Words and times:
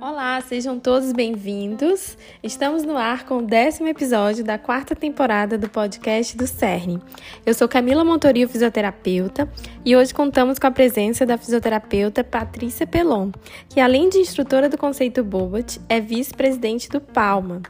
Olá, 0.00 0.40
sejam 0.40 0.80
todos 0.80 1.12
bem-vindos. 1.12 2.16
Estamos 2.42 2.82
no 2.82 2.96
ar 2.96 3.26
com 3.26 3.38
o 3.38 3.42
décimo 3.42 3.86
episódio 3.86 4.42
da 4.42 4.56
quarta 4.56 4.96
temporada 4.96 5.58
do 5.58 5.68
podcast 5.68 6.34
do 6.38 6.46
CERN. 6.46 7.02
Eu 7.44 7.52
sou 7.52 7.68
Camila 7.68 8.02
Montorio, 8.02 8.48
fisioterapeuta, 8.48 9.46
e 9.84 9.94
hoje 9.94 10.14
contamos 10.14 10.58
com 10.58 10.66
a 10.66 10.70
presença 10.70 11.26
da 11.26 11.36
fisioterapeuta 11.36 12.24
Patrícia 12.24 12.86
Pelon, 12.86 13.32
que 13.68 13.78
além 13.78 14.08
de 14.08 14.18
instrutora 14.18 14.70
do 14.70 14.78
conceito 14.78 15.22
Bobat, 15.22 15.78
é 15.86 16.00
vice-presidente 16.00 16.88
do 16.88 17.00
Palma. 17.00 17.60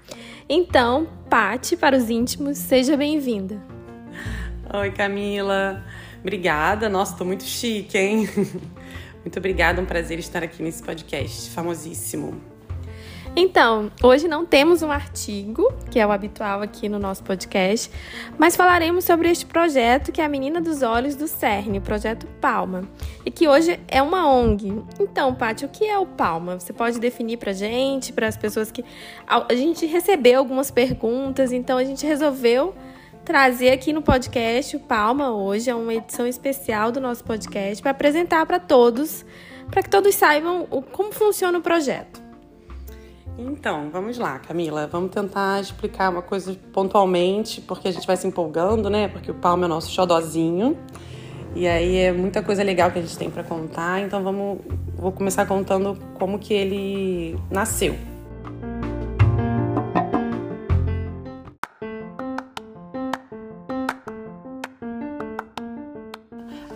Então, 0.49 1.09
Pati, 1.29 1.77
para 1.77 1.97
os 1.97 2.09
íntimos, 2.11 2.59
seja 2.59 2.97
bem-vinda. 2.97 3.61
Oi, 4.73 4.93
Camila. 4.93 5.83
Obrigada. 6.27 6.89
Nossa, 6.89 7.17
tô 7.17 7.25
muito 7.25 7.45
chique, 7.45 7.97
hein? 7.97 8.29
Muito 9.23 9.39
obrigada, 9.39 9.81
um 9.81 9.85
prazer 9.85 10.19
estar 10.19 10.43
aqui 10.43 10.61
nesse 10.61 10.83
podcast 10.83 11.51
famosíssimo. 11.51 12.41
Então, 13.37 13.93
hoje 14.03 14.27
não 14.27 14.45
temos 14.45 14.83
um 14.83 14.91
artigo, 14.91 15.73
que 15.89 16.01
é 16.01 16.07
o 16.07 16.11
habitual 16.11 16.63
aqui 16.63 16.89
no 16.89 16.99
nosso 16.99 17.23
podcast, 17.23 17.91
mas 18.37 18.57
falaremos 18.57 19.05
sobre 19.05 19.31
este 19.31 19.47
projeto 19.47 20.11
que 20.11 20.21
é 20.21 20.25
a 20.25 20.29
Menina 20.29 20.61
dos 20.61 20.83
Olhos 20.83 21.15
do 21.15 21.29
CERN, 21.29 21.79
o 21.79 21.81
projeto 21.81 22.27
Palma, 22.41 22.83
e 23.25 23.31
que 23.31 23.47
hoje 23.47 23.79
é 23.87 24.03
uma 24.03 24.29
ONG. 24.29 24.83
Então, 24.99 25.33
Paty, 25.33 25.65
o 25.65 25.69
que 25.69 25.85
é 25.85 25.97
o 25.97 26.07
Palma? 26.07 26.59
Você 26.59 26.73
pode 26.73 26.99
definir 26.99 27.37
para 27.37 27.53
gente, 27.53 28.13
para 28.13 28.27
as 28.27 28.37
pessoas 28.37 28.73
que 28.73 28.85
a 29.29 29.55
gente 29.55 29.87
recebeu 29.87 30.41
algumas 30.41 30.73
perguntas, 30.73 31.53
então 31.53 31.79
a 31.79 31.85
gente 31.85 32.05
resolveu 32.05 32.75
trazer 33.27 33.71
aqui 33.71 33.93
no 33.93 34.03
podcast 34.03 34.77
o 34.77 34.81
Palma 34.81 35.33
hoje, 35.33 35.69
é 35.69 35.75
uma 35.75 35.93
edição 35.93 36.29
especial 36.29 36.93
do 36.93 37.01
nosso 37.01 37.25
podcast 37.25 37.83
para 37.83 37.91
apresentar 37.91 38.47
para 38.47 38.61
todos, 38.61 39.27
para 39.69 39.83
que 39.83 39.91
todos 39.91 40.15
saibam 40.15 40.69
o, 40.71 40.81
como 40.81 41.13
funciona 41.13 41.59
o 41.59 41.61
projeto. 41.61 42.23
Então, 43.37 43.91
vamos 43.91 44.17
lá, 44.17 44.39
Camila. 44.39 44.87
Vamos 44.87 45.11
tentar 45.11 45.61
explicar 45.61 46.09
uma 46.09 46.23
coisa 46.23 46.57
pontualmente, 46.73 47.61
porque 47.61 47.89
a 47.89 47.93
gente 47.93 48.07
vai 48.07 48.17
se 48.17 48.29
empolgando, 48.29 48.89
né? 48.89 49.09
Porque 49.09 49.31
o 49.31 49.35
Palma 49.35 49.65
é 49.65 49.67
o 49.67 49.69
nosso 49.69 49.91
xodozinho. 49.91 50.79
E 51.57 51.67
aí 51.67 51.97
é 51.97 52.13
muita 52.13 52.45
coisa 52.45 52.63
legal 52.63 52.93
que 52.93 53.01
a 53.01 53.03
gente 53.03 53.19
tem 53.19 53.29
para 53.29 53.43
contar. 53.43 54.01
Então 54.03 54.23
vamos, 54.23 54.61
vou 54.95 55.11
começar 55.11 55.45
contando 55.47 55.99
como 56.15 56.39
que 56.39 56.55
ele 56.55 57.37
nasceu. 57.51 57.97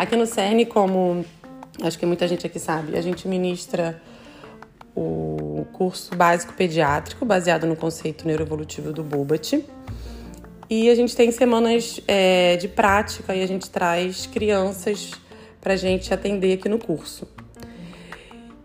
Aqui 0.00 0.16
no 0.16 0.24
CERN, 0.24 0.64
como 0.64 1.26
acho 1.82 1.98
que 1.98 2.06
muita 2.06 2.26
gente 2.26 2.46
aqui 2.46 2.58
sabe, 2.58 2.96
a 2.96 3.02
gente 3.02 3.28
ministra 3.28 4.00
o 4.96 5.66
curso 5.74 6.16
básico 6.16 6.54
pediátrico, 6.54 7.26
baseado 7.26 7.66
no 7.66 7.76
conceito 7.76 8.26
neuroevolutivo 8.26 8.94
do 8.94 9.04
Bobat. 9.04 9.62
E 10.70 10.88
a 10.88 10.94
gente 10.94 11.14
tem 11.14 11.30
semanas 11.30 12.00
é, 12.08 12.56
de 12.56 12.66
prática 12.66 13.34
e 13.34 13.42
a 13.42 13.46
gente 13.46 13.68
traz 13.68 14.24
crianças 14.24 15.10
para 15.60 15.74
a 15.74 15.76
gente 15.76 16.14
atender 16.14 16.54
aqui 16.54 16.66
no 16.66 16.78
curso. 16.78 17.28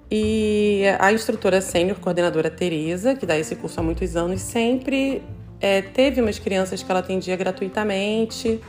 E 0.09 0.83
a 0.97 1.11
instrutora 1.11 1.59
sênior, 1.59 1.99
coordenadora 1.99 2.49
Tereza, 2.49 3.13
que 3.13 3.25
dá 3.25 3.37
esse 3.37 3.57
curso 3.57 3.77
há 3.81 3.83
muitos 3.83 4.15
anos, 4.15 4.39
sempre 4.39 5.21
é, 5.59 5.81
teve 5.81 6.21
umas 6.21 6.39
crianças 6.39 6.81
que 6.81 6.89
ela 6.89 7.01
atendia 7.01 7.35
gratuitamente 7.35 8.61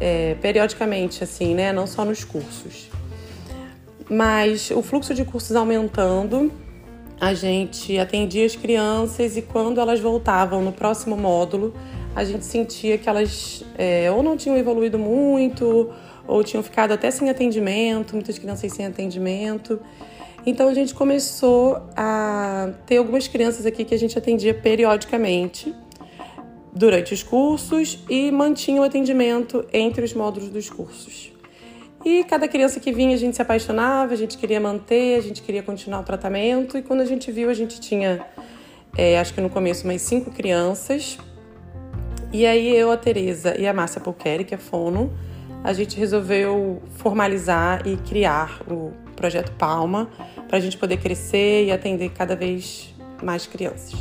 é, 0.00 0.34
periodicamente, 0.40 1.22
assim, 1.22 1.54
né? 1.54 1.72
Não 1.72 1.86
só 1.86 2.04
nos 2.04 2.24
cursos. 2.24 2.88
Mas 4.08 4.70
o 4.70 4.82
fluxo 4.82 5.14
de 5.14 5.24
cursos 5.24 5.56
aumentando, 5.56 6.52
a 7.20 7.34
gente 7.34 7.98
atendia 7.98 8.46
as 8.46 8.54
crianças 8.54 9.36
e 9.36 9.42
quando 9.42 9.80
elas 9.80 10.00
voltavam 10.00 10.62
no 10.62 10.72
próximo 10.72 11.16
módulo, 11.16 11.74
a 12.14 12.24
gente 12.24 12.44
sentia 12.44 12.96
que 12.98 13.08
elas 13.08 13.64
é, 13.76 14.10
ou 14.10 14.22
não 14.22 14.36
tinham 14.36 14.56
evoluído 14.56 14.98
muito, 14.98 15.92
ou 16.26 16.44
tinham 16.44 16.62
ficado 16.62 16.92
até 16.92 17.10
sem 17.10 17.28
atendimento, 17.28 18.14
muitas 18.14 18.38
crianças 18.38 18.72
sem 18.72 18.86
atendimento. 18.86 19.80
Então 20.44 20.68
a 20.68 20.74
gente 20.74 20.94
começou 20.94 21.82
a 21.96 22.70
ter 22.86 22.98
algumas 22.98 23.26
crianças 23.26 23.66
aqui 23.66 23.84
que 23.84 23.94
a 23.94 23.98
gente 23.98 24.16
atendia 24.16 24.54
periodicamente 24.54 25.74
durante 26.76 27.14
os 27.14 27.22
cursos 27.22 28.04
e 28.08 28.30
mantinha 28.30 28.82
o 28.82 28.84
atendimento 28.84 29.64
entre 29.72 30.04
os 30.04 30.12
módulos 30.12 30.50
dos 30.50 30.68
cursos. 30.68 31.32
E 32.04 32.22
cada 32.24 32.46
criança 32.46 32.78
que 32.78 32.92
vinha 32.92 33.14
a 33.14 33.18
gente 33.18 33.34
se 33.34 33.40
apaixonava, 33.40 34.12
a 34.12 34.16
gente 34.16 34.36
queria 34.36 34.60
manter, 34.60 35.18
a 35.18 35.22
gente 35.22 35.42
queria 35.42 35.62
continuar 35.62 36.00
o 36.00 36.02
tratamento. 36.04 36.76
E 36.76 36.82
quando 36.82 37.00
a 37.00 37.04
gente 37.06 37.32
viu, 37.32 37.48
a 37.48 37.54
gente 37.54 37.80
tinha, 37.80 38.24
é, 38.96 39.18
acho 39.18 39.32
que 39.32 39.40
no 39.40 39.48
começo, 39.48 39.86
mais 39.86 40.02
cinco 40.02 40.30
crianças. 40.30 41.18
E 42.30 42.44
aí 42.44 42.76
eu, 42.76 42.92
a 42.92 42.96
Tereza 42.96 43.58
e 43.58 43.66
a 43.66 43.72
Márcia 43.72 44.00
Pulqueri, 44.00 44.44
que 44.44 44.54
é 44.54 44.58
fono, 44.58 45.10
a 45.64 45.72
gente 45.72 45.98
resolveu 45.98 46.82
formalizar 46.96 47.86
e 47.88 47.96
criar 47.96 48.60
o 48.70 48.92
projeto 49.16 49.50
Palma 49.52 50.10
para 50.46 50.58
a 50.58 50.60
gente 50.60 50.76
poder 50.76 50.98
crescer 50.98 51.64
e 51.64 51.72
atender 51.72 52.10
cada 52.10 52.36
vez 52.36 52.94
mais 53.22 53.46
crianças. 53.46 53.94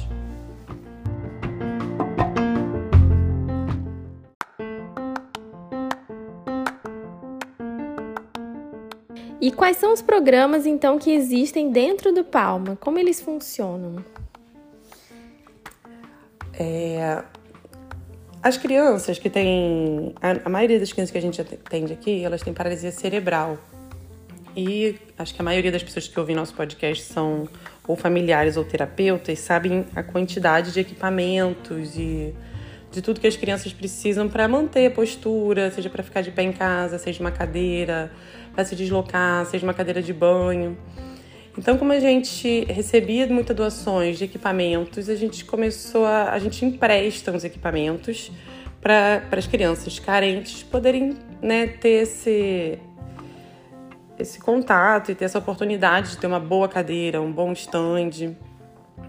E 9.45 9.51
quais 9.51 9.77
são 9.77 9.93
os 9.93 10.01
programas 10.01 10.65
então 10.65 10.97
que 10.97 11.11
existem 11.11 11.71
dentro 11.71 12.11
do 12.11 12.23
Palma? 12.23 12.75
Como 12.81 12.97
eles 12.97 13.21
funcionam? 13.21 14.03
É, 16.51 17.21
as 18.41 18.57
crianças 18.57 19.19
que 19.19 19.29
têm. 19.29 20.15
A, 20.19 20.49
maioria 20.49 20.79
das 20.79 20.91
crianças 20.91 21.11
que 21.11 21.17
a 21.19 21.21
gente 21.21 21.39
atende 21.39 21.93
aqui, 21.93 22.23
elas 22.23 22.41
têm 22.41 22.55
paralisia 22.55 22.91
cerebral. 22.91 23.59
E 24.57 24.95
acho 25.15 25.35
que 25.35 25.41
a 25.41 25.45
maioria 25.45 25.71
das 25.71 25.83
pessoas 25.83 26.07
que 26.07 26.19
ouvem 26.19 26.35
nosso 26.35 26.55
podcast 26.55 27.03
são 27.03 27.47
ou 27.87 27.95
familiares 27.95 28.57
ou 28.57 28.65
terapeutas, 28.65 29.37
sabem 29.37 29.85
a 29.95 30.01
quantidade 30.01 30.71
de 30.71 30.79
equipamentos 30.79 31.95
e 31.95 32.33
de 32.95 33.01
tudo 33.01 33.19
que 33.19 33.27
as 33.27 33.35
crianças 33.35 33.73
precisam 33.73 34.27
para 34.29 34.47
manter 34.47 34.87
a 34.87 34.91
postura, 34.91 35.69
seja 35.69 35.89
para 35.89 36.01
ficar 36.01 36.21
de 36.21 36.31
pé 36.31 36.43
em 36.43 36.53
casa, 36.53 36.97
seja 36.97 37.19
uma 37.19 37.31
cadeira, 37.31 38.11
para 38.53 38.63
se 38.63 38.75
deslocar, 38.75 39.45
seja 39.45 39.65
uma 39.65 39.73
cadeira 39.73 40.01
de 40.01 40.13
banho. 40.13 40.77
Então, 41.57 41.77
como 41.77 41.91
a 41.91 41.99
gente 41.99 42.65
recebia 42.65 43.27
muitas 43.27 43.55
doações 43.55 44.17
de 44.17 44.23
equipamentos, 44.23 45.09
a 45.09 45.15
gente 45.15 45.43
começou 45.45 46.05
a. 46.05 46.31
a 46.31 46.39
gente 46.39 46.63
empresta 46.65 47.31
os 47.31 47.43
equipamentos 47.43 48.31
para 48.81 49.21
as 49.31 49.47
crianças 49.47 49.99
carentes 49.99 50.63
poderem 50.63 51.17
né, 51.41 51.67
ter 51.67 52.03
esse, 52.03 52.79
esse 54.17 54.39
contato 54.39 55.11
e 55.11 55.15
ter 55.15 55.25
essa 55.25 55.39
oportunidade 55.39 56.11
de 56.11 56.17
ter 56.17 56.27
uma 56.27 56.39
boa 56.39 56.69
cadeira, 56.69 57.21
um 57.21 57.31
bom 57.31 57.51
stand. 57.51 58.35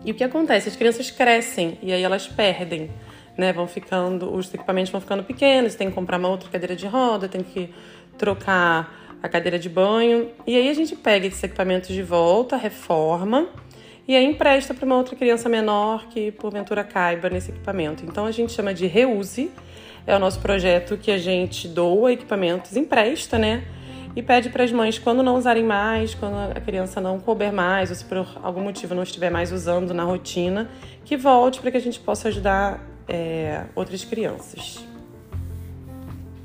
E 0.05 0.11
o 0.13 0.15
que 0.15 0.25
acontece? 0.25 0.69
As 0.69 0.77
crianças 0.77 1.11
crescem 1.11 1.79
e 1.83 1.93
aí 1.93 2.03
elas 2.03 2.27
perdem, 2.27 2.91
né? 3.37 3.53
Vão 3.53 3.67
ficando, 3.67 4.35
os 4.35 4.53
equipamentos 4.53 4.91
vão 4.91 5.01
ficando 5.01 5.23
pequenos, 5.25 5.75
tem 5.75 5.89
que 5.89 5.95
comprar 5.95 6.19
uma 6.19 6.29
outra 6.29 6.49
cadeira 6.49 6.75
de 6.75 6.87
roda, 6.87 7.29
tem 7.29 7.43
que 7.43 7.73
trocar 8.19 9.17
a 9.23 9.29
cadeira 9.29 9.59
de 9.59 9.69
banho. 9.69 10.31
E 10.47 10.57
aí 10.57 10.69
a 10.69 10.75
gente 10.75 10.97
pega 10.97 11.27
esses 11.27 11.43
equipamentos 11.43 11.89
de 11.89 12.03
volta, 12.03 12.57
reforma 12.57 13.49
e 14.09 14.15
aí 14.15 14.25
empresta 14.25 14.73
para 14.73 14.87
uma 14.87 14.97
outra 14.97 15.17
criança 15.17 15.49
menor 15.49 16.07
que 16.07 16.31
porventura 16.31 16.85
caiba 16.85 17.29
nesse 17.29 17.51
equipamento. 17.51 18.05
Então 18.05 18.25
a 18.25 18.31
gente 18.31 18.53
chama 18.53 18.73
de 18.73 18.87
reuse. 18.87 19.51
É 20.07 20.15
o 20.15 20.21
nosso 20.21 20.39
projeto 20.39 20.97
que 20.97 21.11
a 21.11 21.19
gente 21.19 21.67
doa 21.67 22.13
equipamentos, 22.13 22.77
empresta, 22.77 23.37
né? 23.37 23.65
E 24.15 24.23
pede 24.23 24.49
para 24.49 24.63
as 24.63 24.71
mães, 24.71 24.97
quando 24.97 25.25
não 25.25 25.35
usarem 25.37 25.65
mais, 25.65 26.15
quando 26.15 26.37
a 26.57 26.61
criança 26.61 27.01
não 27.01 27.19
couber 27.19 27.53
mais, 27.53 27.91
ou 27.91 27.97
se 27.97 28.05
por 28.05 28.25
algum 28.43 28.61
motivo 28.61 28.95
não 28.95 29.03
estiver 29.03 29.29
mais 29.29 29.51
usando 29.51 29.93
na 29.93 30.05
rotina, 30.05 30.71
que 31.05 31.17
volte 31.17 31.61
para 31.61 31.73
que 31.73 31.77
a 31.77 31.81
gente 31.81 31.99
possa 31.99 32.29
ajudar 32.29 32.81
é, 33.09 33.65
outras 33.75 34.05
crianças. 34.05 34.85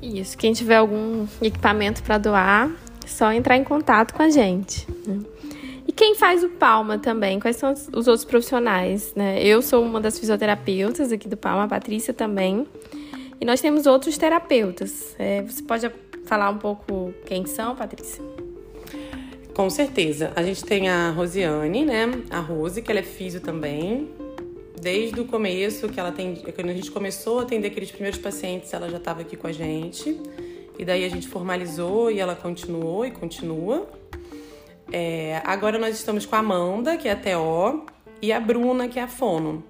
Isso, 0.00 0.36
quem 0.36 0.52
tiver 0.52 0.76
algum 0.76 1.26
equipamento 1.40 2.02
para 2.02 2.18
doar, 2.18 2.70
é 3.04 3.06
só 3.06 3.32
entrar 3.32 3.56
em 3.56 3.62
contato 3.62 4.14
com 4.14 4.22
a 4.22 4.30
gente. 4.30 4.86
Né? 5.06 5.20
E 5.86 5.92
quem 5.92 6.14
faz 6.14 6.42
o 6.42 6.48
Palma 6.48 6.98
também? 6.98 7.38
Quais 7.38 7.56
são 7.56 7.72
os 7.72 8.08
outros 8.08 8.24
profissionais? 8.24 9.12
Né? 9.14 9.42
Eu 9.42 9.62
sou 9.62 9.84
uma 9.84 10.00
das 10.00 10.18
fisioterapeutas 10.18 11.12
aqui 11.12 11.28
do 11.28 11.36
Palma, 11.36 11.64
a 11.64 11.68
Patrícia 11.68 12.12
também. 12.12 12.66
E 13.40 13.44
nós 13.44 13.60
temos 13.60 13.86
outros 13.86 14.18
terapeutas. 14.18 15.14
É, 15.18 15.42
você 15.42 15.62
pode 15.62 15.90
falar 16.24 16.50
um 16.50 16.58
pouco 16.58 17.12
quem 17.24 17.46
são, 17.46 17.76
Patrícia? 17.76 18.22
Com 19.54 19.68
certeza. 19.68 20.32
A 20.34 20.42
gente 20.42 20.64
tem 20.64 20.88
a 20.88 21.10
Rosiane, 21.10 21.84
né? 21.84 22.10
A 22.30 22.40
Rose, 22.40 22.80
que 22.80 22.90
ela 22.90 23.00
é 23.00 23.04
físio 23.04 23.40
também 23.40 24.08
desde 24.82 25.20
o 25.20 25.24
começo, 25.24 25.88
que 25.88 26.00
ela 26.00 26.10
tem, 26.10 26.34
quando 26.34 26.70
a 26.70 26.74
gente 26.74 26.90
começou 26.90 27.38
a 27.38 27.42
atender 27.42 27.68
aqueles 27.68 27.92
primeiros 27.92 28.18
pacientes, 28.18 28.74
ela 28.74 28.90
já 28.90 28.96
estava 28.96 29.20
aqui 29.20 29.36
com 29.36 29.46
a 29.46 29.52
gente. 29.52 30.20
E 30.76 30.84
daí 30.84 31.04
a 31.04 31.08
gente 31.08 31.28
formalizou 31.28 32.10
e 32.10 32.18
ela 32.18 32.34
continuou 32.34 33.06
e 33.06 33.12
continua. 33.12 33.88
É, 34.90 35.40
agora 35.44 35.78
nós 35.78 35.94
estamos 35.94 36.26
com 36.26 36.34
a 36.34 36.40
Amanda, 36.40 36.96
que 36.96 37.08
é 37.08 37.12
a 37.12 37.16
TO, 37.16 37.86
e 38.20 38.32
a 38.32 38.40
Bruna, 38.40 38.88
que 38.88 38.98
é 38.98 39.02
a 39.02 39.08
Fono. 39.08 39.62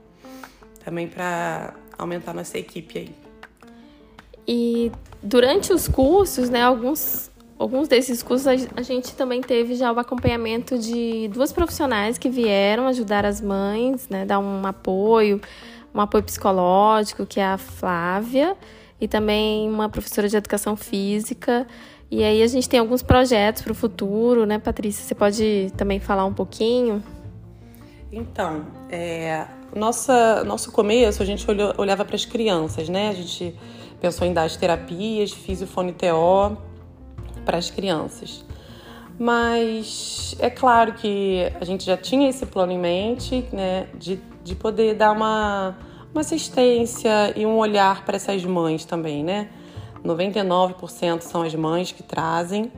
Também 0.82 1.06
para 1.06 1.74
aumentar 1.98 2.32
nossa 2.32 2.56
equipe 2.56 2.98
aí. 2.98 3.10
E 4.48 4.90
durante 5.22 5.74
os 5.74 5.86
cursos, 5.88 6.48
né, 6.48 6.62
alguns, 6.62 7.30
alguns 7.62 7.86
desses 7.86 8.22
cursos 8.22 8.46
a 8.48 8.82
gente 8.82 9.14
também 9.14 9.40
teve 9.40 9.76
já 9.76 9.92
o 9.92 9.98
acompanhamento 9.98 10.76
de 10.76 11.28
duas 11.28 11.52
profissionais 11.52 12.18
que 12.18 12.28
vieram 12.28 12.88
ajudar 12.88 13.24
as 13.24 13.40
mães, 13.40 14.08
né, 14.08 14.26
dar 14.26 14.40
um 14.40 14.66
apoio, 14.66 15.40
um 15.94 16.00
apoio 16.00 16.24
psicológico, 16.24 17.24
que 17.24 17.38
é 17.38 17.44
a 17.44 17.56
Flávia, 17.56 18.56
e 19.00 19.06
também 19.06 19.70
uma 19.70 19.88
professora 19.88 20.28
de 20.28 20.36
educação 20.36 20.76
física. 20.76 21.66
E 22.10 22.24
aí 22.24 22.42
a 22.42 22.46
gente 22.48 22.68
tem 22.68 22.80
alguns 22.80 23.02
projetos 23.02 23.62
para 23.62 23.72
o 23.72 23.74
futuro, 23.74 24.44
né, 24.44 24.58
Patrícia? 24.58 25.04
Você 25.04 25.14
pode 25.14 25.72
também 25.76 26.00
falar 26.00 26.24
um 26.24 26.34
pouquinho? 26.34 27.02
Então, 28.10 28.66
é, 28.90 29.46
nossa, 29.74 30.42
nosso 30.44 30.72
começo 30.72 31.22
a 31.22 31.26
gente 31.26 31.46
olhava 31.78 32.04
para 32.04 32.16
as 32.16 32.24
crianças, 32.24 32.88
né? 32.88 33.08
A 33.08 33.14
gente 33.14 33.54
pensou 34.00 34.26
em 34.26 34.32
dar 34.32 34.42
as 34.42 34.56
terapias, 34.56 35.32
fiz 35.32 35.62
o 35.62 35.66
fone 35.66 35.92
TO 35.92 36.71
para 37.44 37.58
as 37.58 37.70
crianças. 37.70 38.44
Mas 39.18 40.34
é 40.38 40.50
claro 40.50 40.94
que 40.94 41.52
a 41.60 41.64
gente 41.64 41.84
já 41.84 41.96
tinha 41.96 42.28
esse 42.28 42.46
plano 42.46 42.72
em 42.72 42.78
mente, 42.78 43.46
né, 43.52 43.86
de, 43.94 44.18
de 44.42 44.54
poder 44.54 44.94
dar 44.94 45.12
uma, 45.12 45.76
uma 46.12 46.20
assistência 46.22 47.32
e 47.36 47.44
um 47.46 47.56
olhar 47.58 48.04
para 48.04 48.16
essas 48.16 48.44
mães 48.44 48.84
também, 48.84 49.22
né? 49.22 49.48
99% 50.04 51.20
são 51.20 51.42
as 51.42 51.54
mães 51.54 51.92
que 51.92 52.02
trazem. 52.02 52.72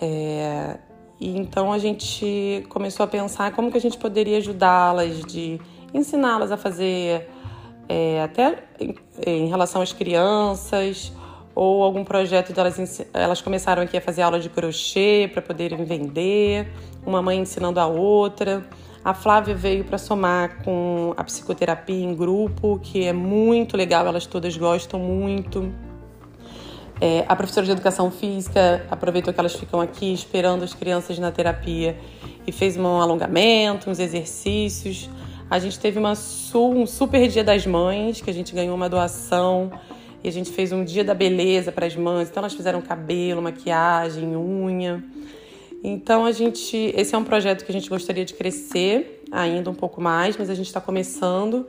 É, 0.00 0.78
e 1.18 1.36
então 1.36 1.72
a 1.72 1.78
gente 1.78 2.64
começou 2.68 3.04
a 3.04 3.06
pensar 3.06 3.52
como 3.52 3.70
que 3.70 3.76
a 3.76 3.80
gente 3.80 3.98
poderia 3.98 4.38
ajudá-las, 4.38 5.20
de 5.24 5.60
ensiná-las 5.92 6.50
a 6.52 6.56
fazer 6.56 7.28
é, 7.88 8.22
até 8.22 8.64
em, 8.78 8.94
em, 9.26 9.48
relação 9.48 9.82
às 9.82 9.92
crianças 9.92 11.12
ou 11.54 11.82
algum 11.82 12.04
projeto 12.04 12.52
delas 12.52 13.02
elas 13.12 13.40
começaram 13.40 13.82
aqui 13.82 13.96
a 13.96 14.00
fazer 14.00 14.22
aula 14.22 14.38
de 14.38 14.48
crochê 14.48 15.28
para 15.32 15.42
poderem 15.42 15.84
vender, 15.84 16.68
uma 17.04 17.20
mãe 17.20 17.38
ensinando 17.38 17.80
a 17.80 17.86
outra. 17.86 18.64
A 19.04 19.14
Flávia 19.14 19.54
veio 19.54 19.84
para 19.84 19.96
somar 19.96 20.62
com 20.62 21.14
a 21.16 21.24
psicoterapia 21.24 22.04
em 22.04 22.14
grupo, 22.14 22.78
que 22.82 23.04
é 23.04 23.12
muito 23.12 23.76
legal, 23.76 24.06
elas 24.06 24.26
todas 24.26 24.56
gostam 24.56 25.00
muito. 25.00 25.72
É, 27.00 27.24
a 27.26 27.34
professora 27.34 27.64
de 27.64 27.72
educação 27.72 28.10
física 28.10 28.86
aproveitou 28.90 29.32
que 29.32 29.40
elas 29.40 29.54
ficam 29.54 29.80
aqui 29.80 30.12
esperando 30.12 30.62
as 30.62 30.74
crianças 30.74 31.18
na 31.18 31.32
terapia 31.32 31.96
e 32.46 32.52
fez 32.52 32.76
um 32.76 32.86
alongamento, 33.00 33.88
uns 33.88 33.98
exercícios. 33.98 35.08
A 35.48 35.58
gente 35.58 35.80
teve 35.80 35.98
uma, 35.98 36.12
um 36.54 36.86
super 36.86 37.26
dia 37.26 37.42
das 37.42 37.66
mães, 37.66 38.20
que 38.20 38.28
a 38.28 38.34
gente 38.34 38.54
ganhou 38.54 38.74
uma 38.74 38.88
doação 38.88 39.72
e 40.22 40.28
a 40.28 40.32
gente 40.32 40.50
fez 40.50 40.72
um 40.72 40.84
dia 40.84 41.02
da 41.02 41.14
beleza 41.14 41.72
para 41.72 41.86
as 41.86 41.96
mães. 41.96 42.28
Então 42.28 42.42
elas 42.42 42.54
fizeram 42.54 42.80
cabelo, 42.80 43.40
maquiagem, 43.40 44.36
unha. 44.36 45.02
Então 45.82 46.26
a 46.26 46.32
gente, 46.32 46.76
esse 46.96 47.14
é 47.14 47.18
um 47.18 47.24
projeto 47.24 47.64
que 47.64 47.70
a 47.70 47.74
gente 47.74 47.88
gostaria 47.88 48.24
de 48.24 48.34
crescer 48.34 49.24
ainda 49.30 49.70
um 49.70 49.74
pouco 49.74 50.00
mais, 50.00 50.36
mas 50.36 50.50
a 50.50 50.54
gente 50.54 50.66
está 50.66 50.80
começando 50.80 51.66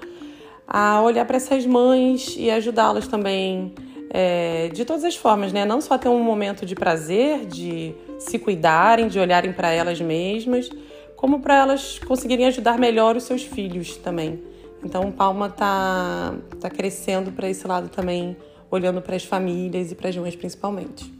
a 0.67 1.01
olhar 1.01 1.25
para 1.25 1.37
essas 1.37 1.65
mães 1.65 2.35
e 2.37 2.49
ajudá-las 2.49 3.07
também 3.07 3.73
é, 4.09 4.69
de 4.73 4.83
todas 4.83 5.03
as 5.05 5.15
formas, 5.15 5.53
né? 5.53 5.63
Não 5.63 5.79
só 5.79 5.97
ter 5.97 6.09
um 6.09 6.21
momento 6.21 6.65
de 6.65 6.75
prazer, 6.75 7.45
de 7.45 7.93
se 8.19 8.37
cuidarem, 8.37 9.07
de 9.07 9.17
olharem 9.19 9.53
para 9.53 9.71
elas 9.71 10.01
mesmas, 10.01 10.69
como 11.15 11.39
para 11.39 11.55
elas 11.55 11.99
conseguirem 11.99 12.47
ajudar 12.47 12.77
melhor 12.77 13.15
os 13.15 13.23
seus 13.23 13.43
filhos 13.43 13.95
também. 13.97 14.50
Então, 14.83 15.11
Palma 15.11 15.49
tá, 15.49 16.33
tá 16.59 16.69
crescendo 16.69 17.31
para 17.31 17.49
esse 17.49 17.67
lado 17.67 17.89
também, 17.89 18.35
olhando 18.69 19.01
para 19.01 19.15
as 19.15 19.23
famílias 19.23 19.91
e 19.91 19.95
para 19.95 20.09
as 20.09 20.17
mães 20.17 20.35
principalmente. 20.35 21.13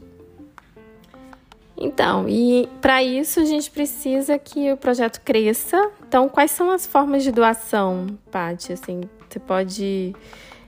Então, 1.76 2.28
e 2.28 2.68
para 2.80 3.02
isso 3.02 3.40
a 3.40 3.44
gente 3.44 3.70
precisa 3.70 4.38
que 4.38 4.72
o 4.72 4.76
projeto 4.76 5.20
cresça. 5.20 5.90
Então, 6.06 6.28
quais 6.28 6.50
são 6.50 6.70
as 6.70 6.86
formas 6.86 7.24
de 7.24 7.32
doação, 7.32 8.06
Paty? 8.30 8.72
Assim, 8.72 9.00
você 9.28 9.40
pode 9.40 10.14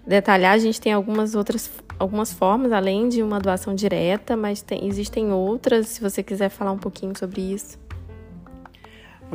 detalhar? 0.07 0.53
A 0.53 0.59
gente 0.59 0.81
tem 0.81 0.93
algumas 0.93 1.35
outras 1.35 1.71
algumas 1.99 2.33
formas, 2.33 2.73
além 2.73 3.09
de 3.09 3.23
uma 3.23 3.39
doação 3.39 3.75
direta, 3.75 4.37
mas 4.37 4.61
tem, 4.61 4.87
existem 4.87 5.33
outras, 5.33 5.89
se 5.89 6.01
você 6.01 6.23
quiser 6.23 6.49
falar 6.49 6.73
um 6.73 6.79
pouquinho 6.79 7.17
sobre 7.17 7.41
isso. 7.41 7.79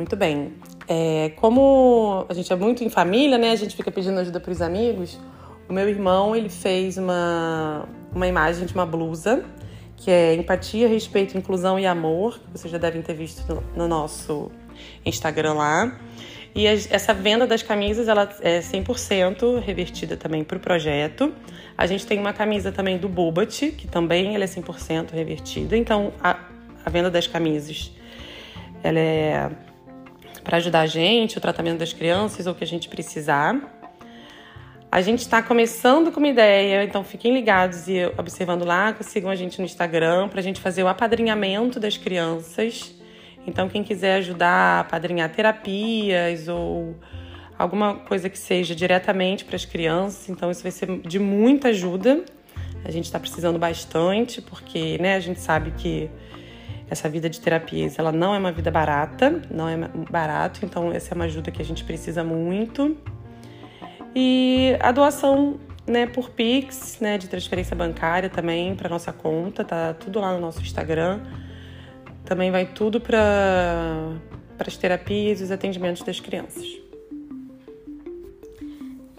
Muito 0.00 0.16
bem. 0.16 0.54
É, 0.88 1.30
como 1.36 2.24
a 2.26 2.32
gente 2.32 2.50
é 2.50 2.56
muito 2.56 2.82
em 2.82 2.88
família, 2.88 3.36
né? 3.36 3.50
A 3.50 3.54
gente 3.54 3.76
fica 3.76 3.90
pedindo 3.90 4.18
ajuda 4.18 4.40
para 4.40 4.50
os 4.50 4.62
amigos. 4.62 5.20
O 5.68 5.74
meu 5.74 5.86
irmão, 5.86 6.34
ele 6.34 6.48
fez 6.48 6.96
uma, 6.96 7.86
uma 8.10 8.26
imagem 8.26 8.64
de 8.64 8.72
uma 8.72 8.86
blusa, 8.86 9.44
que 9.98 10.10
é 10.10 10.34
empatia, 10.34 10.88
respeito, 10.88 11.36
inclusão 11.36 11.78
e 11.78 11.84
amor, 11.84 12.38
que 12.38 12.58
vocês 12.58 12.72
já 12.72 12.78
devem 12.78 13.02
ter 13.02 13.12
visto 13.12 13.46
no, 13.46 13.62
no 13.76 13.86
nosso 13.86 14.50
Instagram 15.04 15.52
lá. 15.52 16.00
E 16.54 16.66
essa 16.66 17.12
venda 17.12 17.46
das 17.46 17.62
camisas 17.62 18.08
ela 18.08 18.26
é 18.40 18.60
100% 18.60 19.60
revertida 19.60 20.16
também 20.16 20.42
para 20.42 20.56
o 20.56 20.60
projeto. 20.60 21.30
A 21.76 21.86
gente 21.86 22.06
tem 22.06 22.18
uma 22.18 22.32
camisa 22.32 22.72
também 22.72 22.96
do 22.96 23.06
Bobat, 23.06 23.70
que 23.72 23.86
também 23.86 24.34
ela 24.34 24.44
é 24.44 24.46
100% 24.46 25.10
revertida. 25.12 25.76
Então, 25.76 26.10
a, 26.22 26.38
a 26.86 26.88
venda 26.88 27.10
das 27.10 27.26
camisas 27.26 27.92
ela 28.82 28.98
é 28.98 29.50
para 30.50 30.56
ajudar 30.56 30.80
a 30.80 30.86
gente, 30.86 31.38
o 31.38 31.40
tratamento 31.40 31.78
das 31.78 31.92
crianças 31.92 32.44
ou 32.44 32.52
o 32.52 32.56
que 32.56 32.64
a 32.64 32.66
gente 32.66 32.88
precisar. 32.88 33.56
A 34.90 35.00
gente 35.00 35.20
está 35.20 35.40
começando 35.40 36.10
com 36.10 36.18
uma 36.18 36.26
ideia, 36.26 36.82
então 36.82 37.04
fiquem 37.04 37.32
ligados 37.32 37.86
e 37.86 38.04
observando 38.18 38.64
lá, 38.64 38.92
sigam 39.00 39.30
a 39.30 39.36
gente 39.36 39.60
no 39.60 39.64
Instagram 39.64 40.28
para 40.28 40.40
a 40.40 40.42
gente 40.42 40.60
fazer 40.60 40.82
o 40.82 40.88
apadrinhamento 40.88 41.78
das 41.78 41.96
crianças. 41.96 42.92
Então, 43.46 43.68
quem 43.68 43.84
quiser 43.84 44.16
ajudar 44.16 44.80
a 44.80 44.84
padrinhar 44.84 45.30
terapias 45.30 46.48
ou 46.48 46.96
alguma 47.56 47.94
coisa 47.94 48.28
que 48.28 48.36
seja 48.36 48.74
diretamente 48.74 49.44
para 49.44 49.54
as 49.54 49.64
crianças, 49.64 50.28
então 50.28 50.50
isso 50.50 50.64
vai 50.64 50.72
ser 50.72 50.98
de 51.02 51.20
muita 51.20 51.68
ajuda. 51.68 52.24
A 52.84 52.90
gente 52.90 53.04
está 53.04 53.20
precisando 53.20 53.56
bastante, 53.56 54.42
porque 54.42 54.98
né, 54.98 55.14
a 55.14 55.20
gente 55.20 55.38
sabe 55.38 55.70
que 55.70 56.10
essa 56.90 57.08
vida 57.08 57.30
de 57.30 57.40
terapias 57.40 57.98
ela 57.98 58.10
não 58.10 58.34
é 58.34 58.38
uma 58.38 58.50
vida 58.50 58.70
barata, 58.70 59.40
não 59.50 59.68
é 59.68 59.76
barato, 60.10 60.64
então 60.64 60.92
essa 60.92 61.14
é 61.14 61.14
uma 61.14 61.24
ajuda 61.24 61.50
que 61.50 61.62
a 61.62 61.64
gente 61.64 61.84
precisa 61.84 62.24
muito. 62.24 62.96
E 64.14 64.76
a 64.80 64.90
doação 64.90 65.60
né, 65.86 66.06
por 66.06 66.30
Pix, 66.30 66.98
né, 67.00 67.16
de 67.16 67.28
transferência 67.28 67.76
bancária 67.76 68.28
também 68.28 68.74
para 68.74 68.88
nossa 68.88 69.12
conta, 69.12 69.64
tá 69.64 69.94
tudo 69.94 70.20
lá 70.20 70.32
no 70.32 70.40
nosso 70.40 70.60
Instagram. 70.60 71.20
Também 72.24 72.50
vai 72.50 72.66
tudo 72.66 73.00
para 73.00 74.16
as 74.58 74.76
terapias 74.76 75.40
e 75.40 75.44
os 75.44 75.50
atendimentos 75.50 76.02
das 76.02 76.18
crianças. 76.18 76.89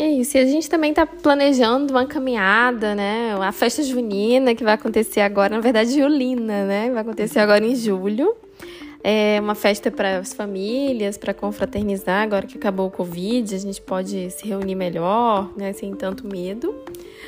É 0.02 0.10
isso. 0.10 0.36
E 0.36 0.40
a 0.40 0.46
gente 0.48 0.68
também 0.68 0.90
está 0.90 1.06
planejando 1.06 1.94
uma 1.94 2.08
caminhada, 2.08 2.96
né? 2.96 3.36
A 3.40 3.52
festa 3.52 3.84
junina 3.84 4.56
que 4.56 4.64
vai 4.64 4.74
acontecer 4.74 5.22
agora, 5.22 5.56
na 5.56 5.62
verdade, 5.62 5.94
julina, 5.94 6.66
né? 6.66 6.90
Vai 6.90 7.04
acontecer 7.04 7.38
agora 7.38 7.64
em 7.64 7.76
julho. 7.76 8.36
É 9.04 9.40
uma 9.40 9.54
festa 9.54 9.92
para 9.92 10.18
as 10.18 10.34
famílias, 10.34 11.20
para 11.20 11.36
confraternizar. 11.36 12.24
Agora 12.24 12.48
que 12.48 12.58
acabou 12.58 12.88
o 12.88 12.92
Covid, 12.92 13.54
a 13.54 13.58
gente 13.60 13.80
pode 13.80 14.32
se 14.32 14.48
reunir 14.48 14.74
melhor, 14.74 15.52
né? 15.56 15.72
Sem 15.72 15.94
tanto 15.94 16.26
medo. 16.26 16.74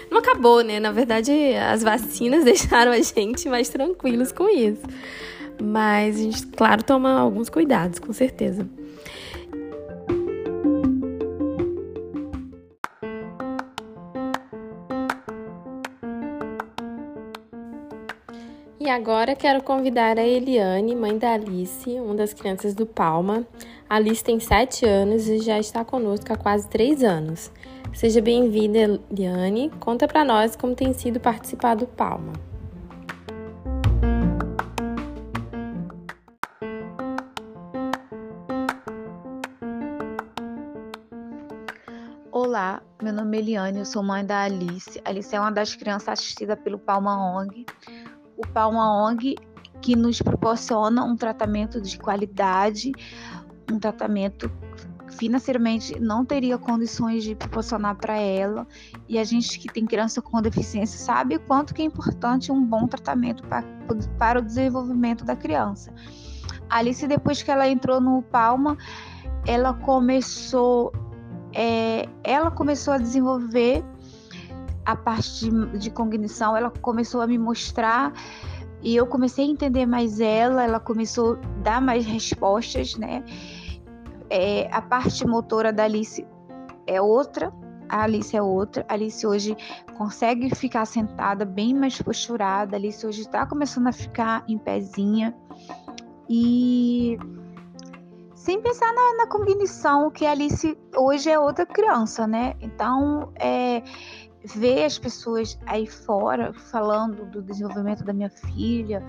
Não 0.09 0.17
acabou, 0.17 0.63
né? 0.63 0.79
Na 0.79 0.91
verdade, 0.91 1.31
as 1.71 1.83
vacinas 1.83 2.41
deixaram 2.43 2.91
a 2.91 2.99
gente 2.99 3.47
mais 3.49 3.69
tranquilos 3.69 4.31
com 4.31 4.49
isso. 4.49 4.81
Mas 5.61 6.15
a 6.15 6.23
gente, 6.23 6.47
claro, 6.47 6.81
toma 6.81 7.19
alguns 7.19 7.49
cuidados, 7.49 7.99
com 7.99 8.11
certeza. 8.11 8.67
E 18.85 18.89
agora 18.89 19.33
quero 19.33 19.63
convidar 19.63 20.19
a 20.19 20.27
Eliane, 20.27 20.93
mãe 20.93 21.17
da 21.17 21.35
Alice, 21.35 21.89
uma 22.01 22.15
das 22.15 22.33
crianças 22.33 22.73
do 22.73 22.85
Palma. 22.85 23.47
A 23.89 23.95
Alice 23.95 24.21
tem 24.21 24.41
7 24.41 24.85
anos 24.85 25.25
e 25.29 25.39
já 25.39 25.57
está 25.57 25.85
conosco 25.85 26.33
há 26.33 26.35
quase 26.35 26.67
3 26.67 27.01
anos. 27.01 27.49
Seja 27.93 28.19
bem-vinda, 28.19 28.99
Eliane. 29.09 29.71
Conta 29.79 30.05
para 30.05 30.25
nós 30.25 30.57
como 30.57 30.75
tem 30.75 30.91
sido 30.91 31.17
participar 31.17 31.75
do 31.75 31.87
Palma. 31.87 32.33
Olá, 42.29 42.81
meu 43.01 43.13
nome 43.13 43.37
é 43.37 43.39
Eliane, 43.39 43.79
eu 43.79 43.85
sou 43.85 44.03
mãe 44.03 44.25
da 44.25 44.43
Alice. 44.43 45.01
Alice 45.05 45.33
é 45.33 45.39
uma 45.39 45.53
das 45.53 45.73
crianças 45.73 46.09
assistidas 46.09 46.59
pelo 46.59 46.77
Palma 46.77 47.39
ONG 47.39 47.65
Palma 48.47 49.05
ONG 49.05 49.35
que 49.81 49.95
nos 49.95 50.21
proporciona 50.21 51.03
um 51.03 51.15
tratamento 51.15 51.81
de 51.81 51.97
qualidade, 51.97 52.91
um 53.71 53.77
tratamento 53.77 54.49
financeiramente 55.13 55.99
não 55.99 56.25
teria 56.25 56.57
condições 56.57 57.23
de 57.23 57.35
proporcionar 57.35 57.95
para 57.95 58.17
ela. 58.17 58.67
E 59.07 59.17
a 59.17 59.23
gente 59.23 59.59
que 59.59 59.71
tem 59.71 59.85
criança 59.85 60.21
com 60.21 60.41
deficiência 60.41 60.99
sabe 60.99 61.37
quanto 61.39 61.73
que 61.73 61.81
é 61.81 61.85
importante 61.85 62.51
um 62.51 62.63
bom 62.63 62.87
tratamento 62.87 63.43
para, 63.43 63.63
para 64.17 64.39
o 64.39 64.41
desenvolvimento 64.41 65.23
da 65.23 65.35
criança. 65.35 65.93
Alice, 66.69 67.05
depois 67.07 67.43
que 67.43 67.51
ela 67.51 67.67
entrou 67.67 68.01
no 68.01 68.21
Palma, 68.23 68.77
ela 69.45 69.73
começou, 69.73 70.91
é, 71.53 72.07
ela 72.23 72.49
começou 72.49 72.93
a 72.93 72.97
desenvolver 72.97 73.83
a 74.85 74.95
parte 74.95 75.49
de, 75.49 75.77
de 75.77 75.89
cognição, 75.89 76.55
ela 76.55 76.69
começou 76.69 77.21
a 77.21 77.27
me 77.27 77.37
mostrar 77.37 78.13
e 78.81 78.95
eu 78.95 79.07
comecei 79.07 79.45
a 79.45 79.47
entender 79.47 79.85
mais 79.85 80.19
ela, 80.19 80.63
ela 80.63 80.79
começou 80.79 81.35
a 81.35 81.61
dar 81.61 81.81
mais 81.81 82.05
respostas, 82.05 82.95
né? 82.95 83.23
É, 84.29 84.67
a 84.71 84.81
parte 84.81 85.25
motora 85.25 85.71
da 85.71 85.83
Alice 85.83 86.25
é 86.85 87.01
outra, 87.01 87.53
a 87.87 88.03
Alice 88.03 88.35
é 88.35 88.41
outra. 88.41 88.85
A 88.89 88.93
Alice 88.93 89.25
hoje 89.25 89.55
consegue 89.97 90.53
ficar 90.55 90.85
sentada 90.85 91.45
bem 91.45 91.73
mais 91.73 92.01
posturada. 92.01 92.75
A 92.75 92.79
Alice 92.79 93.05
hoje 93.05 93.21
está 93.21 93.45
começando 93.45 93.87
a 93.87 93.91
ficar 93.91 94.43
em 94.47 94.57
pezinha. 94.57 95.35
E 96.27 97.17
sem 98.33 98.61
pensar 98.61 98.91
na, 98.93 99.17
na 99.17 99.27
cognição, 99.27 100.09
que 100.09 100.25
a 100.25 100.31
Alice 100.31 100.77
hoje 100.97 101.29
é 101.29 101.39
outra 101.39 101.65
criança, 101.65 102.25
né? 102.25 102.55
Então, 102.59 103.31
é, 103.35 103.83
ver 104.43 104.85
as 104.85 104.99
pessoas 104.99 105.57
aí 105.65 105.87
fora 105.87 106.53
falando 106.53 107.25
do 107.25 107.41
desenvolvimento 107.41 108.03
da 108.03 108.13
minha 108.13 108.29
filha, 108.29 109.01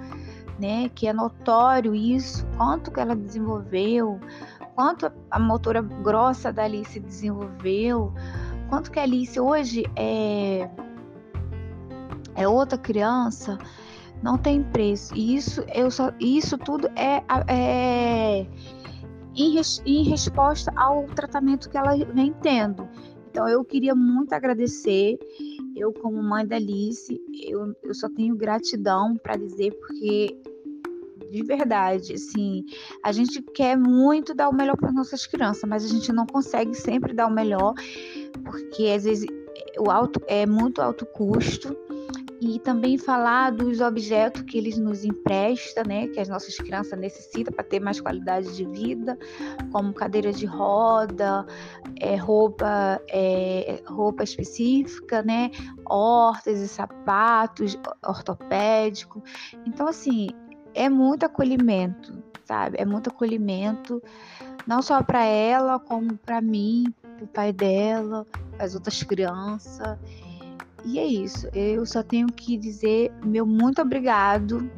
né? 0.59 0.89
Que 0.95 1.09
é 1.09 1.13
notório 1.13 1.95
isso, 1.95 2.47
quanto 2.57 2.91
que 2.91 3.01
ela 3.01 3.17
desenvolveu, 3.17 4.21
quanto 4.75 5.11
a 5.31 5.39
motora 5.39 5.83
grossa 5.83 6.53
da 6.53 6.65
Alice 6.65 6.99
desenvolveu, 7.01 8.13
quanto 8.69 8.91
que 8.91 8.99
a 8.99 9.03
Alice 9.03 9.39
hoje 9.39 9.85
é, 9.97 10.69
é 12.35 12.47
outra 12.47 12.79
criança, 12.79 13.59
não 14.23 14.39
tem 14.39 14.63
preço. 14.63 15.15
E 15.15 15.35
isso, 15.37 15.65
eu 15.75 15.91
só, 15.91 16.13
isso 16.21 16.57
tudo 16.59 16.89
é, 16.97 17.23
é 17.49 18.47
em, 19.35 19.55
res, 19.55 19.83
em 19.85 20.05
resposta 20.05 20.73
ao 20.77 21.05
tratamento 21.05 21.69
que 21.69 21.77
ela 21.77 21.97
vem 21.97 22.33
tendo. 22.41 22.89
Então, 23.35 23.49
eu 23.49 23.65
queria 23.65 23.97
muito 23.97 24.33
agradecer. 24.33 25.19
Eu, 25.75 25.93
como 25.93 26.23
mãe 26.23 26.47
da 26.47 26.55
Alice, 26.55 27.21
eu, 27.43 27.75
eu 27.83 27.93
só 27.93 28.09
tenho 28.09 28.37
gratidão 28.37 29.17
para 29.17 29.35
dizer, 29.35 29.73
porque 29.73 30.41
de 31.33 31.43
verdade, 31.43 32.13
assim, 32.13 32.65
a 33.03 33.11
gente 33.11 33.43
quer 33.43 33.77
muito 33.77 34.37
dar 34.37 34.49
o 34.49 34.55
melhor 34.55 34.77
para 34.77 34.93
nossas 34.93 35.27
crianças, 35.27 35.69
mas 35.69 35.85
a 35.85 35.89
gente 35.89 36.13
não 36.13 36.27
consegue 36.27 36.77
sempre 36.77 37.13
dar 37.13 37.27
o 37.27 37.31
melhor, 37.31 37.75
porque 38.45 38.85
às 38.85 39.03
vezes 39.03 39.27
o 39.81 39.91
alto 39.91 40.21
é 40.29 40.47
muito 40.47 40.81
alto 40.81 41.05
custo 41.05 41.77
e 42.45 42.59
também 42.59 42.99
falar 42.99 43.51
dos 43.51 43.81
objetos 43.81 44.43
que 44.43 44.59
eles 44.59 44.77
nos 44.77 45.03
emprestam, 45.03 45.83
né, 45.87 46.09
que 46.09 46.21
as 46.21 46.29
nossas 46.29 46.55
crianças 46.57 46.99
necessitam 46.99 47.55
para 47.55 47.65
ter 47.65 47.81
mais 47.81 48.01
qualidade 48.01 48.55
de 48.55 48.67
vida, 48.67 49.19
como 49.73 49.95
cadeira 49.95 50.31
de 50.31 50.45
roda, 50.45 51.47
é, 51.99 52.17
roupa, 52.17 53.01
é, 53.09 53.83
roupa 53.87 54.23
específica, 54.23 55.23
né, 55.23 55.51
hortas 55.87 56.61
e 56.61 56.69
sapatos 56.69 57.79
ortopédico. 58.07 59.23
Então, 59.67 59.89
assim, 59.89 60.29
é 60.75 60.91
muito 60.91 61.25
acolhimento, 61.25 62.23
sabe? 62.45 62.77
É 62.79 62.85
muito 62.85 63.09
acolhimento, 63.09 64.03
não 64.67 64.83
só 64.83 65.03
para 65.03 65.25
ela, 65.25 65.79
como 65.79 66.15
para 66.19 66.43
mim, 66.43 66.93
para 67.17 67.25
o 67.25 67.29
pai 67.29 67.53
dela, 67.55 68.27
as 68.59 68.75
outras 68.75 69.03
crianças. 69.03 69.99
E 70.85 70.99
é 70.99 71.07
isso. 71.07 71.49
Eu 71.55 71.87
só 71.87 72.03
tenho 72.03 72.27
que 72.29 72.57
dizer 72.57 73.13
meu 73.25 73.47
muito 73.47 73.81
obrigado. 73.81 74.71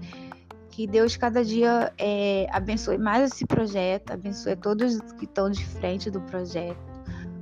Que 0.71 0.87
Deus 0.87 1.17
cada 1.17 1.43
dia 1.43 1.91
é, 1.97 2.47
abençoe 2.53 2.99
mais 2.99 3.33
esse 3.33 3.47
projeto, 3.47 4.13
abençoe 4.13 4.55
todos 4.57 5.01
que 5.13 5.25
estão 5.25 5.49
de 5.51 5.65
frente 5.65 6.11
do 6.11 6.21
projeto, 6.21 6.77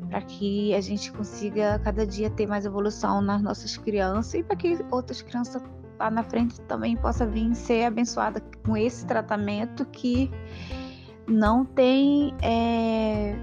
para 0.08 0.22
que 0.22 0.72
a 0.72 0.80
gente 0.80 1.10
consiga 1.10 1.80
cada 1.80 2.06
dia 2.06 2.30
ter 2.30 2.46
mais 2.46 2.64
evolução 2.64 3.20
nas 3.20 3.42
nossas 3.42 3.76
crianças 3.76 4.34
e 4.34 4.42
para 4.44 4.54
que 4.54 4.78
outras 4.88 5.20
crianças 5.20 5.60
lá 5.98 6.12
na 6.12 6.22
frente 6.22 6.60
também 6.62 6.96
possa 6.96 7.26
vir 7.26 7.52
ser 7.56 7.86
abençoada 7.86 8.40
com 8.64 8.76
esse 8.76 9.04
tratamento 9.04 9.84
que 9.86 10.30
não 11.26 11.64
tem 11.64 12.34
é, 12.40 13.34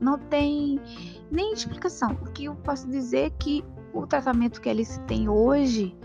não 0.00 0.18
tem 0.18 0.80
nem 1.30 1.52
explicação. 1.52 2.12
O 2.22 2.30
que 2.32 2.46
eu 2.46 2.54
posso 2.54 2.88
dizer 2.88 3.26
é 3.26 3.30
que 3.30 3.62
o 3.92 4.06
tratamento 4.06 4.60
que 4.60 4.68
a 4.68 4.72
Alice 4.72 5.00
tem 5.02 5.28
hoje 5.28 5.96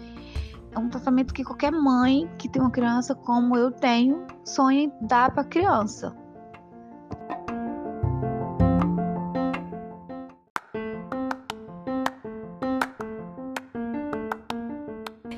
é 0.72 0.80
um 0.80 0.90
tratamento 0.90 1.34
que 1.34 1.44
qualquer 1.44 1.72
mãe 1.72 2.30
que 2.38 2.50
tem 2.50 2.62
uma 2.62 2.72
criança 2.72 3.14
como 3.14 3.56
eu 3.56 3.72
tenho 3.72 4.26
sonha 4.44 4.84
em 4.84 4.94
dar 5.02 5.32
para 5.32 5.42
a 5.42 5.46
criança. 5.46 6.16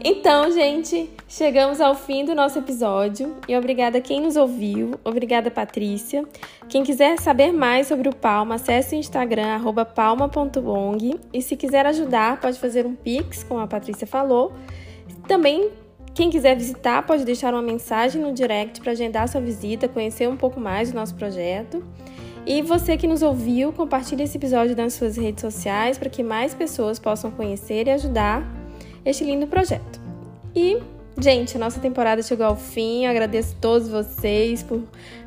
Então, 0.08 0.52
gente, 0.52 1.10
chegamos 1.28 1.82
ao 1.82 1.96
fim 1.96 2.24
do 2.24 2.36
nosso 2.36 2.60
episódio 2.60 3.38
e 3.48 3.58
obrigada 3.58 3.98
a 3.98 4.02
quem 4.02 4.22
nos 4.22 4.36
ouviu, 4.36 4.92
obrigada 5.04 5.50
Patrícia. 5.50 6.24
Quem 6.70 6.84
quiser 6.84 7.20
saber 7.20 7.52
mais 7.52 7.88
sobre 7.88 8.08
o 8.08 8.16
Palma, 8.16 8.54
acesse 8.54 8.96
o 8.96 9.00
Instagram 9.00 9.60
palma.ong 9.96 11.20
e 11.34 11.42
se 11.42 11.56
quiser 11.56 11.88
ajudar, 11.88 12.40
pode 12.40 12.60
fazer 12.60 12.86
um 12.86 12.94
pix, 12.94 13.44
como 13.44 13.60
a 13.60 13.66
Patrícia 13.66 14.06
falou. 14.06 14.54
Também 15.28 15.72
quem 16.14 16.30
quiser 16.30 16.56
visitar 16.56 17.02
pode 17.02 17.26
deixar 17.26 17.52
uma 17.52 17.64
mensagem 17.64 18.22
no 18.22 18.32
direct 18.32 18.82
para 18.82 18.92
agendar 18.92 19.28
sua 19.28 19.42
visita, 19.42 19.88
conhecer 19.88 20.30
um 20.30 20.38
pouco 20.38 20.60
mais 20.60 20.92
do 20.92 20.96
nosso 20.96 21.16
projeto. 21.16 21.84
E 22.46 22.62
você 22.62 22.96
que 22.96 23.08
nos 23.08 23.24
ouviu, 23.24 23.74
compartilhe 23.74 24.22
esse 24.22 24.38
episódio 24.38 24.76
nas 24.76 24.94
suas 24.94 25.18
redes 25.18 25.42
sociais 25.42 25.98
para 25.98 26.12
que 26.12 26.22
mais 26.22 26.54
pessoas 26.54 27.00
possam 27.00 27.32
conhecer 27.32 27.88
e 27.88 27.90
ajudar 27.90 28.65
este 29.06 29.24
lindo 29.24 29.48
projeto. 29.48 30.02
E, 30.56 30.78
gente, 31.20 31.56
a 31.56 31.60
nossa 31.60 31.80
temporada 31.80 32.22
chegou 32.22 32.46
ao 32.46 32.56
fim. 32.56 33.06
Eu 33.06 33.12
agradeço 33.12 33.56
a 33.56 33.62
todos 33.62 33.88
vocês 33.88 34.64
por 34.64 34.82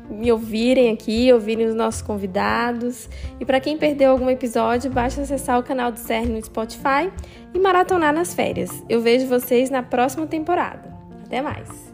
me 0.09 0.31
ouvirem 0.31 0.91
aqui, 0.91 1.31
ouvirem 1.31 1.67
os 1.67 1.75
nossos 1.75 2.01
convidados. 2.01 3.07
E 3.39 3.45
para 3.45 3.59
quem 3.59 3.77
perdeu 3.77 4.11
algum 4.11 4.29
episódio, 4.29 4.91
basta 4.91 5.21
acessar 5.21 5.59
o 5.59 5.63
canal 5.63 5.91
do 5.91 5.99
CERN 5.99 6.29
no 6.33 6.43
Spotify 6.43 7.11
e 7.53 7.59
maratonar 7.59 8.13
nas 8.13 8.33
férias. 8.33 8.83
Eu 8.89 9.01
vejo 9.01 9.27
vocês 9.27 9.69
na 9.69 9.83
próxima 9.83 10.27
temporada. 10.27 10.89
Até 11.25 11.41
mais! 11.41 11.88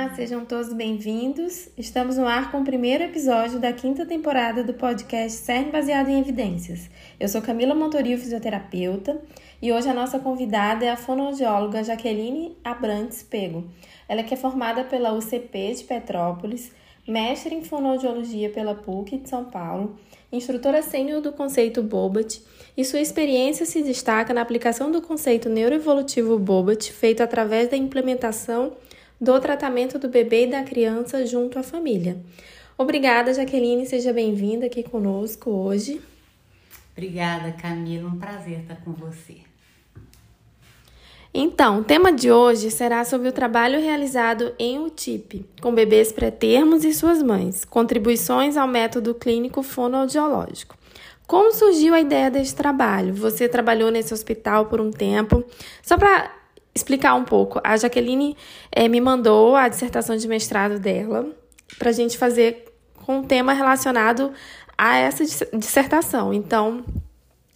Olá, 0.00 0.14
sejam 0.14 0.46
todos 0.46 0.72
bem-vindos. 0.72 1.68
Estamos 1.76 2.16
no 2.16 2.26
ar 2.26 2.50
com 2.50 2.62
o 2.62 2.64
primeiro 2.64 3.04
episódio 3.04 3.58
da 3.58 3.70
quinta 3.70 4.06
temporada 4.06 4.64
do 4.64 4.72
podcast 4.72 5.38
CERN 5.38 5.70
Baseado 5.70 6.08
em 6.08 6.18
Evidências. 6.18 6.88
Eu 7.20 7.28
sou 7.28 7.42
Camila 7.42 7.74
Montorio, 7.74 8.16
fisioterapeuta, 8.16 9.20
e 9.60 9.70
hoje 9.70 9.90
a 9.90 9.92
nossa 9.92 10.18
convidada 10.18 10.86
é 10.86 10.90
a 10.90 10.96
fonoaudióloga 10.96 11.84
Jaqueline 11.84 12.56
Abrantes 12.64 13.22
Pego. 13.22 13.68
Ela 14.08 14.22
que 14.22 14.32
é 14.32 14.38
formada 14.38 14.84
pela 14.84 15.12
UCP 15.12 15.74
de 15.74 15.84
Petrópolis, 15.84 16.72
mestre 17.06 17.54
em 17.54 17.62
fonoaudiologia 17.62 18.48
pela 18.48 18.74
PUC 18.74 19.18
de 19.18 19.28
São 19.28 19.44
Paulo, 19.44 19.98
instrutora 20.32 20.80
sênior 20.80 21.20
do 21.20 21.30
conceito 21.30 21.82
Bobat, 21.82 22.40
e 22.74 22.86
sua 22.86 23.00
experiência 23.00 23.66
se 23.66 23.82
destaca 23.82 24.32
na 24.32 24.40
aplicação 24.40 24.90
do 24.90 25.02
conceito 25.02 25.50
neuroevolutivo 25.50 26.38
Bobat, 26.38 26.90
feito 26.90 27.22
através 27.22 27.68
da 27.68 27.76
implementação 27.76 28.72
do 29.20 29.38
tratamento 29.38 29.98
do 29.98 30.08
bebê 30.08 30.44
e 30.44 30.50
da 30.50 30.62
criança 30.62 31.26
junto 31.26 31.58
à 31.58 31.62
família. 31.62 32.18
Obrigada, 32.78 33.34
Jaqueline, 33.34 33.84
seja 33.84 34.12
bem-vinda 34.12 34.66
aqui 34.66 34.82
conosco 34.82 35.50
hoje. 35.50 36.00
Obrigada, 36.92 37.52
Camila, 37.52 38.08
um 38.08 38.18
prazer 38.18 38.60
estar 38.60 38.76
com 38.76 38.92
você. 38.92 39.36
Então, 41.32 41.80
o 41.80 41.84
tema 41.84 42.12
de 42.12 42.32
hoje 42.32 42.70
será 42.70 43.04
sobre 43.04 43.28
o 43.28 43.32
trabalho 43.32 43.80
realizado 43.80 44.52
em 44.58 44.80
UTIP, 44.80 45.44
com 45.60 45.72
bebês 45.72 46.10
pré-termos 46.10 46.84
e 46.84 46.92
suas 46.92 47.22
mães, 47.22 47.64
contribuições 47.64 48.56
ao 48.56 48.66
método 48.66 49.14
clínico 49.14 49.62
fonoaudiológico. 49.62 50.76
Como 51.28 51.52
surgiu 51.52 51.94
a 51.94 52.00
ideia 52.00 52.28
desse 52.28 52.56
trabalho? 52.56 53.14
Você 53.14 53.48
trabalhou 53.48 53.92
nesse 53.92 54.12
hospital 54.12 54.66
por 54.66 54.80
um 54.80 54.90
tempo. 54.90 55.44
Só 55.80 55.96
para 55.96 56.39
explicar 56.74 57.14
um 57.14 57.24
pouco. 57.24 57.60
A 57.64 57.76
Jaqueline 57.76 58.36
é, 58.72 58.88
me 58.88 59.00
mandou 59.00 59.56
a 59.56 59.68
dissertação 59.68 60.16
de 60.16 60.26
mestrado 60.28 60.78
dela 60.78 61.26
para 61.78 61.90
a 61.90 61.92
gente 61.92 62.16
fazer 62.18 62.66
com 63.04 63.18
um 63.18 63.22
tema 63.22 63.52
relacionado 63.52 64.32
a 64.76 64.96
essa 64.96 65.24
dissertação. 65.52 66.32
Então, 66.32 66.84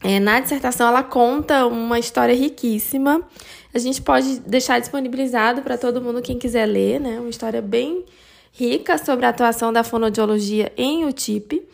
É, 0.07 0.21
na 0.21 0.39
dissertação, 0.39 0.87
ela 0.87 1.03
conta 1.03 1.67
uma 1.67 1.99
história 1.99 2.35
riquíssima. 2.35 3.23
A 3.73 3.79
gente 3.79 4.03
pode 4.03 4.39
deixar 4.41 4.79
disponibilizado 4.79 5.63
para 5.63 5.79
todo 5.79 5.99
mundo 5.99 6.21
quem 6.21 6.39
quiser 6.39 6.67
ler, 6.67 7.01
né? 7.01 7.19
Uma 7.19 7.31
história 7.31 7.63
bem 7.63 8.05
rica 8.53 8.99
sobre 8.99 9.25
a 9.25 9.31
atuação 9.31 9.73
da 9.73 9.83
fonoaudiologia 9.83 10.71
em 10.77 11.07
UTIP. 11.07 11.67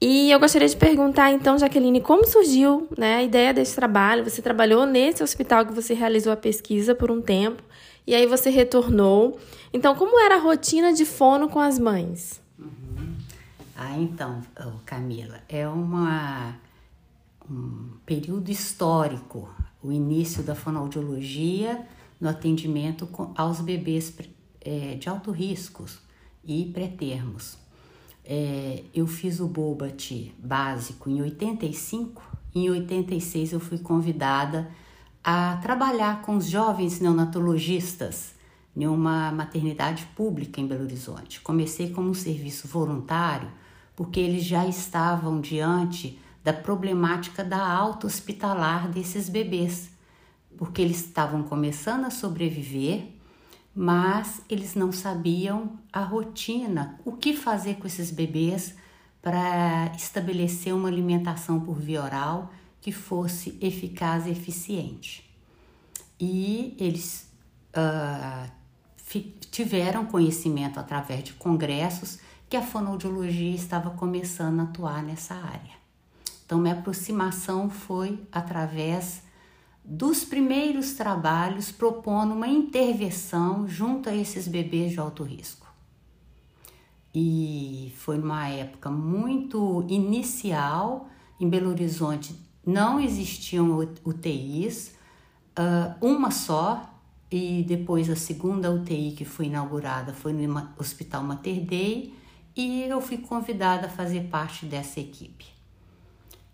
E 0.00 0.30
eu 0.30 0.40
gostaria 0.40 0.66
de 0.66 0.76
perguntar, 0.76 1.30
então, 1.30 1.58
Jaqueline, 1.58 2.00
como 2.00 2.26
surgiu 2.26 2.88
né, 2.96 3.16
a 3.16 3.22
ideia 3.22 3.52
desse 3.52 3.74
trabalho? 3.74 4.24
Você 4.24 4.40
trabalhou 4.40 4.86
nesse 4.86 5.22
hospital 5.22 5.66
que 5.66 5.74
você 5.74 5.92
realizou 5.92 6.32
a 6.32 6.36
pesquisa 6.36 6.94
por 6.94 7.10
um 7.10 7.20
tempo, 7.20 7.62
e 8.06 8.14
aí 8.14 8.26
você 8.26 8.48
retornou. 8.48 9.38
Então, 9.74 9.94
como 9.94 10.18
era 10.18 10.36
a 10.36 10.38
rotina 10.38 10.94
de 10.94 11.04
fono 11.04 11.50
com 11.50 11.60
as 11.60 11.78
mães? 11.78 12.40
Uhum. 12.58 13.14
Ah, 13.76 13.98
então, 13.98 14.40
Camila, 14.86 15.42
é 15.46 15.68
uma, 15.68 16.56
um 17.50 17.90
período 18.06 18.50
histórico, 18.50 19.54
o 19.82 19.92
início 19.92 20.42
da 20.42 20.54
fonoaudiologia 20.54 21.86
no 22.18 22.28
atendimento 22.30 23.06
aos 23.36 23.60
bebês 23.60 24.14
é, 24.62 24.94
de 24.94 25.10
alto 25.10 25.30
riscos 25.30 25.98
e 26.42 26.64
pré-termos. 26.72 27.58
É, 28.32 28.84
eu 28.94 29.08
fiz 29.08 29.40
o 29.40 29.48
Bobat 29.48 30.32
básico 30.38 31.10
em 31.10 31.20
85, 31.20 32.22
em 32.54 32.70
86 32.70 33.54
eu 33.54 33.58
fui 33.58 33.78
convidada 33.78 34.70
a 35.24 35.56
trabalhar 35.56 36.22
com 36.22 36.36
os 36.36 36.46
jovens 36.46 37.00
neonatologistas 37.00 38.36
em 38.76 38.86
uma 38.86 39.32
maternidade 39.32 40.06
pública 40.14 40.60
em 40.60 40.66
Belo 40.68 40.84
Horizonte. 40.84 41.40
Comecei 41.40 41.90
como 41.90 42.08
um 42.08 42.14
serviço 42.14 42.68
voluntário 42.68 43.50
porque 43.96 44.20
eles 44.20 44.44
já 44.44 44.64
estavam 44.64 45.40
diante 45.40 46.16
da 46.44 46.52
problemática 46.52 47.42
da 47.42 47.68
alta 47.68 48.06
hospitalar 48.06 48.88
desses 48.88 49.28
bebês, 49.28 49.90
porque 50.56 50.80
eles 50.80 51.04
estavam 51.04 51.42
começando 51.42 52.04
a 52.04 52.10
sobreviver 52.10 53.08
mas 53.74 54.42
eles 54.48 54.74
não 54.74 54.92
sabiam 54.92 55.78
a 55.92 56.02
rotina, 56.02 56.98
o 57.04 57.12
que 57.12 57.36
fazer 57.36 57.76
com 57.76 57.86
esses 57.86 58.10
bebês 58.10 58.74
para 59.22 59.92
estabelecer 59.96 60.74
uma 60.74 60.88
alimentação 60.88 61.60
por 61.60 61.78
via 61.78 62.02
oral 62.02 62.52
que 62.80 62.90
fosse 62.90 63.58
eficaz 63.60 64.26
e 64.26 64.30
eficiente. 64.30 65.30
E 66.18 66.74
eles 66.78 67.30
uh, 67.76 68.50
tiveram 69.50 70.06
conhecimento 70.06 70.80
através 70.80 71.24
de 71.24 71.32
congressos 71.34 72.18
que 72.48 72.56
a 72.56 72.62
fonoaudiologia 72.62 73.54
estava 73.54 73.90
começando 73.90 74.60
a 74.60 74.64
atuar 74.64 75.02
nessa 75.02 75.34
área. 75.34 75.78
Então, 76.44 76.58
minha 76.58 76.74
aproximação 76.74 77.70
foi 77.70 78.20
através 78.32 79.22
dos 79.84 80.24
primeiros 80.24 80.92
trabalhos 80.92 81.72
propondo 81.72 82.32
uma 82.32 82.48
intervenção 82.48 83.66
junto 83.66 84.08
a 84.08 84.14
esses 84.14 84.46
bebês 84.46 84.92
de 84.92 85.00
alto 85.00 85.22
risco. 85.22 85.66
E 87.14 87.92
foi 87.96 88.18
numa 88.18 88.48
época 88.48 88.90
muito 88.90 89.84
inicial, 89.88 91.08
em 91.40 91.48
Belo 91.48 91.70
Horizonte 91.70 92.34
não 92.64 93.00
existiam 93.00 93.78
UTIs, 94.04 94.94
ah, 95.56 95.96
uma 96.00 96.30
só, 96.30 96.88
e 97.30 97.64
depois 97.66 98.10
a 98.10 98.16
segunda 98.16 98.70
UTI 98.70 99.12
que 99.12 99.24
foi 99.24 99.46
inaugurada 99.46 100.12
foi 100.12 100.32
no 100.32 100.68
Hospital 100.78 101.22
Mater 101.22 101.64
Dei, 101.64 102.14
e 102.54 102.82
eu 102.82 103.00
fui 103.00 103.18
convidada 103.18 103.86
a 103.86 103.90
fazer 103.90 104.28
parte 104.28 104.66
dessa 104.66 105.00
equipe 105.00 105.59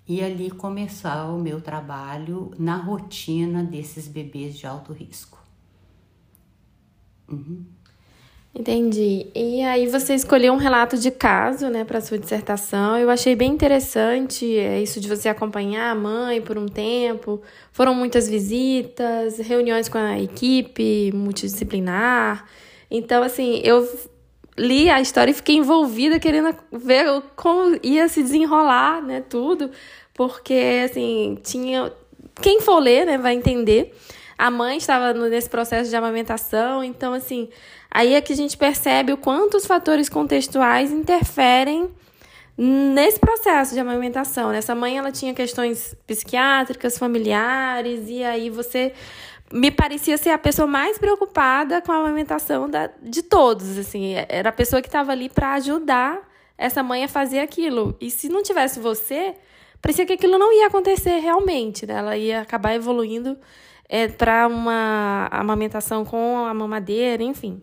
e 0.08 0.22
ali 0.22 0.50
começar 0.50 1.26
o 1.26 1.38
meu 1.38 1.60
trabalho 1.60 2.52
na 2.58 2.76
rotina 2.76 3.62
desses 3.62 4.06
bebês 4.06 4.56
de 4.56 4.66
alto 4.66 4.92
risco. 4.92 5.38
Uhum. 7.28 7.64
Entendi. 8.58 9.26
E 9.34 9.62
aí 9.62 9.86
você 9.86 10.14
escolheu 10.14 10.54
um 10.54 10.56
relato 10.56 10.96
de 10.96 11.10
caso, 11.10 11.68
né, 11.68 11.84
para 11.84 12.00
sua 12.00 12.18
dissertação. 12.18 12.96
Eu 12.96 13.10
achei 13.10 13.36
bem 13.36 13.52
interessante 13.52 14.56
é, 14.56 14.80
isso 14.80 14.98
de 14.98 15.08
você 15.08 15.28
acompanhar 15.28 15.90
a 15.90 15.94
mãe 15.94 16.40
por 16.40 16.56
um 16.56 16.66
tempo. 16.66 17.42
Foram 17.70 17.94
muitas 17.94 18.26
visitas, 18.26 19.36
reuniões 19.38 19.90
com 19.90 19.98
a 19.98 20.18
equipe 20.18 21.12
multidisciplinar. 21.12 22.46
Então, 22.90 23.22
assim, 23.22 23.60
eu 23.62 23.86
li 24.58 24.88
a 24.88 25.00
história 25.00 25.30
e 25.30 25.34
fiquei 25.34 25.56
envolvida 25.56 26.18
querendo 26.18 26.54
ver 26.72 27.22
como 27.34 27.78
ia 27.82 28.08
se 28.08 28.22
desenrolar, 28.22 29.02
né, 29.02 29.20
tudo, 29.20 29.70
porque 30.14 30.82
assim, 30.84 31.38
tinha 31.42 31.92
quem 32.40 32.60
for 32.60 32.78
ler, 32.78 33.06
né, 33.06 33.18
vai 33.18 33.34
entender. 33.34 33.94
A 34.38 34.50
mãe 34.50 34.76
estava 34.76 35.14
nesse 35.14 35.48
processo 35.48 35.88
de 35.88 35.96
amamentação, 35.96 36.84
então 36.84 37.14
assim, 37.14 37.48
aí 37.90 38.14
é 38.14 38.20
que 38.20 38.32
a 38.32 38.36
gente 38.36 38.56
percebe 38.56 39.12
o 39.12 39.16
quanto 39.16 39.56
os 39.56 39.66
fatores 39.66 40.08
contextuais 40.08 40.92
interferem 40.92 41.88
nesse 42.56 43.18
processo 43.18 43.74
de 43.74 43.80
amamentação. 43.80 44.50
Essa 44.52 44.74
mãe 44.74 44.96
ela 44.96 45.12
tinha 45.12 45.34
questões 45.34 45.94
psiquiátricas, 46.06 46.98
familiares, 46.98 48.08
e 48.08 48.22
aí 48.24 48.48
você 48.48 48.92
me 49.52 49.70
parecia 49.70 50.16
ser 50.18 50.30
a 50.30 50.38
pessoa 50.38 50.66
mais 50.66 50.98
preocupada 50.98 51.80
com 51.80 51.92
a 51.92 51.96
amamentação 51.96 52.68
da, 52.68 52.90
de 53.02 53.22
todos, 53.22 53.78
assim, 53.78 54.14
era 54.28 54.48
a 54.48 54.52
pessoa 54.52 54.82
que 54.82 54.88
estava 54.88 55.12
ali 55.12 55.28
para 55.28 55.54
ajudar 55.54 56.28
essa 56.58 56.82
mãe 56.82 57.04
a 57.04 57.08
fazer 57.08 57.38
aquilo. 57.40 57.96
E 58.00 58.10
se 58.10 58.28
não 58.28 58.42
tivesse 58.42 58.80
você, 58.80 59.34
parecia 59.80 60.06
que 60.06 60.14
aquilo 60.14 60.38
não 60.38 60.52
ia 60.52 60.66
acontecer 60.66 61.18
realmente, 61.18 61.86
né? 61.86 61.94
Ela 61.94 62.16
ia 62.16 62.40
acabar 62.40 62.74
evoluindo 62.74 63.36
é, 63.88 64.08
para 64.08 64.46
uma 64.46 65.28
amamentação 65.30 66.04
com 66.04 66.44
a 66.44 66.52
mamadeira, 66.52 67.22
enfim. 67.22 67.62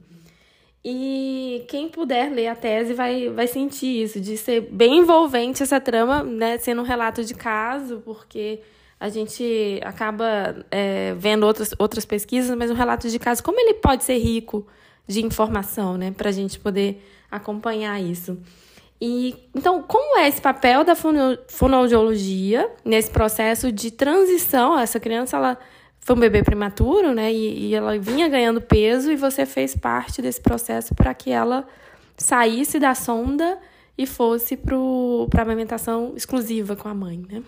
E 0.86 1.66
quem 1.70 1.88
puder 1.88 2.30
ler 2.32 2.48
a 2.48 2.56
tese 2.56 2.94
vai, 2.94 3.30
vai 3.30 3.48
sentir 3.48 4.04
isso, 4.04 4.20
de 4.20 4.38
ser 4.38 4.62
bem 4.62 5.00
envolvente 5.00 5.64
essa 5.64 5.80
trama, 5.80 6.24
né? 6.24 6.58
Sendo 6.58 6.82
um 6.82 6.86
relato 6.86 7.24
de 7.24 7.34
caso, 7.34 8.02
porque 8.06 8.62
a 9.04 9.10
gente 9.10 9.82
acaba 9.84 10.66
é, 10.72 11.14
vendo 11.16 11.46
outras, 11.46 11.76
outras 11.78 12.06
pesquisas, 12.06 12.56
mas 12.58 12.72
um 12.72 12.74
relato 12.74 13.10
de 13.10 13.20
caso, 13.20 13.44
como 13.44 13.60
ele 13.60 13.74
pode 13.74 14.02
ser 14.06 14.18
rico 14.18 14.66
de 15.06 15.22
informação, 15.22 15.98
né, 15.98 16.14
para 16.16 16.30
a 16.30 16.32
gente 16.32 16.58
poder 16.58 17.06
acompanhar 17.30 18.02
isso. 18.02 18.40
E 19.02 19.36
então, 19.54 19.84
como 19.84 20.18
é 20.18 20.30
esse 20.30 20.42
papel 20.42 20.86
da 20.86 20.96
fonoaudiologia 20.96 22.72
nesse 22.86 23.12
processo 23.12 23.74
de 23.74 23.92
transição? 23.92 24.80
Essa 24.80 25.02
criança 25.02 25.36
ela 25.36 25.58
foi 26.00 26.16
um 26.16 26.20
bebê 26.20 26.42
prematuro, 26.42 27.14
né, 27.14 27.30
e, 27.30 27.72
e 27.72 27.76
ela 27.76 28.00
vinha 28.00 28.30
ganhando 28.30 28.62
peso 28.62 29.12
e 29.12 29.18
você 29.18 29.46
fez 29.46 29.76
parte 29.76 30.22
desse 30.22 30.40
processo 30.40 30.96
para 30.96 31.14
que 31.14 31.30
ela 31.30 31.68
saísse 32.16 32.80
da 32.80 32.96
sonda 32.96 33.60
e 33.98 34.08
fosse 34.08 34.56
para 34.56 34.78
a 34.78 35.42
amamentação 35.42 36.14
exclusiva 36.16 36.78
com 36.78 36.88
a 36.88 36.94
mãe, 36.94 37.22
né? 37.30 37.44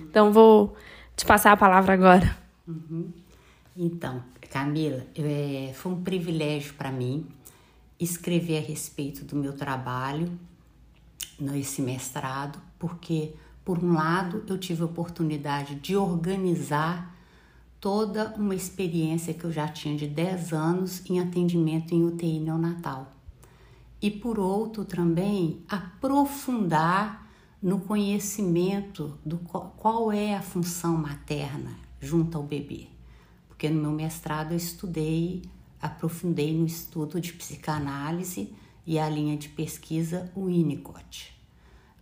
Então, 0.00 0.30
vou 0.30 0.76
te 1.18 1.26
passar 1.26 1.52
a 1.52 1.56
palavra 1.56 1.94
agora. 1.94 2.38
Uhum. 2.66 3.12
Então, 3.76 4.22
Camila, 4.50 5.04
é, 5.16 5.72
foi 5.74 5.92
um 5.92 6.02
privilégio 6.02 6.74
para 6.74 6.92
mim 6.92 7.26
escrever 7.98 8.58
a 8.58 8.60
respeito 8.60 9.24
do 9.24 9.34
meu 9.34 9.52
trabalho 9.52 10.30
nesse 11.38 11.82
mestrado, 11.82 12.60
porque, 12.78 13.34
por 13.64 13.82
um 13.82 13.94
lado, 13.94 14.44
eu 14.48 14.56
tive 14.56 14.82
a 14.82 14.86
oportunidade 14.86 15.74
de 15.74 15.96
organizar 15.96 17.14
toda 17.80 18.32
uma 18.36 18.54
experiência 18.54 19.34
que 19.34 19.44
eu 19.44 19.50
já 19.50 19.66
tinha 19.66 19.96
de 19.96 20.06
10 20.06 20.52
anos 20.52 21.02
em 21.10 21.20
atendimento 21.20 21.92
em 21.94 22.04
UTI 22.04 22.38
neonatal. 22.38 23.12
E, 24.00 24.08
por 24.08 24.38
outro, 24.38 24.84
também 24.84 25.62
aprofundar 25.68 27.27
no 27.62 27.80
conhecimento 27.80 29.18
do 29.24 29.38
qual 29.38 30.12
é 30.12 30.36
a 30.36 30.42
função 30.42 30.96
materna 30.96 31.76
junto 32.00 32.38
ao 32.38 32.44
bebê. 32.44 32.86
Porque 33.48 33.68
no 33.68 33.80
meu 33.80 33.92
mestrado 33.92 34.52
eu 34.52 34.56
estudei, 34.56 35.42
aprofundei 35.80 36.56
no 36.56 36.66
estudo 36.66 37.20
de 37.20 37.32
psicanálise 37.32 38.54
e 38.86 38.98
a 38.98 39.08
linha 39.08 39.36
de 39.36 39.48
pesquisa 39.48 40.30
Winnicott. 40.36 41.36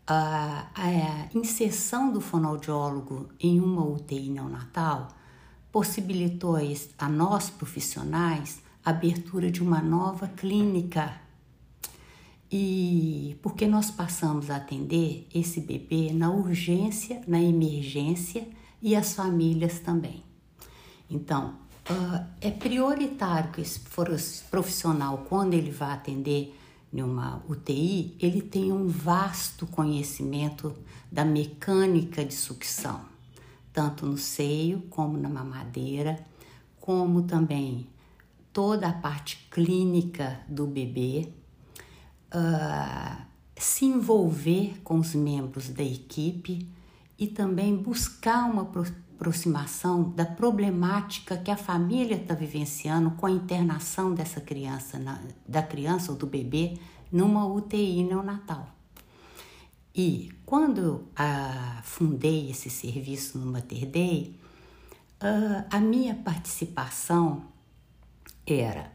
A, 0.06 0.68
a 0.74 1.36
inserção 1.36 2.12
do 2.12 2.20
fonoaudiólogo 2.20 3.30
em 3.40 3.60
uma 3.60 3.84
UTI 3.84 4.28
neonatal 4.28 5.08
possibilitou 5.72 6.56
a 6.98 7.08
nós 7.08 7.50
profissionais 7.50 8.60
a 8.84 8.90
abertura 8.90 9.50
de 9.50 9.62
uma 9.62 9.82
nova 9.82 10.28
clínica 10.28 11.20
e 12.50 13.36
porque 13.42 13.66
nós 13.66 13.90
passamos 13.90 14.50
a 14.50 14.56
atender 14.56 15.26
esse 15.34 15.60
bebê 15.60 16.12
na 16.12 16.30
urgência, 16.30 17.22
na 17.26 17.40
emergência 17.40 18.46
e 18.80 18.94
as 18.94 19.14
famílias 19.14 19.80
também. 19.80 20.22
Então, 21.10 21.54
uh, 21.90 22.26
é 22.40 22.50
prioritário 22.50 23.50
que 23.52 23.60
esse 23.60 23.80
profissional, 24.50 25.26
quando 25.28 25.54
ele 25.54 25.70
vai 25.70 25.92
atender 25.92 26.56
numa 26.92 27.42
UTI, 27.48 28.16
ele 28.20 28.40
tenha 28.40 28.74
um 28.74 28.86
vasto 28.86 29.66
conhecimento 29.66 30.74
da 31.10 31.24
mecânica 31.24 32.24
de 32.24 32.34
sucção, 32.34 33.00
tanto 33.72 34.06
no 34.06 34.16
seio 34.16 34.82
como 34.88 35.18
na 35.18 35.28
mamadeira, 35.28 36.24
como 36.80 37.22
também 37.22 37.86
toda 38.52 38.88
a 38.88 38.92
parte 38.92 39.48
clínica 39.50 40.40
do 40.48 40.66
bebê, 40.66 41.28
uh, 42.36 43.22
se 43.56 43.86
envolver 43.86 44.80
com 44.84 44.98
os 44.98 45.14
membros 45.14 45.70
da 45.70 45.82
equipe 45.82 46.68
e 47.18 47.26
também 47.26 47.74
buscar 47.74 48.44
uma 48.44 48.62
aproximação 48.62 50.10
da 50.10 50.26
problemática 50.26 51.38
que 51.38 51.50
a 51.50 51.56
família 51.56 52.16
está 52.16 52.34
vivenciando 52.34 53.12
com 53.12 53.24
a 53.24 53.30
internação 53.30 54.12
dessa 54.12 54.40
criança, 54.40 54.98
na, 54.98 55.18
da 55.48 55.62
criança 55.62 56.12
ou 56.12 56.18
do 56.18 56.26
bebê 56.26 56.78
numa 57.10 57.46
UTI 57.46 58.04
neonatal. 58.04 58.68
E 59.94 60.30
quando 60.44 61.08
ah, 61.16 61.80
fundei 61.82 62.50
esse 62.50 62.68
serviço 62.68 63.38
no 63.38 63.50
Mater 63.50 63.86
Dei, 63.86 64.38
ah, 65.18 65.64
a 65.70 65.80
minha 65.80 66.14
participação 66.14 67.44
era: 68.46 68.92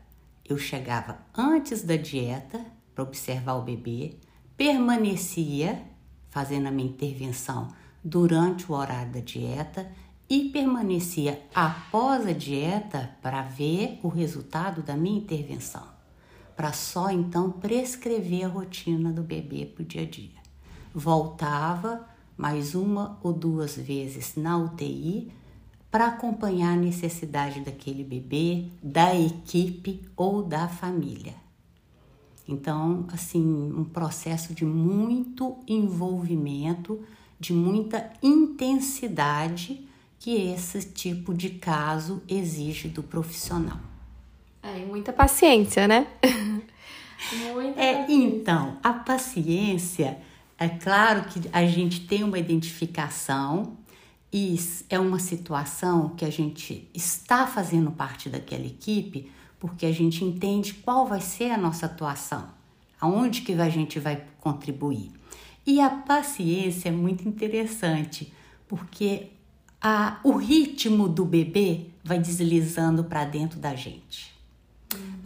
eu 0.47 0.59
chegava 0.59 1.17
antes 1.35 1.81
da 1.81 1.95
dieta 1.95 2.63
para 3.01 3.03
observar 3.03 3.55
o 3.55 3.61
bebê, 3.61 4.15
permanecia 4.55 5.81
fazendo 6.29 6.67
a 6.67 6.71
minha 6.71 6.89
intervenção 6.89 7.67
durante 8.03 8.71
o 8.71 8.75
horário 8.75 9.11
da 9.11 9.19
dieta 9.19 9.91
e 10.29 10.49
permanecia 10.49 11.41
após 11.53 12.25
a 12.25 12.31
dieta 12.31 13.11
para 13.21 13.41
ver 13.41 13.99
o 14.01 14.07
resultado 14.07 14.81
da 14.81 14.95
minha 14.95 15.17
intervenção, 15.17 15.85
para 16.55 16.71
só 16.71 17.09
então 17.09 17.51
prescrever 17.51 18.45
a 18.45 18.47
rotina 18.47 19.11
do 19.11 19.23
bebê 19.23 19.65
para 19.65 19.83
o 19.83 19.85
dia 19.85 20.03
a 20.03 20.05
dia 20.05 20.41
voltava 20.93 22.05
mais 22.37 22.75
uma 22.75 23.17
ou 23.23 23.31
duas 23.33 23.75
vezes 23.75 24.35
na 24.35 24.57
UTI 24.57 25.31
para 25.89 26.07
acompanhar 26.07 26.73
a 26.73 26.77
necessidade 26.77 27.61
daquele 27.61 28.03
bebê, 28.03 28.67
da 28.81 29.13
equipe 29.15 30.01
ou 30.15 30.41
da 30.41 30.67
família. 30.67 31.33
Então, 32.51 33.05
assim, 33.11 33.41
um 33.41 33.83
processo 33.83 34.53
de 34.53 34.65
muito 34.65 35.57
envolvimento, 35.67 37.01
de 37.39 37.53
muita 37.53 38.11
intensidade 38.21 39.87
que 40.19 40.35
esse 40.51 40.83
tipo 40.83 41.33
de 41.33 41.51
caso 41.51 42.21
exige 42.27 42.89
do 42.89 43.01
profissional. 43.01 43.79
É, 44.61 44.79
e 44.79 44.85
muita 44.85 45.11
paciência, 45.11 45.87
né? 45.87 46.05
muita 47.53 47.81
é, 47.81 48.01
paciência. 48.01 48.13
Então, 48.13 48.77
a 48.83 48.93
paciência 48.93 50.17
é 50.59 50.69
claro 50.69 51.23
que 51.23 51.41
a 51.51 51.65
gente 51.65 52.01
tem 52.01 52.23
uma 52.23 52.37
identificação 52.37 53.77
e 54.31 54.55
é 54.89 54.99
uma 54.99 55.19
situação 55.19 56.09
que 56.09 56.23
a 56.23 56.29
gente 56.29 56.87
está 56.93 57.47
fazendo 57.47 57.91
parte 57.91 58.29
daquela 58.29 58.65
equipe 58.65 59.31
porque 59.61 59.85
a 59.85 59.91
gente 59.91 60.25
entende 60.25 60.73
qual 60.73 61.05
vai 61.05 61.21
ser 61.21 61.51
a 61.51 61.57
nossa 61.57 61.85
atuação, 61.85 62.49
aonde 62.99 63.41
que 63.41 63.53
a 63.53 63.69
gente 63.69 63.99
vai 63.99 64.25
contribuir. 64.39 65.11
E 65.67 65.79
a 65.79 65.87
paciência 65.87 66.89
é 66.89 66.91
muito 66.91 67.29
interessante, 67.29 68.33
porque 68.67 69.27
a, 69.79 70.19
o 70.23 70.31
ritmo 70.31 71.07
do 71.07 71.23
bebê 71.23 71.85
vai 72.03 72.17
deslizando 72.17 73.03
para 73.03 73.23
dentro 73.23 73.59
da 73.59 73.75
gente. 73.75 74.33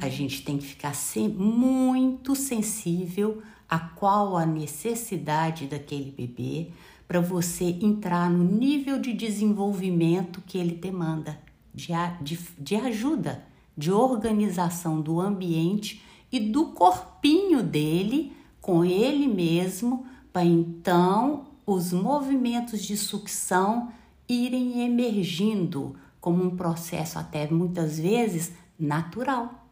A 0.02 0.10
gente 0.10 0.44
tem 0.44 0.58
que 0.58 0.66
ficar 0.66 0.94
sempre 0.94 1.42
muito 1.42 2.36
sensível 2.36 3.42
a 3.70 3.80
qual 3.80 4.36
a 4.36 4.46
necessidade 4.46 5.66
daquele 5.66 6.12
bebê 6.12 6.72
para 7.08 7.22
você 7.22 7.64
entrar 7.82 8.30
no 8.30 8.44
nível 8.44 9.00
de 9.00 9.14
desenvolvimento 9.14 10.44
que 10.46 10.58
ele 10.58 10.76
demanda, 10.76 11.40
de, 11.74 11.94
de, 12.22 12.38
de 12.60 12.76
ajuda, 12.76 13.55
de 13.78 13.92
organização 13.92 15.02
do 15.02 15.20
ambiente 15.20 16.02
e 16.32 16.40
do 16.40 16.68
corpinho 16.68 17.62
dele 17.62 18.34
com 18.62 18.84
ele 18.84 19.28
mesmo, 19.28 20.06
para 20.34 20.44
então 20.44 21.48
os 21.66 21.94
movimentos 21.94 22.84
de 22.84 22.98
sucção 22.98 23.92
irem 24.28 24.84
emergindo 24.84 25.96
como 26.20 26.44
um 26.44 26.56
processo 26.56 27.20
até 27.20 27.48
muitas 27.50 28.00
vezes 28.00 28.52
natural. 28.80 29.66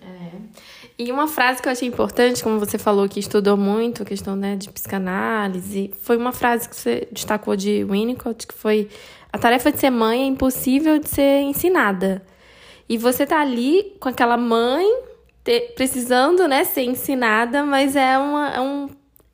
É. 0.00 0.30
E 0.98 1.10
uma 1.10 1.26
frase 1.26 1.60
que 1.60 1.68
eu 1.68 1.72
achei 1.72 1.88
importante, 1.88 2.42
como 2.42 2.58
você 2.58 2.78
falou 2.78 3.08
que 3.08 3.18
estudou 3.18 3.56
muito 3.56 4.02
a 4.02 4.06
questão 4.06 4.36
né, 4.36 4.56
de 4.56 4.70
psicanálise, 4.70 5.92
foi 6.00 6.16
uma 6.16 6.32
frase 6.32 6.68
que 6.68 6.76
você 6.76 7.08
destacou 7.10 7.56
de 7.56 7.84
Winnicott, 7.84 8.46
que 8.46 8.54
foi 8.54 8.88
a 9.36 9.38
tarefa 9.38 9.70
de 9.70 9.78
ser 9.78 9.90
mãe 9.90 10.22
é 10.22 10.26
impossível 10.26 10.98
de 10.98 11.10
ser 11.10 11.42
ensinada. 11.42 12.22
E 12.88 12.96
você 12.96 13.26
tá 13.26 13.38
ali 13.38 13.94
com 14.00 14.08
aquela 14.08 14.38
mãe 14.38 14.86
precisando 15.76 16.48
né, 16.48 16.64
ser 16.64 16.84
ensinada, 16.84 17.62
mas 17.62 17.94
é 17.94 18.16
uma, 18.18 18.48
é, 18.48 18.60
um, 18.60 18.88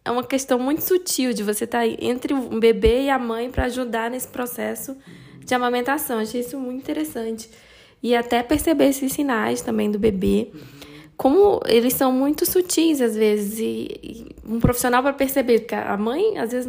é 0.05 0.11
uma 0.11 0.25
questão 0.25 0.59
muito 0.59 0.83
sutil 0.83 1.33
de 1.33 1.45
você 1.45 1.65
estar 1.65 1.87
tá 1.87 1.87
entre 1.87 2.35
o 2.35 2.59
bebê 2.59 3.05
e 3.05 3.11
a 3.11 3.19
mãe 3.19 3.49
para 3.49 3.67
ajudar 3.67 4.11
nesse 4.11 4.27
processo 4.27 4.97
de 5.39 5.55
amamentação. 5.55 6.19
Achei 6.19 6.41
isso 6.41 6.59
muito 6.59 6.81
interessante 6.81 7.49
e 8.03 8.17
até 8.17 8.43
perceber 8.43 8.89
esses 8.89 9.13
sinais 9.13 9.63
também 9.63 9.89
do 9.89 10.01
bebê. 10.01 10.51
Como 11.23 11.61
eles 11.67 11.93
são 11.93 12.11
muito 12.13 12.45
sutis 12.45 13.01
às 13.01 13.15
vezes, 13.15 13.61
e, 13.61 14.01
e 14.03 14.37
um 14.45 14.59
profissional 14.59 15.05
para 15.05 15.13
perceber 15.13 15.61
que 15.61 15.73
a 15.73 15.97
mãe, 15.97 16.37
às 16.37 16.51
vezes, 16.51 16.69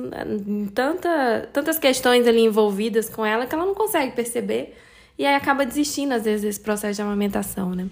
tanta, 0.75 1.49
tantas 1.51 1.79
questões 1.79 2.27
ali 2.27 2.41
envolvidas 2.41 3.09
com 3.09 3.25
ela 3.25 3.47
que 3.47 3.55
ela 3.55 3.65
não 3.65 3.73
consegue 3.73 4.15
perceber 4.15 4.75
e 5.17 5.25
aí 5.25 5.33
acaba 5.33 5.65
desistindo 5.65 6.11
às 6.11 6.25
vezes 6.25 6.43
desse 6.43 6.59
processo 6.59 6.97
de 6.97 7.01
amamentação, 7.01 7.73
né? 7.73 7.89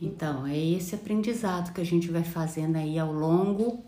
Então, 0.00 0.46
é 0.46 0.56
esse 0.56 0.94
aprendizado 0.94 1.74
que 1.74 1.80
a 1.80 1.84
gente 1.84 2.08
vai 2.12 2.22
fazendo 2.22 2.76
aí 2.76 2.96
ao 2.96 3.12
longo 3.12 3.82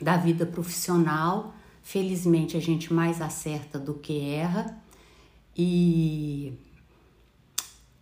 da 0.00 0.16
vida 0.16 0.44
profissional. 0.44 1.54
Felizmente 1.84 2.56
a 2.56 2.60
gente 2.60 2.92
mais 2.92 3.22
acerta 3.22 3.78
do 3.78 3.94
que 3.94 4.28
erra. 4.28 4.76
E 5.56 6.52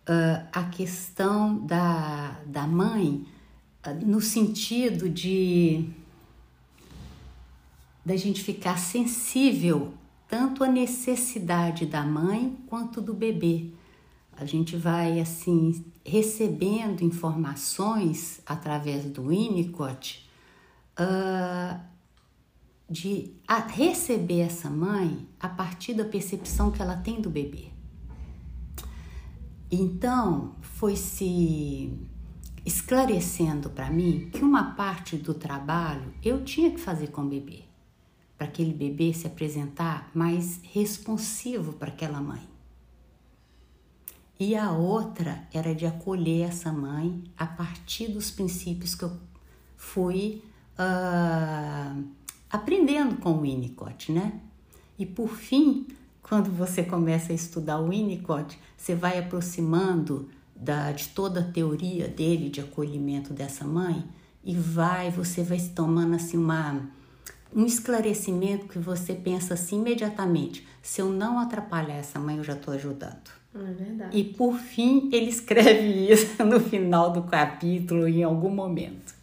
uh, 0.07 0.47
a 0.51 0.63
questão 0.63 1.65
da, 1.65 2.39
da 2.45 2.67
mãe 2.67 3.25
uh, 3.85 4.05
no 4.05 4.21
sentido 4.21 5.09
de 5.09 5.89
da 8.03 8.15
gente 8.15 8.43
ficar 8.43 8.77
sensível 8.77 9.93
tanto 10.27 10.63
à 10.63 10.67
necessidade 10.67 11.85
da 11.85 12.03
mãe 12.03 12.57
quanto 12.67 12.99
do 12.99 13.13
bebê. 13.13 13.69
A 14.35 14.45
gente 14.45 14.75
vai 14.75 15.19
assim 15.19 15.85
recebendo 16.05 17.03
informações 17.03 18.41
através 18.45 19.05
do 19.05 19.27
Winnicott 19.27 20.27
uh, 20.99 21.79
de 22.89 23.33
receber 23.69 24.39
essa 24.39 24.69
mãe 24.69 25.27
a 25.39 25.47
partir 25.47 25.93
da 25.93 26.05
percepção 26.05 26.71
que 26.71 26.81
ela 26.81 26.95
tem 26.95 27.21
do 27.21 27.29
bebê. 27.29 27.70
Então, 29.71 30.55
foi 30.59 30.97
se 30.97 31.97
esclarecendo 32.65 33.69
para 33.69 33.89
mim 33.89 34.29
que 34.31 34.43
uma 34.43 34.75
parte 34.75 35.15
do 35.15 35.33
trabalho 35.33 36.13
eu 36.21 36.43
tinha 36.43 36.69
que 36.71 36.77
fazer 36.77 37.07
com 37.07 37.21
o 37.21 37.29
bebê, 37.29 37.63
para 38.37 38.47
aquele 38.47 38.73
bebê 38.73 39.13
se 39.13 39.25
apresentar 39.25 40.11
mais 40.13 40.59
responsivo 40.63 41.73
para 41.73 41.87
aquela 41.87 42.19
mãe. 42.19 42.41
E 44.37 44.55
a 44.55 44.71
outra 44.71 45.47
era 45.53 45.73
de 45.73 45.85
acolher 45.85 46.49
essa 46.49 46.71
mãe 46.73 47.23
a 47.37 47.45
partir 47.45 48.07
dos 48.07 48.29
princípios 48.29 48.93
que 48.93 49.03
eu 49.03 49.15
fui 49.77 50.43
uh, 50.77 52.03
aprendendo 52.49 53.17
com 53.17 53.33
o 53.33 53.41
Winnicott, 53.41 54.11
né? 54.11 54.41
E 54.97 55.05
por 55.05 55.29
fim, 55.29 55.87
quando 56.21 56.49
você 56.51 56.83
começa 56.83 57.31
a 57.31 57.35
estudar 57.35 57.79
o 57.79 57.89
Winnicott, 57.89 58.57
você 58.77 58.95
vai 58.95 59.19
aproximando 59.19 60.29
da, 60.55 60.91
de 60.91 61.09
toda 61.09 61.39
a 61.41 61.51
teoria 61.51 62.07
dele 62.07 62.49
de 62.49 62.61
acolhimento 62.61 63.33
dessa 63.33 63.65
mãe 63.65 64.03
e 64.43 64.55
vai, 64.55 65.09
você 65.09 65.43
vai 65.43 65.59
tomando 65.59 66.15
assim 66.15 66.37
uma 66.37 66.89
um 67.53 67.65
esclarecimento 67.65 68.67
que 68.67 68.79
você 68.79 69.13
pensa 69.13 69.55
assim 69.55 69.79
imediatamente: 69.79 70.65
se 70.81 71.01
eu 71.01 71.09
não 71.09 71.39
atrapalhar 71.39 71.95
essa 71.95 72.19
mãe, 72.19 72.37
eu 72.37 72.43
já 72.43 72.53
estou 72.53 72.73
ajudando. 72.73 73.29
É 73.53 73.73
verdade. 73.73 74.17
E 74.17 74.23
por 74.23 74.57
fim, 74.57 75.09
ele 75.11 75.29
escreve 75.29 76.11
isso 76.11 76.41
no 76.45 76.59
final 76.59 77.11
do 77.11 77.23
capítulo, 77.23 78.07
em 78.07 78.23
algum 78.23 78.49
momento. 78.49 79.13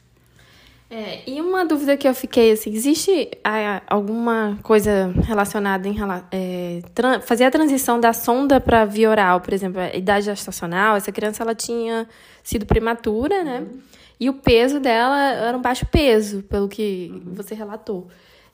É, 0.91 1.29
e 1.31 1.39
uma 1.41 1.67
dúvida 1.67 1.99
que 1.99 2.09
eu 2.09 2.15
fiquei, 2.15 2.53
assim, 2.53 2.73
existe 2.73 3.31
ah, 3.45 3.83
alguma 3.87 4.59
coisa 4.63 5.13
relacionada 5.23 5.87
em 5.87 5.95
é, 6.33 6.81
fazer 7.23 7.45
a 7.45 7.51
transição 7.51 8.01
da 8.01 8.15
sonda 8.15 8.59
para 8.59 8.87
via 8.87 9.11
oral, 9.11 9.41
por 9.43 9.53
exemplo, 9.53 9.81
a 9.81 9.95
idade 9.95 10.25
gestacional, 10.25 10.97
essa 10.97 11.13
criança 11.13 11.43
ela 11.43 11.55
tinha 11.55 12.09
sido 12.43 12.65
prematura, 12.65 13.45
né? 13.45 13.61
Uhum. 13.61 13.79
E 14.19 14.31
o 14.31 14.35
peso 14.35 14.81
dela 14.81 15.21
era 15.21 15.57
um 15.57 15.61
baixo 15.61 15.85
peso, 15.87 16.43
pelo 16.45 16.69
que 16.69 17.11
uhum. 17.13 17.35
você 17.35 17.55
relatou. 17.55 18.09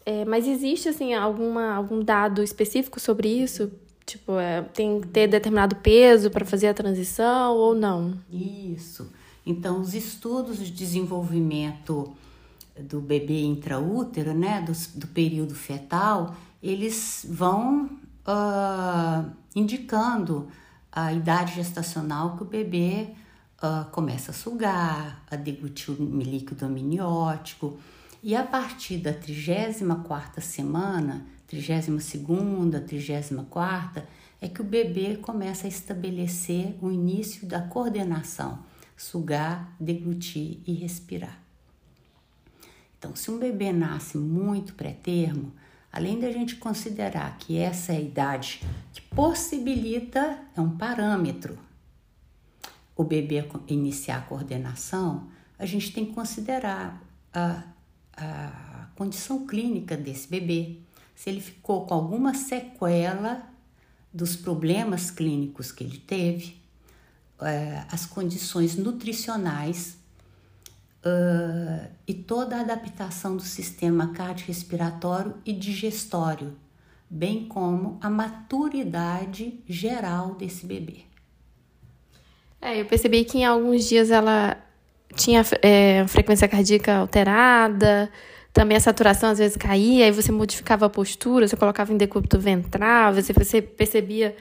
É, 0.05 0.25
mas 0.25 0.47
existe, 0.47 0.89
assim, 0.89 1.15
alguma, 1.15 1.73
algum 1.73 2.03
dado 2.03 2.43
específico 2.43 2.99
sobre 2.99 3.29
isso? 3.29 3.71
Tipo, 4.05 4.39
é, 4.39 4.63
tem 4.75 5.01
que 5.01 5.07
ter 5.07 5.29
determinado 5.29 5.77
peso 5.77 6.31
para 6.31 6.45
fazer 6.45 6.67
a 6.67 6.75
transição 6.75 7.55
ou 7.55 7.77
não? 7.77 8.19
Isso. 8.31 9.11
Então, 9.47 9.81
os 9.81 9.95
estudos 9.95 10.59
de 10.59 10.71
desenvolvimento 10.71 12.13
do 12.79 13.01
bebê 13.01 13.43
intraútero, 13.43 14.35
né, 14.35 14.61
do, 14.61 14.73
do 14.99 15.07
período 15.09 15.55
fetal, 15.55 16.35
eles 16.63 17.27
vão 17.29 17.85
uh, 18.27 19.31
indicando 19.55 20.49
a 20.91 21.13
idade 21.13 21.55
gestacional 21.55 22.37
que 22.37 22.43
o 22.43 22.47
bebê 22.47 23.09
uh, 23.63 23.91
começa 23.91 24.31
a 24.31 24.35
sugar, 24.35 25.23
a 25.31 25.37
deglutir 25.37 25.91
o 25.91 26.21
líquido 26.21 26.65
amniótico. 26.65 27.79
E 28.23 28.35
a 28.35 28.43
partir 28.43 28.99
da 28.99 29.13
34ª 29.13 30.41
semana, 30.41 31.27
32ª, 31.51 32.85
34ª, 32.85 34.05
é 34.41 34.49
que 34.49 34.61
o 34.61 34.65
bebê 34.65 35.17
começa 35.17 35.67
a 35.67 35.69
estabelecer 35.69 36.77
o 36.81 36.91
início 36.91 37.47
da 37.47 37.61
coordenação, 37.61 38.61
sugar, 38.97 39.75
deglutir 39.79 40.61
e 40.67 40.73
respirar. 40.73 41.44
Então, 43.05 43.15
se 43.15 43.31
um 43.31 43.39
bebê 43.39 43.71
nasce 43.71 44.17
muito 44.17 44.73
pré-termo, 44.73 45.53
além 45.93 46.19
da 46.19 46.33
gente 46.33 46.57
considerar 46.57 47.37
que 47.37 47.59
essa 47.59 47.93
é 47.93 47.99
a 47.99 48.01
idade 48.01 48.63
que 48.95 49.03
possibilita, 49.03 50.39
é 50.57 50.61
um 50.63 50.71
parâmetro, 50.71 51.59
o 52.97 53.05
bebê 53.05 53.47
iniciar 53.69 54.17
a 54.17 54.23
coordenação, 54.23 55.29
a 55.59 55.67
gente 55.67 55.93
tem 55.93 56.07
que 56.07 56.15
considerar 56.15 57.05
a, 57.31 57.63
a 58.17 58.89
condição 58.97 59.47
clínica 59.47 59.99
desse 59.99 60.27
bebê, 60.27 60.79
se 61.15 61.29
ele 61.29 61.43
ficou 61.43 61.85
com 61.85 61.93
alguma 61.93 62.33
sequela 62.33 63.47
dos 64.11 64.35
problemas 64.35 65.11
clínicos 65.11 65.71
que 65.71 65.85
ele 65.85 65.99
teve, 65.99 66.57
é, 67.43 67.85
as 67.91 68.07
condições 68.07 68.77
nutricionais 68.77 70.03
uh, 71.05 71.89
e 72.07 72.15
toda 72.15 72.57
a 72.57 72.61
adaptação 72.61 73.37
do 73.37 73.43
sistema 73.43 74.09
cardiorrespiratório 74.09 75.35
e 75.45 75.53
digestório, 75.53 76.57
bem 77.09 77.47
como 77.47 77.99
a 78.01 78.09
maturidade 78.09 79.61
geral 79.69 80.35
desse 80.35 80.67
bebê. 80.67 81.03
É, 82.61 82.81
eu 82.81 82.87
percebi 82.87 83.25
que 83.25 83.39
em 83.39 83.45
alguns 83.45 83.89
dias 83.89 84.11
ela 84.11 84.57
tinha 85.15 85.45
é, 85.63 86.07
frequência 86.09 86.49
cardíaca 86.49 86.97
alterada, 86.97 88.11
também 88.53 88.77
a 88.77 88.81
saturação 88.81 89.31
às 89.31 89.39
vezes 89.39 89.57
caía, 89.57 90.07
aí 90.07 90.11
você 90.11 90.33
modificava 90.33 90.87
a 90.87 90.89
postura, 90.89 91.47
você 91.47 91.57
colocava 91.57 91.93
em 91.93 91.97
decúbito 91.97 92.39
ventral, 92.39 93.13
você 93.13 93.61
percebia 93.61 94.35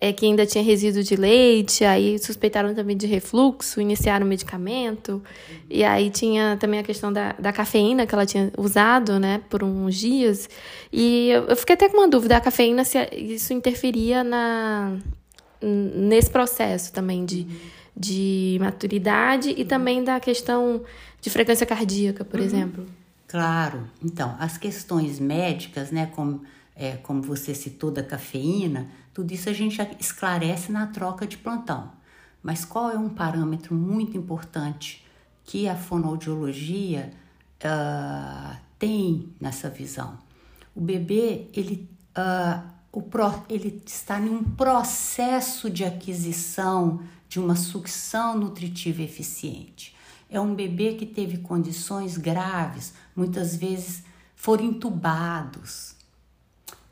é, 0.00 0.12
que 0.12 0.24
ainda 0.24 0.46
tinha 0.46 0.64
resíduo 0.64 1.02
de 1.02 1.14
leite, 1.14 1.84
aí 1.84 2.18
suspeitaram 2.18 2.74
também 2.74 2.96
de 2.96 3.06
refluxo, 3.06 3.80
iniciaram 3.80 4.24
o 4.24 4.28
medicamento, 4.28 5.22
e 5.68 5.84
aí 5.84 6.08
tinha 6.08 6.56
também 6.58 6.80
a 6.80 6.82
questão 6.82 7.12
da, 7.12 7.32
da 7.32 7.52
cafeína 7.52 8.06
que 8.06 8.14
ela 8.14 8.24
tinha 8.24 8.50
usado, 8.56 9.20
né, 9.20 9.42
por 9.50 9.62
uns 9.62 9.94
dias, 9.96 10.48
e 10.90 11.28
eu, 11.28 11.44
eu 11.48 11.56
fiquei 11.56 11.74
até 11.74 11.88
com 11.88 11.98
uma 11.98 12.08
dúvida, 12.08 12.36
a 12.36 12.40
cafeína, 12.40 12.82
se 12.82 12.98
isso 13.12 13.52
interferia 13.52 14.24
na, 14.24 14.96
nesse 15.60 16.30
processo 16.30 16.92
também 16.92 17.26
de, 17.26 17.46
de 17.94 18.56
maturidade 18.58 19.54
e 19.54 19.66
também 19.66 20.02
da 20.02 20.18
questão 20.18 20.82
de 21.20 21.28
frequência 21.28 21.66
cardíaca, 21.66 22.24
por 22.24 22.40
uhum. 22.40 22.46
exemplo. 22.46 22.86
Claro. 23.28 23.84
Então, 24.02 24.34
as 24.40 24.56
questões 24.56 25.20
médicas, 25.20 25.90
né, 25.90 26.06
como, 26.06 26.42
é, 26.74 26.92
como 26.96 27.20
você 27.22 27.54
citou 27.54 27.90
da 27.90 28.02
cafeína, 28.02 28.88
tudo 29.12 29.32
isso 29.32 29.48
a 29.48 29.52
gente 29.52 29.80
esclarece 29.98 30.70
na 30.72 30.86
troca 30.86 31.26
de 31.26 31.36
plantão. 31.36 31.90
Mas 32.42 32.64
qual 32.64 32.90
é 32.90 32.98
um 32.98 33.08
parâmetro 33.08 33.74
muito 33.74 34.16
importante 34.16 35.04
que 35.44 35.68
a 35.68 35.76
fonoaudiologia 35.76 37.12
uh, 37.62 38.56
tem 38.78 39.32
nessa 39.40 39.68
visão? 39.68 40.18
O 40.74 40.80
bebê, 40.80 41.48
ele, 41.52 41.88
uh, 42.16 42.62
o 42.92 43.02
pro, 43.02 43.44
ele 43.48 43.82
está 43.84 44.18
em 44.18 44.30
um 44.30 44.42
processo 44.42 45.68
de 45.68 45.84
aquisição 45.84 47.02
de 47.28 47.38
uma 47.38 47.56
sucção 47.56 48.36
nutritiva 48.38 49.02
eficiente 49.02 49.94
é 50.30 50.40
um 50.40 50.54
bebê 50.54 50.94
que 50.94 51.04
teve 51.04 51.38
condições 51.38 52.16
graves, 52.16 52.94
muitas 53.14 53.56
vezes 53.56 54.04
foram 54.36 54.64
entubados, 54.64 55.96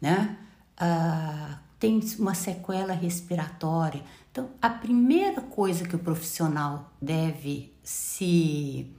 né? 0.01 0.37
Ah, 0.77 1.59
tem 1.79 2.01
uma 2.19 2.35
sequela 2.35 2.93
respiratória. 2.93 4.03
Então, 4.31 4.51
a 4.61 4.69
primeira 4.69 5.41
coisa 5.41 5.87
que 5.87 5.97
o 5.97 5.99
profissional 5.99 6.93
deve 7.01 7.73
se, 7.83 8.91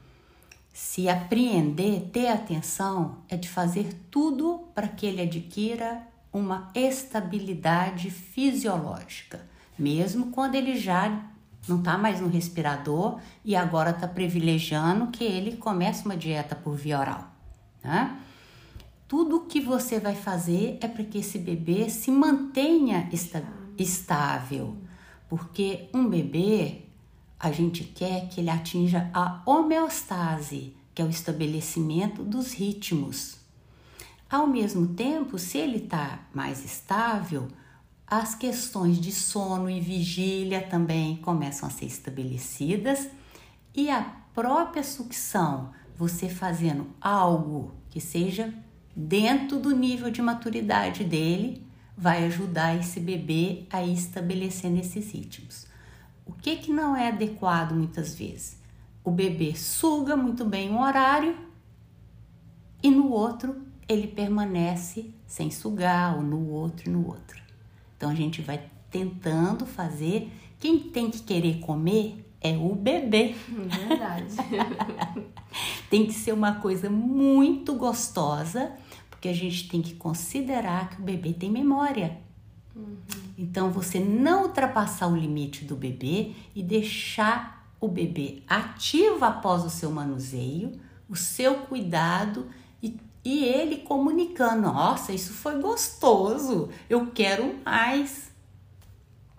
se 0.73 1.09
apreender, 1.09 2.09
ter 2.11 2.27
atenção, 2.27 3.17
é 3.27 3.35
de 3.35 3.49
fazer 3.49 3.93
tudo 4.09 4.67
para 4.73 4.87
que 4.87 5.05
ele 5.05 5.21
adquira 5.21 6.01
uma 6.31 6.69
estabilidade 6.73 8.09
fisiológica, 8.09 9.45
mesmo 9.77 10.27
quando 10.31 10.55
ele 10.55 10.77
já 10.77 11.25
não 11.67 11.79
está 11.79 11.97
mais 11.97 12.21
no 12.21 12.29
respirador 12.29 13.19
e 13.43 13.55
agora 13.55 13.91
está 13.91 14.07
privilegiando 14.07 15.07
que 15.07 15.23
ele 15.23 15.57
comece 15.57 16.05
uma 16.05 16.15
dieta 16.15 16.55
por 16.55 16.75
via 16.75 16.99
oral. 16.99 17.27
Né? 17.83 18.17
Tudo 19.09 19.47
que 19.47 19.59
você 19.59 19.99
vai 19.99 20.13
fazer 20.13 20.77
é 20.79 20.87
para 20.87 21.03
que 21.03 21.17
esse 21.17 21.39
bebê 21.39 21.89
se 21.89 22.11
mantenha 22.11 23.09
esta, 23.11 23.43
estável, 23.75 24.77
porque 25.27 25.89
um 25.91 26.07
bebê 26.07 26.83
a 27.39 27.51
gente 27.51 27.83
quer 27.83 28.29
que 28.29 28.39
ele 28.39 28.51
atinja 28.51 29.09
a 29.11 29.41
homeostase, 29.47 30.75
que 30.93 31.01
é 31.01 31.05
o 31.05 31.09
estabelecimento 31.09 32.23
dos 32.23 32.53
ritmos. 32.53 33.37
Ao 34.29 34.45
mesmo 34.45 34.89
tempo, 34.89 35.39
se 35.39 35.57
ele 35.57 35.77
está 35.77 36.19
mais 36.31 36.63
estável, 36.63 37.47
as 38.05 38.35
questões 38.35 39.01
de 39.01 39.11
sono 39.11 39.71
e 39.71 39.81
vigília 39.81 40.61
também 40.61 41.15
começam 41.17 41.67
a 41.67 41.71
ser 41.71 41.85
estabelecidas 41.85 43.09
e 43.73 43.89
a 43.89 44.03
própria 44.35 44.83
sucção, 44.83 45.71
você 45.97 46.29
fazendo 46.29 46.85
algo 47.01 47.73
que 47.89 47.99
seja 47.99 48.53
dentro 48.95 49.59
do 49.59 49.71
nível 49.71 50.11
de 50.11 50.21
maturidade 50.21 51.03
dele, 51.03 51.65
vai 51.97 52.25
ajudar 52.25 52.77
esse 52.77 52.99
bebê 52.99 53.65
a 53.69 53.83
ir 53.83 53.93
estabelecendo 53.93 54.79
esses 54.79 55.11
ritmos. 55.11 55.67
O 56.25 56.33
que, 56.33 56.55
que 56.55 56.71
não 56.71 56.95
é 56.95 57.09
adequado 57.09 57.73
muitas 57.73 58.15
vezes? 58.15 58.57
O 59.03 59.11
bebê 59.11 59.55
suga 59.55 60.15
muito 60.15 60.45
bem 60.45 60.69
um 60.69 60.81
horário 60.81 61.35
e 62.81 62.89
no 62.89 63.09
outro 63.09 63.63
ele 63.87 64.07
permanece 64.07 65.11
sem 65.25 65.49
sugar, 65.49 66.15
ou 66.15 66.21
no 66.21 66.47
outro 66.49 66.87
e 66.87 66.91
no 66.91 67.07
outro. 67.07 67.41
Então 67.97 68.09
a 68.09 68.15
gente 68.15 68.41
vai 68.41 68.69
tentando 68.89 69.65
fazer. 69.65 70.31
Quem 70.59 70.79
tem 70.79 71.09
que 71.09 71.19
querer 71.19 71.59
comer 71.59 72.25
é 72.41 72.55
o 72.57 72.75
bebê. 72.75 73.35
Verdade. 73.47 74.35
tem 75.89 76.05
que 76.05 76.13
ser 76.13 76.33
uma 76.33 76.55
coisa 76.55 76.89
muito 76.89 77.73
gostosa, 77.75 78.71
porque 79.09 79.27
a 79.27 79.33
gente 79.33 79.67
tem 79.67 79.81
que 79.81 79.95
considerar 79.95 80.89
que 80.89 81.01
o 81.01 81.03
bebê 81.03 81.33
tem 81.33 81.51
memória. 81.51 82.17
Uhum. 82.75 82.97
Então 83.37 83.71
você 83.71 83.99
não 83.99 84.43
ultrapassar 84.43 85.07
o 85.07 85.15
limite 85.15 85.65
do 85.65 85.75
bebê 85.75 86.33
e 86.55 86.63
deixar 86.63 87.67
o 87.79 87.87
bebê 87.87 88.43
ativo 88.47 89.23
após 89.23 89.63
o 89.63 89.69
seu 89.69 89.91
manuseio, 89.91 90.73
o 91.09 91.15
seu 91.15 91.59
cuidado 91.59 92.47
e 93.23 93.43
ele 93.43 93.77
comunicando: 93.77 94.61
Nossa, 94.63 95.11
isso 95.11 95.33
foi 95.33 95.59
gostoso, 95.61 96.69
eu 96.89 97.07
quero 97.11 97.59
mais. 97.65 98.31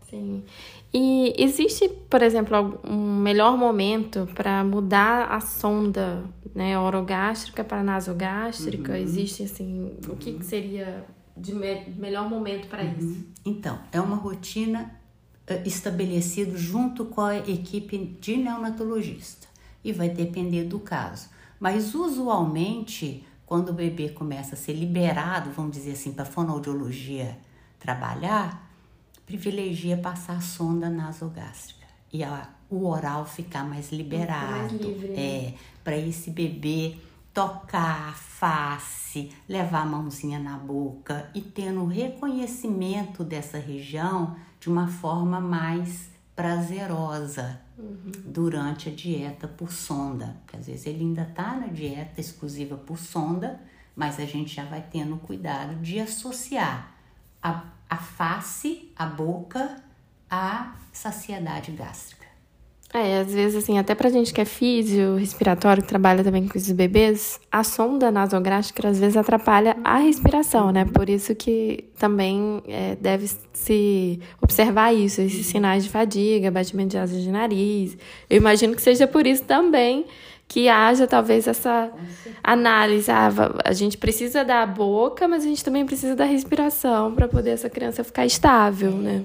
Sim. 0.08 0.44
E 0.92 1.34
existe, 1.38 1.88
por 1.88 2.22
exemplo, 2.22 2.80
um 2.84 3.16
melhor 3.16 3.56
momento 3.56 4.28
para 4.34 4.64
mudar 4.64 5.26
a 5.26 5.40
sonda 5.40 6.24
né, 6.54 6.78
orogástrica 6.78 7.62
para 7.62 7.82
nasogástrica? 7.82 8.92
Uhum. 8.92 8.98
Existe, 8.98 9.44
assim, 9.44 9.96
o 10.08 10.16
que, 10.16 10.32
que 10.32 10.44
seria 10.44 11.04
de 11.36 11.54
me 11.54 11.84
melhor 11.96 12.28
momento 12.28 12.66
para 12.66 12.82
uhum. 12.82 12.94
isso? 12.98 13.26
Então, 13.44 13.78
é 13.92 14.00
uma 14.00 14.16
rotina 14.16 14.98
uh, 15.48 15.62
estabelecida 15.64 16.56
junto 16.58 17.04
com 17.04 17.20
a 17.20 17.36
equipe 17.36 17.96
de 18.20 18.36
neonatologista 18.36 19.46
e 19.84 19.92
vai 19.92 20.08
depender 20.08 20.64
do 20.64 20.80
caso. 20.80 21.28
Mas 21.60 21.94
usualmente 21.94 23.24
quando 23.50 23.70
o 23.70 23.72
bebê 23.72 24.10
começa 24.10 24.54
a 24.54 24.56
ser 24.56 24.74
liberado, 24.74 25.50
vamos 25.50 25.72
dizer 25.72 25.90
assim, 25.90 26.12
para 26.12 26.22
a 26.22 26.24
fonoaudiologia 26.24 27.36
trabalhar, 27.80 28.69
privilegia 29.30 29.96
passar 29.96 30.38
a 30.38 30.40
sonda 30.40 30.90
nasogástrica 30.90 31.86
e 32.12 32.24
a, 32.24 32.48
o 32.68 32.84
oral 32.88 33.24
ficar 33.24 33.64
mais 33.64 33.92
liberado. 33.92 34.50
Mais 34.50 34.72
livre, 34.72 35.08
né? 35.08 35.14
É, 35.16 35.54
para 35.84 35.96
esse 35.96 36.32
bebê 36.32 36.96
tocar 37.32 38.08
a 38.08 38.12
face, 38.12 39.30
levar 39.48 39.82
a 39.82 39.86
mãozinha 39.86 40.40
na 40.40 40.58
boca 40.58 41.30
e 41.32 41.40
tendo 41.40 41.84
reconhecimento 41.84 43.22
dessa 43.22 43.56
região 43.56 44.34
de 44.58 44.68
uma 44.68 44.88
forma 44.88 45.40
mais 45.40 46.10
prazerosa 46.34 47.60
uhum. 47.78 48.10
durante 48.24 48.88
a 48.88 48.92
dieta 48.92 49.46
por 49.46 49.70
sonda. 49.70 50.36
Porque 50.40 50.56
às 50.56 50.66
vezes 50.66 50.86
ele 50.86 51.04
ainda 51.04 51.22
está 51.22 51.54
na 51.54 51.68
dieta 51.68 52.20
exclusiva 52.20 52.76
por 52.76 52.98
sonda, 52.98 53.60
mas 53.94 54.18
a 54.18 54.24
gente 54.24 54.52
já 54.52 54.64
vai 54.64 54.84
tendo 54.90 55.16
cuidado 55.18 55.76
de 55.76 56.00
associar 56.00 56.96
a, 57.40 57.62
a 57.90 57.96
face, 57.96 58.92
a 58.96 59.04
boca, 59.04 59.76
à 60.30 60.74
saciedade 60.92 61.72
gástrica. 61.72 62.20
É, 62.92 63.20
às 63.20 63.32
vezes, 63.32 63.62
assim, 63.62 63.78
até 63.78 63.94
pra 63.94 64.10
gente 64.10 64.34
que 64.34 64.40
é 64.40 64.44
físio, 64.44 65.14
respiratório, 65.14 65.80
que 65.80 65.88
trabalha 65.88 66.24
também 66.24 66.48
com 66.48 66.58
esses 66.58 66.72
bebês, 66.72 67.38
a 67.50 67.62
sonda 67.62 68.10
nasogástrica 68.10 68.88
às 68.88 68.98
vezes 68.98 69.16
atrapalha 69.16 69.76
a 69.84 69.98
respiração, 69.98 70.72
né? 70.72 70.84
Por 70.84 71.08
isso 71.08 71.32
que 71.36 71.84
também 71.96 72.60
é, 72.66 72.96
deve 72.96 73.30
se 73.52 74.18
observar 74.42 74.92
isso, 74.92 75.20
esses 75.20 75.46
sinais 75.46 75.84
de 75.84 75.90
fadiga, 75.90 76.50
batimento 76.50 76.90
de 76.90 76.98
asas 76.98 77.22
de 77.22 77.30
nariz. 77.30 77.96
Eu 78.28 78.38
imagino 78.38 78.74
que 78.74 78.82
seja 78.82 79.06
por 79.06 79.24
isso 79.24 79.44
também 79.44 80.04
que 80.50 80.68
haja 80.68 81.06
talvez 81.06 81.46
essa 81.46 81.92
análise. 82.42 83.08
Ah, 83.08 83.30
a 83.64 83.72
gente 83.72 83.96
precisa 83.96 84.44
da 84.44 84.66
boca, 84.66 85.28
mas 85.28 85.44
a 85.44 85.46
gente 85.46 85.62
também 85.62 85.86
precisa 85.86 86.16
da 86.16 86.24
respiração 86.24 87.14
para 87.14 87.28
poder 87.28 87.50
essa 87.50 87.70
criança 87.70 88.02
ficar 88.02 88.26
estável, 88.26 88.90
né? 88.90 89.24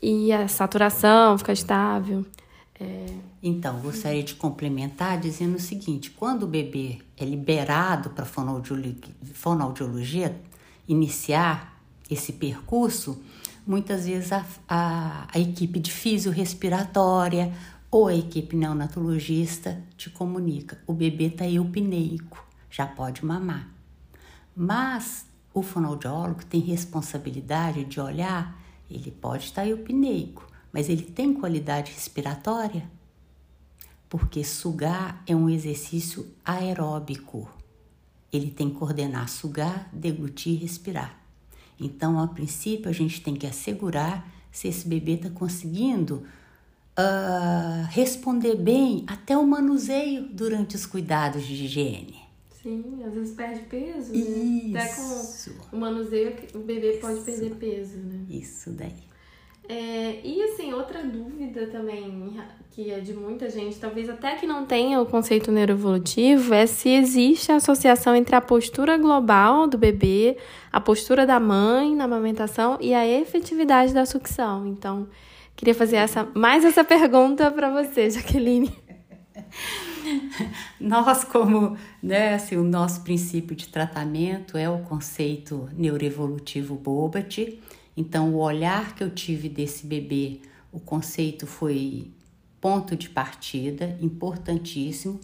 E 0.00 0.32
a 0.32 0.46
saturação 0.46 1.36
ficar 1.36 1.52
estável. 1.52 2.24
É... 2.78 3.06
Então, 3.42 3.80
gostaria 3.80 4.22
de 4.22 4.36
complementar 4.36 5.18
dizendo 5.18 5.56
o 5.56 5.60
seguinte: 5.60 6.12
quando 6.12 6.44
o 6.44 6.46
bebê 6.46 6.98
é 7.18 7.24
liberado 7.24 8.10
para 8.10 8.24
fonoaudiologia 8.24 10.40
iniciar 10.86 11.76
esse 12.08 12.34
percurso, 12.34 13.20
muitas 13.66 14.06
vezes 14.06 14.32
a, 14.32 14.46
a, 14.68 15.26
a 15.34 15.38
equipe 15.40 15.80
de 15.80 15.90
fisiorrespiratória 15.90 17.52
ou 17.90 18.06
a 18.06 18.14
equipe 18.14 18.54
neonatologista 18.54 19.82
te 19.96 20.08
comunica: 20.10 20.78
o 20.86 20.92
bebê 20.92 21.26
está 21.26 21.46
eupneico, 21.48 22.46
já 22.70 22.86
pode 22.86 23.24
mamar. 23.24 23.68
Mas 24.54 25.26
o 25.52 25.62
fonoaudiólogo 25.62 26.44
tem 26.44 26.60
responsabilidade 26.60 27.84
de 27.84 28.00
olhar, 28.00 28.60
ele 28.90 29.10
pode 29.10 29.44
estar 29.44 29.62
tá 29.62 29.68
eupneico, 29.68 30.46
mas 30.72 30.88
ele 30.88 31.02
tem 31.02 31.34
qualidade 31.34 31.92
respiratória? 31.92 32.88
Porque 34.08 34.44
sugar 34.44 35.22
é 35.26 35.34
um 35.34 35.48
exercício 35.48 36.26
aeróbico. 36.44 37.48
Ele 38.32 38.50
tem 38.50 38.70
que 38.70 38.76
coordenar 38.76 39.28
sugar, 39.28 39.88
deglutir 39.92 40.54
e 40.54 40.56
respirar. 40.56 41.18
Então, 41.78 42.20
a 42.20 42.28
princípio, 42.28 42.90
a 42.90 42.92
gente 42.92 43.20
tem 43.22 43.34
que 43.34 43.46
assegurar 43.46 44.28
se 44.52 44.68
esse 44.68 44.86
bebê 44.86 45.12
está 45.14 45.30
conseguindo 45.30 46.26
uh, 47.00 47.86
responder 47.90 48.56
bem 48.56 49.04
até 49.06 49.36
o 49.36 49.46
manuseio 49.46 50.28
durante 50.30 50.76
os 50.76 50.86
cuidados 50.86 51.44
de 51.44 51.64
higiene. 51.64 52.20
Sim, 52.62 53.02
às 53.06 53.14
vezes 53.14 53.34
perde 53.34 53.60
peso, 53.60 54.12
né? 54.12 54.78
Até 54.78 54.94
com 54.94 55.76
o 55.76 55.80
manuseio 55.80 56.34
o 56.54 56.58
bebê 56.58 56.98
pode 57.00 57.16
Isso. 57.16 57.24
perder 57.24 57.54
peso, 57.56 57.96
né? 57.96 58.24
Isso 58.28 58.70
daí. 58.70 59.10
É, 59.66 60.20
e 60.24 60.42
assim, 60.42 60.72
outra 60.72 61.00
dúvida 61.04 61.68
também, 61.68 62.36
que 62.72 62.90
é 62.90 62.98
de 62.98 63.14
muita 63.14 63.48
gente, 63.48 63.78
talvez 63.78 64.10
até 64.10 64.34
que 64.34 64.44
não 64.44 64.66
tenha 64.66 65.00
o 65.00 65.06
conceito 65.06 65.52
neuroevolutivo, 65.52 66.52
é 66.52 66.66
se 66.66 66.88
existe 66.88 67.52
a 67.52 67.56
associação 67.56 68.16
entre 68.16 68.34
a 68.34 68.40
postura 68.40 68.98
global 68.98 69.68
do 69.68 69.78
bebê, 69.78 70.36
a 70.72 70.80
postura 70.80 71.24
da 71.24 71.38
mãe 71.38 71.94
na 71.94 72.04
amamentação 72.04 72.78
e 72.80 72.92
a 72.92 73.06
efetividade 73.06 73.94
da 73.94 74.04
sucção. 74.04 74.66
Então, 74.66 75.06
queria 75.60 75.74
fazer 75.74 75.96
essa, 75.96 76.26
mais 76.34 76.64
essa 76.64 76.82
pergunta 76.82 77.50
para 77.50 77.70
você, 77.70 78.08
Jaqueline. 78.10 78.72
Nós, 80.80 81.22
como 81.22 81.76
né, 82.02 82.34
assim, 82.34 82.56
o 82.56 82.64
nosso 82.64 83.02
princípio 83.02 83.54
de 83.54 83.68
tratamento 83.68 84.56
é 84.56 84.68
o 84.68 84.78
conceito 84.80 85.68
neuroevolutivo 85.76 86.74
Bobat, 86.74 87.60
então, 88.00 88.34
o 88.34 88.38
olhar 88.38 88.94
que 88.94 89.04
eu 89.04 89.10
tive 89.10 89.46
desse 89.46 89.86
bebê, 89.86 90.40
o 90.72 90.80
conceito 90.80 91.46
foi 91.46 92.10
ponto 92.58 92.96
de 92.96 93.10
partida, 93.10 93.98
importantíssimo, 94.00 95.20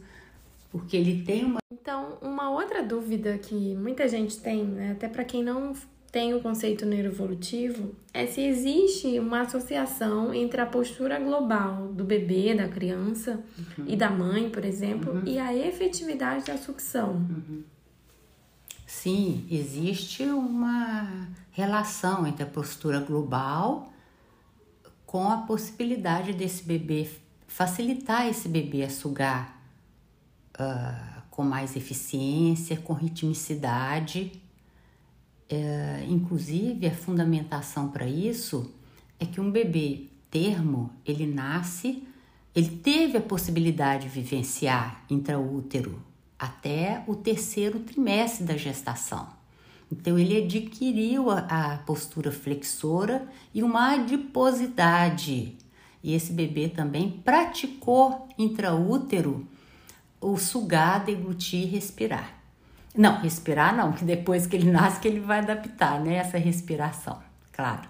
porque 0.71 0.95
ele 0.95 1.23
tem 1.23 1.47
uma. 1.47 1.59
Então, 1.73 2.19
uma 2.21 2.51
outra 2.51 2.83
dúvida 2.83 3.39
que 3.39 3.75
muita 3.77 4.07
gente 4.07 4.39
tem, 4.39 4.63
né, 4.63 4.93
até 4.93 5.09
para 5.09 5.25
quem 5.25 5.43
não 5.43 5.73
tem 6.17 6.33
o 6.33 6.41
conceito 6.41 6.87
neuroevolutivo, 6.87 7.95
é 8.15 8.25
se 8.27 8.41
existe 8.41 9.21
uma 9.21 9.43
associação 9.43 10.33
entre 10.33 10.59
a 10.63 10.65
postura 10.65 11.21
global 11.21 11.89
do 11.89 12.05
bebê, 12.05 12.55
da 12.55 12.67
criança 12.67 13.45
uhum. 13.59 13.85
e 13.87 13.95
da 13.95 14.09
mãe, 14.09 14.49
por 14.49 14.65
exemplo, 14.65 15.13
uhum. 15.13 15.23
e 15.27 15.39
a 15.39 15.55
efetividade 15.55 16.47
da 16.47 16.57
sucção. 16.57 17.17
Uhum. 17.17 17.63
Sim, 18.87 19.47
existe 19.51 20.23
uma 20.23 21.29
relação 21.51 22.27
entre 22.27 22.45
a 22.45 22.47
postura 22.47 22.99
global 22.99 23.93
com 25.05 25.29
a 25.29 25.37
possibilidade 25.43 26.33
desse 26.33 26.65
bebê 26.65 27.11
facilitar 27.47 28.27
esse 28.27 28.49
bebê 28.49 28.85
a 28.85 28.89
sugar 28.89 29.61
uh, 30.59 31.23
com 31.31 31.43
mais 31.43 31.77
eficiência, 31.77 32.79
com 32.79 32.95
ritmicidade. 32.95 34.46
Uh, 35.51 36.11
inclusive, 36.11 36.87
a 36.87 36.95
fundamentação 36.95 37.89
para 37.89 38.07
isso 38.07 38.73
é 39.19 39.25
que 39.25 39.41
um 39.41 39.51
bebê 39.51 40.07
termo 40.31 40.91
ele 41.05 41.27
nasce, 41.27 42.03
ele 42.55 42.71
teve 42.71 43.19
a 43.19 43.21
possibilidade 43.21 44.05
de 44.05 44.09
vivenciar 44.09 45.05
intraútero 45.09 46.03
até 46.39 47.03
o 47.07 47.15
terceiro 47.15 47.81
trimestre 47.81 48.45
da 48.45 48.57
gestação. 48.57 49.29
Então 49.91 50.19
ele 50.19 50.43
adquiriu 50.43 51.31
a, 51.31 51.39
a 51.39 51.79
postura 51.79 52.33
flexora 52.33 53.29
e 53.55 53.63
uma 53.63 53.95
adiposidade. 53.95 55.57
E 56.03 56.13
esse 56.13 56.33
bebê 56.33 56.69
também 56.69 57.11
praticou 57.11 58.29
intraútero 58.39 59.47
o 60.21 60.37
sugar, 60.37 61.05
deglutir 61.05 61.63
e 61.63 61.67
respirar. 61.67 62.36
Não, 62.97 63.21
respirar 63.21 63.77
não, 63.77 63.93
que 63.93 64.05
depois 64.05 64.47
que 64.47 64.57
ele 64.57 64.71
nasce 64.73 65.01
que 65.01 65.09
ele 65.09 65.21
vai 65.21 65.41
adaptar, 65.41 66.01
né? 66.01 66.15
Essa 66.15 66.39
respiração, 66.39 67.19
claro. 67.53 67.89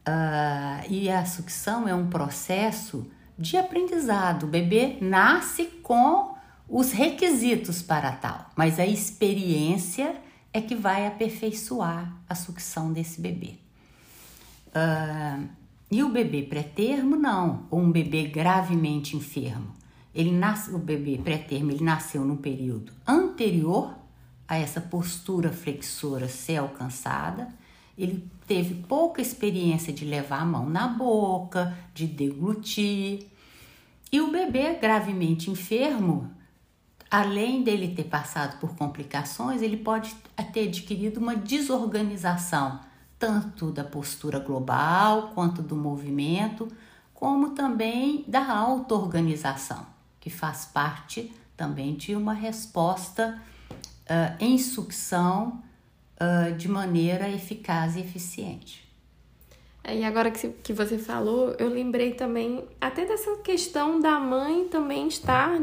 Uh, 0.00 0.90
e 0.90 1.10
a 1.10 1.24
sucção 1.26 1.86
é 1.86 1.94
um 1.94 2.08
processo 2.08 3.06
de 3.38 3.56
aprendizado. 3.56 4.44
O 4.44 4.46
bebê 4.46 4.96
nasce 5.00 5.64
com 5.82 6.34
os 6.68 6.92
requisitos 6.92 7.82
para 7.82 8.12
tal, 8.12 8.50
mas 8.56 8.78
a 8.78 8.86
experiência 8.86 10.16
é 10.52 10.60
que 10.60 10.74
vai 10.74 11.06
aperfeiçoar 11.06 12.12
a 12.28 12.34
sucção 12.34 12.92
desse 12.92 13.20
bebê. 13.20 13.54
Uh, 14.68 15.48
e 15.90 16.02
o 16.02 16.08
bebê 16.08 16.42
pré-termo, 16.42 17.16
não, 17.16 17.66
ou 17.70 17.80
um 17.80 17.90
bebê 17.90 18.24
gravemente 18.24 19.16
enfermo. 19.16 19.74
Ele 20.14 20.30
nasce, 20.30 20.70
o 20.70 20.78
bebê 20.78 21.18
pré-termo, 21.18 21.70
ele 21.70 21.84
nasceu 21.84 22.24
num 22.24 22.36
período 22.36 22.92
anterior 23.06 23.99
a 24.50 24.58
essa 24.58 24.80
postura 24.80 25.52
flexora 25.52 26.28
ser 26.28 26.56
alcançada. 26.56 27.46
Ele 27.96 28.28
teve 28.48 28.74
pouca 28.82 29.22
experiência 29.22 29.92
de 29.92 30.04
levar 30.04 30.40
a 30.40 30.44
mão 30.44 30.68
na 30.68 30.88
boca, 30.88 31.78
de 31.94 32.08
deglutir. 32.08 33.28
E 34.10 34.20
o 34.20 34.32
bebê 34.32 34.74
gravemente 34.74 35.52
enfermo, 35.52 36.28
além 37.08 37.62
dele 37.62 37.94
ter 37.94 38.04
passado 38.04 38.58
por 38.58 38.74
complicações, 38.74 39.62
ele 39.62 39.76
pode 39.76 40.12
ter 40.52 40.66
adquirido 40.66 41.18
uma 41.18 41.36
desorganização, 41.36 42.80
tanto 43.20 43.70
da 43.70 43.84
postura 43.84 44.40
global, 44.40 45.30
quanto 45.32 45.62
do 45.62 45.76
movimento, 45.76 46.66
como 47.14 47.50
também 47.50 48.24
da 48.26 48.52
auto-organização, 48.52 49.86
que 50.18 50.28
faz 50.28 50.64
parte 50.64 51.30
também 51.56 51.94
de 51.94 52.16
uma 52.16 52.32
resposta 52.32 53.40
uh, 54.10 54.36
em 54.40 54.58
sucção 54.58 55.62
uh, 56.20 56.52
de 56.56 56.68
maneira 56.68 57.28
eficaz 57.30 57.96
e 57.96 58.00
eficiente. 58.00 58.90
É, 59.82 59.96
e 59.96 60.04
agora 60.04 60.30
que, 60.30 60.48
que 60.48 60.72
você 60.72 60.98
falou, 60.98 61.54
eu 61.58 61.68
lembrei 61.68 62.12
também 62.12 62.62
até 62.80 63.06
dessa 63.06 63.36
questão 63.38 64.00
da 64.00 64.18
mãe 64.18 64.68
também 64.68 65.08
estar 65.08 65.58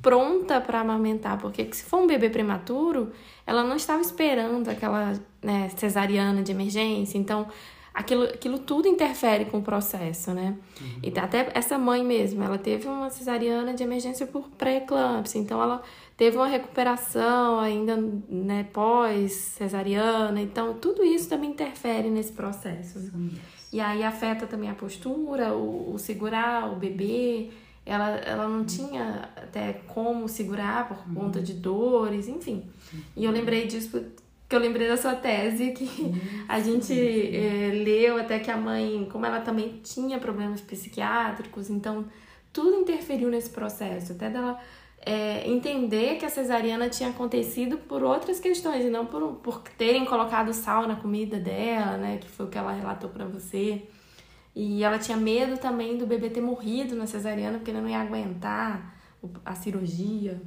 pronta 0.00 0.60
para 0.60 0.80
amamentar, 0.80 1.38
porque 1.38 1.68
se 1.72 1.82
for 1.82 1.98
um 1.98 2.06
bebê 2.06 2.30
prematuro, 2.30 3.12
ela 3.46 3.64
não 3.64 3.76
estava 3.76 4.00
esperando 4.00 4.68
aquela 4.68 5.12
né, 5.42 5.68
cesariana 5.76 6.42
de 6.42 6.52
emergência, 6.52 7.18
então 7.18 7.48
aquilo, 7.92 8.24
aquilo 8.24 8.58
tudo 8.60 8.86
interfere 8.86 9.44
com 9.46 9.58
o 9.58 9.62
processo, 9.62 10.32
né? 10.32 10.56
Uhum. 10.80 11.00
E 11.02 11.18
até 11.18 11.50
essa 11.52 11.76
mãe 11.76 12.04
mesmo, 12.04 12.42
ela 12.42 12.56
teve 12.56 12.86
uma 12.86 13.10
cesariana 13.10 13.74
de 13.74 13.82
emergência 13.82 14.26
por 14.26 14.48
pré-eclâmpsia, 14.50 15.40
então 15.40 15.60
ela 15.60 15.82
teve 16.18 16.36
uma 16.36 16.48
recuperação 16.48 17.60
ainda, 17.60 17.96
né, 17.96 18.66
pós 18.72 19.32
cesariana, 19.32 20.42
então 20.42 20.74
tudo 20.74 21.04
isso 21.04 21.28
também 21.28 21.50
interfere 21.50 22.10
nesse 22.10 22.32
processo. 22.32 23.10
E 23.72 23.80
aí 23.80 24.02
afeta 24.02 24.44
também 24.44 24.68
a 24.68 24.74
postura, 24.74 25.54
o, 25.54 25.94
o 25.94 25.98
segurar 25.98 26.72
o 26.72 26.76
bebê, 26.76 27.50
ela, 27.86 28.16
ela 28.16 28.48
não 28.48 28.64
tinha 28.64 29.30
até 29.36 29.74
como 29.86 30.28
segurar 30.28 30.88
por 30.88 30.98
uhum. 31.06 31.14
conta 31.14 31.40
de 31.40 31.54
dores, 31.54 32.26
enfim. 32.26 32.64
E 33.16 33.24
eu 33.24 33.30
lembrei 33.30 33.68
disso 33.68 34.04
que 34.48 34.56
eu 34.56 34.60
lembrei 34.60 34.88
da 34.88 34.96
sua 34.96 35.14
tese, 35.14 35.70
que 35.70 35.88
a 36.48 36.58
gente 36.58 36.92
é, 36.92 37.70
leu 37.72 38.18
até 38.18 38.40
que 38.40 38.50
a 38.50 38.56
mãe, 38.56 39.06
como 39.12 39.24
ela 39.24 39.40
também 39.40 39.80
tinha 39.84 40.18
problemas 40.18 40.60
psiquiátricos, 40.60 41.70
então 41.70 42.06
tudo 42.52 42.74
interferiu 42.74 43.30
nesse 43.30 43.50
processo, 43.50 44.12
até 44.12 44.28
dela 44.28 44.58
é, 45.00 45.48
entender 45.48 46.16
que 46.16 46.24
a 46.24 46.28
cesariana 46.28 46.88
tinha 46.88 47.10
acontecido 47.10 47.78
por 47.78 48.02
outras 48.02 48.40
questões 48.40 48.84
e 48.84 48.90
não 48.90 49.06
por, 49.06 49.36
por 49.36 49.62
terem 49.76 50.04
colocado 50.04 50.52
sal 50.52 50.86
na 50.86 50.96
comida 50.96 51.38
dela, 51.38 51.96
né, 51.96 52.18
que 52.18 52.28
foi 52.28 52.46
o 52.46 52.48
que 52.48 52.58
ela 52.58 52.72
relatou 52.72 53.10
para 53.10 53.24
você. 53.24 53.82
E 54.54 54.82
ela 54.82 54.98
tinha 54.98 55.16
medo 55.16 55.56
também 55.58 55.96
do 55.96 56.06
bebê 56.06 56.28
ter 56.28 56.40
morrido 56.40 56.96
na 56.96 57.06
cesariana 57.06 57.58
porque 57.58 57.70
ele 57.70 57.80
não 57.80 57.88
ia 57.88 58.00
aguentar 58.00 58.94
a 59.44 59.54
cirurgia. 59.54 60.40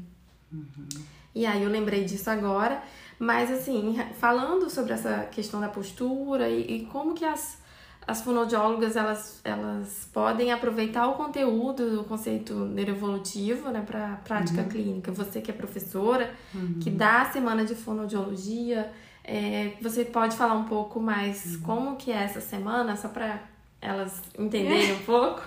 Uhum. 0.52 0.88
E 1.34 1.46
aí 1.46 1.64
eu 1.64 1.70
lembrei 1.70 2.04
disso 2.04 2.30
agora. 2.30 2.84
Mas, 3.18 3.52
assim, 3.52 3.98
falando 4.20 4.70
sobre 4.70 4.94
essa 4.94 5.26
questão 5.32 5.62
da 5.62 5.70
postura 5.70 6.50
e, 6.50 6.78
e 6.78 6.86
como 6.88 7.14
que 7.14 7.24
as, 7.24 7.61
as 8.08 8.22
fonoaudiólogas 8.22 8.96
elas, 8.96 9.40
elas 9.44 10.10
podem 10.12 10.52
aproveitar 10.52 11.08
o 11.08 11.14
conteúdo 11.14 11.98
do 11.98 12.04
conceito 12.04 12.54
neuroevolutivo 12.54 13.70
né, 13.70 13.82
para 13.86 14.18
prática 14.24 14.62
uhum. 14.62 14.70
clínica. 14.70 15.12
Você 15.12 15.42
que 15.42 15.52
é 15.52 15.54
professora, 15.54 16.34
uhum. 16.54 16.80
que 16.80 16.90
dá 16.90 17.22
a 17.22 17.32
semana 17.32 17.64
de 17.64 17.76
fonoaudiologia, 17.76 18.92
é, 19.24 19.74
você 19.82 20.04
pode 20.04 20.36
falar 20.36 20.56
um 20.56 20.66
pouco 20.66 21.00
mais 21.00 21.56
uhum. 21.56 21.62
como 21.62 21.96
que 21.96 22.12
é 22.12 22.24
essa 22.24 22.42
semana, 22.42 22.96
só 22.96 23.08
para 23.08 23.42
elas 23.80 24.22
entenderem 24.38 24.94
um 24.94 25.04
pouco? 25.04 25.42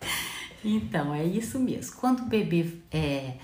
Então, 0.64 1.14
é 1.14 1.22
isso 1.22 1.60
mesmo. 1.60 1.94
Quando 2.00 2.20
o 2.20 2.24
bebê 2.24 2.78
é 2.90 3.34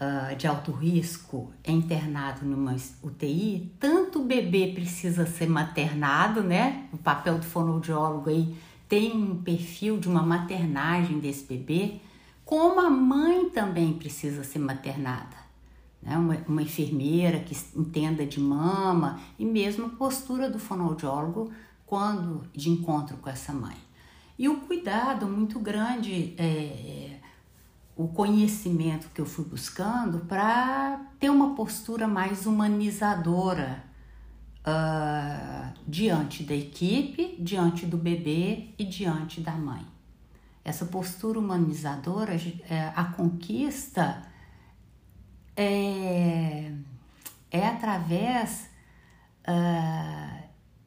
uh, 0.00 0.36
de 0.36 0.46
alto 0.46 0.72
risco 0.72 1.52
é 1.64 1.72
internado 1.72 2.44
numa 2.44 2.76
UTI, 3.02 3.72
tanto 3.78 4.20
o 4.20 4.24
bebê 4.24 4.72
precisa 4.72 5.26
ser 5.26 5.48
maternado, 5.48 6.42
né? 6.42 6.88
O 6.92 6.98
papel 6.98 7.38
do 7.38 7.44
fonoaudiólogo 7.44 8.30
aí 8.30 8.56
tem 8.88 9.12
um 9.16 9.42
perfil 9.42 9.98
de 9.98 10.08
uma 10.08 10.22
maternagem 10.22 11.18
desse 11.18 11.44
bebê, 11.44 12.00
como 12.44 12.80
a 12.80 12.88
mãe 12.88 13.50
também 13.50 13.92
precisa 13.94 14.44
ser 14.44 14.60
maternada. 14.60 15.36
Né? 16.00 16.16
Uma, 16.16 16.36
uma 16.46 16.62
enfermeira 16.62 17.40
que 17.40 17.56
entenda 17.74 18.24
de 18.24 18.38
mama 18.38 19.18
e 19.38 19.44
mesmo 19.44 19.86
a 19.86 19.88
postura 19.88 20.48
do 20.48 20.58
fonoaudiólogo 20.58 21.50
quando 21.84 22.44
de 22.54 22.70
encontro 22.70 23.16
com 23.16 23.28
essa 23.28 23.52
mãe. 23.52 23.76
E 24.38 24.48
o 24.48 24.60
cuidado 24.60 25.26
muito 25.26 25.58
grande 25.58 26.34
é, 26.36 27.18
o 27.96 28.08
conhecimento 28.08 29.08
que 29.08 29.20
eu 29.22 29.24
fui 29.24 29.46
buscando 29.46 30.20
para 30.26 31.00
ter 31.18 31.30
uma 31.30 31.54
postura 31.54 32.06
mais 32.06 32.44
humanizadora 32.44 33.82
uh, 34.60 35.72
diante 35.88 36.42
da 36.42 36.54
equipe, 36.54 37.36
diante 37.40 37.86
do 37.86 37.96
bebê 37.96 38.74
e 38.78 38.84
diante 38.84 39.40
da 39.40 39.52
mãe. 39.52 39.82
Essa 40.62 40.84
postura 40.84 41.38
humanizadora, 41.38 42.34
é, 42.68 42.92
a 42.94 43.04
conquista 43.04 44.22
é, 45.56 46.72
é 47.50 47.66
através 47.66 48.68
uh, 49.48 50.42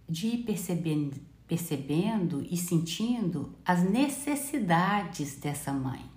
de 0.07 0.27
ir 0.27 0.37
percebendo, 0.43 1.15
percebendo 1.47 2.45
e 2.51 2.55
sentindo 2.55 3.55
as 3.65 3.81
necessidades 3.81 5.37
dessa 5.37 5.73
mãe 5.73 6.08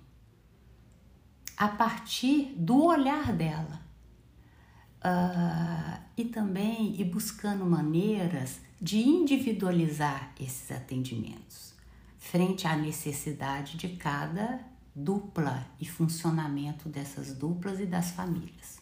a 1.57 1.67
partir 1.67 2.53
do 2.57 2.83
olhar 2.85 3.31
dela. 3.33 3.81
Uh, 5.05 6.01
e 6.15 6.23
também 6.25 6.99
ir 6.99 7.05
buscando 7.05 7.65
maneiras 7.65 8.61
de 8.81 8.99
individualizar 8.99 10.33
esses 10.39 10.71
atendimentos 10.71 11.73
frente 12.17 12.65
à 12.65 12.75
necessidade 12.75 13.75
de 13.75 13.89
cada 13.89 14.61
dupla 14.95 15.67
e 15.79 15.85
funcionamento 15.85 16.87
dessas 16.87 17.33
duplas 17.33 17.81
e 17.81 17.85
das 17.85 18.11
famílias. 18.11 18.79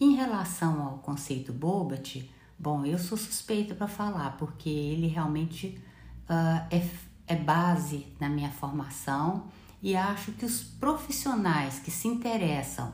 Em 0.00 0.16
relação 0.16 0.82
ao 0.84 0.98
conceito 0.98 1.52
Bobat, 1.52 2.28
bom, 2.58 2.84
eu 2.84 2.98
sou 2.98 3.16
suspeita 3.16 3.74
para 3.74 3.86
falar 3.86 4.36
porque 4.36 4.68
ele 4.68 5.06
realmente 5.06 5.80
uh, 6.28 6.66
é, 6.70 6.88
é 7.26 7.36
base 7.36 8.06
na 8.18 8.28
minha 8.28 8.50
formação 8.50 9.48
e 9.82 9.96
acho 9.96 10.32
que 10.32 10.44
os 10.44 10.62
profissionais 10.62 11.78
que 11.78 11.90
se 11.90 12.08
interessam 12.08 12.92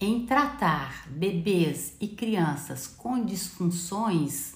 em 0.00 0.26
tratar 0.26 1.08
bebês 1.08 1.96
e 2.00 2.06
crianças 2.06 2.86
com 2.86 3.24
disfunções, 3.24 4.54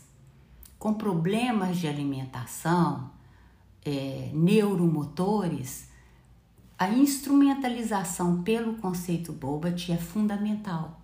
com 0.79 0.95
problemas 0.95 1.79
de 1.79 1.89
alimentação, 1.89 3.11
é, 3.85 4.31
neuromotores, 4.33 5.89
a 6.79 6.89
instrumentalização 6.89 8.43
pelo 8.43 8.75
conceito 8.75 9.33
Bobat 9.33 9.91
é 9.91 9.97
fundamental, 9.97 11.01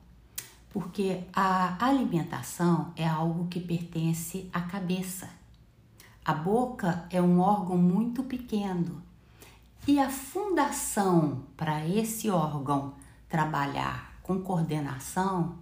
porque 0.70 1.24
a 1.32 1.84
alimentação 1.84 2.92
é 2.94 3.06
algo 3.06 3.48
que 3.48 3.60
pertence 3.60 4.48
à 4.52 4.60
cabeça. 4.60 5.30
A 6.24 6.34
boca 6.34 7.06
é 7.10 7.22
um 7.22 7.40
órgão 7.40 7.78
muito 7.78 8.22
pequeno 8.22 9.07
e 9.88 9.98
a 9.98 10.10
fundação 10.10 11.46
para 11.56 11.88
esse 11.88 12.28
órgão 12.28 12.92
trabalhar 13.26 14.20
com 14.22 14.38
coordenação 14.42 15.56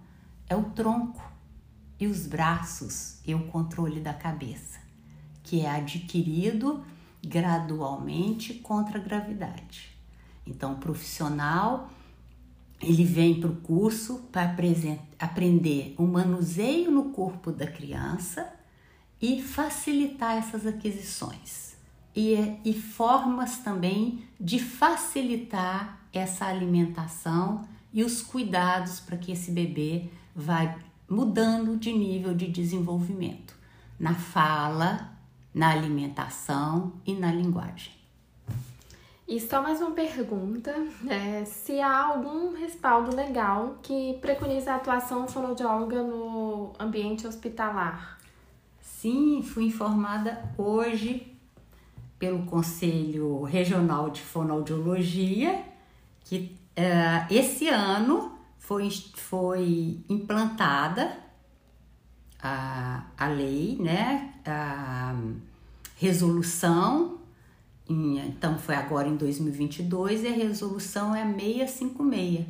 é 0.49 0.55
o 0.55 0.63
tronco 0.63 1.23
e 1.97 2.07
os 2.07 2.27
braços 2.27 3.21
e 3.25 3.33
o 3.33 3.47
controle 3.47 4.01
da 4.01 4.13
cabeça, 4.13 4.81
que 5.41 5.61
é 5.61 5.69
adquirido 5.69 6.83
gradualmente 7.25 8.55
contra 8.55 8.99
a 8.99 9.01
gravidade. 9.01 9.97
Então, 10.45 10.73
o 10.73 10.77
profissional 10.77 11.89
ele 12.81 13.05
vem 13.05 13.39
para 13.39 13.49
o 13.49 13.55
curso 13.55 14.27
para 14.29 14.53
aprender 15.19 15.95
o 15.97 16.03
manuseio 16.03 16.91
no 16.91 17.11
corpo 17.11 17.49
da 17.49 17.65
criança 17.65 18.53
e 19.21 19.41
facilitar 19.41 20.35
essas 20.35 20.67
aquisições 20.67 21.66
e, 22.17 22.59
e 22.65 22.73
formas 22.73 23.59
também 23.59 24.23
de 24.39 24.57
facilitar 24.57 25.99
essa 26.11 26.47
alimentação 26.47 27.63
e 27.93 28.03
os 28.03 28.23
cuidados 28.23 28.99
para 28.99 29.17
que 29.17 29.31
esse 29.31 29.51
bebê 29.51 30.09
vá 30.35 30.79
mudando 31.07 31.77
de 31.77 31.93
nível 31.93 32.33
de 32.33 32.47
desenvolvimento 32.47 33.53
na 33.99 34.15
fala, 34.15 35.11
na 35.53 35.69
alimentação 35.69 36.93
e 37.05 37.13
na 37.13 37.31
linguagem. 37.31 37.93
E 39.27 39.39
só 39.39 39.61
mais 39.61 39.79
uma 39.79 39.91
pergunta: 39.91 40.73
é, 41.07 41.45
se 41.45 41.79
há 41.79 42.03
algum 42.03 42.51
respaldo 42.55 43.15
legal 43.15 43.77
que 43.83 44.17
preconiza 44.21 44.71
a 44.71 44.77
atuação 44.77 45.27
fonoaudióloga 45.27 46.01
no 46.01 46.73
ambiente 46.79 47.27
hospitalar? 47.27 48.17
Sim, 48.81 49.43
fui 49.43 49.65
informada 49.65 50.51
hoje 50.57 51.36
pelo 52.19 52.45
Conselho 52.45 53.43
Regional 53.43 54.09
de 54.09 54.21
Fonoaudiologia, 54.21 55.63
que 56.21 56.57
uh, 56.77 57.33
esse 57.33 57.67
ano 57.67 58.37
foi, 58.57 58.89
foi 59.15 59.99
implantada 60.09 61.17
a, 62.41 63.05
a 63.17 63.27
lei, 63.27 63.77
né, 63.79 64.33
a 64.45 65.15
resolução, 65.95 67.19
em, 67.89 68.19
então 68.19 68.57
foi 68.57 68.75
agora 68.75 69.07
em 69.07 69.15
2022 69.15 70.23
e 70.23 70.27
a 70.27 70.31
resolução 70.31 71.15
é 71.15 71.21
a 71.21 71.25
656. 71.25 72.45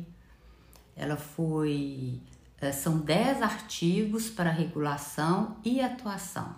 Ela 0.96 1.16
foi, 1.16 2.20
uh, 2.62 2.72
são 2.72 2.98
10 2.98 3.42
artigos 3.42 4.30
para 4.30 4.50
regulação 4.50 5.56
e 5.62 5.80
atuação, 5.80 6.56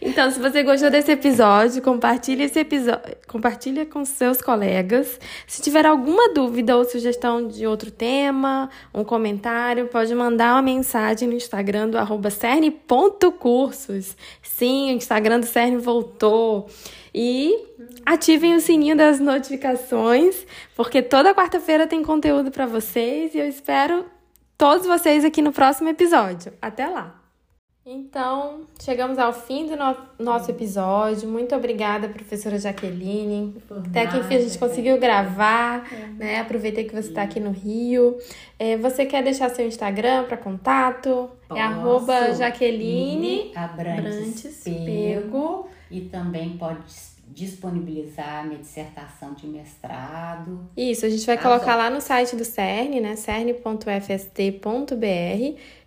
Então, 0.04 0.30
se 0.30 0.40
você 0.40 0.62
gostou 0.64 0.90
desse 0.90 1.12
episódio, 1.12 1.82
compartilhe 1.82 2.44
esse 2.44 2.60
episódio, 2.60 3.16
compartilha 3.28 3.86
com 3.86 4.04
seus 4.04 4.42
colegas. 4.42 5.20
Se 5.48 5.62
tiver 5.62 5.86
alguma 5.86 6.34
dúvida 6.34 6.76
ou 6.76 6.84
sugestão 6.84 7.48
de 7.48 7.66
outro 7.66 7.92
tema, 7.92 8.70
um 8.94 9.04
comentário, 9.04 9.88
pode 9.88 10.14
mandar 10.14 10.54
uma 10.54 10.62
mensagem 10.62 11.28
no 11.28 11.36
Instagram 11.36 11.90
do 11.90 11.98
cerne.cursos. 12.30 14.16
Sim, 14.42 14.92
o 14.92 14.98
Instagram 14.98 15.40
do 15.40 15.46
Cerne 15.46 15.78
voltou. 15.78 16.68
E 17.14 17.68
ativem 18.06 18.56
o 18.56 18.60
sininho 18.60 18.96
das 18.96 19.20
notificações, 19.20 20.46
porque 20.76 21.02
toda 21.02 21.34
quarta-feira 21.34 21.88
tem 21.88 22.04
conteúdo 22.04 22.52
para 22.52 22.66
vocês 22.66 23.34
e 23.34 23.40
eu 23.40 23.48
espero 23.48 24.06
todos 24.62 24.86
vocês 24.86 25.26
aqui 25.26 25.42
no 25.42 25.52
próximo 25.52 25.90
episódio. 25.90 26.54
Até 26.62 26.88
lá! 26.88 27.20
Então, 27.84 28.68
chegamos 28.80 29.18
ao 29.18 29.34
fim 29.34 29.66
do 29.66 29.76
no 29.76 29.98
nosso 30.20 30.52
episódio. 30.52 31.28
Muito 31.28 31.56
obrigada, 31.56 32.08
professora 32.08 32.60
Jaqueline. 32.60 33.60
Por 33.68 33.80
Até 33.80 34.06
que 34.06 34.18
enfim 34.20 34.36
a 34.36 34.40
gente 34.40 34.60
conseguiu 34.60 35.00
gravar, 35.00 35.92
é. 35.92 36.08
né? 36.10 36.40
Aproveitei 36.42 36.84
que 36.84 36.94
você 36.94 37.10
está 37.10 37.24
aqui 37.24 37.40
no 37.40 37.50
Rio. 37.50 38.20
É, 38.60 38.78
você 38.78 39.04
quer 39.04 39.24
deixar 39.24 39.50
seu 39.50 39.66
Instagram 39.66 40.26
para 40.26 40.38
contato? 40.38 41.32
Posso. 41.48 41.60
É 41.60 41.64
arroba 41.64 42.32
Jaqueline 42.36 43.52
Abrantes 43.56 44.64
Pego. 44.64 45.68
E 45.90 46.02
também 46.02 46.56
pode 46.56 47.11
disponibilizar 47.34 48.46
minha 48.46 48.60
dissertação 48.60 49.34
de 49.34 49.48
mestrado. 49.48 50.70
Isso, 50.76 51.06
a 51.06 51.10
gente 51.10 51.26
vai 51.26 51.38
colocar 51.38 51.76
lá 51.76 51.90
no 51.90 52.02
site 52.02 52.36
do 52.36 52.44
CERN, 52.44 53.00
né? 53.00 53.16
cern.fst.br, 53.16 53.76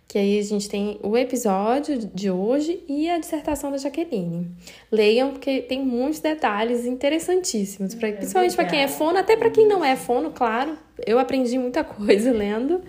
que 0.07 0.17
aí 0.17 0.39
a 0.39 0.43
gente 0.43 0.67
tem 0.67 0.99
o 1.03 1.17
episódio 1.17 1.97
de 1.97 2.29
hoje 2.29 2.83
e 2.87 3.09
a 3.09 3.17
dissertação 3.17 3.71
da 3.71 3.77
Jaqueline. 3.77 4.51
Leiam, 4.91 5.31
porque 5.31 5.61
tem 5.61 5.83
muitos 5.83 6.19
detalhes 6.19 6.85
interessantíssimos, 6.85 7.95
pra, 7.95 8.09
é 8.09 8.11
principalmente 8.13 8.55
para 8.55 8.65
quem 8.65 8.81
é 8.81 8.87
fono, 8.87 9.17
até 9.17 9.35
para 9.35 9.49
quem 9.49 9.67
não 9.67 9.83
é 9.83 9.95
fono, 9.95 10.31
claro. 10.31 10.77
Eu 11.05 11.19
aprendi 11.19 11.57
muita 11.57 11.83
coisa 11.85 12.31
lendo. 12.31 12.81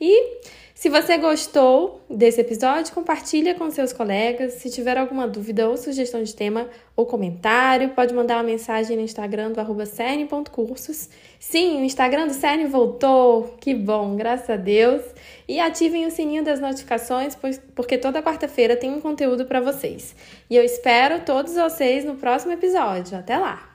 E 0.00 0.40
se 0.74 0.88
você 0.88 1.16
gostou 1.16 2.04
desse 2.10 2.40
episódio, 2.40 2.92
compartilha 2.92 3.54
com 3.54 3.70
seus 3.70 3.92
colegas. 3.92 4.54
Se 4.54 4.68
tiver 4.68 4.98
alguma 4.98 5.26
dúvida 5.28 5.68
ou 5.68 5.76
sugestão 5.76 6.20
de 6.20 6.34
tema 6.34 6.68
ou 6.96 7.06
comentário, 7.06 7.90
pode 7.90 8.12
mandar 8.12 8.38
uma 8.38 8.42
mensagem 8.42 8.96
no 8.96 9.02
Instagram 9.02 9.52
do 9.52 9.60
arroba 9.60 9.86
cerne.cursos. 9.86 11.08
Sim, 11.38 11.80
o 11.80 11.84
Instagram 11.84 12.26
do 12.26 12.34
Cerne 12.34 12.66
voltou! 12.66 13.54
Que 13.60 13.72
bom, 13.72 14.16
graças 14.16 14.50
a 14.50 14.56
Deus! 14.56 15.02
E 15.46 15.60
ativem 15.60 16.06
o 16.06 16.10
sininho 16.10 16.42
das 16.42 16.58
notificações, 16.58 17.38
porque 17.74 17.96
toda 17.96 18.22
quarta-feira 18.22 18.76
tem 18.76 18.92
um 18.92 19.00
conteúdo 19.00 19.46
para 19.46 19.60
vocês. 19.60 20.16
E 20.50 20.56
eu 20.56 20.64
espero 20.64 21.20
todos 21.24 21.54
vocês 21.54 22.04
no 22.04 22.16
próximo 22.16 22.52
episódio. 22.52 23.16
Até 23.16 23.38
lá! 23.38 23.73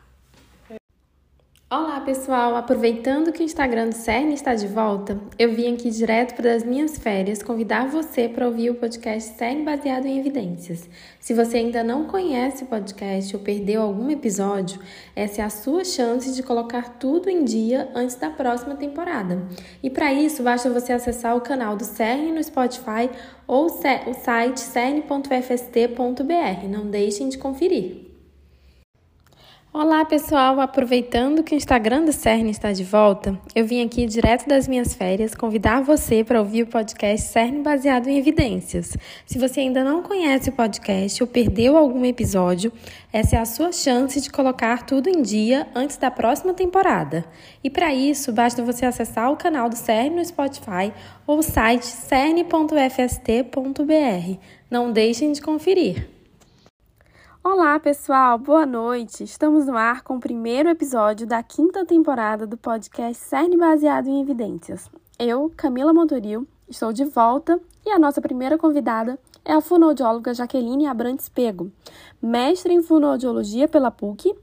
Olá 1.71 2.01
pessoal, 2.01 2.55
aproveitando 2.55 3.31
que 3.31 3.43
o 3.43 3.45
Instagram 3.45 3.89
do 3.89 3.95
CERN 3.95 4.33
está 4.33 4.55
de 4.55 4.65
volta, 4.65 5.21
eu 5.37 5.53
vim 5.53 5.71
aqui 5.71 5.91
direto 5.91 6.33
para 6.33 6.55
as 6.55 6.63
minhas 6.63 6.97
férias 6.97 7.43
convidar 7.43 7.87
você 7.87 8.27
para 8.27 8.47
ouvir 8.47 8.71
o 8.71 8.73
podcast 8.73 9.37
CERN 9.37 9.63
baseado 9.63 10.07
em 10.07 10.17
evidências. 10.17 10.89
Se 11.19 11.31
você 11.31 11.57
ainda 11.57 11.83
não 11.83 12.05
conhece 12.07 12.63
o 12.63 12.65
podcast 12.65 13.35
ou 13.35 13.43
perdeu 13.43 13.83
algum 13.83 14.09
episódio, 14.09 14.81
essa 15.15 15.43
é 15.43 15.45
a 15.45 15.49
sua 15.51 15.85
chance 15.85 16.33
de 16.33 16.41
colocar 16.41 16.97
tudo 16.97 17.29
em 17.29 17.45
dia 17.45 17.91
antes 17.93 18.15
da 18.15 18.31
próxima 18.31 18.75
temporada. 18.75 19.47
E 19.83 19.91
para 19.91 20.11
isso, 20.11 20.41
basta 20.41 20.71
você 20.71 20.91
acessar 20.91 21.37
o 21.37 21.41
canal 21.41 21.77
do 21.77 21.85
CERN 21.85 22.31
no 22.31 22.43
Spotify 22.43 23.11
ou 23.45 23.67
o 23.67 24.13
site 24.15 24.59
cern.fst.br. 24.59 25.07
Não 26.67 26.89
deixem 26.89 27.29
de 27.29 27.37
conferir. 27.37 28.08
Olá 29.81 30.03
pessoal, 30.03 30.59
aproveitando 30.59 31.41
que 31.41 31.55
o 31.55 31.55
Instagram 31.55 32.03
do 32.03 32.11
CERN 32.11 32.49
está 32.49 32.73
de 32.73 32.83
volta, 32.83 33.39
eu 33.55 33.65
vim 33.65 33.81
aqui 33.81 34.05
direto 34.05 34.45
das 34.45 34.67
minhas 34.67 34.93
férias 34.93 35.33
convidar 35.33 35.81
você 35.81 36.21
para 36.21 36.37
ouvir 36.37 36.63
o 36.63 36.67
podcast 36.67 37.29
CERN 37.29 37.63
baseado 37.63 38.09
em 38.09 38.17
evidências. 38.17 38.97
Se 39.25 39.39
você 39.39 39.61
ainda 39.61 39.81
não 39.81 40.03
conhece 40.03 40.49
o 40.49 40.51
podcast 40.51 41.23
ou 41.23 41.27
perdeu 41.27 41.77
algum 41.77 42.03
episódio, 42.03 42.73
essa 43.13 43.37
é 43.37 43.39
a 43.39 43.45
sua 43.45 43.71
chance 43.71 44.19
de 44.19 44.29
colocar 44.29 44.85
tudo 44.85 45.07
em 45.07 45.21
dia 45.21 45.65
antes 45.73 45.95
da 45.95 46.11
próxima 46.11 46.53
temporada. 46.53 47.23
E 47.63 47.69
para 47.69 47.93
isso, 47.93 48.33
basta 48.33 48.61
você 48.61 48.85
acessar 48.85 49.31
o 49.31 49.37
canal 49.37 49.69
do 49.69 49.77
CERN 49.77 50.17
no 50.17 50.25
Spotify 50.25 50.91
ou 51.25 51.37
o 51.37 51.41
site 51.41 51.85
cern.fst.br. 51.85 52.67
Não 54.69 54.91
deixem 54.91 55.31
de 55.31 55.41
conferir. 55.41 56.18
Olá, 57.41 57.79
pessoal, 57.79 58.37
boa 58.37 58.65
noite. 58.65 59.23
Estamos 59.23 59.65
no 59.65 59.77
ar 59.77 60.03
com 60.03 60.17
o 60.17 60.19
primeiro 60.19 60.67
episódio 60.67 61.25
da 61.25 61.41
quinta 61.41 61.85
temporada 61.85 62.45
do 62.45 62.57
podcast 62.57 63.15
CERN 63.15 63.57
Baseado 63.57 64.09
em 64.09 64.21
Evidências. 64.21 64.91
Eu, 65.17 65.49
Camila 65.55 65.93
Montoril, 65.93 66.45
estou 66.67 66.91
de 66.91 67.05
volta 67.05 67.57
e 67.85 67.91
a 67.91 67.97
nossa 67.97 68.19
primeira 68.19 68.57
convidada 68.57 69.17
é 69.45 69.53
a 69.53 69.61
fonoaudióloga 69.61 70.33
Jaqueline 70.33 70.85
Abrantes 70.85 71.29
Pego, 71.29 71.71
mestre 72.21 72.73
em 72.73 72.83
fonoaudiologia 72.83 73.69
pela 73.69 73.89
PUC 73.89 74.35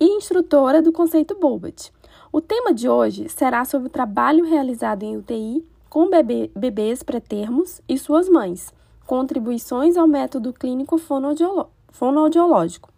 e 0.00 0.04
instrutora 0.04 0.82
do 0.82 0.90
conceito 0.90 1.38
Bobat. 1.38 1.92
O 2.32 2.40
tema 2.40 2.74
de 2.74 2.88
hoje 2.88 3.28
será 3.28 3.64
sobre 3.64 3.86
o 3.86 3.92
trabalho 3.92 4.44
realizado 4.44 5.04
em 5.04 5.16
UTI 5.16 5.64
com 5.88 6.10
bebê, 6.10 6.50
bebês 6.56 7.04
pré-termos 7.04 7.80
e 7.88 7.96
suas 7.96 8.28
mães, 8.28 8.74
contribuições 9.06 9.96
ao 9.96 10.08
método 10.08 10.52
clínico 10.52 10.98
fonoaudiológico 10.98 11.81
fonoaudiológico. 11.92 12.90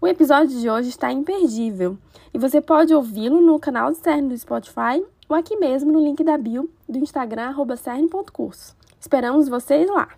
O 0.00 0.08
episódio 0.08 0.58
de 0.58 0.68
hoje 0.68 0.88
está 0.88 1.12
imperdível 1.12 1.96
e 2.34 2.38
você 2.38 2.60
pode 2.60 2.92
ouvi-lo 2.92 3.40
no 3.40 3.60
canal 3.60 3.92
do 3.92 3.96
CERN 3.96 4.28
do 4.28 4.36
Spotify 4.36 5.04
ou 5.28 5.36
aqui 5.36 5.56
mesmo 5.56 5.92
no 5.92 6.00
link 6.00 6.24
da 6.24 6.36
bio 6.36 6.68
do 6.88 6.98
Instagram 6.98 7.54
cern.curso. 7.76 8.74
Esperamos 8.98 9.48
vocês 9.48 9.88
lá! 9.88 10.08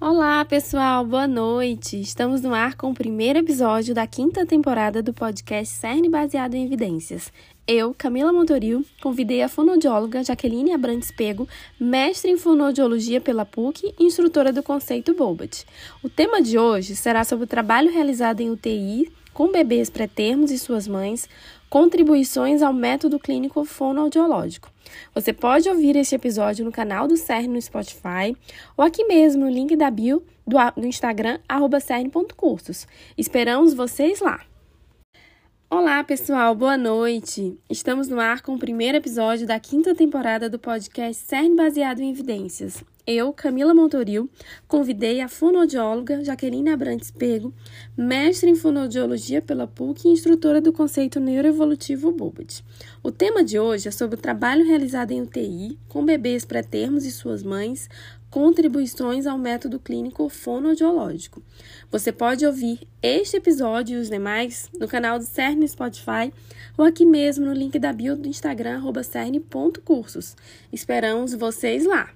Olá, 0.00 0.44
pessoal, 0.44 1.06
boa 1.06 1.26
noite! 1.26 2.00
Estamos 2.00 2.42
no 2.42 2.52
ar 2.52 2.76
com 2.76 2.90
o 2.90 2.94
primeiro 2.94 3.38
episódio 3.38 3.94
da 3.94 4.06
quinta 4.06 4.44
temporada 4.44 5.02
do 5.02 5.14
podcast 5.14 5.74
CERN 5.74 6.10
baseado 6.10 6.54
em 6.54 6.64
evidências. 6.64 7.32
Eu, 7.66 7.94
Camila 7.96 8.30
Montoril, 8.30 8.84
convidei 9.00 9.40
a 9.40 9.48
fonoaudióloga 9.48 10.22
Jaqueline 10.22 10.72
Abrantes 10.72 11.10
Pego, 11.10 11.48
mestre 11.80 12.30
em 12.30 12.36
fonoaudiologia 12.36 13.22
pela 13.22 13.46
PUC 13.46 13.94
e 13.98 14.04
instrutora 14.04 14.52
do 14.52 14.62
conceito 14.62 15.14
Bobat. 15.14 15.64
O 16.02 16.10
tema 16.10 16.42
de 16.42 16.58
hoje 16.58 16.94
será 16.94 17.24
sobre 17.24 17.46
o 17.46 17.48
trabalho 17.48 17.90
realizado 17.90 18.42
em 18.42 18.50
UTI 18.50 19.10
com 19.32 19.50
bebês 19.50 19.88
pré-termos 19.88 20.50
e 20.50 20.58
suas 20.58 20.86
mães, 20.86 21.26
contribuições 21.70 22.60
ao 22.60 22.72
método 22.72 23.18
clínico 23.18 23.64
fonoaudiológico. 23.64 24.70
Você 25.14 25.32
pode 25.32 25.66
ouvir 25.66 25.96
este 25.96 26.14
episódio 26.14 26.66
no 26.66 26.70
canal 26.70 27.08
do 27.08 27.16
CERN 27.16 27.48
no 27.48 27.62
Spotify 27.62 28.36
ou 28.76 28.84
aqui 28.84 29.04
mesmo 29.04 29.46
no 29.46 29.50
link 29.50 29.74
da 29.74 29.90
bio 29.90 30.22
do, 30.46 30.58
do 30.78 30.86
Instagram, 30.86 31.38
cern.cursos. 31.80 32.86
Esperamos 33.16 33.72
vocês 33.72 34.20
lá! 34.20 34.42
Olá, 35.70 36.04
pessoal, 36.04 36.54
boa 36.54 36.76
noite! 36.76 37.58
Estamos 37.68 38.06
no 38.06 38.20
ar 38.20 38.42
com 38.42 38.54
o 38.54 38.58
primeiro 38.58 38.98
episódio 38.98 39.46
da 39.46 39.58
quinta 39.58 39.94
temporada 39.94 40.48
do 40.48 40.58
podcast 40.58 41.24
CERN 41.24 41.56
Baseado 41.56 42.00
em 42.00 42.10
Evidências. 42.10 42.84
eu, 43.06 43.32
Camila 43.32 43.74
Montoril, 43.74 44.30
convidei 44.68 45.20
a 45.20 45.28
fonoaudióloga 45.28 46.22
Jaqueline 46.22 46.70
Abrantes 46.70 47.10
Pego, 47.10 47.52
mestre 47.96 48.48
em 48.48 48.54
fonoaudiologia 48.54 49.42
pela 49.42 49.66
PUC 49.66 50.06
e 50.06 50.12
instrutora 50.12 50.60
do 50.60 50.72
conceito 50.72 51.18
neuroevolutivo 51.18 52.12
BUBIT. 52.12 52.62
O 53.02 53.10
tema 53.10 53.42
de 53.42 53.58
hoje 53.58 53.88
é 53.88 53.90
sobre 53.90 54.16
o 54.16 54.20
trabalho 54.20 54.64
realizado 54.64 55.10
em 55.12 55.22
UTI 55.22 55.78
com 55.88 56.04
bebês 56.04 56.44
pré-termos 56.44 57.04
e 57.04 57.10
suas 57.10 57.42
mães, 57.42 57.88
contribuições 58.30 59.26
ao 59.26 59.38
método 59.38 59.78
clínico 59.78 60.28
fonoaudiológico. 60.28 61.42
Você 61.94 62.10
pode 62.10 62.44
ouvir 62.44 62.88
este 63.00 63.36
episódio 63.36 63.96
e 63.96 64.00
os 64.00 64.10
demais 64.10 64.68
no 64.80 64.88
canal 64.88 65.16
do 65.16 65.24
CERN 65.24 65.64
Spotify 65.68 66.34
ou 66.76 66.84
aqui 66.84 67.06
mesmo 67.06 67.46
no 67.46 67.52
link 67.52 67.78
da 67.78 67.92
bio 67.92 68.16
do 68.16 68.26
Instagram, 68.26 68.82
cern.cursos. 69.04 70.34
Esperamos 70.72 71.34
vocês 71.34 71.86
lá! 71.86 72.10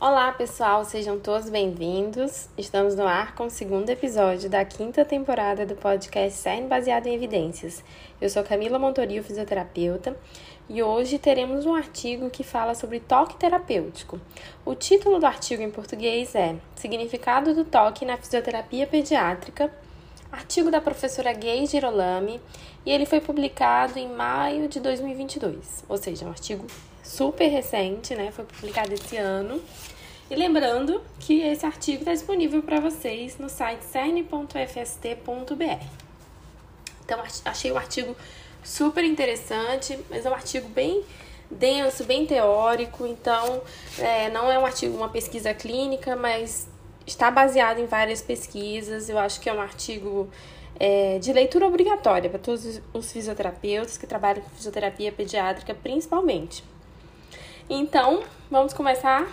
Olá, 0.00 0.32
pessoal, 0.32 0.82
sejam 0.84 1.20
todos 1.20 1.50
bem-vindos. 1.50 2.48
Estamos 2.56 2.96
no 2.96 3.06
ar 3.06 3.34
com 3.34 3.44
o 3.44 3.50
segundo 3.50 3.90
episódio 3.90 4.48
da 4.48 4.64
quinta 4.64 5.04
temporada 5.04 5.66
do 5.66 5.76
podcast 5.76 6.38
CERN 6.38 6.68
Baseado 6.68 7.08
em 7.08 7.14
Evidências. 7.14 7.84
Eu 8.18 8.30
sou 8.30 8.42
Camila 8.42 8.78
Montorio, 8.78 9.22
fisioterapeuta, 9.22 10.16
e 10.72 10.82
hoje 10.82 11.18
teremos 11.18 11.66
um 11.66 11.74
artigo 11.74 12.30
que 12.30 12.42
fala 12.42 12.74
sobre 12.74 12.98
toque 12.98 13.36
terapêutico. 13.36 14.18
O 14.64 14.74
título 14.74 15.20
do 15.20 15.26
artigo 15.26 15.62
em 15.62 15.70
português 15.70 16.34
é 16.34 16.56
Significado 16.74 17.54
do 17.54 17.62
toque 17.62 18.06
na 18.06 18.16
fisioterapia 18.16 18.86
pediátrica, 18.86 19.70
artigo 20.32 20.70
da 20.70 20.80
professora 20.80 21.30
Gay 21.34 21.66
Girolami, 21.66 22.40
e 22.86 22.90
ele 22.90 23.04
foi 23.04 23.20
publicado 23.20 23.98
em 23.98 24.08
maio 24.08 24.66
de 24.66 24.80
2022, 24.80 25.84
ou 25.86 25.98
seja, 25.98 26.24
um 26.24 26.30
artigo 26.30 26.66
super 27.04 27.48
recente, 27.48 28.14
né? 28.14 28.32
Foi 28.32 28.46
publicado 28.46 28.94
esse 28.94 29.18
ano. 29.18 29.60
E 30.30 30.34
lembrando 30.34 31.02
que 31.20 31.42
esse 31.42 31.66
artigo 31.66 31.98
está 31.98 32.14
disponível 32.14 32.62
para 32.62 32.80
vocês 32.80 33.36
no 33.36 33.50
site 33.50 33.82
cern.fst.br. 33.82 34.42
Então, 37.04 37.22
achei 37.44 37.70
o 37.70 37.76
artigo 37.76 38.16
super 38.62 39.04
interessante, 39.04 39.98
mas 40.08 40.24
é 40.24 40.30
um 40.30 40.34
artigo 40.34 40.68
bem 40.68 41.04
denso, 41.50 42.04
bem 42.04 42.26
teórico. 42.26 43.06
Então, 43.06 43.62
é, 43.98 44.30
não 44.30 44.50
é 44.50 44.58
um 44.58 44.64
artigo, 44.64 44.96
uma 44.96 45.08
pesquisa 45.08 45.52
clínica, 45.52 46.16
mas 46.16 46.68
está 47.06 47.30
baseado 47.30 47.78
em 47.78 47.86
várias 47.86 48.22
pesquisas. 48.22 49.08
Eu 49.08 49.18
acho 49.18 49.40
que 49.40 49.48
é 49.48 49.52
um 49.52 49.60
artigo 49.60 50.28
é, 50.78 51.18
de 51.18 51.32
leitura 51.32 51.66
obrigatória 51.66 52.30
para 52.30 52.38
todos 52.38 52.80
os 52.92 53.12
fisioterapeutas 53.12 53.98
que 53.98 54.06
trabalham 54.06 54.42
com 54.42 54.50
fisioterapia 54.50 55.12
pediátrica, 55.12 55.74
principalmente. 55.74 56.64
Então, 57.68 58.22
vamos 58.50 58.72
começar 58.72 59.26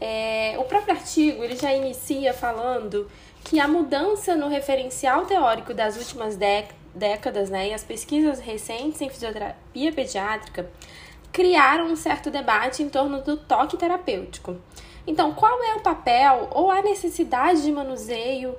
é, 0.00 0.54
o 0.58 0.64
próprio 0.64 0.94
artigo 0.94 1.42
ele 1.42 1.56
já 1.56 1.74
inicia 1.74 2.32
falando 2.32 3.10
que 3.44 3.58
a 3.58 3.66
mudança 3.66 4.36
no 4.36 4.48
referencial 4.48 5.26
teórico 5.26 5.74
das 5.74 5.96
últimas 5.96 6.36
décadas 6.98 7.48
né, 7.48 7.68
e 7.68 7.74
as 7.74 7.82
pesquisas 7.82 8.40
recentes 8.40 9.00
em 9.00 9.08
fisioterapia 9.08 9.92
pediátrica 9.92 10.70
criaram 11.32 11.86
um 11.86 11.96
certo 11.96 12.30
debate 12.30 12.82
em 12.82 12.88
torno 12.88 13.22
do 13.22 13.36
toque 13.36 13.76
terapêutico. 13.76 14.56
Então, 15.06 15.32
qual 15.32 15.62
é 15.62 15.74
o 15.74 15.80
papel 15.80 16.48
ou 16.50 16.70
a 16.70 16.82
necessidade 16.82 17.62
de 17.62 17.72
manuseio 17.72 18.54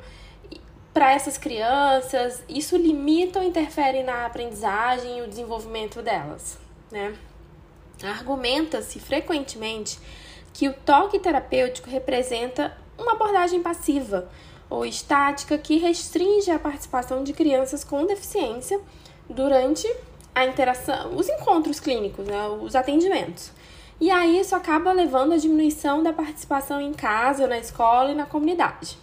para 0.94 1.12
essas 1.12 1.38
crianças? 1.38 2.44
Isso 2.50 2.76
limita 2.76 3.40
ou 3.40 3.46
interfere 3.46 4.02
na 4.02 4.26
aprendizagem 4.26 5.20
e 5.20 5.22
o 5.22 5.28
desenvolvimento 5.28 6.02
delas? 6.02 6.58
Né? 6.92 7.14
Argumenta-se 8.04 9.00
frequentemente 9.00 10.00
que 10.54 10.68
o 10.68 10.74
toque 10.74 11.20
terapêutico 11.20 11.90
representa 11.90 12.76
uma 12.98 13.14
abordagem 13.14 13.62
passiva 13.62 14.30
ou 14.70 14.86
estática 14.86 15.58
que 15.58 15.78
restringe 15.78 16.52
a 16.52 16.60
participação 16.60 17.24
de 17.24 17.34
crianças 17.34 17.84
com 17.84 18.06
deficiência 18.06 18.80
durante 19.28 19.88
a 20.34 20.46
interação, 20.46 21.16
os 21.16 21.28
encontros 21.28 21.80
clínicos, 21.80 22.26
né, 22.26 22.48
os 22.62 22.76
atendimentos. 22.76 23.52
E 24.00 24.10
aí 24.10 24.40
isso 24.40 24.56
acaba 24.56 24.94
levando 24.94 25.34
à 25.34 25.38
diminuição 25.38 26.02
da 26.02 26.14
participação 26.14 26.80
em 26.80 26.94
casa, 26.94 27.48
na 27.48 27.58
escola 27.58 28.12
e 28.12 28.16
na 28.16 28.26
comunidade. 28.26 28.98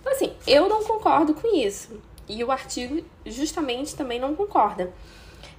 Então, 0.00 0.12
assim, 0.12 0.32
eu 0.46 0.68
não 0.68 0.82
concordo 0.84 1.32
com 1.32 1.56
isso. 1.56 1.98
E 2.28 2.44
o 2.44 2.50
artigo 2.50 3.02
justamente 3.24 3.96
também 3.96 4.20
não 4.20 4.34
concorda. 4.34 4.92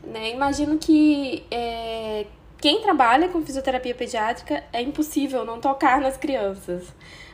Né? 0.04 0.32
Imagino 0.32 0.78
que 0.78 1.46
é, 1.50 2.28
quem 2.60 2.82
trabalha 2.82 3.30
com 3.30 3.44
fisioterapia 3.44 3.96
pediátrica 3.96 4.64
é 4.72 4.82
impossível 4.82 5.44
não 5.44 5.60
tocar 5.60 6.00
nas 6.00 6.18
crianças. 6.18 6.84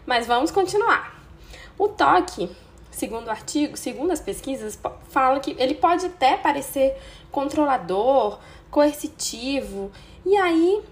Mas 0.05 0.25
vamos 0.25 0.51
continuar. 0.51 1.18
O 1.79 1.87
toque, 1.87 2.51
segundo 2.91 3.27
o 3.27 3.29
artigo, 3.31 3.77
segundo 3.77 4.11
as 4.11 4.19
pesquisas, 4.19 4.77
fala 5.07 5.39
que 5.39 5.55
ele 5.57 5.75
pode 5.75 6.07
até 6.07 6.35
parecer 6.35 6.97
controlador, 7.31 8.37
coercitivo, 8.69 9.89
e 10.25 10.35
aí 10.35 10.83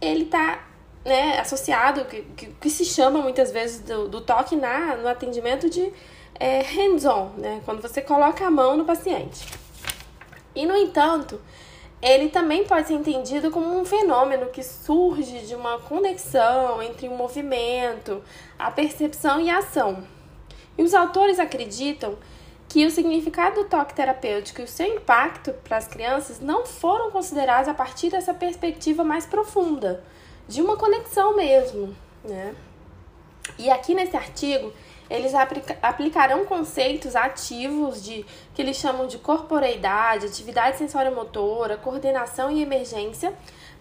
ele 0.00 0.22
está 0.22 0.64
né, 1.04 1.40
associado, 1.40 2.04
que, 2.04 2.22
que, 2.36 2.46
que, 2.46 2.70
se 2.70 2.84
chama 2.84 3.20
muitas 3.20 3.50
vezes 3.50 3.80
do, 3.80 4.06
do 4.08 4.20
toque 4.20 4.54
na, 4.54 4.96
no 4.96 5.08
atendimento 5.08 5.68
de 5.68 5.92
é, 6.38 6.60
hands-on, 6.62 7.30
né, 7.38 7.60
quando 7.64 7.82
você 7.82 8.00
coloca 8.00 8.46
a 8.46 8.50
mão 8.50 8.76
no 8.76 8.84
paciente. 8.84 9.44
E, 10.54 10.64
no 10.64 10.76
entanto, 10.76 11.40
ele 12.00 12.28
também 12.28 12.64
pode 12.64 12.86
ser 12.86 12.94
entendido 12.94 13.50
como 13.50 13.76
um 13.76 13.84
fenômeno 13.84 14.46
que 14.46 14.62
surge 14.62 15.40
de 15.40 15.56
uma 15.56 15.80
conexão 15.80 16.80
entre 16.80 17.08
o 17.08 17.12
movimento, 17.12 18.22
a 18.56 18.70
percepção 18.70 19.40
e 19.40 19.50
a 19.50 19.58
ação. 19.58 20.14
E 20.76 20.82
os 20.82 20.94
autores 20.94 21.38
acreditam 21.38 22.16
que 22.68 22.84
o 22.84 22.90
significado 22.90 23.62
do 23.62 23.68
toque 23.68 23.94
terapêutico 23.94 24.60
e 24.60 24.64
o 24.64 24.68
seu 24.68 24.86
impacto 24.86 25.52
para 25.64 25.76
as 25.76 25.86
crianças 25.86 26.40
não 26.40 26.66
foram 26.66 27.10
considerados 27.10 27.68
a 27.68 27.74
partir 27.74 28.10
dessa 28.10 28.34
perspectiva 28.34 29.04
mais 29.04 29.24
profunda, 29.24 30.02
de 30.48 30.60
uma 30.60 30.76
conexão 30.76 31.36
mesmo, 31.36 31.94
né? 32.24 32.54
E 33.58 33.70
aqui 33.70 33.94
nesse 33.94 34.16
artigo, 34.16 34.72
eles 35.08 35.34
aplica 35.34 35.78
aplicarão 35.80 36.44
conceitos 36.44 37.14
ativos 37.14 38.02
de 38.02 38.26
que 38.54 38.60
eles 38.60 38.76
chamam 38.76 39.06
de 39.06 39.18
corporeidade, 39.18 40.26
atividade 40.26 40.78
sensório-motora, 40.78 41.76
coordenação 41.76 42.50
e 42.50 42.60
emergência, 42.60 43.32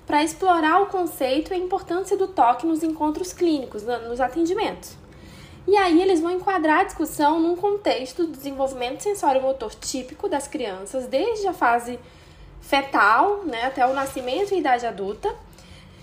para 0.06 0.24
explorar 0.24 0.84
o 0.84 0.86
conceito 0.86 1.52
e 1.52 1.56
a 1.56 1.58
importância 1.58 2.16
do 2.16 2.28
toque 2.28 2.68
nos 2.68 2.84
encontros 2.84 3.34
clínicos, 3.34 3.82
nos 3.84 4.22
atendimentos. 4.22 4.96
E 5.68 5.76
aí 5.76 6.01
eles 6.01 6.22
vão 6.22 6.32
enquadrar 6.32 6.82
a 6.82 6.84
discussão 6.84 7.39
num 7.39 7.55
contexto 7.55 8.26
do 8.26 8.34
desenvolvimento 8.34 9.01
sensório-motor 9.01 9.74
típico 9.74 10.30
das 10.30 10.47
crianças, 10.47 11.07
desde 11.07 11.47
a 11.47 11.53
fase 11.53 11.99
fetal, 12.61 13.41
né, 13.45 13.66
até 13.66 13.86
o 13.86 13.93
nascimento 13.93 14.53
e 14.53 14.59
idade 14.59 14.86
adulta, 14.86 15.36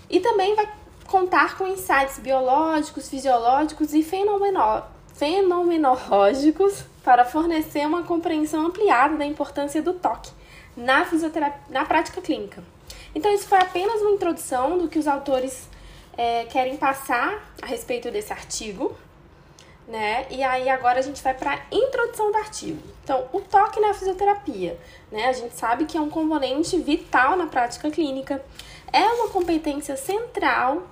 e 0.09 0.19
também 0.19 0.55
vai 0.55 0.69
contar 1.07 1.57
com 1.57 1.67
insights 1.67 2.19
biológicos, 2.19 3.09
fisiológicos 3.09 3.93
e 3.93 4.03
fenomenológicos 4.03 6.83
para 7.03 7.25
fornecer 7.25 7.85
uma 7.85 8.03
compreensão 8.03 8.65
ampliada 8.65 9.17
da 9.17 9.25
importância 9.25 9.81
do 9.81 9.93
toque 9.93 10.31
na 10.75 11.05
fisioterapia, 11.05 11.61
na 11.69 11.85
prática 11.85 12.21
clínica. 12.21 12.63
Então, 13.13 13.31
isso 13.31 13.47
foi 13.47 13.59
apenas 13.59 14.01
uma 14.01 14.11
introdução 14.11 14.77
do 14.77 14.87
que 14.87 14.97
os 14.97 15.07
autores 15.07 15.69
é, 16.17 16.45
querem 16.45 16.77
passar 16.77 17.53
a 17.61 17.65
respeito 17.65 18.09
desse 18.09 18.33
artigo, 18.33 18.95
né? 19.87 20.25
E 20.29 20.41
aí 20.43 20.69
agora 20.69 20.99
a 20.99 21.01
gente 21.01 21.21
vai 21.21 21.33
para 21.33 21.53
a 21.53 21.59
introdução 21.71 22.31
do 22.31 22.37
artigo. 22.37 22.81
Então, 23.03 23.27
o 23.33 23.41
toque 23.41 23.79
na 23.79 23.93
fisioterapia, 23.93 24.79
né? 25.11 25.27
A 25.27 25.33
gente 25.33 25.55
sabe 25.55 25.85
que 25.85 25.97
é 25.97 26.01
um 26.01 26.09
componente 26.09 26.77
vital 26.79 27.35
na 27.35 27.47
prática 27.47 27.89
clínica, 27.91 28.43
é 28.91 29.03
uma 29.03 29.29
competência 29.29 29.95
central 29.97 30.83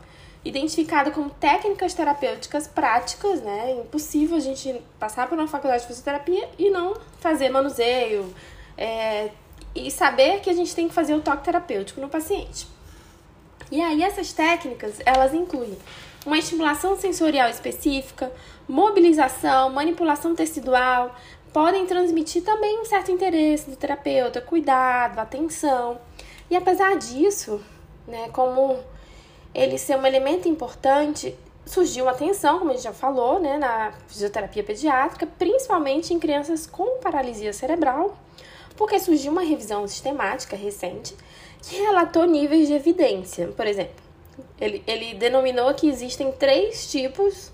identificada 0.44 1.12
como 1.12 1.30
técnicas 1.30 1.94
terapêuticas 1.94 2.68
práticas, 2.68 3.42
né? 3.42 3.72
É 3.72 3.76
impossível 3.80 4.38
a 4.38 4.40
gente 4.40 4.82
passar 5.00 5.28
por 5.30 5.38
uma 5.38 5.48
faculdade 5.48 5.84
de 5.84 5.88
fisioterapia 5.88 6.50
e 6.58 6.70
não 6.70 6.96
fazer 7.20 7.50
manuseio 7.50 8.34
é, 8.78 9.30
e 9.76 9.90
saber 9.92 10.42
que 10.42 10.50
a 10.50 10.54
gente 10.54 10.76
tem 10.76 10.88
que 10.88 10.94
fazer 10.94 11.14
o 11.14 11.22
toque 11.22 11.44
terapêutico 11.44 12.02
no 12.02 12.10
paciente. 12.10 12.68
E 13.72 13.80
aí 13.80 14.04
essas 14.04 14.34
técnicas, 14.34 14.96
elas 15.06 15.34
incluem 15.34 15.78
uma 16.26 16.38
estimulação 16.38 16.98
sensorial 16.98 17.50
específica, 17.50 18.32
mobilização, 18.72 19.70
manipulação 19.70 20.34
tecidual, 20.34 21.14
podem 21.52 21.86
transmitir 21.86 22.42
também 22.42 22.80
um 22.80 22.86
certo 22.86 23.12
interesse 23.12 23.70
do 23.70 23.76
terapeuta, 23.76 24.40
cuidado, 24.40 25.20
atenção. 25.20 26.00
E 26.50 26.56
apesar 26.56 26.96
disso, 26.96 27.62
né, 28.08 28.30
como 28.30 28.80
ele 29.54 29.78
ser 29.78 29.98
um 29.98 30.06
elemento 30.06 30.48
importante, 30.48 31.38
surgiu 31.66 32.06
uma 32.06 32.12
atenção, 32.12 32.60
como 32.60 32.72
a 32.72 32.74
gente 32.74 32.84
já 32.84 32.94
falou, 32.94 33.42
né, 33.42 33.58
na 33.58 33.92
fisioterapia 34.08 34.64
pediátrica, 34.64 35.28
principalmente 35.38 36.14
em 36.14 36.20
crianças 36.20 36.66
com 36.66 36.98
paralisia 37.00 37.52
cerebral, 37.52 38.18
porque 38.78 38.98
surgiu 39.00 39.34
uma 39.34 39.42
revisão 39.42 39.86
sistemática 39.86 40.56
recente 40.56 41.14
que 41.62 41.76
relatou 41.76 42.24
níveis 42.24 42.70
de 42.70 42.74
evidência. 42.74 43.48
Por 43.48 43.68
exemplo, 43.68 44.02
Ele, 44.60 44.82
ele 44.88 45.14
denominou 45.16 45.74
que 45.74 45.90
existem 45.90 46.32
três 46.32 46.90
tipos 46.90 47.51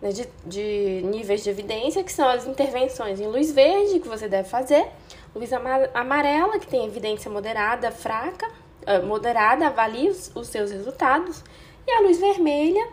né, 0.00 0.10
de, 0.12 0.28
de 0.44 1.02
níveis 1.04 1.42
de 1.42 1.50
evidência, 1.50 2.02
que 2.02 2.12
são 2.12 2.28
as 2.28 2.46
intervenções 2.46 3.20
em 3.20 3.26
luz 3.26 3.52
verde, 3.52 4.00
que 4.00 4.08
você 4.08 4.28
deve 4.28 4.48
fazer, 4.48 4.86
luz 5.34 5.50
amarela, 5.94 6.58
que 6.58 6.66
tem 6.66 6.86
evidência 6.86 7.30
moderada, 7.30 7.90
fraca, 7.90 8.48
uh, 8.48 9.06
moderada, 9.06 9.66
avalie 9.66 10.08
os, 10.08 10.30
os 10.34 10.48
seus 10.48 10.70
resultados, 10.70 11.44
e 11.86 11.90
a 11.90 12.00
luz 12.00 12.18
vermelha, 12.18 12.88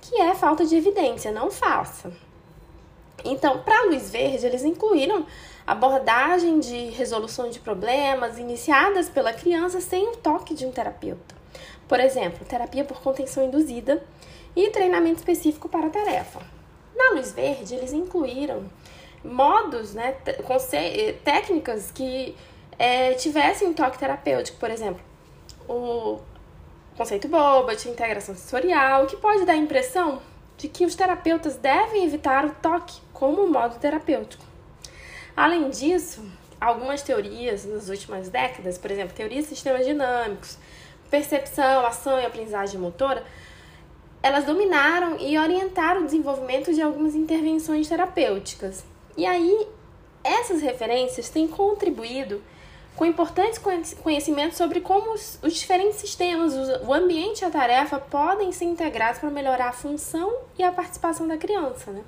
que 0.00 0.20
é 0.20 0.34
falta 0.34 0.64
de 0.64 0.76
evidência, 0.76 1.30
não 1.32 1.50
faça. 1.50 2.12
Então, 3.24 3.58
para 3.58 3.80
a 3.80 3.84
luz 3.86 4.10
verde, 4.10 4.46
eles 4.46 4.64
incluíram 4.64 5.26
abordagem 5.66 6.60
de 6.60 6.90
resolução 6.90 7.50
de 7.50 7.58
problemas 7.58 8.38
iniciadas 8.38 9.08
pela 9.08 9.32
criança 9.32 9.80
sem 9.80 10.08
o 10.08 10.16
toque 10.16 10.54
de 10.54 10.64
um 10.64 10.70
terapeuta. 10.72 11.36
Por 11.86 12.00
exemplo, 12.00 12.44
terapia 12.46 12.84
por 12.84 13.00
contenção 13.00 13.44
induzida 13.44 14.02
e 14.58 14.70
treinamento 14.70 15.18
específico 15.18 15.68
para 15.68 15.86
a 15.86 15.90
tarefa. 15.90 16.40
Na 16.96 17.12
luz 17.12 17.32
verde, 17.32 17.76
eles 17.76 17.92
incluíram 17.92 18.64
modos, 19.24 19.94
né, 19.94 20.16
técnicas 21.24 21.92
que 21.92 22.34
é, 22.76 23.14
tivessem 23.14 23.68
um 23.68 23.72
toque 23.72 23.98
terapêutico, 23.98 24.58
por 24.58 24.70
exemplo, 24.70 25.00
o 25.68 26.18
conceito 26.96 27.28
Bobat, 27.28 27.88
integração 27.88 28.34
sensorial, 28.34 29.06
que 29.06 29.16
pode 29.16 29.44
dar 29.44 29.52
a 29.52 29.56
impressão 29.56 30.20
de 30.56 30.68
que 30.68 30.84
os 30.84 30.96
terapeutas 30.96 31.56
devem 31.56 32.04
evitar 32.04 32.44
o 32.44 32.50
toque 32.50 33.00
como 33.12 33.44
um 33.44 33.50
modo 33.50 33.78
terapêutico. 33.78 34.44
Além 35.36 35.70
disso, 35.70 36.24
algumas 36.60 37.02
teorias 37.02 37.64
nas 37.64 37.88
últimas 37.88 38.28
décadas, 38.28 38.76
por 38.76 38.90
exemplo, 38.90 39.14
teorias 39.14 39.44
de 39.44 39.50
sistemas 39.50 39.86
dinâmicos, 39.86 40.58
percepção, 41.08 41.86
ação 41.86 42.18
e 42.20 42.26
aprendizagem 42.26 42.80
motora, 42.80 43.24
elas 44.22 44.44
dominaram 44.44 45.16
e 45.18 45.38
orientaram 45.38 46.02
o 46.02 46.04
desenvolvimento 46.04 46.72
de 46.72 46.82
algumas 46.82 47.14
intervenções 47.14 47.88
terapêuticas. 47.88 48.84
E 49.16 49.24
aí, 49.24 49.66
essas 50.22 50.60
referências 50.60 51.28
têm 51.28 51.46
contribuído 51.46 52.42
com 52.96 53.04
importantes 53.04 53.60
conhecimentos 54.02 54.58
sobre 54.58 54.80
como 54.80 55.12
os, 55.12 55.38
os 55.40 55.54
diferentes 55.54 55.98
sistemas, 55.98 56.52
o 56.82 56.92
ambiente 56.92 57.42
e 57.42 57.44
a 57.44 57.50
tarefa 57.50 58.00
podem 58.00 58.50
ser 58.50 58.64
integrados 58.64 59.20
para 59.20 59.30
melhorar 59.30 59.68
a 59.68 59.72
função 59.72 60.34
e 60.58 60.64
a 60.64 60.72
participação 60.72 61.28
da 61.28 61.36
criança 61.36 61.92
né, 61.92 62.02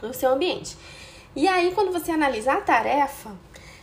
no 0.00 0.14
seu 0.14 0.30
ambiente. 0.30 0.76
E 1.34 1.48
aí, 1.48 1.72
quando 1.74 1.92
você 1.92 2.12
analisa 2.12 2.52
a 2.52 2.60
tarefa, 2.60 3.32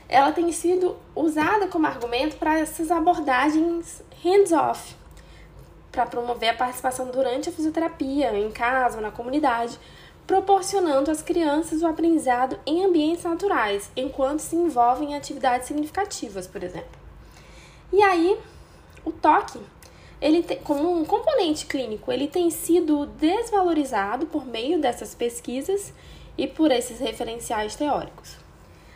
ela 0.07 0.31
tem 0.31 0.49
sido 0.53 0.95
usada 1.13 1.67
como 1.67 1.85
argumento 1.85 2.37
para 2.37 2.57
essas 2.57 2.89
abordagens 2.89 4.01
hands-off, 4.23 4.95
para 5.97 6.05
promover 6.05 6.49
a 6.49 6.53
participação 6.53 7.07
durante 7.07 7.49
a 7.49 7.51
fisioterapia, 7.51 8.37
em 8.37 8.51
casa 8.51 8.97
ou 8.97 9.01
na 9.01 9.09
comunidade, 9.09 9.79
proporcionando 10.27 11.09
às 11.09 11.23
crianças 11.23 11.81
o 11.81 11.87
aprendizado 11.87 12.59
em 12.67 12.85
ambientes 12.85 13.23
naturais, 13.23 13.89
enquanto 13.95 14.41
se 14.41 14.55
envolvem 14.55 15.13
em 15.13 15.15
atividades 15.15 15.67
significativas, 15.67 16.45
por 16.45 16.61
exemplo. 16.61 16.99
E 17.91 18.03
aí, 18.03 18.37
o 19.03 19.11
toque, 19.11 19.59
ele 20.21 20.43
tem, 20.43 20.59
como 20.59 21.01
um 21.01 21.03
componente 21.03 21.65
clínico, 21.65 22.11
ele 22.11 22.27
tem 22.27 22.51
sido 22.51 23.07
desvalorizado 23.07 24.27
por 24.27 24.45
meio 24.45 24.79
dessas 24.79 25.15
pesquisas 25.15 25.91
e 26.37 26.45
por 26.45 26.69
esses 26.69 26.99
referenciais 26.99 27.75
teóricos. 27.75 28.37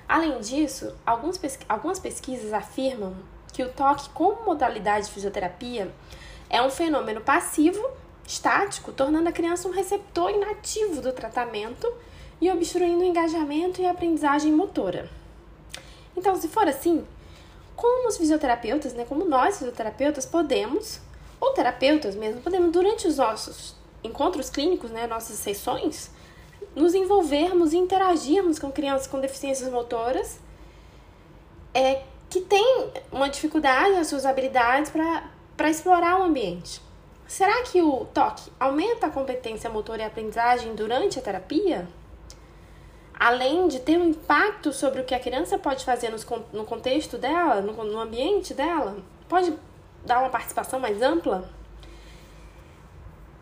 Além 0.08 0.40
disso, 0.40 0.96
algumas 1.04 2.00
pesquisas 2.00 2.54
afirmam 2.54 3.16
que 3.52 3.64
o 3.64 3.70
toque 3.70 4.08
como 4.12 4.46
modalidade 4.46 5.08
de 5.08 5.14
fisioterapia 5.14 5.92
é 6.52 6.62
um 6.62 6.70
fenômeno 6.70 7.22
passivo 7.22 7.82
estático, 8.28 8.92
tornando 8.92 9.30
a 9.30 9.32
criança 9.32 9.70
um 9.70 9.72
receptor 9.72 10.30
inativo 10.30 11.02
do 11.02 11.14
tratamento 11.14 11.92
e 12.42 12.52
obstruindo 12.52 13.00
o 13.00 13.06
engajamento 13.06 13.82
e 13.82 13.86
a 13.86 13.92
aprendizagem 13.92 14.52
motora. 14.52 15.10
Então, 16.16 16.36
se 16.36 16.50
for 16.50 16.68
assim, 16.68 17.08
como 17.74 18.10
os 18.10 18.18
fisioterapeutas, 18.18 18.94
né, 18.94 19.06
como 19.08 19.24
nós 19.24 19.60
fisioterapeutas 19.60 20.26
podemos, 20.26 21.00
ou 21.40 21.54
terapeutas 21.54 22.16
mesmo, 22.16 22.42
podemos 22.42 22.72
durante 22.72 23.08
os 23.08 23.18
nossos 23.18 23.74
encontros 24.04 24.50
clínicos, 24.50 24.92
né, 24.92 25.08
nossas 25.08 25.38
sessões, 25.38 26.12
nos 26.76 26.94
envolvermos 26.94 27.72
e 27.72 27.78
interagirmos 27.78 28.60
com 28.60 28.72
crianças 28.72 29.08
com 29.08 29.20
deficiências 29.20 29.72
motoras 29.72 30.40
é, 31.74 32.04
que 32.30 32.42
têm 32.42 32.92
uma 33.12 33.30
dificuldade 33.30 33.96
nas 33.96 34.08
suas 34.08 34.26
habilidades 34.26 34.92
para 34.92 35.24
explorar 35.70 36.20
o 36.20 36.24
ambiente. 36.24 36.82
Será 37.28 37.64
que 37.64 37.82
o 37.82 38.06
toque 38.14 38.52
aumenta 38.60 39.08
a 39.08 39.10
competência 39.10 39.70
motora 39.70 40.02
e 40.02 40.06
aprendizagem 40.06 40.76
durante 40.76 41.18
a 41.18 41.22
terapia? 41.22 41.88
Além 43.18 43.68
de 43.68 43.80
ter 43.80 43.98
um 43.98 44.10
impacto 44.10 44.74
sobre 44.74 45.02
o 45.02 45.06
que 45.06 45.16
a 45.16 45.20
criança 45.20 45.58
pode 45.58 45.86
fazer 45.86 46.12
no 46.52 46.66
contexto 46.66 47.18
dela, 47.18 47.62
no 47.62 48.00
ambiente 48.00 48.54
dela, 48.54 48.98
pode 49.30 49.54
dar 50.06 50.20
uma 50.20 50.30
participação 50.30 50.80
mais 50.80 51.02
ampla? 51.02 51.50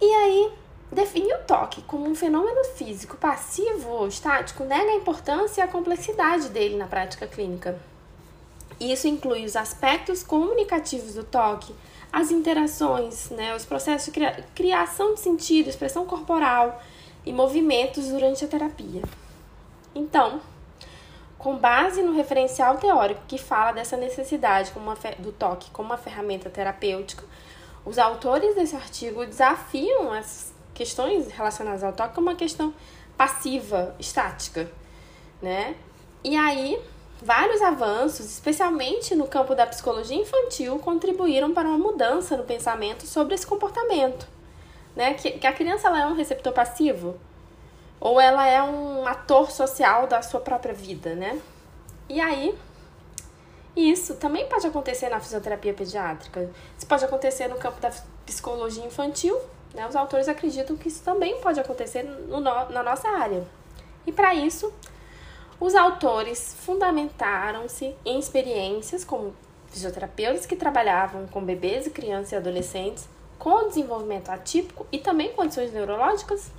E 0.02 0.06
aí, 0.06 0.52
definir 0.92 1.34
o 1.34 1.44
toque 1.46 1.82
como 1.84 2.08
um 2.08 2.16
fenômeno 2.16 2.64
físico 2.64 3.18
passivo 3.18 3.90
ou 3.90 4.08
estático 4.08 4.64
nega 4.64 4.92
a 4.92 4.96
importância 4.96 5.62
e 5.62 5.64
a 5.64 5.68
complexidade 5.68 6.50
dele 6.50 6.78
na 6.78 6.88
prática 6.88 7.28
clínica. 7.28 7.80
Isso 8.80 9.08
inclui 9.08 9.46
os 9.46 9.56
aspectos 9.56 10.24
comunicativos 10.24 11.16
do 11.16 11.24
toque, 11.24 11.76
as 12.12 12.32
interações, 12.32 13.30
né, 13.30 13.56
os 13.56 13.66
processos 13.66 14.12
de 14.12 14.22
criação 14.56 15.14
de 15.14 15.20
sentido, 15.20 15.70
expressão 15.70 16.06
corporal 16.06 16.82
e 17.26 17.32
movimentos 17.32 18.08
durante 18.08 18.44
a 18.44 18.48
terapia. 18.48 19.02
Então, 19.94 20.42
com 21.38 21.56
base 21.56 22.02
no 22.02 22.14
referencial 22.14 22.78
teórico 22.78 23.22
que 23.28 23.38
fala 23.38 23.72
dessa 23.72 23.96
necessidade 23.96 24.72
do 25.20 25.32
toque 25.32 25.72
como 25.72 25.90
uma 25.90 25.98
ferramenta 25.98 26.50
terapêutica, 26.50 27.24
os 27.86 27.98
autores 27.98 28.56
desse 28.56 28.76
artigo 28.76 29.26
desafiam 29.26 30.12
as 30.12 30.54
questões 30.74 31.32
relacionadas 31.32 31.84
ao 31.84 31.94
toque 31.94 32.16
como 32.16 32.28
uma 32.28 32.36
questão 32.36 32.74
passiva, 33.18 33.96
estática, 34.00 34.70
né? 35.42 35.76
E 36.24 36.36
aí, 36.36 36.80
Vários 37.22 37.62
avanços, 37.62 38.26
especialmente 38.26 39.14
no 39.14 39.28
campo 39.28 39.54
da 39.54 39.68
psicologia 39.68 40.16
infantil, 40.16 40.80
contribuíram 40.80 41.54
para 41.54 41.68
uma 41.68 41.78
mudança 41.78 42.38
no 42.38 42.44
pensamento 42.44 43.06
sobre 43.06 43.36
esse 43.36 43.46
comportamento. 43.46 44.26
Né? 44.96 45.14
Que, 45.16 45.32
que 45.32 45.48
a 45.48 45.54
criança 45.54 45.88
ela 45.88 46.02
é 46.02 46.06
um 46.06 46.16
receptor 46.16 46.54
passivo 46.54 47.20
ou 48.00 48.20
ela 48.20 48.48
é 48.48 48.64
um 48.64 49.06
ator 49.06 49.52
social 49.52 50.08
da 50.08 50.22
sua 50.22 50.40
própria 50.40 50.74
vida, 50.74 51.14
né? 51.16 51.40
E 52.08 52.22
aí, 52.22 52.58
isso 53.76 54.16
também 54.16 54.48
pode 54.48 54.66
acontecer 54.66 55.10
na 55.10 55.20
fisioterapia 55.20 55.74
pediátrica. 55.74 56.50
Isso 56.78 56.88
pode 56.88 57.04
acontecer 57.04 57.48
no 57.48 57.58
campo 57.58 57.80
da 57.80 57.92
psicologia 58.26 58.86
infantil. 58.86 59.38
Né? 59.74 59.88
Os 59.88 59.96
autores 59.96 60.28
acreditam 60.28 60.76
que 60.76 60.88
isso 60.88 61.04
também 61.04 61.40
pode 61.40 61.60
acontecer 61.60 62.04
no, 62.04 62.40
na 62.40 62.82
nossa 62.82 63.10
área. 63.10 63.46
E 64.08 64.12
para 64.12 64.34
isso, 64.34 64.74
os 65.60 65.76
autores 65.76 66.56
fundamentaram-se 66.62 67.94
em 68.06 68.18
experiências 68.18 69.04
como 69.04 69.36
fisioterapeutas 69.68 70.46
que 70.46 70.56
trabalhavam 70.56 71.28
com 71.28 71.44
bebês 71.44 71.86
e 71.86 71.90
crianças 71.90 72.32
e 72.32 72.36
adolescentes 72.38 73.10
com 73.38 73.68
desenvolvimento 73.68 74.30
atípico 74.30 74.88
e 74.92 75.00
também 75.00 75.34
condições 75.34 75.74
neurológicas. 75.74 76.50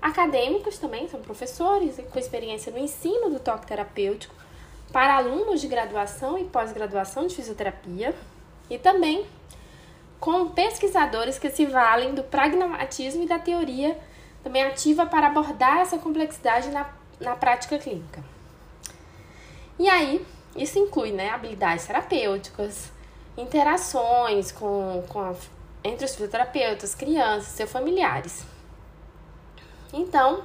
Acadêmicos 0.00 0.78
também 0.78 1.06
são 1.06 1.20
professores 1.20 1.96
com 2.10 2.18
experiência 2.18 2.72
no 2.72 2.78
ensino 2.78 3.28
do 3.28 3.38
toque 3.38 3.66
terapêutico 3.66 4.34
para 4.90 5.16
alunos 5.16 5.60
de 5.60 5.68
graduação 5.68 6.38
e 6.38 6.44
pós-graduação 6.44 7.26
de 7.26 7.36
fisioterapia 7.36 8.14
e 8.70 8.78
também 8.78 9.26
com 10.18 10.48
pesquisadores 10.48 11.38
que 11.38 11.50
se 11.50 11.66
valem 11.66 12.14
do 12.14 12.22
pragmatismo 12.22 13.22
e 13.22 13.28
da 13.28 13.38
teoria 13.38 13.98
também 14.42 14.62
ativa 14.62 15.04
para 15.04 15.26
abordar 15.26 15.80
essa 15.80 15.98
complexidade 15.98 16.70
na 16.70 17.00
na 17.20 17.36
prática 17.36 17.78
clínica. 17.78 18.22
E 19.80 19.88
aí, 19.88 20.22
isso 20.54 20.78
inclui 20.78 21.10
né, 21.10 21.30
habilidades 21.30 21.86
terapêuticas, 21.86 22.92
interações 23.34 24.52
com, 24.52 25.02
com 25.08 25.20
a, 25.20 25.34
entre 25.82 26.04
os 26.04 26.10
fisioterapeutas, 26.10 26.94
crianças, 26.94 27.54
seus 27.54 27.72
familiares. 27.72 28.44
Então, 29.90 30.44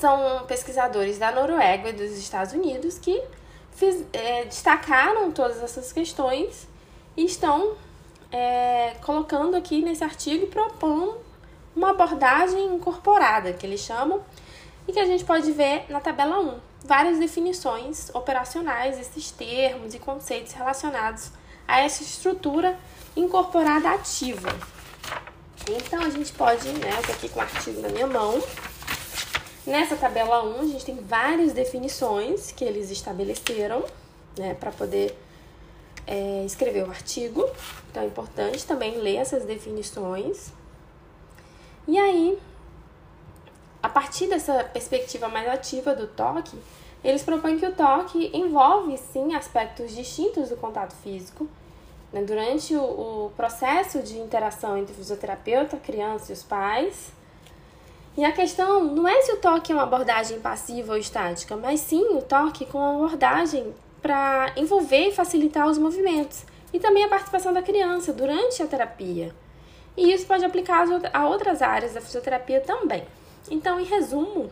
são 0.00 0.44
pesquisadores 0.46 1.16
da 1.16 1.30
Noruega 1.30 1.90
e 1.90 1.92
dos 1.92 2.18
Estados 2.18 2.52
Unidos 2.52 2.98
que 2.98 3.22
fiz, 3.70 4.04
é, 4.12 4.46
destacaram 4.46 5.30
todas 5.30 5.62
essas 5.62 5.92
questões 5.92 6.66
e 7.16 7.24
estão 7.24 7.76
é, 8.32 8.96
colocando 9.00 9.54
aqui 9.54 9.80
nesse 9.80 10.02
artigo 10.02 10.48
propondo 10.48 11.18
uma 11.74 11.90
abordagem 11.90 12.74
incorporada, 12.74 13.52
que 13.52 13.64
eles 13.64 13.78
chamam 13.78 14.20
e 14.88 14.92
que 14.92 14.98
a 14.98 15.06
gente 15.06 15.24
pode 15.24 15.52
ver 15.52 15.84
na 15.88 16.00
tabela 16.00 16.40
1 16.40 16.67
várias 16.88 17.18
definições 17.18 18.08
operacionais 18.14 18.96
desses 18.96 19.30
termos 19.30 19.92
e 19.92 19.98
conceitos 19.98 20.54
relacionados 20.54 21.30
a 21.66 21.80
essa 21.80 22.02
estrutura 22.02 22.78
incorporada 23.14 23.90
ativa. 23.90 24.48
Então 25.68 26.00
a 26.00 26.08
gente 26.08 26.32
pode, 26.32 26.66
né, 26.70 26.90
eu 26.96 27.02
tô 27.02 27.12
aqui 27.12 27.28
com 27.28 27.40
o 27.40 27.42
artigo 27.42 27.82
na 27.82 27.90
minha 27.90 28.06
mão. 28.06 28.42
Nessa 29.66 29.96
tabela 29.96 30.42
1, 30.42 30.60
a 30.60 30.66
gente 30.66 30.84
tem 30.86 30.96
várias 30.96 31.52
definições 31.52 32.52
que 32.52 32.64
eles 32.64 32.90
estabeleceram, 32.90 33.84
né, 34.38 34.54
para 34.54 34.72
poder 34.72 35.14
é, 36.06 36.42
escrever 36.46 36.88
o 36.88 36.90
artigo. 36.90 37.46
Então 37.90 38.02
é 38.02 38.06
importante 38.06 38.64
também 38.64 38.96
ler 38.96 39.16
essas 39.16 39.44
definições. 39.44 40.54
E 41.86 41.98
aí, 41.98 42.38
a 43.82 43.90
partir 43.90 44.26
dessa 44.26 44.64
perspectiva 44.64 45.28
mais 45.28 45.46
ativa 45.48 45.94
do 45.94 46.06
toque, 46.06 46.56
eles 47.02 47.22
propõem 47.22 47.58
que 47.58 47.66
o 47.66 47.72
toque 47.72 48.30
envolve 48.34 48.96
sim 48.98 49.34
aspectos 49.34 49.94
distintos 49.94 50.48
do 50.48 50.56
contato 50.56 50.94
físico. 50.96 51.48
Né? 52.12 52.22
Durante 52.22 52.74
o, 52.74 52.82
o 52.82 53.32
processo 53.36 54.02
de 54.02 54.18
interação 54.18 54.76
entre 54.76 54.92
o 54.92 54.96
fisioterapeuta, 54.96 55.76
a 55.76 55.80
criança 55.80 56.32
e 56.32 56.34
os 56.34 56.42
pais, 56.42 57.12
e 58.16 58.24
a 58.24 58.32
questão 58.32 58.82
não 58.82 59.06
é 59.06 59.22
se 59.22 59.32
o 59.32 59.36
toque 59.36 59.70
é 59.70 59.74
uma 59.74 59.84
abordagem 59.84 60.40
passiva 60.40 60.92
ou 60.92 60.98
estática, 60.98 61.56
mas 61.56 61.78
sim 61.78 62.16
o 62.16 62.20
toque 62.20 62.66
com 62.66 62.78
uma 62.78 62.94
abordagem 62.96 63.72
para 64.02 64.52
envolver 64.56 65.08
e 65.08 65.12
facilitar 65.12 65.68
os 65.68 65.78
movimentos 65.78 66.44
e 66.72 66.80
também 66.80 67.04
a 67.04 67.08
participação 67.08 67.52
da 67.52 67.62
criança 67.62 68.12
durante 68.12 68.60
a 68.60 68.66
terapia. 68.66 69.32
E 69.96 70.12
isso 70.12 70.26
pode 70.26 70.44
aplicar 70.44 70.84
a 71.12 71.28
outras 71.28 71.62
áreas 71.62 71.94
da 71.94 72.00
fisioterapia 72.00 72.60
também. 72.60 73.04
Então, 73.50 73.80
em 73.80 73.84
resumo, 73.84 74.50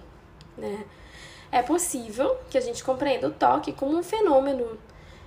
né, 0.56 0.84
é 1.56 1.62
possível 1.62 2.36
que 2.50 2.58
a 2.58 2.60
gente 2.60 2.84
compreenda 2.84 3.28
o 3.28 3.30
toque 3.30 3.72
como 3.72 3.96
um 3.96 4.02
fenômeno 4.02 4.78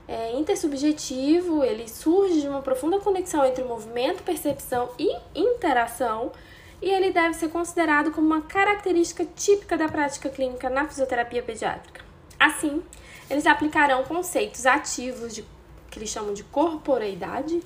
é, 0.07 0.31
intersubjetivo, 0.33 1.63
ele 1.63 1.87
surge 1.87 2.41
de 2.41 2.47
uma 2.47 2.61
profunda 2.61 2.99
conexão 2.99 3.43
entre 3.43 3.63
movimento, 3.63 4.21
percepção 4.21 4.89
e 4.97 5.09
interação 5.33 6.31
e 6.81 6.89
ele 6.89 7.11
deve 7.11 7.33
ser 7.33 7.49
considerado 7.49 8.11
como 8.11 8.27
uma 8.27 8.41
característica 8.41 9.25
típica 9.35 9.75
da 9.75 9.87
prática 9.87 10.29
clínica 10.29 10.69
na 10.69 10.87
fisioterapia 10.87 11.41
pediátrica. 11.41 12.01
Assim, 12.39 12.81
eles 13.29 13.47
aplicarão 13.47 14.03
conceitos 14.03 14.67
ativos 14.67 15.33
de, 15.33 15.43
que 15.89 15.97
eles 15.97 16.09
chamam 16.09 16.33
de 16.33 16.43
corporeidade, 16.43 17.59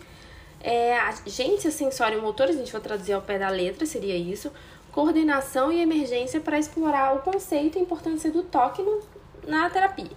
é, 0.61 0.97
agência 0.97 1.69
sensório-motora, 1.69 2.51
a 2.51 2.55
gente 2.55 2.71
vai 2.71 2.79
traduzir 2.79 3.11
ao 3.11 3.21
pé 3.21 3.37
da 3.37 3.49
letra, 3.49 3.85
seria 3.85 4.15
isso, 4.15 4.49
coordenação 4.93 5.71
e 5.71 5.81
emergência 5.81 6.39
para 6.39 6.57
explorar 6.57 7.15
o 7.15 7.19
conceito 7.19 7.77
e 7.77 7.81
importância 7.81 8.31
do 8.31 8.43
toque 8.43 8.81
no, 8.81 9.01
na 9.45 9.69
terapia. 9.69 10.15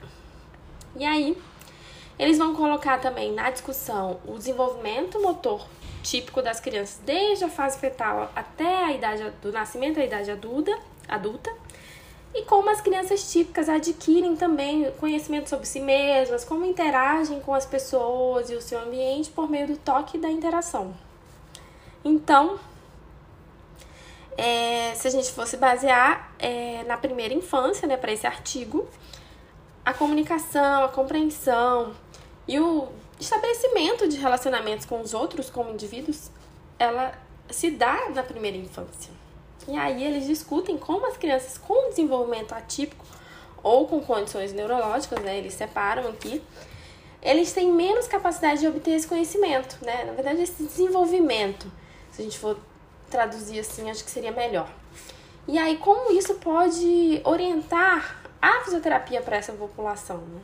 E 0.94 1.04
aí, 1.04 1.36
eles 2.18 2.38
vão 2.38 2.54
colocar 2.54 3.00
também 3.00 3.32
na 3.32 3.50
discussão 3.50 4.20
o 4.26 4.38
desenvolvimento 4.38 5.20
motor 5.20 5.66
típico 6.02 6.40
das 6.40 6.60
crianças 6.60 7.00
desde 7.04 7.44
a 7.44 7.48
fase 7.48 7.78
fetal 7.78 8.30
até 8.36 8.84
a 8.84 8.92
idade 8.92 9.32
do 9.42 9.50
nascimento, 9.50 9.98
a 9.98 10.04
idade 10.04 10.30
adulta, 10.30 10.78
adulta 11.08 11.52
e 12.34 12.42
como 12.42 12.68
as 12.68 12.80
crianças 12.82 13.32
típicas 13.32 13.68
adquirem 13.68 14.36
também 14.36 14.90
conhecimento 15.00 15.48
sobre 15.48 15.66
si 15.66 15.80
mesmas, 15.80 16.44
como 16.44 16.66
interagem 16.66 17.40
com 17.40 17.54
as 17.54 17.64
pessoas 17.64 18.50
e 18.50 18.54
o 18.54 18.60
seu 18.60 18.78
ambiente 18.78 19.30
por 19.30 19.50
meio 19.50 19.66
do 19.66 19.76
toque 19.78 20.18
e 20.18 20.20
da 20.20 20.30
interação. 20.30 20.94
Então, 22.04 22.58
é, 24.36 24.94
se 24.94 25.08
a 25.08 25.10
gente 25.10 25.32
fosse 25.32 25.56
basear 25.56 26.34
é, 26.38 26.84
na 26.84 26.96
primeira 26.96 27.32
infância, 27.32 27.88
né, 27.88 27.96
para 27.96 28.12
esse 28.12 28.26
artigo, 28.26 28.86
a 29.84 29.94
comunicação, 29.94 30.84
a 30.84 30.88
compreensão 30.88 31.94
e 32.46 32.60
o 32.60 32.88
estabelecimento 33.18 34.08
de 34.08 34.16
relacionamentos 34.16 34.84
com 34.84 35.00
os 35.00 35.14
outros 35.14 35.48
como 35.48 35.70
indivíduos, 35.70 36.30
ela 36.78 37.12
se 37.48 37.70
dá 37.70 38.10
na 38.10 38.22
primeira 38.22 38.56
infância. 38.56 39.12
E 39.66 39.76
aí 39.76 40.04
eles 40.04 40.26
discutem 40.26 40.76
como 40.76 41.06
as 41.06 41.16
crianças 41.16 41.56
com 41.56 41.88
desenvolvimento 41.88 42.52
atípico 42.52 43.04
ou 43.62 43.86
com 43.86 44.00
condições 44.00 44.52
neurológicas, 44.52 45.20
né, 45.20 45.38
eles 45.38 45.54
separam 45.54 46.08
aqui, 46.08 46.42
eles 47.22 47.52
têm 47.52 47.72
menos 47.72 48.06
capacidade 48.06 48.60
de 48.60 48.68
obter 48.68 48.92
esse 48.92 49.08
conhecimento, 49.08 49.78
né? 49.84 50.04
Na 50.04 50.12
verdade, 50.12 50.42
esse 50.42 50.62
desenvolvimento, 50.62 51.66
se 52.12 52.22
a 52.22 52.24
gente 52.24 52.38
for 52.38 52.56
traduzir 53.16 53.60
assim, 53.60 53.90
acho 53.90 54.04
que 54.04 54.10
seria 54.10 54.30
melhor. 54.30 54.68
E 55.48 55.58
aí, 55.58 55.78
como 55.78 56.12
isso 56.12 56.34
pode 56.34 57.20
orientar 57.24 58.22
a 58.42 58.60
fisioterapia 58.64 59.22
para 59.22 59.36
essa 59.36 59.52
população? 59.52 60.18
Né? 60.18 60.40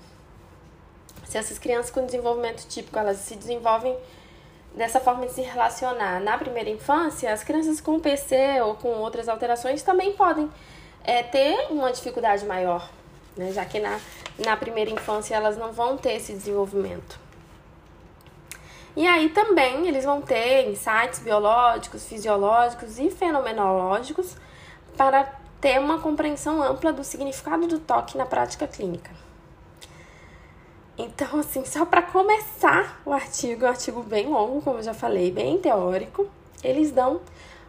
Se 1.27 1.37
essas 1.37 1.59
crianças 1.59 1.91
com 1.91 2.07
desenvolvimento 2.07 2.67
típico, 2.67 2.99
elas 2.99 3.19
se 3.19 3.37
desenvolvem 3.37 3.95
dessa 4.75 5.01
forma 5.01 5.27
de 5.27 5.33
se 5.33 5.43
relacionar 5.43 6.19
na 6.21 6.39
primeira 6.39 6.71
infância, 6.71 7.31
as 7.31 7.45
crianças 7.45 7.79
com 7.79 8.01
PC 8.01 8.63
ou 8.63 8.75
com 8.75 8.89
outras 8.89 9.29
alterações 9.29 9.83
também 9.83 10.15
podem 10.15 10.51
é, 11.05 11.23
ter 11.23 11.67
uma 11.69 11.93
dificuldade 11.93 12.47
maior, 12.47 12.89
né? 13.37 13.53
já 13.53 13.67
que 13.67 13.79
na, 13.81 14.01
na 14.39 14.57
primeira 14.57 14.91
infância 14.91 15.35
elas 15.35 15.59
não 15.59 15.73
vão 15.73 15.99
ter 15.99 16.15
esse 16.15 16.33
desenvolvimento. 16.33 17.22
E 18.95 19.07
aí 19.07 19.31
também 19.31 19.89
eles 19.89 20.05
vão 20.05 20.21
ter 20.21 20.69
insights 20.69 21.19
biológicos, 21.21 22.07
fisiológicos 22.07 22.99
e 22.99 23.11
fenomenológicos 23.11 24.37
para 24.97 25.25
ter 25.61 25.79
uma 25.79 25.99
compreensão 25.99 26.63
ampla 26.63 26.93
do 26.93 27.03
significado 27.03 27.67
do 27.67 27.79
toque 27.79 28.19
na 28.19 28.27
prática 28.27 28.67
clínica. 28.67 29.11
Então, 30.99 31.41
assim, 31.41 31.65
só 31.65 31.87
para 31.87 32.03
começar 32.03 33.01
o 33.07 33.13
artigo, 33.13 33.65
é 33.65 33.69
um 33.69 33.71
artigo 33.71 34.03
bem 34.03 34.27
longo, 34.27 34.61
como 34.61 34.79
eu 34.79 34.83
já 34.83 34.93
falei, 34.93 35.31
bem 35.31 35.59
teórico, 35.59 36.29
eles 36.63 36.91
dão 36.91 37.21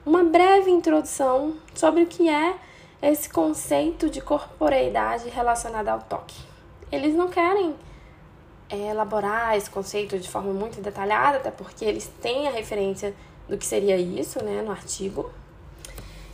uma 0.05 0.23
breve 0.23 0.69
introdução 0.69 1.55
sobre 1.73 2.03
o 2.03 2.05
que 2.05 2.29
é 2.29 2.55
esse 3.01 3.29
conceito 3.29 4.09
de 4.09 4.19
corporeidade 4.19 5.29
relacionada 5.29 5.91
ao 5.91 5.99
toque. 5.99 6.35
Eles 6.91 7.15
não 7.15 7.29
querem 7.29 7.75
é, 8.73 8.89
elaborar 8.89 9.55
esse 9.55 9.69
conceito 9.69 10.17
de 10.17 10.27
forma 10.27 10.51
muito 10.51 10.81
detalhada, 10.81 11.37
até 11.37 11.51
porque 11.51 11.85
eles 11.85 12.11
têm 12.21 12.47
a 12.47 12.51
referência 12.51 13.13
do 13.47 13.55
que 13.55 13.67
seria 13.67 13.95
isso, 13.95 14.43
né, 14.43 14.63
no 14.63 14.71
artigo. 14.71 15.31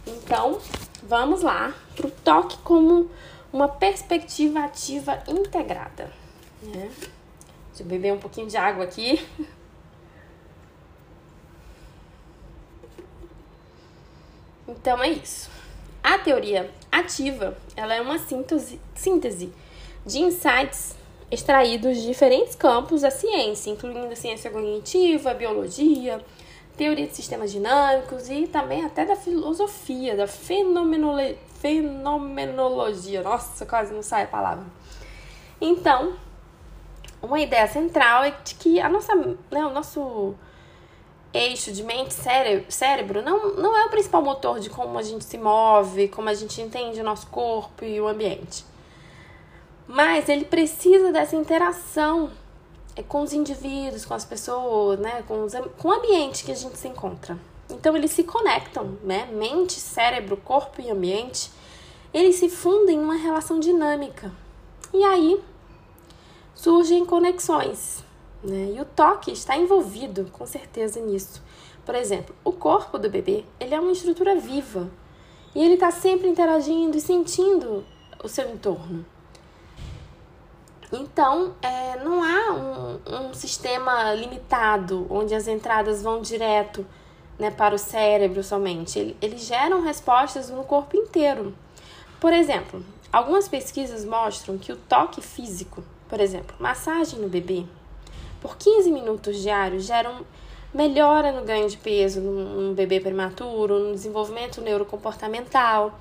Então, 0.07 0.57
vamos 1.03 1.41
lá 1.41 1.73
para 1.97 2.07
o 2.07 2.11
toque 2.11 2.57
como 2.59 3.11
uma 3.51 3.67
perspectiva 3.67 4.61
ativa 4.61 5.21
integrada. 5.27 6.09
Né? 6.61 6.89
Deixa 7.67 7.83
eu 7.83 7.85
beber 7.85 8.13
um 8.13 8.19
pouquinho 8.19 8.47
de 8.47 8.55
água 8.55 8.85
aqui. 8.85 9.27
Então 14.65 15.01
é 15.03 15.09
isso. 15.09 15.49
A 16.01 16.19
teoria 16.19 16.71
ativa, 16.91 17.57
ela 17.75 17.93
é 17.93 17.99
uma 17.99 18.19
síntese, 18.19 18.79
síntese 18.95 19.51
de 20.05 20.19
insights 20.19 20.95
extraídos 21.31 21.97
de 21.97 22.07
diferentes 22.07 22.55
campos 22.55 23.01
da 23.01 23.11
ciência, 23.11 23.69
incluindo 23.69 24.11
a 24.11 24.15
ciência 24.15 24.49
cognitiva, 24.49 25.31
a 25.31 25.33
biologia, 25.33 26.19
teoria 26.75 27.07
de 27.07 27.15
sistemas 27.15 27.51
dinâmicos 27.51 28.29
e 28.29 28.47
também 28.47 28.83
até 28.83 29.05
da 29.05 29.15
filosofia, 29.15 30.15
da 30.15 30.27
fenomenolo 30.27 31.35
fenomenologia. 31.59 33.21
Nossa, 33.21 33.65
quase 33.65 33.93
não 33.93 34.01
sai 34.01 34.23
a 34.23 34.27
palavra. 34.27 34.65
Então, 35.59 36.13
uma 37.21 37.39
ideia 37.39 37.67
central 37.67 38.23
é 38.23 38.31
de 38.31 38.55
que 38.55 38.79
a 38.79 38.87
nossa, 38.87 39.13
né, 39.13 39.65
o 39.65 39.69
nosso 39.69 40.33
eixo 41.33 41.71
de 41.71 41.83
mente 41.83 42.13
cérebro, 42.13 42.71
cérebro 42.71 43.21
não, 43.21 43.55
não 43.55 43.77
é 43.77 43.85
o 43.85 43.89
principal 43.89 44.21
motor 44.21 44.59
de 44.59 44.69
como 44.69 44.97
a 44.97 45.03
gente 45.03 45.25
se 45.25 45.37
move, 45.37 46.07
como 46.07 46.29
a 46.29 46.33
gente 46.33 46.61
entende 46.61 47.01
o 47.01 47.03
nosso 47.03 47.27
corpo 47.27 47.83
e 47.83 47.99
o 47.99 48.07
ambiente. 48.07 48.68
Mas 49.91 50.29
ele 50.29 50.45
precisa 50.45 51.11
dessa 51.11 51.35
interação 51.35 52.29
é, 52.95 53.01
com 53.01 53.23
os 53.23 53.33
indivíduos, 53.33 54.05
com 54.05 54.13
as 54.13 54.23
pessoas, 54.23 54.99
né, 54.99 55.23
com, 55.27 55.43
os, 55.43 55.53
com 55.79 55.87
o 55.87 55.91
ambiente 55.91 56.43
que 56.43 56.51
a 56.51 56.55
gente 56.55 56.77
se 56.77 56.87
encontra. 56.87 57.35
Então 57.71 57.97
eles 57.97 58.11
se 58.11 58.23
conectam, 58.23 58.99
né? 59.03 59.27
Mente, 59.33 59.79
cérebro, 59.79 60.37
corpo 60.37 60.79
e 60.79 60.91
ambiente, 60.91 61.51
eles 62.13 62.35
se 62.35 62.49
fundem 62.49 62.99
numa 62.99 63.15
relação 63.15 63.59
dinâmica. 63.59 64.31
E 64.93 65.03
aí 65.03 65.41
surgem 66.53 67.03
conexões. 67.03 68.03
Né? 68.43 68.73
E 68.75 68.79
o 68.79 68.85
toque 68.85 69.31
está 69.31 69.57
envolvido 69.57 70.29
com 70.31 70.45
certeza 70.45 70.99
nisso. 70.99 71.41
Por 71.83 71.95
exemplo, 71.95 72.35
o 72.43 72.51
corpo 72.51 72.99
do 72.99 73.09
bebê 73.09 73.43
ele 73.59 73.73
é 73.73 73.79
uma 73.79 73.91
estrutura 73.91 74.35
viva 74.35 74.87
e 75.55 75.63
ele 75.63 75.73
está 75.73 75.89
sempre 75.89 76.29
interagindo 76.29 76.95
e 76.95 77.01
sentindo 77.01 77.83
o 78.23 78.29
seu 78.29 78.47
entorno. 78.51 79.03
Então, 80.91 81.53
é, 81.61 82.03
não 82.03 82.23
há 82.23 82.53
um, 82.53 83.29
um, 83.29 83.33
sistema 83.33 84.13
limitado 84.13 85.05
onde 85.09 85.35
as 85.35 85.47
entradas 85.47 86.01
vão 86.01 86.21
direto 86.21 86.85
né, 87.37 87.51
para 87.51 87.75
o 87.75 87.77
cérebro 87.77 88.43
somente. 88.43 88.97
Ele, 88.97 89.17
eles 89.21 89.45
geram 89.45 89.83
respostas 89.83 90.49
no 90.49 90.63
corpo 90.63 90.97
inteiro. 90.97 91.53
Por 92.19 92.33
exemplo, 92.33 92.83
algumas 93.11 93.47
pesquisas 93.47 94.03
mostram 94.03 94.57
que 94.57 94.71
o 94.71 94.75
toque 94.75 95.21
físico 95.21 95.83
por 96.09 96.19
exemplo, 96.19 96.55
massagem 96.59 97.19
no 97.19 97.29
bebê 97.29 97.63
por 98.41 98.57
15 98.57 98.91
minutos 98.91 99.37
diários 99.37 99.85
geram 99.85 100.25
melhora 100.73 101.31
no 101.31 101.45
ganho 101.45 101.69
de 101.69 101.77
peso 101.77 102.19
num 102.19 102.73
bebê 102.73 102.99
prematuro, 102.99 103.79
no 103.79 103.93
desenvolvimento 103.93 104.59
neurocomportamental. 104.59 105.99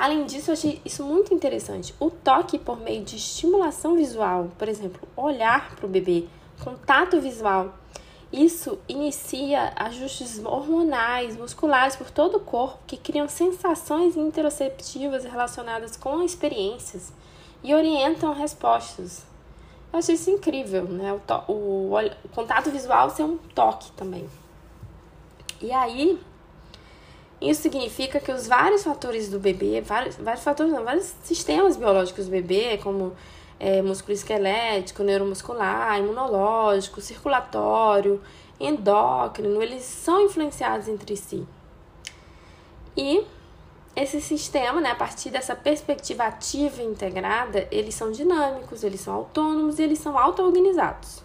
Além 0.00 0.24
disso, 0.24 0.48
eu 0.50 0.54
achei 0.54 0.80
isso 0.82 1.04
muito 1.04 1.34
interessante. 1.34 1.94
O 2.00 2.10
toque 2.10 2.58
por 2.58 2.80
meio 2.80 3.04
de 3.04 3.16
estimulação 3.16 3.96
visual, 3.96 4.48
por 4.58 4.66
exemplo, 4.66 5.06
olhar 5.14 5.76
para 5.76 5.84
o 5.84 5.88
bebê, 5.90 6.26
contato 6.64 7.20
visual, 7.20 7.74
isso 8.32 8.78
inicia 8.88 9.74
ajustes 9.76 10.42
hormonais, 10.42 11.36
musculares 11.36 11.96
por 11.96 12.10
todo 12.10 12.38
o 12.38 12.40
corpo 12.40 12.78
que 12.86 12.96
criam 12.96 13.28
sensações 13.28 14.16
interoceptivas 14.16 15.24
relacionadas 15.24 15.98
com 15.98 16.22
experiências 16.22 17.12
e 17.62 17.74
orientam 17.74 18.32
respostas. 18.32 19.26
Eu 19.92 19.98
achei 19.98 20.14
isso 20.14 20.30
incrível, 20.30 20.84
né? 20.84 21.12
O, 21.12 21.52
o, 21.52 21.94
o 22.24 22.28
contato 22.34 22.70
visual 22.70 23.10
ser 23.10 23.24
um 23.24 23.36
toque 23.36 23.92
também. 23.92 24.26
E 25.60 25.70
aí, 25.70 26.18
isso 27.40 27.62
significa 27.62 28.20
que 28.20 28.30
os 28.30 28.46
vários 28.46 28.84
fatores 28.84 29.28
do 29.30 29.38
bebê, 29.38 29.80
vários, 29.80 30.16
vários 30.16 30.44
fatores, 30.44 30.72
não, 30.72 30.84
vários 30.84 31.14
sistemas 31.22 31.76
biológicos 31.76 32.26
do 32.26 32.30
bebê, 32.30 32.78
como 32.78 33.14
é, 33.58 33.80
músculo 33.80 34.12
esquelético, 34.12 35.02
neuromuscular, 35.02 35.98
imunológico, 35.98 37.00
circulatório, 37.00 38.20
endócrino, 38.58 39.62
eles 39.62 39.82
são 39.82 40.20
influenciados 40.20 40.86
entre 40.86 41.16
si. 41.16 41.46
E 42.94 43.24
esse 43.96 44.20
sistema, 44.20 44.80
né, 44.80 44.90
a 44.90 44.94
partir 44.94 45.30
dessa 45.30 45.56
perspectiva 45.56 46.24
ativa 46.24 46.82
e 46.82 46.86
integrada, 46.86 47.66
eles 47.70 47.94
são 47.94 48.12
dinâmicos, 48.12 48.84
eles 48.84 49.00
são 49.00 49.14
autônomos 49.14 49.78
e 49.78 49.82
eles 49.82 49.98
são 49.98 50.18
auto-organizados. 50.18 51.22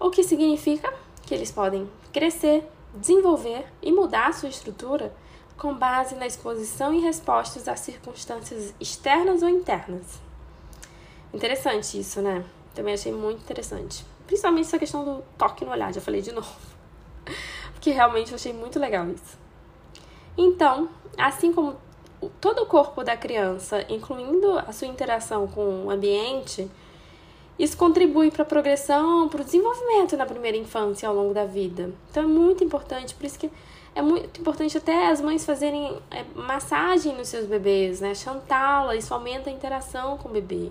O 0.00 0.10
que 0.10 0.24
significa 0.24 0.92
que 1.22 1.34
eles 1.34 1.50
podem 1.52 1.88
crescer, 2.12 2.68
desenvolver 2.94 3.66
e 3.80 3.92
mudar 3.92 4.28
a 4.28 4.32
sua 4.32 4.48
estrutura 4.48 5.12
com 5.58 5.74
base 5.74 6.14
na 6.14 6.26
exposição 6.26 6.94
e 6.94 7.00
respostas 7.00 7.66
a 7.66 7.74
circunstâncias 7.74 8.72
externas 8.80 9.42
ou 9.42 9.48
internas. 9.48 10.20
Interessante 11.34 11.98
isso, 11.98 12.22
né? 12.22 12.44
Também 12.74 12.94
achei 12.94 13.12
muito 13.12 13.42
interessante. 13.42 14.04
Principalmente 14.26 14.66
essa 14.66 14.78
questão 14.78 15.04
do 15.04 15.22
toque 15.36 15.64
no 15.64 15.72
olhar, 15.72 15.92
já 15.92 16.00
falei 16.00 16.22
de 16.22 16.30
novo. 16.32 16.48
Porque 17.74 17.90
realmente 17.90 18.30
eu 18.30 18.36
achei 18.36 18.52
muito 18.52 18.78
legal 18.78 19.06
isso. 19.10 19.36
Então, 20.36 20.88
assim 21.16 21.52
como 21.52 21.76
todo 22.40 22.62
o 22.62 22.66
corpo 22.66 23.02
da 23.02 23.16
criança, 23.16 23.84
incluindo 23.88 24.58
a 24.58 24.72
sua 24.72 24.86
interação 24.86 25.48
com 25.48 25.86
o 25.86 25.90
ambiente, 25.90 26.70
isso 27.58 27.76
contribui 27.76 28.30
para 28.30 28.42
a 28.42 28.46
progressão, 28.46 29.28
para 29.28 29.40
o 29.40 29.44
desenvolvimento 29.44 30.16
na 30.16 30.24
primeira 30.24 30.56
infância 30.56 31.08
ao 31.08 31.14
longo 31.14 31.34
da 31.34 31.44
vida. 31.44 31.92
Então 32.10 32.22
é 32.22 32.26
muito 32.26 32.62
importante, 32.62 33.14
por 33.14 33.26
isso 33.26 33.38
que 33.38 33.50
é 33.94 34.02
muito 34.02 34.40
importante 34.40 34.76
até 34.76 35.08
as 35.08 35.20
mães 35.20 35.44
fazerem 35.44 36.00
é, 36.10 36.24
massagem 36.34 37.16
nos 37.16 37.28
seus 37.28 37.46
bebês, 37.46 38.00
né? 38.00 38.14
Chantá-la, 38.14 38.94
isso 38.94 39.12
aumenta 39.12 39.50
a 39.50 39.52
interação 39.52 40.16
com 40.18 40.28
o 40.28 40.32
bebê. 40.32 40.70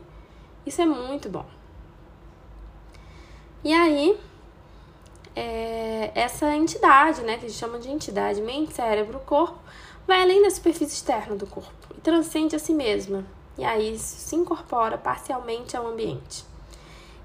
Isso 0.65 0.81
é 0.81 0.85
muito 0.85 1.29
bom. 1.29 1.45
E 3.63 3.73
aí, 3.73 4.17
é, 5.35 6.11
essa 6.15 6.55
entidade, 6.55 7.21
né, 7.21 7.37
que 7.37 7.45
a 7.45 7.49
gente 7.49 7.59
chama 7.59 7.79
de 7.79 7.89
entidade 7.89 8.41
mente, 8.41 8.73
cérebro, 8.73 9.19
corpo, 9.25 9.59
vai 10.07 10.21
além 10.21 10.41
da 10.41 10.49
superfície 10.49 10.95
externa 10.95 11.35
do 11.35 11.45
corpo 11.45 11.71
e 11.97 12.01
transcende 12.01 12.55
a 12.55 12.59
si 12.59 12.73
mesma. 12.73 13.25
E 13.57 13.63
aí 13.65 13.95
isso 13.95 14.15
se 14.17 14.35
incorpora 14.35 14.97
parcialmente 14.97 15.75
ao 15.75 15.87
ambiente. 15.87 16.45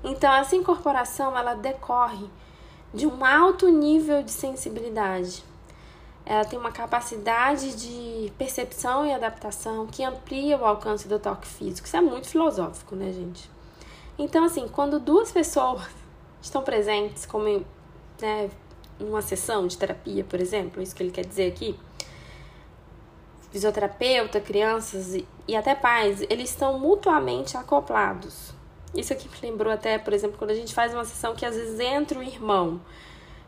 Então, 0.02 0.32
essa 0.32 0.56
incorporação 0.56 1.36
ela 1.36 1.54
decorre 1.54 2.26
de 2.92 3.06
um 3.06 3.24
alto 3.24 3.68
nível 3.68 4.22
de 4.22 4.30
sensibilidade, 4.30 5.44
ela 6.24 6.44
tem 6.44 6.58
uma 6.58 6.70
capacidade 6.70 7.74
de 7.74 8.32
percepção 8.38 9.04
e 9.04 9.12
adaptação 9.12 9.86
que 9.86 10.04
amplia 10.04 10.56
o 10.56 10.64
alcance 10.64 11.08
do 11.08 11.18
toque 11.18 11.46
físico. 11.46 11.86
Isso 11.86 11.96
é 11.96 12.00
muito 12.00 12.28
filosófico, 12.28 12.94
né, 12.94 13.12
gente? 13.12 13.50
Então, 14.18 14.44
assim, 14.44 14.68
quando 14.68 15.00
duas 15.00 15.32
pessoas 15.32 15.82
estão 16.40 16.62
presentes, 16.62 17.26
como 17.26 17.64
né, 18.20 18.50
uma 19.00 19.20
sessão 19.20 19.66
de 19.66 19.76
terapia, 19.76 20.22
por 20.24 20.40
exemplo, 20.40 20.80
isso 20.80 20.94
que 20.94 21.02
ele 21.02 21.10
quer 21.10 21.26
dizer 21.26 21.50
aqui, 21.50 21.78
fisioterapeuta, 23.50 24.40
crianças 24.40 25.14
e 25.46 25.56
até 25.56 25.74
pais, 25.74 26.22
eles 26.30 26.50
estão 26.50 26.78
mutuamente 26.78 27.56
acoplados. 27.56 28.54
Isso 28.94 29.12
aqui 29.12 29.28
me 29.28 29.50
lembrou 29.50 29.72
até, 29.72 29.98
por 29.98 30.12
exemplo, 30.12 30.38
quando 30.38 30.50
a 30.50 30.54
gente 30.54 30.72
faz 30.72 30.94
uma 30.94 31.04
sessão 31.04 31.34
que 31.34 31.44
às 31.44 31.56
vezes 31.56 31.80
entra 31.80 32.18
o 32.18 32.22
irmão 32.22 32.80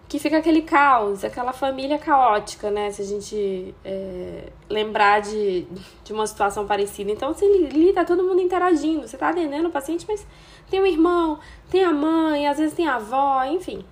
que 0.08 0.18
fica 0.18 0.38
aquele 0.38 0.62
caos, 0.62 1.24
aquela 1.24 1.52
família 1.52 1.98
caótica, 1.98 2.70
né? 2.70 2.90
Se 2.90 3.02
a 3.02 3.04
gente 3.04 3.74
é, 3.84 4.52
lembrar 4.68 5.20
de, 5.20 5.66
de 6.04 6.12
uma 6.12 6.26
situação 6.26 6.66
parecida. 6.66 7.10
Então, 7.10 7.30
assim, 7.30 7.66
ali 7.66 7.92
tá 7.92 8.04
todo 8.04 8.22
mundo 8.22 8.40
interagindo. 8.40 9.08
Você 9.08 9.16
tá 9.16 9.30
atendendo 9.30 9.68
o 9.68 9.72
paciente, 9.72 10.04
mas 10.08 10.26
tem 10.70 10.80
o 10.80 10.86
irmão, 10.86 11.38
tem 11.70 11.84
a 11.84 11.92
mãe, 11.92 12.46
às 12.46 12.58
vezes 12.58 12.74
tem 12.74 12.86
a 12.86 12.96
avó, 12.96 13.44
enfim. 13.44 13.84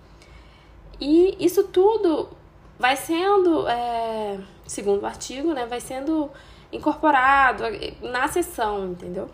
E 1.01 1.37
isso 1.45 1.65
tudo 1.65 2.29
vai 2.79 2.97
sendo, 2.97 3.67
é, 3.69 4.39
segundo 4.67 5.03
o 5.03 5.07
artigo, 5.07 5.53
né? 5.53 5.67
Vai 5.67 5.81
sendo 5.81 6.31
incorporado 6.71 7.65
na 8.01 8.29
sessão, 8.29 8.87
entendeu? 8.87 9.29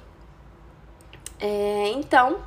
É, 1.40 1.90
então, 1.90 2.38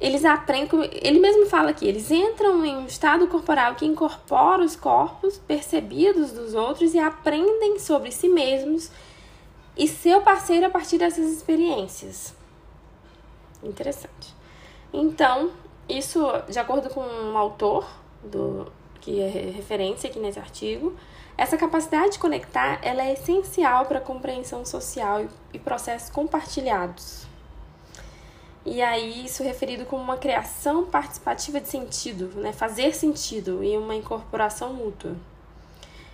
eles 0.00 0.24
aprendem, 0.24 0.88
ele 1.02 1.20
mesmo 1.20 1.46
fala 1.46 1.70
aqui, 1.70 1.86
eles 1.86 2.10
entram 2.10 2.64
em 2.64 2.74
um 2.74 2.86
estado 2.86 3.26
corporal 3.26 3.74
que 3.74 3.84
incorpora 3.84 4.64
os 4.64 4.74
corpos 4.74 5.36
percebidos 5.36 6.32
dos 6.32 6.54
outros 6.54 6.94
e 6.94 6.98
aprendem 6.98 7.78
sobre 7.78 8.10
si 8.10 8.28
mesmos 8.28 8.90
e 9.76 9.86
seu 9.86 10.22
parceiro 10.22 10.66
a 10.66 10.70
partir 10.70 10.96
dessas 10.96 11.30
experiências. 11.30 12.34
Interessante. 13.62 14.34
Então, 14.92 15.50
isso, 15.88 16.26
de 16.48 16.58
acordo 16.58 16.88
com 16.88 17.02
um 17.02 17.36
autor, 17.36 17.86
do, 18.24 18.72
que 19.00 19.20
é 19.20 19.28
referência 19.28 20.08
aqui 20.08 20.18
nesse 20.18 20.38
artigo, 20.38 20.94
essa 21.36 21.56
capacidade 21.56 22.12
de 22.12 22.18
conectar 22.18 22.78
ela 22.82 23.02
é 23.02 23.12
essencial 23.12 23.86
para 23.86 23.98
a 23.98 24.02
compreensão 24.02 24.64
social 24.64 25.26
e 25.52 25.58
processos 25.58 26.10
compartilhados. 26.10 27.29
E 28.64 28.82
aí, 28.82 29.24
isso 29.24 29.42
é 29.42 29.46
referido 29.46 29.86
como 29.86 30.02
uma 30.02 30.18
criação 30.18 30.84
participativa 30.84 31.60
de 31.60 31.68
sentido, 31.68 32.30
né? 32.40 32.52
fazer 32.52 32.94
sentido 32.94 33.64
e 33.64 33.76
uma 33.76 33.94
incorporação 33.94 34.74
mútua. 34.74 35.16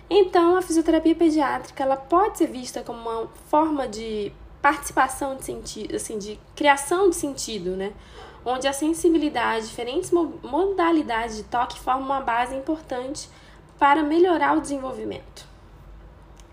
Então, 0.09 0.55
a 0.55 0.61
fisioterapia 0.61 1.13
pediátrica 1.13 1.83
ela 1.83 1.97
pode 1.97 2.37
ser 2.37 2.47
vista 2.47 2.81
como 2.81 2.97
uma 2.99 3.27
forma 3.49 3.87
de 3.87 4.31
participação 4.61 5.35
de 5.35 5.43
sentido, 5.43 5.95
assim, 5.95 6.17
de 6.17 6.39
criação 6.55 7.09
de 7.09 7.15
sentido, 7.17 7.75
né? 7.75 7.93
Onde 8.45 8.67
a 8.67 8.73
sensibilidade, 8.73 9.67
diferentes 9.67 10.09
modalidades 10.11 11.35
de 11.35 11.43
toque 11.43 11.77
formam 11.77 12.05
uma 12.05 12.21
base 12.21 12.55
importante 12.55 13.29
para 13.77 14.01
melhorar 14.01 14.57
o 14.57 14.61
desenvolvimento. 14.61 15.45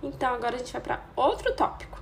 Então, 0.02 0.34
agora 0.34 0.56
a 0.56 0.58
gente 0.58 0.72
vai 0.72 0.82
para 0.82 1.00
outro 1.14 1.54
tópico. 1.54 1.93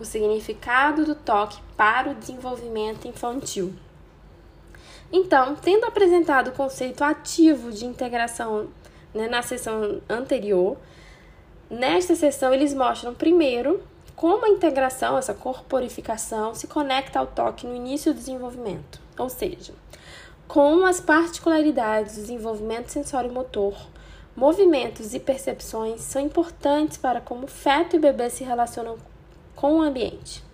O 0.00 0.04
significado 0.04 1.04
do 1.04 1.14
toque 1.14 1.58
para 1.76 2.10
o 2.10 2.14
desenvolvimento 2.14 3.08
infantil. 3.08 3.72
Então, 5.12 5.54
tendo 5.54 5.84
apresentado 5.84 6.48
o 6.48 6.52
conceito 6.52 7.04
ativo 7.04 7.70
de 7.70 7.86
integração 7.86 8.68
né, 9.14 9.28
na 9.28 9.42
sessão 9.42 10.00
anterior, 10.08 10.76
nesta 11.70 12.14
sessão 12.14 12.52
eles 12.52 12.74
mostram 12.74 13.14
primeiro 13.14 13.82
como 14.16 14.46
a 14.46 14.48
integração, 14.48 15.18
essa 15.18 15.34
corporificação, 15.34 16.54
se 16.54 16.66
conecta 16.66 17.18
ao 17.18 17.26
toque 17.26 17.66
no 17.66 17.76
início 17.76 18.14
do 18.14 18.18
desenvolvimento, 18.18 18.98
ou 19.18 19.28
seja, 19.28 19.74
como 20.48 20.86
as 20.86 21.00
particularidades 21.00 22.14
do 22.14 22.22
desenvolvimento 22.22 22.88
sensório-motor, 22.88 23.76
movimentos 24.34 25.12
e 25.12 25.20
percepções 25.20 26.00
são 26.00 26.22
importantes 26.22 26.96
para 26.96 27.20
como 27.20 27.44
o 27.44 27.48
feto 27.48 27.94
e 27.94 27.98
o 27.98 28.00
bebê 28.00 28.30
se 28.30 28.42
relacionam 28.42 28.96
com 29.56 29.78
o 29.78 29.82
ambiente. 29.82 30.44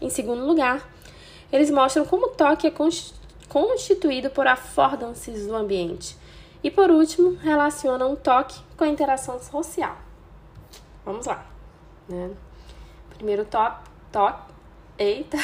Em 0.00 0.10
segundo 0.10 0.44
lugar, 0.44 0.88
eles 1.52 1.70
mostram 1.70 2.04
como 2.04 2.26
o 2.26 2.30
toque 2.30 2.66
é 2.66 2.72
constituído 3.48 4.30
por 4.30 4.46
affordances 4.46 5.46
do 5.46 5.54
ambiente. 5.54 6.16
E 6.64 6.70
por 6.70 6.90
último, 6.90 7.36
relacionam 7.36 8.12
o 8.12 8.16
toque 8.16 8.58
com 8.76 8.84
a 8.84 8.88
interação 8.88 9.38
social. 9.38 9.96
Vamos 11.04 11.26
lá. 11.26 11.44
Né? 12.08 12.30
Primeiro 13.10 13.44
top, 13.44 13.88
top. 14.10 14.52
Eita! 14.98 15.36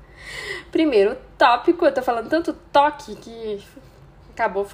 Primeiro 0.72 1.16
tópico, 1.38 1.84
eu 1.84 1.94
tô 1.94 2.02
falando 2.02 2.28
tanto 2.28 2.52
toque 2.72 3.14
que 3.16 3.64
acabou 4.30 4.66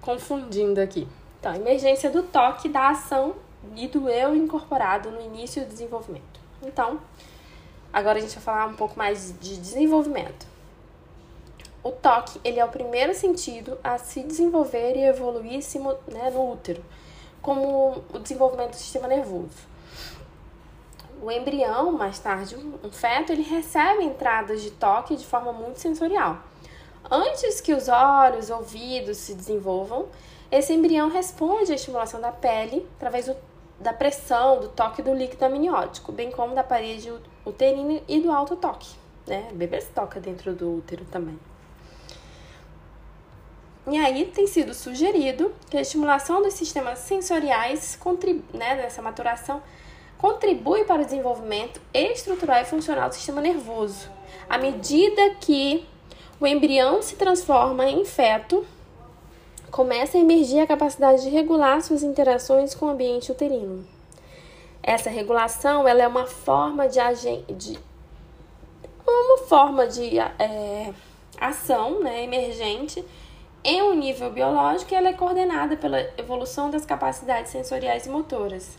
confundindo 0.00 0.80
aqui. 0.80 1.08
Então, 1.38 1.54
emergência 1.54 2.10
do 2.10 2.22
toque, 2.22 2.68
da 2.68 2.90
ação 2.90 3.36
e 3.76 3.86
do 3.86 4.08
eu 4.08 4.34
incorporado 4.34 5.10
no 5.10 5.20
início 5.20 5.64
do 5.64 5.68
desenvolvimento. 5.68 6.37
Então, 6.62 7.00
agora 7.92 8.18
a 8.18 8.20
gente 8.20 8.34
vai 8.34 8.42
falar 8.42 8.66
um 8.66 8.74
pouco 8.74 8.98
mais 8.98 9.34
de 9.40 9.56
desenvolvimento. 9.56 10.46
o 11.82 11.92
toque 11.92 12.40
ele 12.44 12.58
é 12.60 12.64
o 12.64 12.68
primeiro 12.68 13.14
sentido 13.14 13.78
a 13.82 13.96
se 13.98 14.22
desenvolver 14.22 14.96
e 14.96 15.04
evoluir 15.04 15.60
né, 16.08 16.30
no 16.30 16.52
útero, 16.52 16.84
como 17.40 18.04
o 18.12 18.18
desenvolvimento 18.18 18.70
do 18.70 18.76
sistema 18.76 19.08
nervoso. 19.08 19.68
O 21.22 21.30
embrião, 21.30 21.92
mais 21.92 22.18
tarde 22.18 22.56
um 22.56 22.92
feto, 22.92 23.32
ele 23.32 23.42
recebe 23.42 24.04
entradas 24.04 24.62
de 24.62 24.70
toque 24.70 25.16
de 25.16 25.26
forma 25.26 25.52
muito 25.52 25.80
sensorial. 25.80 26.38
Antes 27.10 27.60
que 27.60 27.72
os 27.72 27.88
olhos, 27.88 28.50
ouvidos 28.50 29.16
se 29.16 29.34
desenvolvam, 29.34 30.06
esse 30.50 30.72
embrião 30.72 31.08
responde 31.08 31.72
à 31.72 31.74
estimulação 31.74 32.20
da 32.20 32.30
pele 32.30 32.86
através 32.96 33.26
do, 33.26 33.36
da 33.78 33.92
pressão, 33.92 34.60
do 34.60 34.68
toque 34.68 35.02
do 35.02 35.14
líquido 35.14 35.44
amniótico, 35.44 36.10
bem 36.10 36.30
como 36.30 36.54
da 36.54 36.64
parede 36.64 37.12
uterina 37.46 38.00
e 38.08 38.20
do 38.20 38.32
alto 38.32 38.56
toque. 38.56 38.88
Né? 39.26 39.48
Bebê 39.52 39.80
se 39.80 39.90
toca 39.90 40.18
dentro 40.18 40.54
do 40.54 40.78
útero 40.78 41.04
também. 41.04 41.38
E 43.90 43.96
aí 43.96 44.26
tem 44.26 44.46
sido 44.46 44.74
sugerido 44.74 45.54
que 45.70 45.76
a 45.76 45.80
estimulação 45.80 46.42
dos 46.42 46.54
sistemas 46.54 46.98
sensoriais, 46.98 47.98
né, 48.52 48.74
nessa 48.74 49.00
maturação, 49.00 49.62
contribui 50.18 50.84
para 50.84 51.00
o 51.00 51.04
desenvolvimento 51.04 51.80
estrutural 51.94 52.60
e 52.60 52.64
funcional 52.64 53.08
do 53.08 53.14
sistema 53.14 53.40
nervoso. 53.40 54.10
À 54.48 54.58
medida 54.58 55.36
que 55.40 55.86
o 56.38 56.46
embrião 56.46 57.00
se 57.00 57.16
transforma 57.16 57.88
em 57.88 58.04
feto, 58.04 58.66
começa 59.70 60.16
a 60.16 60.20
emergir 60.20 60.60
a 60.60 60.66
capacidade 60.66 61.22
de 61.22 61.28
regular 61.28 61.82
suas 61.82 62.02
interações 62.02 62.74
com 62.74 62.86
o 62.86 62.90
ambiente 62.90 63.30
uterino. 63.30 63.86
Essa 64.82 65.10
regulação 65.10 65.86
ela 65.86 66.02
é 66.02 66.08
uma 66.08 66.26
forma 66.26 66.88
de, 66.88 66.98
de 67.54 67.78
uma 69.06 69.38
forma 69.46 69.86
de 69.86 70.18
é, 70.18 70.92
ação 71.38 72.00
né, 72.00 72.24
emergente 72.24 73.04
em 73.64 73.82
um 73.82 73.94
nível 73.94 74.30
biológico, 74.30 74.94
ela 74.94 75.08
é 75.08 75.12
coordenada 75.12 75.76
pela 75.76 76.00
evolução 76.16 76.70
das 76.70 76.86
capacidades 76.86 77.50
sensoriais 77.50 78.06
e 78.06 78.08
motoras, 78.08 78.78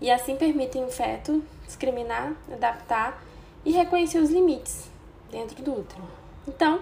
e 0.00 0.10
assim 0.10 0.36
permitem 0.36 0.84
o 0.84 0.88
feto 0.88 1.42
discriminar, 1.66 2.32
adaptar 2.50 3.22
e 3.64 3.72
reconhecer 3.72 4.18
os 4.18 4.30
limites 4.30 4.90
dentro 5.30 5.60
do 5.62 5.72
útero. 5.72 6.02
Então, 6.46 6.80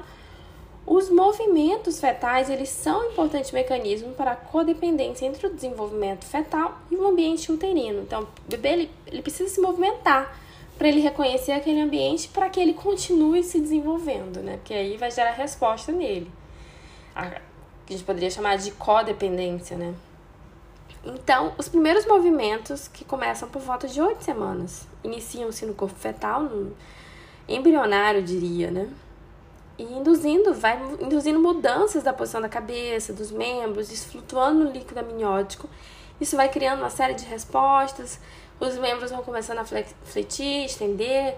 os 0.86 1.10
movimentos 1.10 2.00
fetais 2.00 2.50
eles 2.50 2.68
são 2.68 3.00
um 3.00 3.10
importante 3.12 3.54
mecanismo 3.54 4.12
para 4.14 4.32
a 4.32 4.36
codependência 4.36 5.26
entre 5.26 5.46
o 5.46 5.54
desenvolvimento 5.54 6.24
fetal 6.24 6.78
e 6.90 6.96
o 6.96 7.06
ambiente 7.06 7.52
uterino. 7.52 8.02
Então, 8.02 8.22
o 8.22 8.50
bebê 8.50 8.68
ele, 8.70 8.90
ele 9.06 9.22
precisa 9.22 9.48
se 9.48 9.60
movimentar 9.60 10.36
para 10.76 10.88
ele 10.88 11.00
reconhecer 11.00 11.52
aquele 11.52 11.80
ambiente 11.80 12.28
para 12.28 12.48
que 12.48 12.58
ele 12.58 12.72
continue 12.72 13.44
se 13.44 13.60
desenvolvendo, 13.60 14.40
né? 14.40 14.56
Porque 14.56 14.72
aí 14.72 14.96
vai 14.96 15.10
gerar 15.10 15.32
resposta 15.32 15.92
nele 15.92 16.30
a, 17.14 17.26
que 17.30 17.40
a 17.90 17.92
gente 17.92 18.04
poderia 18.04 18.30
chamar 18.30 18.56
de 18.56 18.70
codependência, 18.72 19.76
né? 19.76 19.94
Então, 21.04 21.52
os 21.56 21.68
primeiros 21.68 22.06
movimentos 22.06 22.88
que 22.88 23.04
começam 23.04 23.48
por 23.48 23.60
volta 23.60 23.86
de 23.88 24.00
oito 24.00 24.22
semanas 24.22 24.86
iniciam-se 25.04 25.64
no 25.64 25.74
corpo 25.74 25.98
fetal, 25.98 26.42
no 26.42 26.74
embrionário, 27.48 28.22
diria, 28.22 28.70
né? 28.70 28.88
E 29.80 29.82
induzindo, 29.82 30.52
vai 30.52 30.78
induzindo 31.00 31.40
mudanças 31.40 32.02
da 32.02 32.12
posição 32.12 32.38
da 32.38 32.50
cabeça, 32.50 33.14
dos 33.14 33.30
membros, 33.30 33.88
flutuando 34.04 34.64
no 34.64 34.70
líquido 34.70 35.00
amniótico. 35.00 35.70
Isso 36.20 36.36
vai 36.36 36.50
criando 36.50 36.80
uma 36.80 36.90
série 36.90 37.14
de 37.14 37.24
respostas, 37.24 38.20
os 38.60 38.76
membros 38.76 39.10
vão 39.10 39.22
começando 39.22 39.56
a 39.60 39.64
fletir, 39.64 40.66
estender, 40.66 41.34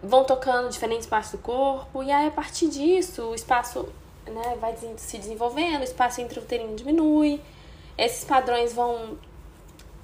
vão 0.00 0.22
tocando 0.22 0.68
diferentes 0.68 1.04
partes 1.04 1.32
do 1.32 1.38
corpo, 1.38 2.00
e 2.00 2.12
aí 2.12 2.28
a 2.28 2.30
partir 2.30 2.68
disso, 2.68 3.24
o 3.24 3.34
espaço 3.34 3.88
né, 4.24 4.56
vai 4.60 4.76
se 4.96 5.18
desenvolvendo, 5.18 5.80
o 5.80 5.84
espaço 5.84 6.20
intrauterino 6.20 6.76
diminui, 6.76 7.40
esses 7.98 8.24
padrões 8.24 8.72
vão, 8.72 9.18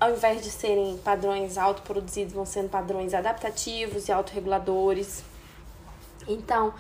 ao 0.01 0.11
invés 0.11 0.43
de 0.43 0.51
serem 0.51 0.99
padrões 1.05 1.57
autoproduzidos, 1.57 2.35
vão 2.35 2.45
sendo 2.45 2.69
padrões 2.69 3.15
adaptativos 3.15 4.09
e 4.09 4.13
autorreguladores. 4.13 5.23
Então, 6.27 6.75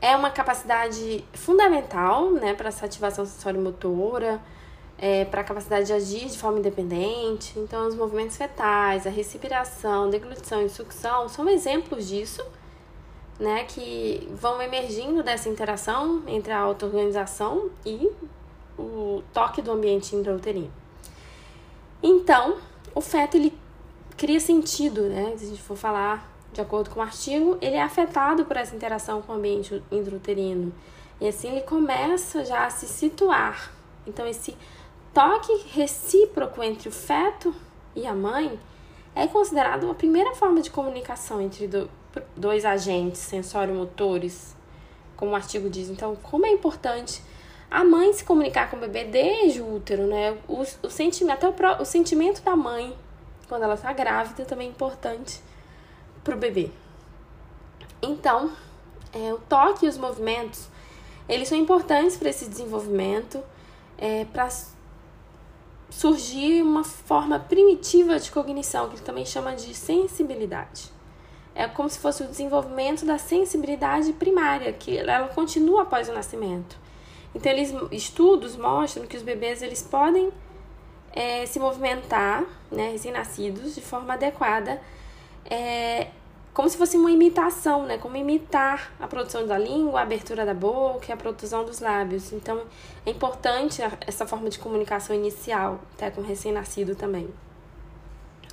é 0.00 0.16
uma 0.16 0.30
capacidade 0.30 1.24
fundamental 1.34 2.30
né, 2.30 2.54
para 2.54 2.68
essa 2.68 2.86
ativação 2.86 3.24
sensório-motora, 3.26 4.40
é, 4.98 5.24
para 5.24 5.40
a 5.40 5.44
capacidade 5.44 5.86
de 5.86 5.92
agir 5.92 6.26
de 6.26 6.38
forma 6.38 6.58
independente. 6.58 7.58
Então, 7.58 7.86
os 7.86 7.94
movimentos 7.94 8.36
fetais, 8.36 9.06
a 9.06 9.10
respiração, 9.10 10.10
deglutição 10.10 10.62
e 10.64 10.68
sucção 10.68 11.28
são 11.28 11.48
exemplos 11.48 12.08
disso 12.08 12.42
né, 13.40 13.64
que 13.64 14.28
vão 14.34 14.60
emergindo 14.60 15.22
dessa 15.22 15.48
interação 15.48 16.22
entre 16.26 16.52
a 16.52 16.58
auto-organização 16.58 17.70
e 17.84 18.10
o 18.78 19.22
toque 19.32 19.62
do 19.62 19.72
ambiente 19.72 20.14
intrauterino. 20.14 20.70
Então, 22.02 22.58
o 22.94 23.00
feto 23.00 23.36
ele 23.36 23.58
cria 24.16 24.38
sentido, 24.38 25.02
né? 25.02 25.34
Se 25.36 25.46
a 25.46 25.48
gente 25.48 25.62
for 25.62 25.76
falar 25.76 26.29
de 26.52 26.60
acordo 26.60 26.90
com 26.90 27.00
o 27.00 27.02
artigo, 27.02 27.56
ele 27.60 27.76
é 27.76 27.82
afetado 27.82 28.44
por 28.44 28.56
essa 28.56 28.74
interação 28.74 29.22
com 29.22 29.32
o 29.32 29.36
ambiente 29.36 29.82
intrauterino. 29.90 30.72
E 31.20 31.28
assim 31.28 31.50
ele 31.50 31.62
começa 31.62 32.44
já 32.44 32.66
a 32.66 32.70
se 32.70 32.86
situar. 32.86 33.70
Então, 34.06 34.26
esse 34.26 34.56
toque 35.12 35.52
recíproco 35.72 36.62
entre 36.62 36.88
o 36.88 36.92
feto 36.92 37.54
e 37.94 38.06
a 38.06 38.14
mãe 38.14 38.58
é 39.14 39.26
considerado 39.26 39.84
uma 39.84 39.94
primeira 39.94 40.34
forma 40.34 40.60
de 40.60 40.70
comunicação 40.70 41.40
entre 41.40 41.68
dois 42.36 42.64
agentes 42.64 43.20
sensório-motores, 43.20 44.56
como 45.16 45.32
o 45.32 45.34
artigo 45.34 45.68
diz. 45.68 45.90
Então, 45.90 46.16
como 46.16 46.46
é 46.46 46.50
importante 46.50 47.22
a 47.70 47.84
mãe 47.84 48.12
se 48.12 48.24
comunicar 48.24 48.68
com 48.68 48.76
o 48.76 48.80
bebê 48.80 49.04
desde 49.04 49.60
o 49.60 49.76
útero, 49.76 50.06
né? 50.06 50.36
O, 50.48 50.62
o 50.62 50.90
sentimento, 50.90 51.46
até 51.46 51.48
o, 51.48 51.82
o 51.82 51.84
sentimento 51.84 52.42
da 52.42 52.56
mãe 52.56 52.96
quando 53.48 53.64
ela 53.64 53.74
está 53.74 53.92
grávida 53.92 54.44
também 54.44 54.68
é 54.68 54.70
importante 54.70 55.40
para 56.22 56.34
o 56.34 56.38
bebê. 56.38 56.70
Então, 58.02 58.50
é, 59.12 59.32
o 59.32 59.38
toque 59.38 59.86
e 59.86 59.88
os 59.88 59.98
movimentos, 59.98 60.68
eles 61.28 61.48
são 61.48 61.58
importantes 61.58 62.16
para 62.16 62.30
esse 62.30 62.48
desenvolvimento, 62.48 63.42
é, 63.98 64.24
para 64.26 64.48
surgir 65.90 66.62
uma 66.62 66.84
forma 66.84 67.38
primitiva 67.38 68.18
de 68.18 68.30
cognição, 68.30 68.88
que 68.88 68.96
ele 68.96 69.02
também 69.02 69.26
chama 69.26 69.54
de 69.54 69.74
sensibilidade 69.74 70.90
é 71.54 71.66
como 71.68 71.88
se 71.88 71.98
fosse 71.98 72.22
o 72.22 72.26
desenvolvimento 72.26 73.04
da 73.04 73.18
sensibilidade 73.18 74.12
primária, 74.12 74.72
que 74.72 74.96
ela 74.96 75.28
continua 75.28 75.82
após 75.82 76.08
o 76.08 76.12
nascimento. 76.12 76.78
Então, 77.34 77.50
eles, 77.52 77.74
estudos 77.92 78.56
mostram 78.56 79.06
que 79.06 79.16
os 79.16 79.22
bebês 79.22 79.62
eles 79.62 79.82
podem 79.82 80.32
é, 81.12 81.44
se 81.46 81.58
movimentar, 81.58 82.44
né, 82.70 82.90
recém-nascidos, 82.90 83.74
de 83.74 83.80
forma 83.80 84.14
adequada, 84.14 84.80
é, 85.44 86.08
como 86.52 86.68
se 86.68 86.76
fosse 86.76 86.96
uma 86.96 87.10
imitação, 87.10 87.84
né, 87.84 87.96
como 87.96 88.16
imitar 88.16 88.92
a 88.98 89.06
produção 89.06 89.46
da 89.46 89.56
língua, 89.56 90.00
a 90.00 90.02
abertura 90.02 90.44
da 90.44 90.52
boca 90.52 91.06
e 91.08 91.12
a 91.12 91.16
produção 91.16 91.64
dos 91.64 91.80
lábios. 91.80 92.32
Então, 92.32 92.62
é 93.06 93.10
importante 93.10 93.80
essa 94.06 94.26
forma 94.26 94.50
de 94.50 94.58
comunicação 94.58 95.14
inicial, 95.14 95.80
até 95.94 96.10
com 96.10 96.20
recém-nascido 96.20 96.94
também. 96.94 97.28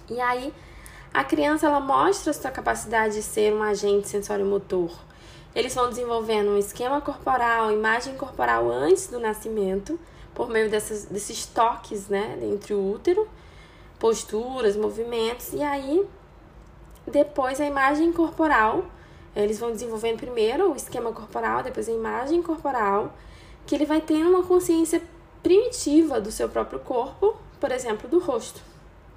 E 0.10 0.22
aí, 0.22 0.54
a 1.14 1.24
criança 1.24 1.66
ela 1.66 1.80
mostra 1.80 2.32
sua 2.32 2.52
capacidade 2.52 3.16
de 3.16 3.24
ser 3.24 3.54
um 3.54 3.64
agente 3.64 4.08
sensório-motor. 4.08 4.92
Eles 5.56 5.74
vão 5.74 5.90
desenvolvendo 5.90 6.52
um 6.52 6.58
esquema 6.58 7.02
corporal, 7.02 7.72
imagem 7.72 8.16
corporal 8.16 8.70
antes 8.70 9.08
do 9.08 9.20
nascimento, 9.20 10.00
por 10.36 10.50
meio 10.50 10.70
dessas, 10.70 11.06
desses 11.06 11.48
toques 11.48 12.08
né, 12.08 12.38
entre 12.44 12.76
o 12.76 12.92
útero, 12.92 13.28
posturas, 13.98 14.78
movimentos, 14.78 15.54
e 15.54 15.64
aí 15.64 16.08
depois 17.08 17.60
a 17.62 17.66
imagem 17.66 18.12
corporal. 18.12 18.86
Eles 19.36 19.60
vão 19.60 19.72
desenvolvendo 19.72 20.18
primeiro 20.18 20.72
o 20.72 20.76
esquema 20.76 21.12
corporal, 21.12 21.64
depois 21.64 21.88
a 21.88 21.92
imagem 21.92 22.42
corporal, 22.42 23.14
que 23.66 23.76
ele 23.76 23.86
vai 23.86 24.02
tendo 24.02 24.30
uma 24.30 24.44
consciência 24.44 25.02
primitiva 25.44 26.20
do 26.20 26.32
seu 26.32 26.50
próprio 26.50 26.80
corpo, 26.80 27.38
por 27.60 27.72
exemplo, 27.72 28.10
do 28.10 28.20
rosto. 28.20 28.60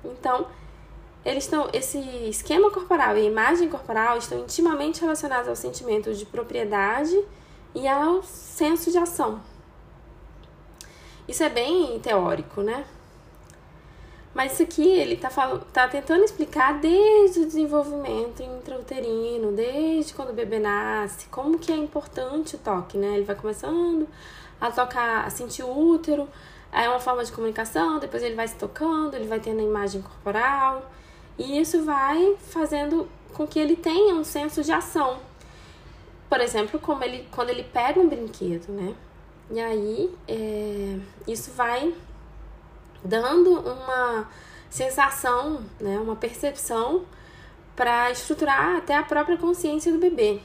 Então, 0.04 0.46
eles 1.24 1.44
estão 1.44 1.68
esse 1.72 1.98
esquema 2.28 2.70
corporal 2.70 3.16
e 3.16 3.20
a 3.20 3.24
imagem 3.24 3.68
corporal 3.68 4.18
estão 4.18 4.38
intimamente 4.38 5.00
relacionados 5.00 5.48
ao 5.48 5.56
sentimento 5.56 6.14
de 6.14 6.24
propriedade 6.24 7.18
e 7.74 7.86
ao 7.86 8.22
senso 8.22 8.90
de 8.90 8.98
ação. 8.98 9.40
Isso 11.28 11.42
é 11.42 11.48
bem 11.48 11.98
teórico, 12.00 12.62
né? 12.62 12.84
Mas 14.40 14.54
isso 14.54 14.62
aqui 14.62 14.88
ele 14.88 15.16
está 15.16 15.28
tá 15.70 15.86
tentando 15.86 16.24
explicar 16.24 16.80
desde 16.80 17.40
o 17.40 17.46
desenvolvimento 17.46 18.42
intrauterino, 18.42 19.52
desde 19.52 20.14
quando 20.14 20.30
o 20.30 20.32
bebê 20.32 20.58
nasce, 20.58 21.26
como 21.26 21.58
que 21.58 21.70
é 21.70 21.76
importante 21.76 22.56
o 22.56 22.58
toque, 22.58 22.96
né? 22.96 23.16
Ele 23.16 23.24
vai 23.26 23.36
começando 23.36 24.08
a 24.58 24.70
tocar, 24.70 25.26
a 25.26 25.28
sentir 25.28 25.62
o 25.62 25.68
útero, 25.70 26.26
é 26.72 26.88
uma 26.88 26.98
forma 26.98 27.22
de 27.22 27.30
comunicação, 27.30 27.98
depois 27.98 28.22
ele 28.22 28.34
vai 28.34 28.48
se 28.48 28.54
tocando, 28.54 29.14
ele 29.14 29.26
vai 29.28 29.40
tendo 29.40 29.60
a 29.60 29.62
imagem 29.62 30.00
corporal. 30.00 30.90
E 31.38 31.60
isso 31.60 31.84
vai 31.84 32.34
fazendo 32.48 33.10
com 33.34 33.46
que 33.46 33.58
ele 33.58 33.76
tenha 33.76 34.14
um 34.14 34.24
senso 34.24 34.62
de 34.62 34.72
ação. 34.72 35.18
por 36.30 36.40
exemplo, 36.40 36.80
como 36.80 37.04
ele, 37.04 37.28
quando 37.30 37.50
ele 37.50 37.64
pega 37.64 38.00
um 38.00 38.08
brinquedo, 38.08 38.72
né? 38.72 38.94
E 39.50 39.60
aí, 39.60 40.10
é, 40.26 40.98
isso 41.28 41.50
vai 41.50 41.92
dando 43.04 43.60
uma 43.60 44.28
sensação, 44.68 45.64
né, 45.80 45.98
uma 45.98 46.16
percepção 46.16 47.04
para 47.74 48.10
estruturar 48.10 48.76
até 48.76 48.96
a 48.96 49.02
própria 49.02 49.36
consciência 49.36 49.92
do 49.92 49.98
bebê. 49.98 50.40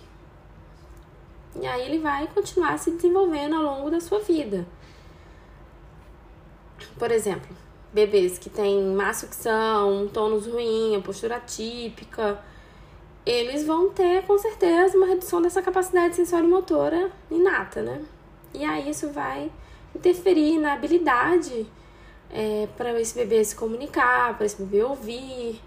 E 1.59 1.65
aí 1.65 1.85
ele 1.85 1.99
vai 1.99 2.27
continuar 2.27 2.77
se 2.77 2.91
desenvolvendo 2.91 3.55
ao 3.55 3.63
longo 3.63 3.89
da 3.89 3.99
sua 3.99 4.19
vida. 4.19 4.65
Por 6.97 7.11
exemplo, 7.11 7.55
bebês 7.93 8.37
que 8.37 8.49
têm 8.49 8.83
má 8.93 9.13
sucção, 9.13 10.03
um 10.03 10.07
tônus 10.07 10.47
ruim, 10.47 10.95
a 10.95 11.01
postura 11.01 11.39
típica, 11.39 12.39
eles 13.25 13.65
vão 13.65 13.89
ter 13.89 14.23
com 14.23 14.37
certeza 14.37 14.97
uma 14.97 15.07
redução 15.07 15.41
dessa 15.41 15.61
capacidade 15.61 16.15
sensório-motora 16.15 17.09
inata, 17.31 17.81
né? 17.81 18.01
E 18.53 18.63
aí 18.63 18.89
isso 18.89 19.09
vai 19.09 19.51
interferir 19.95 20.59
na 20.59 20.73
habilidade 20.73 21.65
é, 22.31 22.67
para 22.77 22.99
esse 22.99 23.15
bebê 23.15 23.43
se 23.43 23.55
comunicar, 23.55 24.35
para 24.35 24.45
esse 24.45 24.61
bebê 24.61 24.83
ouvir, 24.83 25.61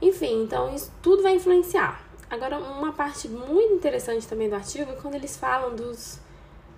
enfim, 0.00 0.42
então 0.42 0.74
isso 0.74 0.92
tudo 1.02 1.22
vai 1.22 1.34
influenciar. 1.34 2.04
Agora, 2.28 2.58
uma 2.58 2.92
parte 2.92 3.28
muito 3.28 3.72
interessante 3.74 4.26
também 4.26 4.48
do 4.48 4.54
artigo 4.54 4.90
é 4.90 4.94
quando 4.94 5.14
eles 5.14 5.36
falam 5.36 5.74
dos 5.74 6.18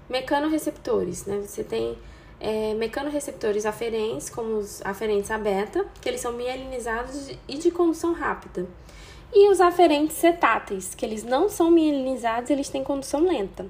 mecanorreceptores, 0.09 1.24
né? 1.24 1.40
Você 1.40 1.64
tem 1.64 1.98
é, 2.40 2.74
mecanorreceptores 2.74 3.64
aferentes, 3.66 4.28
como 4.30 4.59
os 4.59 4.84
aferentes 4.84 5.30
a 5.30 5.38
beta, 5.38 5.86
que 6.00 6.09
eles 6.09 6.20
são 6.20 6.32
mielinizados 6.32 7.30
e 7.48 7.56
de 7.56 7.70
condução 7.70 8.12
rápida. 8.12 8.66
E 9.32 9.50
os 9.50 9.60
aferentes 9.60 10.16
cetáteis, 10.16 10.94
que 10.94 11.05
eles 11.05 11.22
não 11.22 11.48
são 11.48 11.70
mielinizados, 11.70 12.50
eles 12.50 12.68
têm 12.68 12.84
condução 12.84 13.26
lenta. 13.26 13.66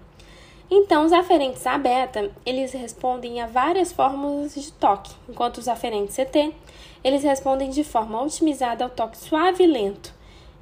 Então, 0.70 1.06
os 1.06 1.12
aferentes 1.12 1.66
A 1.66 1.78
beta, 1.78 2.30
eles 2.44 2.72
respondem 2.72 3.40
a 3.40 3.46
várias 3.46 3.90
fórmulas 3.90 4.54
de 4.54 4.70
toque, 4.72 5.14
enquanto 5.28 5.58
os 5.58 5.68
aferentes 5.68 6.14
CT, 6.14 6.54
eles 7.02 7.22
respondem 7.22 7.70
de 7.70 7.82
forma 7.82 8.22
otimizada 8.22 8.84
ao 8.84 8.90
toque 8.90 9.16
suave 9.16 9.64
e 9.64 9.66
lento, 9.66 10.12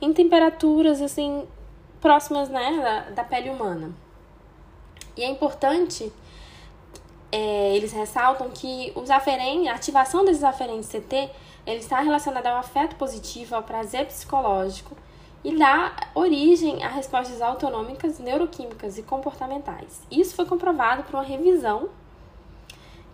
em 0.00 0.12
temperaturas 0.12 1.00
assim 1.02 1.46
próximas 2.00 2.48
né, 2.48 2.80
da, 2.80 3.14
da 3.14 3.24
pele 3.24 3.50
humana. 3.50 3.92
E 5.16 5.24
é 5.24 5.28
importante, 5.28 6.12
é, 7.32 7.74
eles 7.74 7.92
ressaltam 7.92 8.50
que 8.50 8.92
os 8.94 9.10
aferentes, 9.10 9.66
a 9.66 9.74
ativação 9.74 10.24
desses 10.24 10.44
aferentes 10.44 10.88
CT, 10.88 11.30
ele 11.66 11.80
está 11.80 12.00
relacionada 12.00 12.48
ao 12.50 12.58
afeto 12.58 12.94
positivo, 12.94 13.56
ao 13.56 13.62
prazer 13.62 14.06
psicológico, 14.06 14.96
e 15.46 15.56
dá 15.56 15.94
origem 16.12 16.82
a 16.82 16.88
respostas 16.88 17.40
autonômicas, 17.40 18.18
neuroquímicas 18.18 18.98
e 18.98 19.02
comportamentais. 19.04 20.02
Isso 20.10 20.34
foi 20.34 20.44
comprovado 20.44 21.04
por 21.04 21.14
uma 21.14 21.22
revisão 21.22 21.88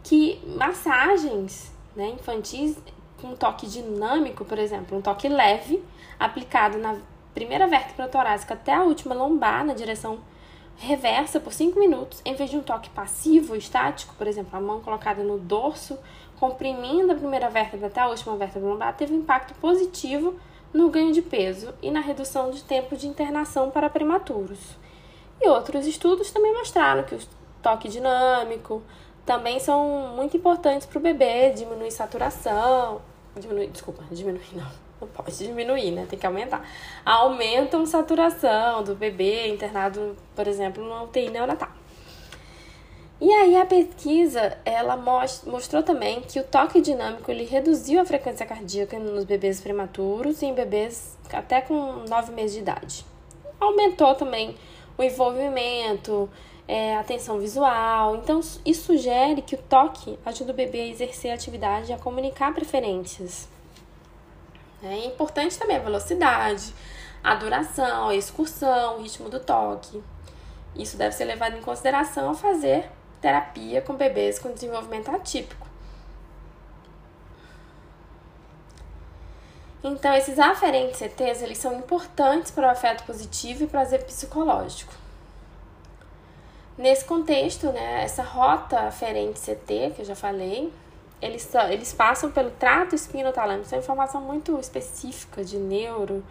que 0.02 0.40
massagens 0.56 1.70
né, 1.94 2.09
infantis 2.09 2.78
com 3.20 3.36
toque 3.36 3.66
dinâmico, 3.66 4.46
por 4.46 4.59
exemplo, 4.59 4.96
um 4.96 5.02
toque 5.02 5.28
leve, 5.28 5.84
aplicado 6.18 6.78
na 6.78 6.96
primeira 7.34 7.66
vértebra 7.66 8.09
torácica 8.09 8.54
até 8.54 8.72
a 8.72 8.82
última 8.82 9.14
lombar, 9.14 9.62
na 9.62 9.74
direção 9.74 10.18
reversa 10.78 11.38
por 11.38 11.52
5 11.52 11.78
minutos, 11.78 12.22
em 12.24 12.34
vez 12.34 12.48
de 12.48 12.56
um 12.56 12.62
toque 12.62 12.88
passivo, 12.88 13.54
estático, 13.54 14.14
por 14.16 14.26
exemplo, 14.26 14.56
a 14.56 14.60
mão 14.60 14.80
colocada 14.80 15.22
no 15.22 15.38
dorso, 15.38 15.98
comprimindo 16.40 17.12
a 17.12 17.14
primeira 17.14 17.50
vértebra 17.50 17.88
até 17.88 18.00
a 18.00 18.09
última 18.09 18.34
vértebra 18.36 18.70
lombar, 18.70 18.96
teve 18.96 19.12
um 19.12 19.18
impacto 19.18 19.52
positivo 19.60 20.34
no 20.73 20.89
ganho 20.89 21.12
de 21.12 21.23
peso 21.23 21.74
e 21.82 21.90
na 21.90 22.01
redução 22.01 22.51
de 22.51 22.62
tempo 22.65 22.97
de 22.97 23.07
internação 23.07 23.70
para 23.70 23.90
prematuros. 23.90 24.59
E 25.40 25.49
outros 25.49 25.86
estudos 25.86 26.31
também 26.31 26.55
mostraram 26.55 27.03
que 27.03 27.15
o 27.15 27.20
toque 27.62 27.89
dinâmico 27.89 28.82
também 29.24 29.61
são 29.61 30.15
muito 30.16 30.36
importantes 30.36 30.86
para 30.86 30.99
o 30.99 31.03
bebê, 31.03 31.51
diminui 31.51 31.90
saturação, 31.90 33.01
diminui, 33.36 33.69
desculpa, 33.69 34.03
diminuir 34.11 34.55
não, 34.55 34.66
não 35.01 35.09
pode 35.09 35.36
diminuir, 35.36 35.90
né? 35.90 36.07
Tem 36.09 36.19
que 36.19 36.27
aumentar. 36.27 36.66
Aumentam 37.05 37.85
saturação 37.86 38.82
do 38.82 38.94
bebê 38.94 39.49
internado, 39.49 40.16
por 40.35 40.47
exemplo, 40.47 40.82
no 40.85 41.05
UTI 41.05 41.31
neonatal. 41.31 41.81
E 43.24 43.32
aí 43.32 43.57
a 43.57 43.65
pesquisa, 43.65 44.59
ela 44.65 44.97
mostrou 44.97 45.81
também 45.81 46.23
que 46.23 46.40
o 46.40 46.43
toque 46.43 46.81
dinâmico 46.81 47.31
ele 47.31 47.44
reduziu 47.44 48.01
a 48.01 48.05
frequência 48.05 48.44
cardíaca 48.44 48.99
nos 48.99 49.23
bebês 49.23 49.61
prematuros 49.61 50.43
e 50.43 50.47
em 50.47 50.53
bebês 50.53 51.16
até 51.32 51.61
com 51.61 52.05
9 52.09 52.32
meses 52.32 52.55
de 52.55 52.59
idade. 52.59 53.07
Aumentou 53.61 54.16
também 54.16 54.57
o 54.99 55.05
envolvimento, 55.05 56.28
é, 56.66 56.97
atenção 56.97 57.39
visual. 57.39 58.16
Então, 58.16 58.40
isso 58.66 58.86
sugere 58.86 59.40
que 59.40 59.55
o 59.55 59.59
toque 59.59 60.19
ajuda 60.27 60.51
o 60.51 60.57
bebê 60.57 60.81
a 60.81 60.89
exercer 60.89 61.31
a 61.31 61.35
atividade 61.35 61.93
e 61.93 61.94
a 61.94 61.99
comunicar 61.99 62.53
preferências. 62.53 63.49
É 64.82 65.07
importante 65.07 65.57
também 65.57 65.77
a 65.77 65.81
velocidade, 65.81 66.74
a 67.23 67.36
duração, 67.36 68.09
a 68.09 68.16
excursão, 68.16 68.97
o 68.97 69.03
ritmo 69.03 69.28
do 69.28 69.39
toque. 69.39 70.03
Isso 70.74 70.97
deve 70.97 71.15
ser 71.15 71.24
levado 71.24 71.57
em 71.57 71.62
consideração 71.62 72.31
ao 72.31 72.35
fazer 72.35 72.90
terapia 73.23 73.81
com 73.81 73.94
bebês 73.94 74.39
com 74.39 74.53
desenvolvimento 74.53 75.11
atípico. 75.11 75.66
Então, 79.85 80.15
esses 80.15 80.39
aferentes 80.39 80.99
CTs, 80.99 81.43
eles 81.43 81.59
são 81.59 81.77
importantes 81.78 82.51
para 82.51 82.69
o 82.69 82.70
afeto 82.70 83.05
positivo 83.05 83.65
e 83.65 83.66
prazer 83.66 84.05
psicológico. 84.05 84.93
Nesse 86.78 87.05
contexto, 87.05 87.66
né, 87.66 88.03
essa 88.03 88.23
rota 88.23 88.81
aferente 88.81 89.40
CT, 89.40 89.93
que 89.94 90.03
eu 90.03 90.05
já 90.05 90.15
falei, 90.15 90.73
eles, 91.20 91.49
eles 91.70 91.93
passam 91.93 92.31
pelo 92.31 92.51
trato 92.53 92.94
espinotalâmico, 92.94 93.66
isso 93.66 93.74
é 93.74 93.78
uma 93.78 93.82
informação 93.82 94.20
muito 94.20 94.59
específica 94.59 95.44
de 95.44 95.59
neuro, 95.59 96.24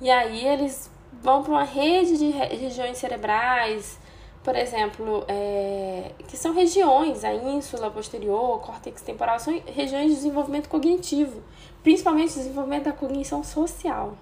e 0.00 0.10
aí 0.10 0.46
eles 0.46 0.90
vão 1.22 1.42
para 1.42 1.52
uma 1.52 1.64
rede 1.64 2.16
de 2.16 2.30
regiões 2.30 2.98
cerebrais, 2.98 3.98
por 4.42 4.56
exemplo, 4.56 5.24
é, 5.28 6.12
que 6.26 6.36
são 6.36 6.54
regiões, 6.54 7.24
a 7.24 7.34
ínsula 7.34 7.90
posterior, 7.90 8.60
córtex 8.60 9.02
temporal, 9.02 9.38
são 9.38 9.60
regiões 9.66 10.08
de 10.08 10.14
desenvolvimento 10.14 10.68
cognitivo, 10.68 11.42
principalmente 11.82 12.34
desenvolvimento 12.34 12.84
da 12.84 12.92
cognição 12.92 13.44
social. 13.44 14.14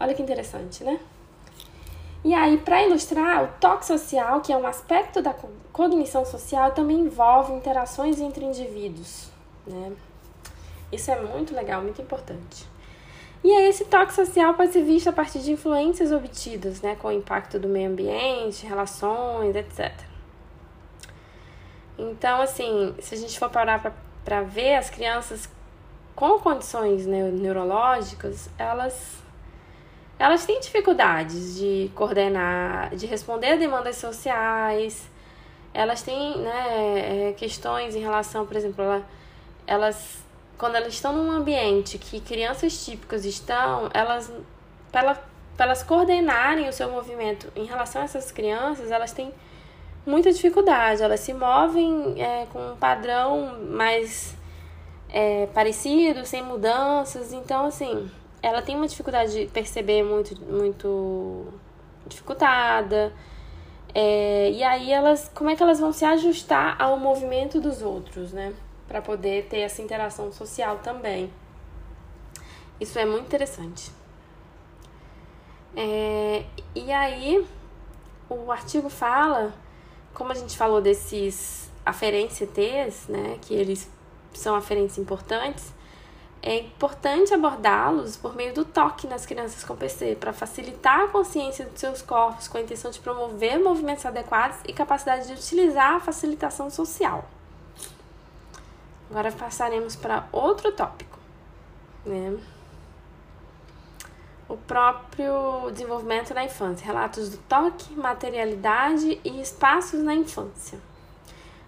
Olha 0.00 0.14
que 0.14 0.22
interessante, 0.22 0.82
né? 0.82 0.98
E 2.24 2.32
aí, 2.32 2.56
para 2.56 2.82
ilustrar, 2.82 3.44
o 3.44 3.48
toque 3.60 3.84
social, 3.84 4.40
que 4.40 4.52
é 4.52 4.56
um 4.56 4.66
aspecto 4.66 5.20
da 5.20 5.34
cognição 5.72 6.24
social, 6.24 6.70
também 6.72 7.00
envolve 7.00 7.52
interações 7.52 8.20
entre 8.20 8.44
indivíduos, 8.44 9.28
né? 9.66 9.92
Isso 10.90 11.10
é 11.10 11.20
muito 11.20 11.54
legal, 11.54 11.82
muito 11.82 12.00
importante. 12.00 12.71
E 13.44 13.50
aí 13.50 13.68
esse 13.68 13.84
toque 13.86 14.14
social 14.14 14.54
pode 14.54 14.72
ser 14.72 14.82
visto 14.82 15.08
a 15.08 15.12
partir 15.12 15.40
de 15.40 15.50
influências 15.50 16.12
obtidas, 16.12 16.80
né, 16.80 16.94
com 16.96 17.08
o 17.08 17.12
impacto 17.12 17.58
do 17.58 17.68
meio 17.68 17.90
ambiente, 17.90 18.64
relações, 18.64 19.56
etc. 19.56 19.92
Então, 21.98 22.40
assim, 22.40 22.94
se 23.00 23.14
a 23.14 23.18
gente 23.18 23.38
for 23.38 23.50
parar 23.50 23.94
para 24.24 24.42
ver 24.42 24.76
as 24.76 24.90
crianças 24.90 25.48
com 26.14 26.38
condições 26.38 27.04
neurológicas, 27.06 28.48
elas 28.58 29.22
elas 30.18 30.46
têm 30.46 30.60
dificuldades 30.60 31.56
de 31.56 31.90
coordenar, 31.96 32.94
de 32.94 33.06
responder 33.06 33.54
a 33.54 33.56
demandas 33.56 33.96
sociais. 33.96 35.10
Elas 35.74 36.02
têm 36.02 36.38
né, 36.38 37.30
é, 37.30 37.32
questões 37.32 37.96
em 37.96 38.00
relação, 38.00 38.46
por 38.46 38.56
exemplo, 38.56 39.02
elas 39.66 40.22
quando 40.58 40.76
elas 40.76 40.94
estão 40.94 41.12
num 41.12 41.30
ambiente 41.30 41.98
que 41.98 42.20
crianças 42.20 42.84
típicas 42.84 43.24
estão, 43.24 43.90
elas, 43.92 44.32
para 44.90 45.20
elas 45.58 45.82
coordenarem 45.82 46.68
o 46.68 46.72
seu 46.72 46.90
movimento 46.90 47.52
em 47.56 47.64
relação 47.64 48.02
a 48.02 48.04
essas 48.04 48.30
crianças, 48.30 48.90
elas 48.90 49.12
têm 49.12 49.32
muita 50.06 50.32
dificuldade. 50.32 51.02
Elas 51.02 51.20
se 51.20 51.32
movem 51.32 52.20
é, 52.20 52.46
com 52.52 52.72
um 52.72 52.76
padrão 52.76 53.58
mais 53.70 54.36
é, 55.08 55.46
parecido, 55.46 56.24
sem 56.24 56.42
mudanças. 56.42 57.32
Então, 57.32 57.66
assim, 57.66 58.10
ela 58.42 58.62
tem 58.62 58.76
uma 58.76 58.88
dificuldade 58.88 59.32
de 59.32 59.46
perceber 59.46 60.02
muito, 60.02 60.40
muito 60.44 61.46
dificultada. 62.06 63.12
É, 63.94 64.50
e 64.50 64.62
aí 64.62 64.90
elas, 64.90 65.30
como 65.34 65.50
é 65.50 65.56
que 65.56 65.62
elas 65.62 65.78
vão 65.78 65.92
se 65.92 66.04
ajustar 66.04 66.80
ao 66.80 66.98
movimento 66.98 67.60
dos 67.60 67.82
outros, 67.82 68.32
né? 68.32 68.52
Para 68.92 69.00
poder 69.00 69.46
ter 69.46 69.60
essa 69.60 69.80
interação 69.80 70.30
social 70.30 70.80
também. 70.80 71.32
Isso 72.78 72.98
é 72.98 73.06
muito 73.06 73.24
interessante. 73.24 73.90
É, 75.74 76.44
e 76.74 76.92
aí, 76.92 77.42
o 78.28 78.52
artigo 78.52 78.90
fala, 78.90 79.54
como 80.12 80.30
a 80.30 80.34
gente 80.34 80.58
falou 80.58 80.82
desses 80.82 81.70
aferentes 81.86 82.36
CTs, 82.36 83.10
né, 83.10 83.38
que 83.40 83.54
eles 83.54 83.90
são 84.34 84.54
aferentes 84.54 84.98
importantes, 84.98 85.72
é 86.42 86.58
importante 86.58 87.32
abordá-los 87.32 88.18
por 88.18 88.36
meio 88.36 88.52
do 88.52 88.62
toque 88.62 89.06
nas 89.06 89.24
crianças 89.24 89.64
com 89.64 89.74
PC, 89.74 90.16
para 90.20 90.34
facilitar 90.34 91.00
a 91.00 91.08
consciência 91.08 91.64
dos 91.64 91.80
seus 91.80 92.02
corpos 92.02 92.46
com 92.46 92.58
a 92.58 92.60
intenção 92.60 92.90
de 92.90 93.00
promover 93.00 93.58
movimentos 93.58 94.04
adequados 94.04 94.58
e 94.68 94.72
capacidade 94.74 95.28
de 95.28 95.32
utilizar 95.32 95.94
a 95.94 96.00
facilitação 96.00 96.68
social. 96.68 97.24
Agora 99.12 99.30
passaremos 99.30 99.94
para 99.94 100.26
outro 100.32 100.72
tópico, 100.72 101.18
né? 102.02 102.34
O 104.48 104.56
próprio 104.56 105.70
desenvolvimento 105.70 106.32
na 106.32 106.44
infância, 106.44 106.86
relatos 106.86 107.28
do 107.28 107.36
toque, 107.36 107.92
materialidade 107.92 109.20
e 109.22 109.38
espaços 109.42 110.00
na 110.02 110.14
infância. 110.14 110.78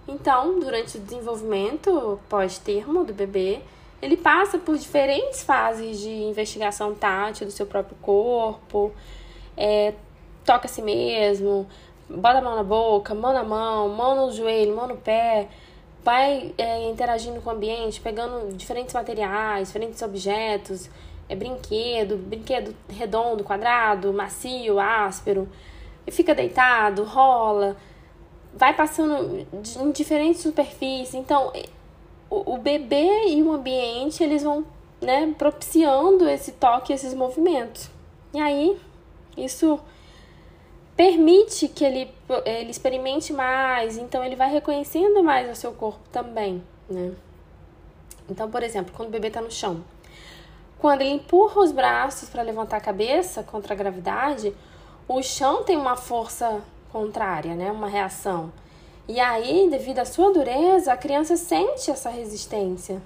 Então, 0.09 0.59
durante 0.59 0.97
o 0.97 1.01
desenvolvimento 1.03 2.19
pós-termo 2.31 3.05
do 3.05 3.13
bebê, 3.13 3.61
ele 4.01 4.17
passa 4.17 4.57
por 4.57 4.79
diferentes 4.79 5.43
fases 5.43 6.01
de 6.01 6.09
investigação 6.09 6.95
tátil 6.95 7.47
do 7.47 7.53
seu 7.53 7.67
próprio 7.67 7.97
corpo, 8.01 8.91
é, 9.55 9.93
toca 10.47 10.65
a 10.65 10.69
si 10.69 10.81
mesmo, 10.81 11.69
bota 12.09 12.39
a 12.39 12.43
mão 12.43 12.57
na 12.57 12.65
boca, 12.65 13.15
mão 13.15 13.35
na 13.35 13.45
mão, 13.45 13.91
mão 13.91 14.17
no 14.17 14.33
joelho, 14.33 14.75
mão 14.75 14.89
no 14.89 14.97
pé, 14.97 15.51
vai 16.05 16.53
é, 16.59 16.89
interagindo 16.91 17.41
com 17.41 17.51
o 17.51 17.53
ambiente, 17.55 18.01
pegando 18.01 18.55
diferentes 18.55 18.93
materiais, 18.93 19.69
diferentes 19.69 20.03
objetos, 20.03 20.91
é 21.29 21.35
brinquedo, 21.35 22.19
brinquedo 22.19 22.77
redondo, 22.91 23.43
quadrado, 23.43 24.13
macio, 24.13 24.79
áspero, 24.79 25.49
e 26.07 26.11
fica 26.11 26.35
deitado, 26.35 27.05
rola, 27.05 27.77
vai 28.53 28.75
passando 28.75 29.47
em 29.53 29.91
diferentes 29.93 30.43
superfícies. 30.43 31.15
Então, 31.15 31.51
o, 32.29 32.55
o 32.55 32.59
bebê 32.59 33.29
e 33.29 33.43
o 33.43 33.53
ambiente, 33.53 34.23
eles 34.23 34.43
vão, 34.43 34.65
né, 35.01 35.35
propiciando 35.39 36.29
esse 36.29 36.53
toque, 36.53 36.93
esses 36.93 37.15
movimentos. 37.15 37.89
E 38.35 38.39
aí, 38.39 38.79
isso 39.37 39.81
permite 40.97 41.69
que 41.69 41.85
ele, 41.85 42.11
ele 42.45 42.71
experimente 42.71 43.33
mais, 43.33 43.97
então 43.97 44.25
ele 44.25 44.37
vai 44.37 44.51
reconhecendo 44.51 45.23
mais 45.23 45.51
o 45.51 45.55
seu 45.55 45.73
corpo 45.73 46.01
também, 46.13 46.63
né? 46.89 47.13
Então, 48.29 48.51
por 48.51 48.63
exemplo, 48.63 48.93
quando 48.97 49.09
o 49.09 49.13
bebê 49.13 49.29
está 49.29 49.41
no 49.41 49.51
chão, 49.51 49.85
quando 50.79 51.01
ele 51.03 51.11
empurra 51.11 51.63
os 51.63 51.73
braços 51.73 52.29
para 52.29 52.43
levantar 52.43 52.77
a 52.77 52.81
cabeça 52.81 53.43
contra 53.43 53.75
a 53.75 53.77
gravidade, 53.77 54.55
o 55.09 55.23
chão 55.23 55.63
tem 55.65 55.77
uma 55.77 55.97
força 55.97 56.63
contrária, 56.93 57.55
né? 57.55 57.71
Uma 57.71 57.89
reação. 57.89 58.53
E 59.07 59.21
aí, 59.21 59.69
devido 59.71 59.99
à 59.99 60.05
sua 60.05 60.33
dureza, 60.33 60.93
a 60.93 60.97
criança 60.97 61.37
sente 61.37 61.91
essa 61.91 62.09
resistência, 62.09 63.03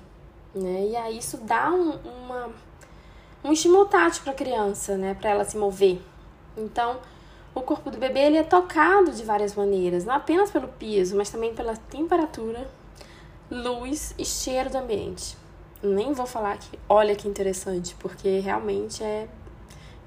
né? 0.54 0.88
E 0.90 0.96
aí 0.96 1.18
isso 1.18 1.38
dá 1.38 1.70
um, 1.70 1.98
uma, 2.04 2.50
um 3.42 3.52
estímulo 3.52 3.86
tátil 3.86 4.22
para 4.22 4.32
a 4.32 4.36
criança, 4.36 4.96
né? 4.96 5.14
Para 5.14 5.30
ela 5.30 5.44
se 5.44 5.56
mover. 5.56 6.00
Então, 6.56 6.98
o 7.58 7.62
corpo 7.62 7.90
do 7.90 7.98
bebê 7.98 8.20
ele 8.20 8.36
é 8.36 8.42
tocado 8.42 9.12
de 9.12 9.22
várias 9.22 9.54
maneiras, 9.54 10.04
não 10.04 10.14
apenas 10.14 10.50
pelo 10.50 10.68
piso, 10.68 11.16
mas 11.16 11.30
também 11.30 11.54
pela 11.54 11.76
temperatura, 11.76 12.68
luz 13.50 14.14
e 14.18 14.24
cheiro 14.24 14.70
do 14.70 14.78
ambiente. 14.78 15.36
Nem 15.82 16.12
vou 16.12 16.26
falar 16.26 16.58
que, 16.58 16.78
olha 16.88 17.14
que 17.14 17.28
interessante, 17.28 17.94
porque 17.98 18.38
realmente 18.40 19.02
é. 19.02 19.28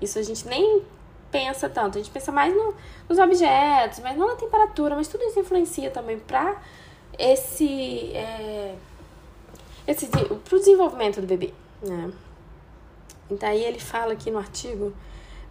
Isso 0.01 0.17
a 0.17 0.23
gente 0.23 0.47
nem 0.47 0.83
pensa 1.31 1.69
tanto. 1.69 1.97
A 1.97 2.01
gente 2.01 2.11
pensa 2.11 2.31
mais 2.31 2.53
no, 2.53 2.73
nos 3.07 3.17
objetos, 3.17 3.99
mas 3.99 4.17
não 4.17 4.27
na 4.27 4.35
temperatura, 4.35 4.95
mas 4.95 5.07
tudo 5.07 5.23
isso 5.23 5.39
influencia 5.39 5.89
também 5.89 6.19
para 6.19 6.61
esse, 7.17 8.11
é, 8.13 8.75
esse 9.87 10.07
pro 10.07 10.59
desenvolvimento 10.59 11.21
do 11.21 11.27
bebê, 11.27 11.53
né? 11.81 12.11
Então 13.29 13.47
aí 13.47 13.63
ele 13.63 13.79
fala 13.79 14.13
aqui 14.13 14.29
no 14.29 14.37
artigo, 14.37 14.93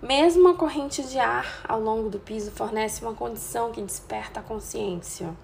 mesmo 0.03 0.49
a 0.49 0.55
corrente 0.55 1.03
de 1.03 1.19
ar 1.19 1.63
ao 1.69 1.81
longo 1.81 2.09
do 2.09 2.19
piso 2.19 2.51
fornece 2.51 3.03
uma 3.03 3.15
condição 3.15 3.71
que 3.71 3.83
desperta 3.83 4.41
a 4.41 4.43
consciência. 4.43 5.35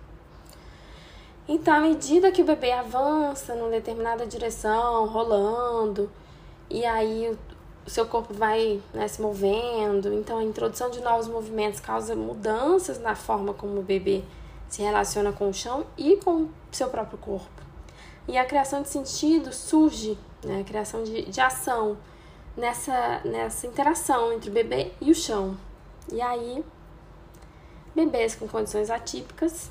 Então, 1.49 1.75
à 1.75 1.81
medida 1.81 2.33
que 2.33 2.43
o 2.43 2.45
bebê 2.45 2.73
avança 2.73 3.55
numa 3.55 3.71
determinada 3.71 4.27
direção, 4.27 5.07
rolando, 5.07 6.11
e 6.69 6.85
aí 6.85 7.37
o 7.87 7.91
seu 7.91 8.07
corpo 8.07 8.35
vai 8.35 8.83
né, 8.93 9.07
se 9.07 9.23
movendo, 9.23 10.13
então 10.13 10.39
a 10.39 10.43
introdução 10.43 10.91
de 10.91 11.01
novos 11.01 11.29
movimentos 11.29 11.79
causa 11.79 12.17
mudanças 12.17 12.99
na 12.99 13.15
forma 13.15 13.55
como 13.55 13.79
o 13.79 13.83
bebê 13.83 14.25
se 14.69 14.83
relaciona 14.83 15.31
com 15.33 15.49
o 15.49 15.55
chão 15.55 15.87
e 15.97 16.17
com 16.17 16.43
o 16.43 16.51
seu 16.73 16.89
próprio 16.89 17.19
corpo. 17.19 17.63
E 18.27 18.37
a 18.37 18.45
criação 18.45 18.83
de 18.83 18.89
sentido 18.89 19.53
surge, 19.53 20.19
né, 20.43 20.63
a 20.63 20.65
criação 20.65 21.05
de, 21.05 21.27
de 21.27 21.41
ação 21.41 21.97
nessa, 22.57 23.21
nessa 23.25 23.67
interação 23.67 24.33
entre 24.33 24.51
o 24.51 24.53
bebê 24.53 24.93
e 25.01 25.11
o 25.11 25.15
chão. 25.15 25.57
E 26.13 26.21
aí, 26.21 26.65
bebês 27.95 28.35
com 28.35 28.49
condições 28.49 28.91
atípicas, 28.91 29.71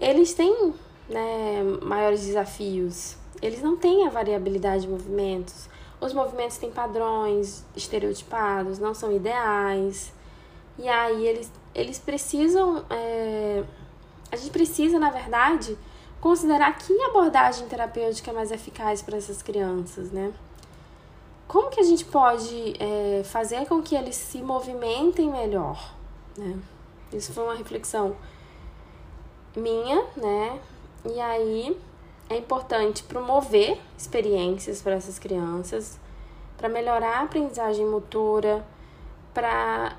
eles 0.00 0.34
têm 0.34 0.74
né, 1.08 1.62
maiores 1.82 2.24
desafios. 2.24 3.16
Eles 3.40 3.62
não 3.62 3.76
têm 3.76 4.06
a 4.06 4.10
variabilidade 4.10 4.82
de 4.82 4.88
movimentos 4.88 5.68
os 6.02 6.12
movimentos 6.12 6.56
têm 6.56 6.70
padrões 6.70 7.64
estereotipados, 7.76 8.80
não 8.80 8.92
são 8.92 9.14
ideais. 9.14 10.12
E 10.76 10.88
aí 10.88 11.24
eles, 11.24 11.50
eles 11.72 11.98
precisam. 12.00 12.84
É, 12.90 13.62
a 14.32 14.36
gente 14.36 14.50
precisa, 14.50 14.98
na 14.98 15.10
verdade, 15.10 15.78
considerar 16.20 16.76
que 16.76 16.92
abordagem 17.04 17.68
terapêutica 17.68 18.32
é 18.32 18.34
mais 18.34 18.50
eficaz 18.50 19.00
para 19.00 19.16
essas 19.16 19.42
crianças, 19.42 20.10
né? 20.10 20.32
Como 21.52 21.68
que 21.68 21.80
a 21.80 21.82
gente 21.82 22.06
pode 22.06 22.72
é, 22.80 23.22
fazer 23.24 23.66
com 23.66 23.82
que 23.82 23.94
eles 23.94 24.16
se 24.16 24.40
movimentem 24.40 25.30
melhor, 25.30 25.94
né? 26.34 26.58
Isso 27.12 27.30
foi 27.34 27.44
uma 27.44 27.54
reflexão 27.54 28.16
minha, 29.54 30.02
né? 30.16 30.58
E 31.04 31.20
aí 31.20 31.78
é 32.30 32.38
importante 32.38 33.02
promover 33.02 33.78
experiências 33.98 34.80
para 34.80 34.92
essas 34.92 35.18
crianças, 35.18 36.00
para 36.56 36.70
melhorar 36.70 37.18
a 37.18 37.22
aprendizagem 37.24 37.84
motora, 37.84 38.64
para 39.34 39.94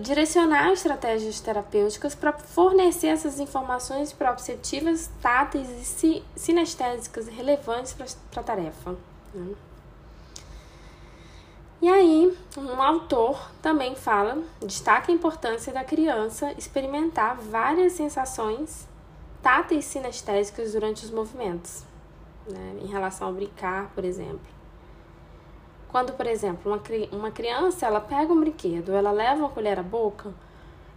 direcionar 0.00 0.72
estratégias 0.72 1.40
terapêuticas 1.40 2.14
para 2.14 2.32
fornecer 2.32 3.08
essas 3.08 3.38
informações 3.38 4.14
proprioceptivas, 4.14 5.10
táteis 5.20 5.68
e 6.02 6.24
sinestésicas 6.34 7.28
relevantes 7.28 7.92
para 7.92 8.40
a 8.40 8.42
tarefa. 8.42 8.96
Né? 9.34 9.54
E 11.80 11.88
aí, 11.88 12.36
um 12.56 12.82
autor 12.82 13.50
também 13.62 13.94
fala, 13.94 14.42
destaca 14.60 15.12
a 15.12 15.14
importância 15.14 15.72
da 15.72 15.84
criança 15.84 16.52
experimentar 16.58 17.36
várias 17.36 17.92
sensações 17.92 18.88
táteis 19.40 19.84
sinestésicos 19.84 20.72
durante 20.72 21.04
os 21.04 21.10
movimentos, 21.12 21.84
né? 22.50 22.80
em 22.82 22.86
relação 22.86 23.28
ao 23.28 23.32
brincar, 23.32 23.90
por 23.94 24.04
exemplo. 24.04 24.40
Quando, 25.88 26.12
por 26.14 26.26
exemplo, 26.26 26.72
uma, 26.72 26.82
uma 27.12 27.30
criança 27.30 27.86
ela 27.86 28.00
pega 28.00 28.32
um 28.32 28.40
brinquedo, 28.40 28.92
ela 28.92 29.12
leva 29.12 29.36
uma 29.36 29.48
colher 29.48 29.78
à 29.78 29.82
boca, 29.82 30.34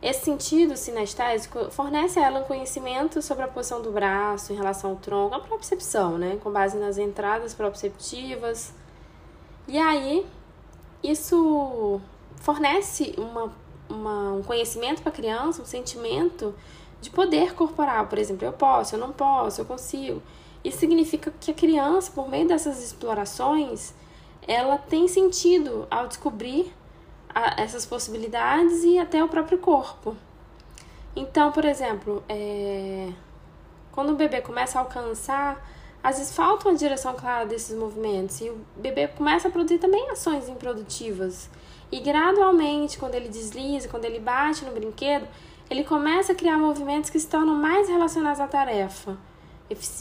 esse 0.01 0.25
sentido 0.25 0.75
sinestésico 0.75 1.69
fornece 1.69 2.19
a 2.19 2.25
ela 2.25 2.39
um 2.39 2.43
conhecimento 2.43 3.21
sobre 3.21 3.43
a 3.43 3.47
posição 3.47 3.83
do 3.83 3.91
braço 3.91 4.51
em 4.51 4.55
relação 4.55 4.89
ao 4.89 4.95
tronco, 4.95 5.35
a 5.35 5.39
propriocepção, 5.39 6.17
né? 6.17 6.39
com 6.41 6.51
base 6.51 6.75
nas 6.75 6.97
entradas 6.97 7.53
proprioceptivas. 7.53 8.73
E 9.67 9.77
aí, 9.77 10.25
isso 11.03 11.99
fornece 12.37 13.13
uma, 13.17 13.51
uma, 13.89 14.33
um 14.33 14.43
conhecimento 14.43 15.01
para 15.01 15.11
a 15.11 15.15
criança, 15.15 15.61
um 15.61 15.65
sentimento 15.65 16.53
de 17.01 17.09
poder 17.09 17.55
corporal, 17.55 18.07
por 18.07 18.19
exemplo, 18.19 18.45
eu 18.45 18.53
posso, 18.53 18.95
eu 18.95 18.99
não 18.99 19.11
posso, 19.11 19.61
eu 19.61 19.65
consigo. 19.65 20.21
Isso 20.63 20.77
significa 20.77 21.33
que 21.39 21.49
a 21.49 21.53
criança, 21.53 22.11
por 22.11 22.29
meio 22.29 22.47
dessas 22.47 22.83
explorações, 22.83 23.93
ela 24.47 24.77
tem 24.77 25.07
sentido 25.07 25.87
ao 25.89 26.07
descobrir 26.07 26.71
a, 27.33 27.59
essas 27.61 27.85
possibilidades 27.85 28.83
e 28.83 28.99
até 28.99 29.23
o 29.23 29.27
próprio 29.27 29.57
corpo. 29.57 30.15
Então, 31.15 31.51
por 31.51 31.65
exemplo, 31.65 32.23
é, 32.29 33.09
quando 33.91 34.11
o 34.11 34.15
bebê 34.15 34.41
começa 34.41 34.77
a 34.77 34.81
alcançar, 34.81 35.67
às 36.03 36.17
vezes 36.17 36.35
falta 36.35 36.67
uma 36.67 36.77
direção 36.77 37.13
clara 37.13 37.45
desses 37.45 37.77
movimentos 37.77 38.41
e 38.41 38.49
o 38.49 38.59
bebê 38.75 39.07
começa 39.07 39.47
a 39.47 39.51
produzir 39.51 39.77
também 39.77 40.09
ações 40.09 40.49
improdutivas. 40.49 41.49
E 41.91 41.99
gradualmente, 41.99 42.97
quando 42.97 43.15
ele 43.15 43.29
desliza, 43.29 43.87
quando 43.87 44.05
ele 44.05 44.19
bate 44.19 44.65
no 44.65 44.71
brinquedo, 44.71 45.27
ele 45.69 45.83
começa 45.83 46.31
a 46.31 46.35
criar 46.35 46.57
movimentos 46.57 47.09
que 47.09 47.19
se 47.19 47.27
tornam 47.27 47.55
mais 47.55 47.87
relacionados 47.87 48.39
à 48.39 48.47
tarefa, 48.47 49.17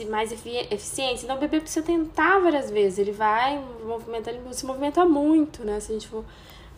mais 0.09 0.33
eficientes. 0.33 1.23
Então, 1.23 1.37
o 1.37 1.39
bebê 1.39 1.61
precisa 1.61 1.85
tentar 1.85 2.41
várias 2.41 2.71
vezes. 2.71 2.99
Ele 2.99 3.13
vai, 3.13 3.63
ele 4.27 4.55
se 4.55 4.67
movimenta 4.67 5.05
muito, 5.05 5.65
né? 5.65 5.79
Se 5.81 5.93
a 5.93 5.95
gente 5.95 6.09
for 6.09 6.25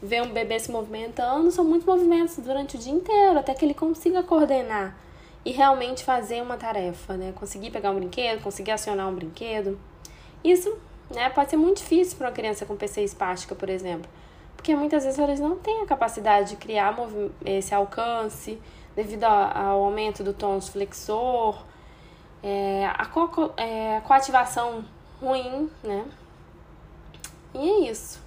ver 0.03 0.23
um 0.23 0.33
bebê 0.33 0.59
se 0.59 0.71
movimentando, 0.71 1.51
são 1.51 1.65
muitos 1.65 1.87
movimentos 1.87 2.37
durante 2.39 2.77
o 2.77 2.79
dia 2.79 2.93
inteiro, 2.93 3.39
até 3.39 3.55
que 3.55 3.65
ele 3.65 3.75
consiga 3.75 4.23
coordenar 4.23 4.97
e 5.45 5.51
realmente 5.51 6.05
fazer 6.05 6.43
uma 6.43 6.57
tarefa, 6.57 7.17
né? 7.17 7.33
Conseguir 7.35 7.71
pegar 7.71 7.91
um 7.91 7.97
brinquedo, 7.97 8.43
conseguir 8.43 8.71
acionar 8.71 9.09
um 9.09 9.15
brinquedo. 9.15 9.79
Isso 10.43 10.77
né? 11.13 11.29
Pode 11.31 11.51
ser 11.51 11.57
muito 11.57 11.79
difícil 11.79 12.17
para 12.17 12.29
uma 12.29 12.33
criança 12.33 12.65
com 12.65 12.77
PC 12.77 13.03
espástica, 13.03 13.55
por 13.55 13.69
exemplo, 13.69 14.11
porque 14.57 14.75
muitas 14.75 15.05
vezes 15.05 15.19
eles 15.19 15.41
não 15.41 15.57
têm 15.57 15.83
a 15.83 15.87
capacidade 15.87 16.51
de 16.51 16.57
criar 16.57 16.97
esse 17.45 17.75
alcance 17.75 18.61
devido 18.97 19.25
ao 19.25 19.85
aumento 19.85 20.23
do 20.23 20.33
tônus 20.33 20.69
flexor, 20.69 21.65
é, 22.43 22.87
a, 22.87 23.07
co 23.07 23.53
é, 23.57 23.97
a 23.97 24.01
coativação 24.01 24.85
ruim, 25.21 25.71
né? 25.83 26.05
E 27.55 27.59
é 27.59 27.91
isso. 27.91 28.21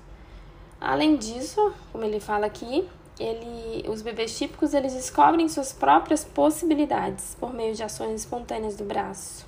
Além 0.79 1.15
disso, 1.15 1.73
como 1.91 2.03
ele 2.03 2.19
fala 2.19 2.45
aqui, 2.45 2.87
ele, 3.19 3.87
os 3.89 4.01
bebês 4.01 4.37
típicos 4.37 4.73
eles 4.73 4.93
descobrem 4.93 5.47
suas 5.47 5.71
próprias 5.71 6.23
possibilidades 6.23 7.35
por 7.39 7.53
meio 7.53 7.73
de 7.73 7.83
ações 7.83 8.21
espontâneas 8.21 8.75
do 8.75 8.83
braço. 8.83 9.45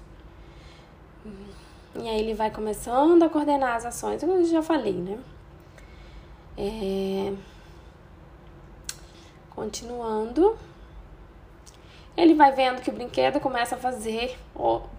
E 1.96 2.08
aí 2.08 2.20
ele 2.20 2.34
vai 2.34 2.52
começando 2.52 3.24
a 3.24 3.30
coordenar 3.30 3.76
as 3.76 3.86
ações, 3.86 4.22
como 4.22 4.34
eu 4.34 4.46
já 4.46 4.62
falei, 4.62 4.94
né? 4.94 5.18
É... 6.56 7.34
Continuando, 9.50 10.58
ele 12.16 12.36
vai 12.36 12.52
vendo 12.52 12.82
que 12.82 12.90
o 12.90 12.94
brinquedo 12.94 13.40
começa 13.40 13.76
a 13.76 13.78
fazer 13.78 14.38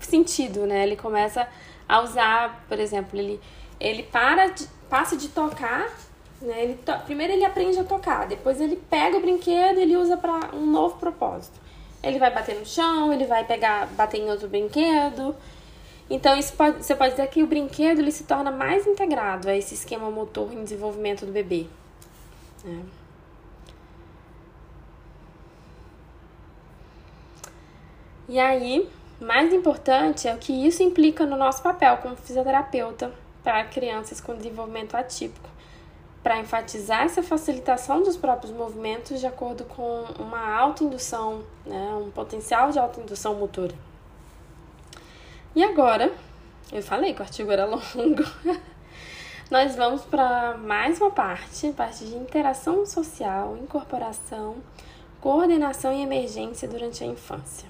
sentido, 0.01 0.67
né? 0.67 0.83
Ele 0.83 0.97
começa 0.97 1.49
a 1.89 2.01
usar, 2.01 2.65
por 2.69 2.79
exemplo, 2.79 3.19
ele, 3.19 3.41
ele 3.79 4.03
para 4.03 4.49
de, 4.49 4.67
passa 4.91 5.17
de 5.17 5.29
tocar 5.29 5.89
né? 6.41 6.63
Ele 6.63 6.75
to... 6.75 6.93
Primeiro 7.05 7.33
ele 7.33 7.45
aprende 7.45 7.79
a 7.79 7.85
tocar, 7.85 8.27
depois 8.27 8.61
ele 8.61 8.77
pega 8.77 9.17
o 9.17 9.21
brinquedo 9.21 9.79
e 9.79 9.83
ele 9.83 9.97
usa 9.97 10.17
para 10.17 10.55
um 10.55 10.67
novo 10.67 10.97
propósito. 10.97 11.59
Ele 12.03 12.19
vai 12.19 12.33
bater 12.33 12.57
no 12.57 12.65
chão, 12.65 13.13
ele 13.13 13.27
vai 13.27 13.45
pegar, 13.45 13.87
bater 13.89 14.21
em 14.21 14.31
outro 14.31 14.49
brinquedo. 14.49 15.35
Então 16.09 16.37
isso 16.37 16.55
pode, 16.55 16.85
você 16.85 16.95
pode 16.95 17.11
dizer 17.13 17.29
que 17.29 17.43
o 17.43 17.47
brinquedo 17.47 17.99
ele 17.99 18.13
se 18.13 18.25
torna 18.25 18.51
mais 18.51 18.87
integrado 18.87 19.49
a 19.49 19.57
esse 19.57 19.75
esquema 19.75 20.11
motor 20.11 20.53
em 20.53 20.63
desenvolvimento 20.63 21.27
do 21.27 21.33
bebê. 21.33 21.67
É. 22.65 22.99
E 28.29 28.39
aí, 28.39 28.89
mais 29.21 29.53
importante 29.53 30.29
é 30.29 30.35
o 30.35 30.39
que 30.39 30.53
isso 30.53 30.83
implica 30.83 31.25
no 31.27 31.37
nosso 31.37 31.63
papel 31.63 31.97
como 31.99 32.15
fisioterapeuta 32.17 33.13
para 33.43 33.65
crianças 33.65 34.21
com 34.21 34.37
desenvolvimento 34.37 34.95
atípico 34.95 35.48
para 36.29 36.41
enfatizar 36.41 37.05
essa 37.05 37.23
facilitação 37.23 38.03
dos 38.03 38.15
próprios 38.15 38.53
movimentos 38.53 39.19
de 39.19 39.27
acordo 39.27 39.65
com 39.65 40.05
uma 40.19 40.59
autoindução, 40.59 41.43
né, 41.65 41.95
um 41.95 42.11
potencial 42.11 42.71
de 42.71 42.79
autoindução 42.79 43.35
motora. 43.37 43.75
E 45.57 45.65
agora, 45.65 46.13
eu 46.71 46.83
falei 46.83 47.15
que 47.15 47.21
o 47.21 47.23
artigo 47.23 47.51
era 47.51 47.65
longo, 47.65 48.25
nós 49.51 49.75
vamos 49.75 50.03
para 50.03 50.59
mais 50.59 51.01
uma 51.01 51.11
parte, 51.11 51.73
parte 51.73 52.05
de 52.05 52.15
interação 52.15 52.85
social, 52.85 53.57
incorporação, 53.57 54.57
coordenação 55.23 55.95
e 55.95 56.03
emergência 56.03 56.69
durante 56.69 57.03
a 57.03 57.07
infância. 57.07 57.67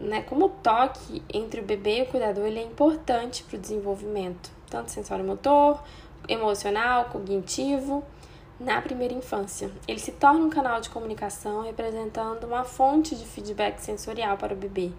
Né, 0.00 0.22
como 0.22 0.46
o 0.46 0.48
toque 0.48 1.22
entre 1.32 1.60
o 1.60 1.64
bebê 1.64 2.00
e 2.00 2.02
o 2.02 2.06
cuidador 2.06 2.44
ele 2.44 2.58
é 2.58 2.64
importante 2.64 3.44
para 3.44 3.56
o 3.56 3.60
desenvolvimento, 3.60 4.50
tanto 4.68 4.90
sensório 4.90 5.24
motor, 5.24 5.80
emocional, 6.28 7.06
cognitivo 7.06 8.04
na 8.58 8.80
primeira 8.80 9.12
infância. 9.14 9.70
Ele 9.86 9.98
se 9.98 10.12
torna 10.12 10.40
um 10.44 10.50
canal 10.50 10.80
de 10.80 10.88
comunicação 10.90 11.62
representando 11.62 12.44
uma 12.44 12.64
fonte 12.64 13.14
de 13.14 13.24
feedback 13.24 13.78
sensorial 13.80 14.36
para 14.36 14.54
o 14.54 14.56
bebê. 14.56 14.90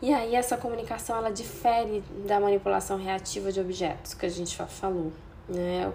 E 0.00 0.12
aí 0.12 0.34
essa 0.34 0.56
comunicação 0.56 1.16
ela 1.16 1.30
difere 1.30 2.02
da 2.26 2.38
manipulação 2.38 2.98
reativa 2.98 3.50
de 3.50 3.60
objetos 3.60 4.14
que 4.14 4.26
a 4.26 4.28
gente 4.28 4.56
já 4.56 4.66
falou, 4.66 5.12
né? 5.48 5.90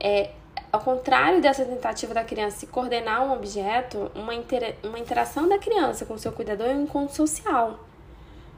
É, 0.00 0.30
ao 0.72 0.80
contrário 0.80 1.40
dessa 1.40 1.64
tentativa 1.64 2.12
da 2.12 2.24
criança 2.24 2.58
se 2.58 2.66
coordenar 2.66 3.24
um 3.24 3.32
objeto, 3.32 4.10
uma, 4.14 4.34
intera 4.34 4.74
uma 4.82 4.98
interação 4.98 5.48
da 5.48 5.58
criança 5.58 6.04
com 6.04 6.18
seu 6.18 6.32
cuidador 6.32 6.66
é 6.66 6.74
um 6.74 6.82
encontro 6.82 7.14
social, 7.14 7.78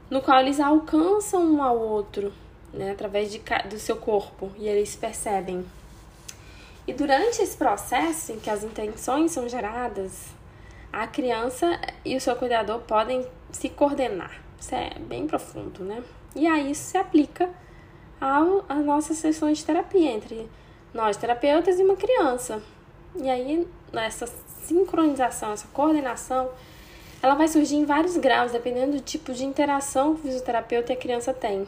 no 0.09 0.21
qual 0.21 0.39
eles 0.39 0.59
alcançam 0.59 1.43
um 1.43 1.61
ao 1.61 1.77
outro, 1.77 2.33
né, 2.75 2.91
através 2.91 3.31
de, 3.31 3.41
do 3.69 3.79
seu 3.79 3.95
corpo, 3.95 4.51
e 4.57 4.67
eles 4.67 4.95
percebem. 4.95 5.65
E 6.87 6.93
durante 6.93 7.41
esse 7.41 7.57
processo 7.57 8.31
em 8.31 8.39
que 8.39 8.49
as 8.49 8.63
intenções 8.63 9.31
são 9.31 9.49
geradas, 9.49 10.27
a 10.93 11.07
criança 11.07 11.79
e 12.03 12.15
o 12.15 12.21
seu 12.21 12.35
cuidador 12.35 12.79
podem 12.81 13.25
se 13.51 13.69
coordenar. 13.69 14.39
Isso 14.59 14.75
é 14.75 14.91
bem 14.99 15.25
profundo, 15.25 15.83
né? 15.83 16.03
E 16.35 16.45
aí 16.45 16.71
isso 16.71 16.91
se 16.91 16.97
aplica 16.97 17.49
ao, 18.19 18.63
às 18.69 18.83
nossas 18.85 19.17
sessões 19.17 19.57
de 19.57 19.65
terapia 19.65 20.11
entre 20.11 20.49
nós 20.93 21.17
terapeutas 21.17 21.79
e 21.79 21.83
uma 21.83 21.95
criança. 21.95 22.61
E 23.15 23.29
aí 23.29 23.67
essa 23.93 24.27
sincronização, 24.63 25.53
essa 25.53 25.67
coordenação, 25.67 26.49
ela 27.21 27.35
vai 27.35 27.47
surgir 27.47 27.75
em 27.75 27.85
vários 27.85 28.17
graus, 28.17 28.51
dependendo 28.51 28.97
do 28.97 29.01
tipo 29.01 29.33
de 29.33 29.45
interação 29.45 30.13
que 30.13 30.21
o 30.21 30.23
fisioterapeuta 30.23 30.93
e 30.93 30.95
a 30.95 30.99
criança 30.99 31.33
têm. 31.33 31.67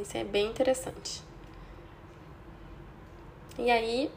Isso 0.00 0.16
é 0.16 0.24
bem 0.24 0.46
interessante. 0.46 1.22
E 3.58 3.70
aí, 3.70 4.10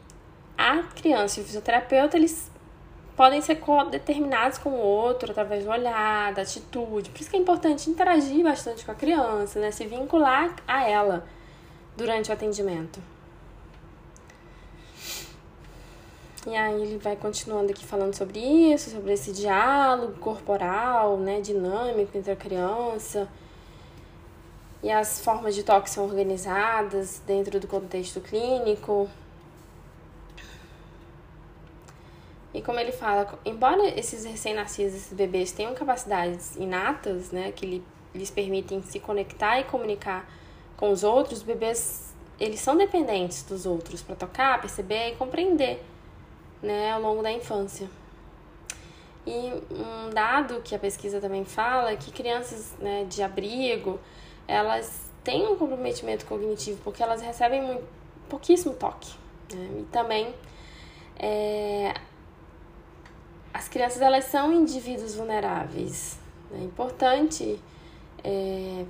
a 0.56 0.82
criança 0.82 1.38
e 1.38 1.42
o 1.42 1.46
fisioterapeuta, 1.46 2.16
eles 2.16 2.50
podem 3.16 3.40
ser 3.40 3.60
determinados 3.90 4.58
com 4.58 4.70
o 4.70 4.78
outro 4.78 5.30
através 5.30 5.64
do 5.64 5.70
olhar, 5.70 6.32
da 6.32 6.42
atitude. 6.42 7.10
Por 7.10 7.20
isso 7.20 7.30
que 7.30 7.36
é 7.36 7.40
importante 7.40 7.90
interagir 7.90 8.42
bastante 8.42 8.84
com 8.84 8.92
a 8.92 8.94
criança, 8.94 9.60
né? 9.60 9.70
Se 9.70 9.86
vincular 9.86 10.54
a 10.66 10.88
ela 10.88 11.26
durante 11.96 12.30
o 12.30 12.32
atendimento. 12.32 13.00
E 16.46 16.56
aí 16.56 16.80
ele 16.80 16.98
vai 16.98 17.14
continuando 17.14 17.72
aqui 17.72 17.84
falando 17.84 18.14
sobre 18.14 18.38
isso, 18.38 18.90
sobre 18.90 19.12
esse 19.12 19.32
diálogo 19.32 20.18
corporal, 20.18 21.18
né, 21.18 21.40
dinâmico 21.40 22.16
entre 22.16 22.32
a 22.32 22.36
criança 22.36 23.28
e 24.82 24.90
as 24.90 25.20
formas 25.20 25.54
de 25.54 25.62
toque 25.62 25.90
são 25.90 26.04
organizadas 26.04 27.20
dentro 27.26 27.58
do 27.58 27.66
contexto 27.66 28.20
clínico. 28.20 29.08
E 32.54 32.62
como 32.62 32.78
ele 32.78 32.92
fala, 32.92 33.38
embora 33.44 33.86
esses 33.88 34.24
recém-nascidos, 34.24 34.94
esses 34.94 35.12
bebês 35.12 35.52
tenham 35.52 35.74
capacidades 35.74 36.56
inatas, 36.56 37.30
né, 37.30 37.52
que 37.52 37.82
lhes 38.14 38.30
permitem 38.30 38.82
se 38.82 38.98
conectar 38.98 39.60
e 39.60 39.64
comunicar 39.64 40.28
com 40.76 40.90
os 40.90 41.02
outros, 41.02 41.40
os 41.40 41.44
bebês 41.44 42.14
eles 42.40 42.60
são 42.60 42.76
dependentes 42.76 43.42
dos 43.42 43.66
outros 43.66 44.00
para 44.00 44.14
tocar, 44.14 44.60
perceber 44.60 45.10
e 45.10 45.16
compreender, 45.16 45.84
né, 46.62 46.92
ao 46.92 47.00
longo 47.00 47.22
da 47.22 47.32
infância. 47.32 47.88
E 49.26 49.52
um 49.70 50.10
dado 50.10 50.62
que 50.62 50.74
a 50.74 50.78
pesquisa 50.78 51.20
também 51.20 51.44
fala 51.44 51.90
é 51.90 51.96
que 51.96 52.10
crianças 52.10 52.72
né, 52.78 53.04
de 53.08 53.22
abrigo, 53.22 54.00
elas 54.48 55.08
têm 55.22 55.46
um 55.46 55.56
comprometimento 55.56 56.24
cognitivo 56.24 56.80
porque 56.82 57.02
elas 57.02 57.20
recebem 57.20 57.62
muito, 57.62 57.84
pouquíssimo 58.28 58.74
toque. 58.74 59.12
Né? 59.54 59.80
E 59.80 59.82
também 59.92 60.34
é, 61.18 61.94
as 63.52 63.68
crianças 63.68 64.00
elas 64.00 64.24
são 64.24 64.52
indivíduos 64.52 65.14
vulneráveis. 65.14 66.18
É 66.52 66.64
importante 66.64 67.60
é, 68.24 68.84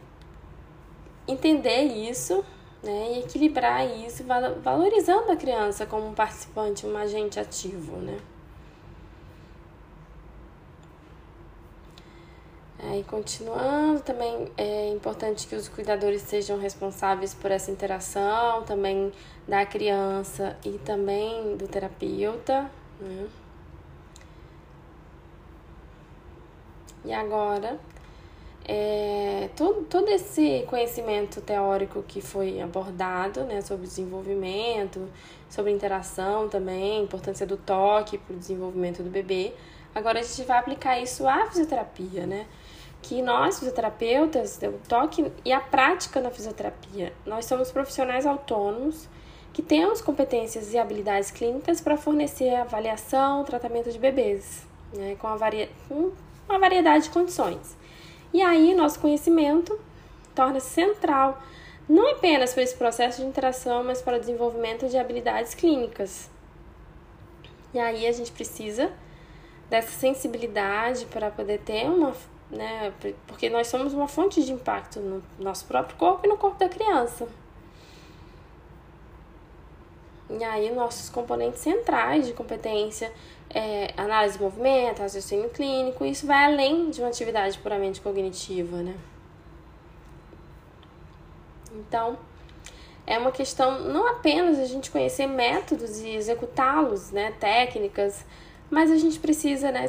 entender 1.27 1.83
isso 1.83 2.45
né, 2.83 3.15
e 3.15 3.19
equilibrar 3.21 3.85
isso, 3.85 4.25
valorizando 4.63 5.33
a 5.33 5.37
criança 5.37 5.85
como 5.87 6.07
um 6.07 6.15
participante, 6.15 6.87
um 6.87 6.97
agente 6.97 7.41
ativo. 7.41 7.97
Né? 7.97 8.19
Aí, 12.81 13.03
continuando, 13.05 14.01
também 14.01 14.53
é 14.57 14.91
importante 14.91 15.49
que 15.49 15.57
os 15.57 15.69
cuidadores 15.69 16.23
sejam 16.23 16.59
responsáveis 16.59 17.35
por 17.35 17.51
essa 17.51 17.73
interação, 17.73 18.63
também 18.63 19.13
da 19.49 19.67
criança 19.67 20.57
e 20.65 20.79
também 20.79 21.57
do 21.57 21.67
terapeuta. 21.67 22.71
Né? 23.01 23.29
E 27.05 27.13
agora, 27.13 27.81
é, 28.65 29.49
todo, 29.57 29.85
todo 29.87 30.09
esse 30.09 30.65
conhecimento 30.69 31.41
teórico 31.41 32.05
que 32.07 32.21
foi 32.21 32.61
abordado 32.61 33.43
né, 33.43 33.61
sobre 33.61 33.87
desenvolvimento, 33.87 35.09
sobre 35.51 35.73
interação 35.73 36.49
também, 36.49 37.03
importância 37.03 37.47
do 37.47 37.57
toque 37.57 38.19
para 38.19 38.37
o 38.37 38.39
desenvolvimento 38.39 39.03
do 39.03 39.11
bebê, 39.11 39.53
agora 39.93 40.21
a 40.21 40.23
gente 40.23 40.43
vai 40.45 40.59
aplicar 40.59 41.01
isso 41.01 41.27
à 41.27 41.47
fisioterapia, 41.47 42.27
né? 42.27 42.47
Que 43.03 43.23
nós, 43.23 43.59
fisioterapeutas, 43.59 44.59
o 44.63 44.89
toque 44.89 45.31
e 45.45 45.53
a 45.53 45.61
prática 45.61 46.21
na 46.21 46.31
fisioterapia, 46.31 47.13
nós 47.25 47.45
somos 47.45 47.71
profissionais 47.71 48.27
autônomos 48.27 49.09
que 49.53 49.63
temos 49.63 50.01
competências 50.01 50.73
e 50.73 50.79
habilidades 50.79 51.31
clínicas 51.31 51.81
para 51.81 51.97
fornecer 51.97 52.55
avaliação, 52.55 53.45
tratamento 53.45 53.91
de 53.91 53.99
bebês, 53.99 54.67
né, 54.93 55.17
com, 55.19 55.37
varia 55.37 55.69
com 55.89 56.13
uma 56.49 56.59
variedade 56.59 57.05
de 57.05 57.11
condições. 57.11 57.77
E 58.33 58.43
aí, 58.43 58.75
nosso 58.75 59.01
conhecimento 59.01 59.79
torna-se 60.35 60.71
central, 60.71 61.43
não 61.89 62.13
apenas 62.13 62.53
para 62.53 62.63
esse 62.63 62.77
processo 62.77 63.21
de 63.21 63.27
interação, 63.27 63.83
mas 63.83 64.03
para 64.03 64.19
o 64.19 64.21
desenvolvimento 64.21 64.87
de 64.89 64.97
habilidades 64.99 65.55
clínicas. 65.55 66.31
E 67.73 67.79
aí 67.79 68.07
a 68.07 68.13
gente 68.13 68.31
precisa 68.31 68.93
dessa 69.69 69.91
sensibilidade 69.91 71.07
para 71.07 71.31
poder 71.31 71.59
ter 71.61 71.87
uma, 71.87 72.15
né, 72.51 72.93
porque 73.27 73.51
nós 73.51 73.67
somos 73.67 73.93
uma 73.93 74.09
fonte 74.09 74.43
de 74.43 74.53
impacto 74.53 75.01
no 75.01 75.23
nosso 75.39 75.67
próprio 75.67 75.97
corpo 75.97 76.27
e 76.27 76.29
no 76.29 76.37
corpo 76.37 76.59
da 76.59 76.69
criança. 76.69 77.29
E 80.31 80.45
aí, 80.45 80.71
nossos 80.75 81.09
componentes 81.09 81.61
centrais 81.61 82.27
de 82.27 82.35
competência 82.35 83.13
é 83.49 83.95
análise 83.97 84.37
de 84.37 84.45
movimento, 84.45 85.01
raciocínio 85.01 85.49
clínico, 85.49 86.05
isso 86.05 86.27
vai 86.27 86.53
além 86.53 86.91
de 86.91 87.01
uma 87.01 87.09
atividade 87.09 87.59
puramente 87.59 88.01
cognitiva, 88.01 88.83
né? 88.83 88.95
Então, 91.73 92.19
é 93.07 93.19
uma 93.19 93.33
questão 93.33 93.81
não 93.81 94.07
apenas 94.07 94.59
a 94.59 94.67
gente 94.67 94.91
conhecer 94.91 95.27
métodos 95.27 96.01
e 96.01 96.11
executá-los, 96.11 97.11
né, 97.11 97.33
técnicas, 97.41 98.25
mas 98.71 98.91
a 98.91 98.97
gente 98.97 99.19
precisa, 99.19 99.71
né, 99.73 99.89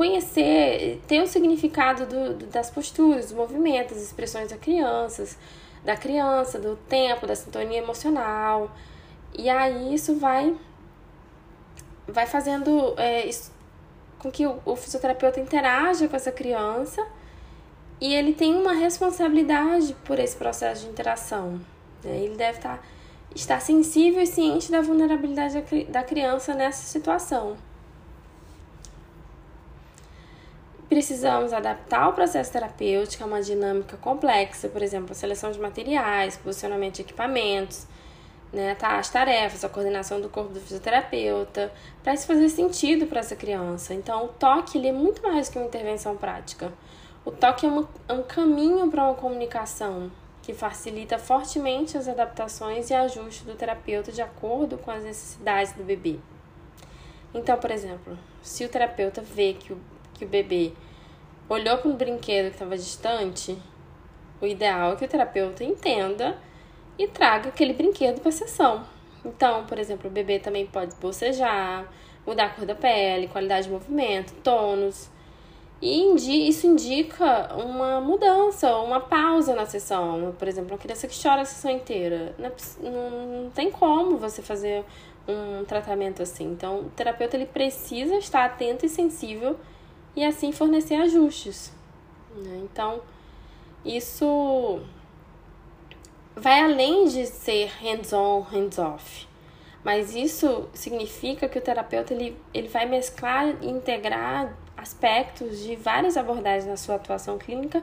conhecer, 0.00 0.98
ter 1.06 1.20
o 1.20 1.26
significado 1.26 2.06
do, 2.06 2.46
das 2.46 2.70
posturas, 2.70 3.26
dos 3.26 3.34
movimentos, 3.34 3.96
das 3.96 4.04
expressões 4.04 4.48
da 4.48 4.56
criança, 4.56 5.36
da 5.84 5.94
criança, 5.94 6.58
do 6.58 6.74
tempo, 6.88 7.26
da 7.26 7.36
sintonia 7.36 7.76
emocional, 7.76 8.74
e 9.36 9.50
aí 9.50 9.92
isso 9.92 10.18
vai, 10.18 10.56
vai 12.08 12.24
fazendo 12.24 12.94
é, 12.96 13.26
isso, 13.26 13.52
com 14.18 14.30
que 14.30 14.46
o, 14.46 14.58
o 14.64 14.74
fisioterapeuta 14.74 15.38
interaja 15.38 16.08
com 16.08 16.16
essa 16.16 16.32
criança 16.32 17.06
e 18.00 18.14
ele 18.14 18.32
tem 18.32 18.54
uma 18.54 18.72
responsabilidade 18.72 19.94
por 20.06 20.18
esse 20.18 20.34
processo 20.34 20.84
de 20.86 20.88
interação. 20.88 21.60
Né? 22.02 22.20
Ele 22.20 22.36
deve 22.36 22.56
estar, 22.56 22.78
tá, 22.78 22.84
estar 23.34 23.60
sensível 23.60 24.22
e 24.22 24.26
ciente 24.26 24.72
da 24.72 24.80
vulnerabilidade 24.80 25.62
da 25.90 26.02
criança 26.02 26.54
nessa 26.54 26.84
situação. 26.84 27.58
Precisamos 30.90 31.52
adaptar 31.52 32.08
o 32.08 32.12
processo 32.12 32.50
terapêutico 32.52 33.22
a 33.22 33.26
uma 33.28 33.40
dinâmica 33.40 33.96
complexa, 33.96 34.68
por 34.68 34.82
exemplo, 34.82 35.12
a 35.12 35.14
seleção 35.14 35.52
de 35.52 35.60
materiais, 35.60 36.36
posicionamento 36.36 36.96
de 36.96 37.02
equipamentos, 37.02 37.86
né, 38.52 38.74
tá, 38.74 38.98
as 38.98 39.08
tarefas, 39.08 39.62
a 39.64 39.68
coordenação 39.68 40.20
do 40.20 40.28
corpo 40.28 40.52
do 40.52 40.58
fisioterapeuta, 40.58 41.72
para 42.02 42.12
isso 42.12 42.26
fazer 42.26 42.48
sentido 42.48 43.06
para 43.06 43.20
essa 43.20 43.36
criança. 43.36 43.94
Então, 43.94 44.24
o 44.24 44.28
toque 44.30 44.78
ele 44.78 44.88
é 44.88 44.92
muito 44.92 45.22
mais 45.22 45.48
que 45.48 45.56
uma 45.56 45.66
intervenção 45.68 46.16
prática. 46.16 46.72
O 47.24 47.30
toque 47.30 47.64
é, 47.64 47.68
uma, 47.68 47.88
é 48.08 48.12
um 48.12 48.24
caminho 48.24 48.90
para 48.90 49.04
uma 49.04 49.14
comunicação 49.14 50.10
que 50.42 50.52
facilita 50.52 51.20
fortemente 51.20 51.96
as 51.96 52.08
adaptações 52.08 52.90
e 52.90 52.94
ajustes 52.94 53.44
do 53.44 53.54
terapeuta 53.54 54.10
de 54.10 54.22
acordo 54.22 54.76
com 54.76 54.90
as 54.90 55.04
necessidades 55.04 55.72
do 55.72 55.84
bebê. 55.84 56.18
Então, 57.32 57.56
por 57.56 57.70
exemplo, 57.70 58.18
se 58.42 58.64
o 58.64 58.68
terapeuta 58.68 59.22
vê 59.22 59.52
que 59.52 59.72
o, 59.72 59.80
que 60.20 60.24
o 60.26 60.28
bebê 60.28 60.72
olhou 61.48 61.78
para 61.78 61.90
um 61.90 61.96
brinquedo 61.96 62.46
que 62.46 62.52
estava 62.52 62.76
distante, 62.76 63.56
o 64.40 64.46
ideal 64.46 64.92
é 64.92 64.96
que 64.96 65.04
o 65.04 65.08
terapeuta 65.08 65.64
entenda 65.64 66.36
e 66.98 67.08
traga 67.08 67.48
aquele 67.48 67.72
brinquedo 67.72 68.20
para 68.20 68.28
a 68.28 68.32
sessão. 68.32 68.84
Então, 69.24 69.64
por 69.64 69.78
exemplo, 69.78 70.10
o 70.10 70.12
bebê 70.12 70.38
também 70.38 70.66
pode 70.66 70.94
bocejar, 70.96 71.90
mudar 72.26 72.44
a 72.44 72.50
cor 72.50 72.66
da 72.66 72.74
pele, 72.74 73.28
qualidade 73.28 73.66
de 73.66 73.72
movimento, 73.72 74.34
tônus. 74.42 75.10
E 75.82 76.48
isso 76.48 76.66
indica 76.66 77.54
uma 77.54 78.02
mudança, 78.02 78.76
uma 78.76 79.00
pausa 79.00 79.54
na 79.54 79.64
sessão. 79.64 80.34
Por 80.38 80.46
exemplo, 80.46 80.72
uma 80.72 80.78
criança 80.78 81.08
que 81.08 81.22
chora 81.22 81.40
a 81.40 81.44
sessão 81.46 81.70
inteira. 81.70 82.34
Não, 82.38 82.48
é 82.48 83.50
tem 83.54 83.70
como 83.70 84.18
você 84.18 84.42
fazer 84.42 84.84
um 85.26 85.64
tratamento 85.64 86.22
assim. 86.22 86.44
Então, 86.44 86.80
o 86.80 86.90
terapeuta 86.90 87.36
ele 87.36 87.46
precisa 87.46 88.16
estar 88.16 88.44
atento 88.44 88.84
e 88.84 88.90
sensível 88.90 89.58
e 90.14 90.24
assim 90.24 90.52
fornecer 90.52 90.94
ajustes. 90.94 91.72
Né? 92.36 92.60
Então, 92.64 93.00
isso 93.84 94.80
vai 96.36 96.62
além 96.62 97.06
de 97.06 97.26
ser 97.26 97.70
hands-on, 97.80 98.40
hands-off. 98.40 99.28
Mas 99.82 100.14
isso 100.14 100.68
significa 100.74 101.48
que 101.48 101.58
o 101.58 101.62
terapeuta 101.62 102.12
ele, 102.12 102.36
ele 102.52 102.68
vai 102.68 102.86
mesclar 102.86 103.56
e 103.62 103.68
integrar 103.68 104.54
aspectos 104.76 105.60
de 105.60 105.76
várias 105.76 106.16
abordagens 106.16 106.66
na 106.66 106.76
sua 106.76 106.96
atuação 106.96 107.38
clínica 107.38 107.82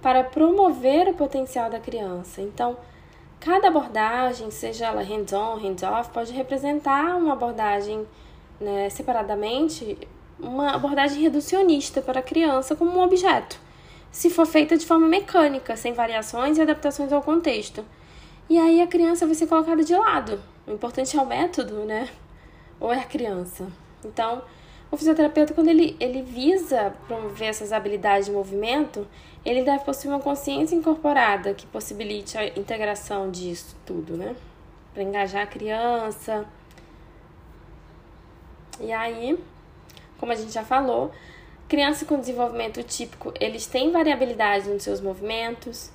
para 0.00 0.22
promover 0.22 1.08
o 1.08 1.14
potencial 1.14 1.70
da 1.70 1.80
criança. 1.80 2.40
Então, 2.40 2.76
cada 3.40 3.68
abordagem, 3.68 4.50
seja 4.50 4.86
ela 4.86 5.02
hands-on, 5.02 5.56
hands-off, 5.56 6.10
pode 6.10 6.32
representar 6.32 7.16
uma 7.16 7.32
abordagem 7.32 8.06
né, 8.60 8.88
separadamente, 8.90 9.98
uma 10.38 10.72
abordagem 10.74 11.22
reducionista 11.22 12.02
para 12.02 12.20
a 12.20 12.22
criança 12.22 12.74
como 12.74 12.98
um 12.98 13.02
objeto 13.02 13.58
se 14.14 14.30
for 14.30 14.46
feita 14.46 14.78
de 14.78 14.86
forma 14.86 15.08
mecânica, 15.08 15.76
sem 15.76 15.92
variações 15.92 16.56
e 16.56 16.62
adaptações 16.62 17.12
ao 17.12 17.20
contexto. 17.20 17.84
E 18.48 18.56
aí 18.56 18.80
a 18.80 18.86
criança 18.86 19.26
vai 19.26 19.34
ser 19.34 19.48
colocada 19.48 19.82
de 19.82 19.92
lado. 19.92 20.40
O 20.68 20.72
importante 20.72 21.16
é 21.16 21.20
o 21.20 21.26
método, 21.26 21.84
né? 21.84 22.08
Ou 22.78 22.92
é 22.92 23.00
a 23.00 23.04
criança. 23.04 23.66
Então, 24.04 24.42
o 24.88 24.96
fisioterapeuta, 24.96 25.52
quando 25.52 25.66
ele, 25.66 25.96
ele 25.98 26.22
visa 26.22 26.94
promover 27.08 27.48
essas 27.48 27.72
habilidades 27.72 28.26
de 28.26 28.32
movimento, 28.32 29.04
ele 29.44 29.64
deve 29.64 29.82
possuir 29.82 30.12
uma 30.12 30.20
consciência 30.20 30.76
incorporada 30.76 31.52
que 31.52 31.66
possibilite 31.66 32.38
a 32.38 32.46
integração 32.46 33.32
disso 33.32 33.74
tudo, 33.84 34.16
né? 34.16 34.36
Para 34.92 35.02
engajar 35.02 35.42
a 35.42 35.46
criança. 35.46 36.46
E 38.80 38.92
aí, 38.92 39.36
como 40.18 40.32
a 40.32 40.34
gente 40.34 40.52
já 40.52 40.64
falou, 40.64 41.12
Crianças 41.66 42.06
com 42.06 42.20
desenvolvimento 42.20 42.82
típico, 42.82 43.32
eles 43.40 43.66
têm 43.66 43.90
variabilidade 43.90 44.68
nos 44.68 44.82
seus 44.82 45.00
movimentos, 45.00 45.90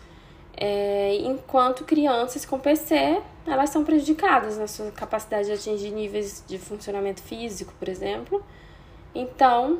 é, 0.57 1.15
enquanto 1.21 1.85
crianças 1.85 2.43
com 2.43 2.57
PC, 2.57 3.21
elas 3.45 3.69
são 3.69 3.83
prejudicadas 3.83 4.57
na 4.57 4.67
sua 4.67 4.91
capacidade 4.91 5.45
de 5.45 5.53
atingir 5.53 5.91
níveis 5.91 6.43
de 6.47 6.57
funcionamento 6.57 7.21
físico, 7.21 7.71
por 7.77 7.87
exemplo. 7.87 8.43
Então, 9.13 9.79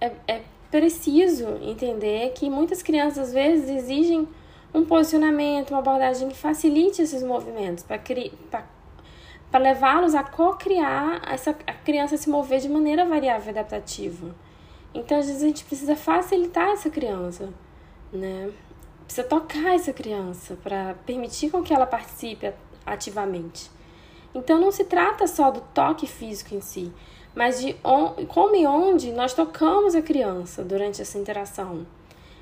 é, 0.00 0.12
é 0.28 0.42
preciso 0.70 1.58
entender 1.60 2.32
que 2.32 2.48
muitas 2.48 2.80
crianças, 2.80 3.28
às 3.28 3.32
vezes, 3.34 3.68
exigem 3.68 4.28
um 4.72 4.84
posicionamento, 4.84 5.70
uma 5.70 5.80
abordagem 5.80 6.28
que 6.28 6.36
facilite 6.36 7.02
esses 7.02 7.22
movimentos, 7.24 7.82
para 7.82 7.98
levá-los 9.58 10.14
a 10.14 10.22
co-criar 10.22 11.22
essa 11.26 11.50
a 11.66 11.72
criança 11.72 12.16
se 12.16 12.28
mover 12.28 12.60
de 12.60 12.68
maneira 12.68 13.04
variável 13.04 13.46
e 13.46 13.58
adaptativa. 13.58 14.34
Então, 14.94 15.18
às 15.18 15.26
vezes, 15.26 15.42
a 15.42 15.46
gente 15.46 15.64
precisa 15.64 15.96
facilitar 15.96 16.68
essa 16.68 16.88
criança, 16.88 17.52
né? 18.12 18.50
Precisa 19.04 19.26
tocar 19.26 19.74
essa 19.74 19.92
criança 19.92 20.56
para 20.62 20.94
permitir 21.06 21.50
com 21.50 21.62
que 21.62 21.74
ela 21.74 21.86
participe 21.86 22.52
ativamente. 22.86 23.70
Então, 24.34 24.60
não 24.60 24.70
se 24.70 24.84
trata 24.84 25.26
só 25.26 25.50
do 25.50 25.60
toque 25.60 26.06
físico 26.06 26.54
em 26.54 26.60
si, 26.60 26.92
mas 27.34 27.60
de 27.60 27.76
on, 27.84 28.26
como 28.26 28.54
e 28.54 28.66
onde 28.66 29.12
nós 29.12 29.34
tocamos 29.34 29.94
a 29.94 30.02
criança 30.02 30.62
durante 30.62 31.02
essa 31.02 31.18
interação. 31.18 31.86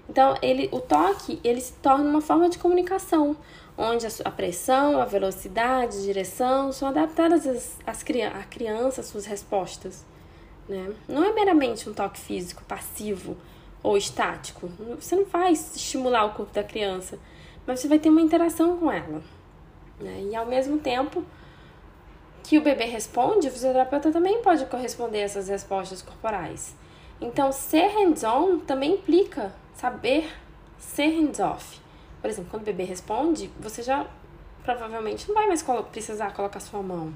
Então, 0.09 0.35
ele, 0.43 0.69
o 0.73 0.81
toque 0.81 1.41
ele 1.43 1.61
se 1.61 1.73
torna 1.75 2.09
uma 2.09 2.21
forma 2.21 2.49
de 2.49 2.59
comunicação, 2.59 3.37
onde 3.77 4.07
a, 4.25 4.31
pressão, 4.31 5.01
a 5.01 5.05
velocidade, 5.05 5.99
a 5.99 6.03
direção 6.03 6.73
são 6.73 6.89
adaptadas 6.89 7.47
às, 7.47 7.79
às, 7.87 8.05
à 8.35 8.43
criança, 8.45 9.01
às 9.01 9.07
suas 9.07 9.27
respostas. 9.27 10.05
Né? 10.69 10.95
Não 11.09 11.25
é 11.25 11.33
meramente 11.33 11.89
um 11.89 11.95
toque 11.95 12.21
físico 12.21 12.63
passivo 12.65 13.37
ou 13.83 13.97
estático. 13.97 14.69
Você 14.99 15.17
não 15.17 15.25
vai 15.25 15.53
estimular 15.53 16.25
o 16.25 16.35
corpo 16.35 16.53
da 16.53 16.63
criança, 16.63 17.19
mas 17.67 17.81
você 17.81 17.89
vai 17.89 17.99
ter 17.99 18.11
uma 18.11 18.21
interação 18.21 18.77
com 18.77 18.91
ela. 18.91 19.23
Né? 19.99 20.29
E 20.31 20.37
ao 20.37 20.47
mesmo 20.47 20.79
tempo 20.79 21.25
que 22.43 22.59
o 22.59 22.63
bebê 22.63 22.85
responde, 22.85 23.49
o 23.49 23.51
fisioterapeuta 23.51 24.11
também 24.11 24.43
pode 24.43 24.67
corresponder 24.67 25.19
a 25.19 25.23
essas 25.23 25.49
respostas 25.49 26.03
corporais. 26.03 26.75
Então, 27.21 27.53
ser 27.53 27.87
hands-on 27.89 28.59
também 28.59 28.95
implica 28.95 29.55
saber 29.75 30.29
ser 30.77 31.07
hands-off. 31.07 31.82
Por 32.23 32.31
exemplo, 32.31 32.51
quando 32.51 32.63
o 32.63 32.67
bebê 32.67 32.85
responde, 32.85 33.51
você 33.61 33.83
já 33.83 34.07
provavelmente 34.63 35.27
não 35.29 35.35
vai 35.35 35.49
mais 35.49 35.63
precisar 35.91 36.33
colocar 36.33 36.61
sua 36.61 36.81
mão. 36.81 37.13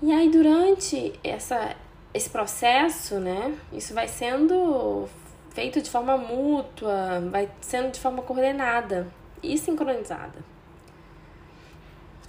E 0.00 0.12
aí, 0.12 0.30
durante 0.30 1.18
essa, 1.24 1.74
esse 2.14 2.30
processo, 2.30 3.18
né, 3.18 3.58
isso 3.72 3.92
vai 3.92 4.06
sendo 4.06 5.08
feito 5.50 5.82
de 5.82 5.90
forma 5.90 6.16
mútua, 6.16 7.20
vai 7.30 7.50
sendo 7.60 7.90
de 7.90 7.98
forma 7.98 8.22
coordenada 8.22 9.08
e 9.42 9.58
sincronizada. 9.58 10.38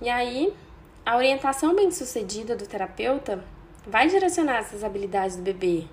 E 0.01 0.09
aí, 0.09 0.53
a 1.05 1.15
orientação 1.15 1.75
bem-sucedida 1.75 2.55
do 2.55 2.65
terapeuta 2.65 3.43
vai 3.85 4.07
direcionar 4.07 4.57
essas 4.57 4.83
habilidades 4.83 5.35
do 5.35 5.43
bebê. 5.43 5.85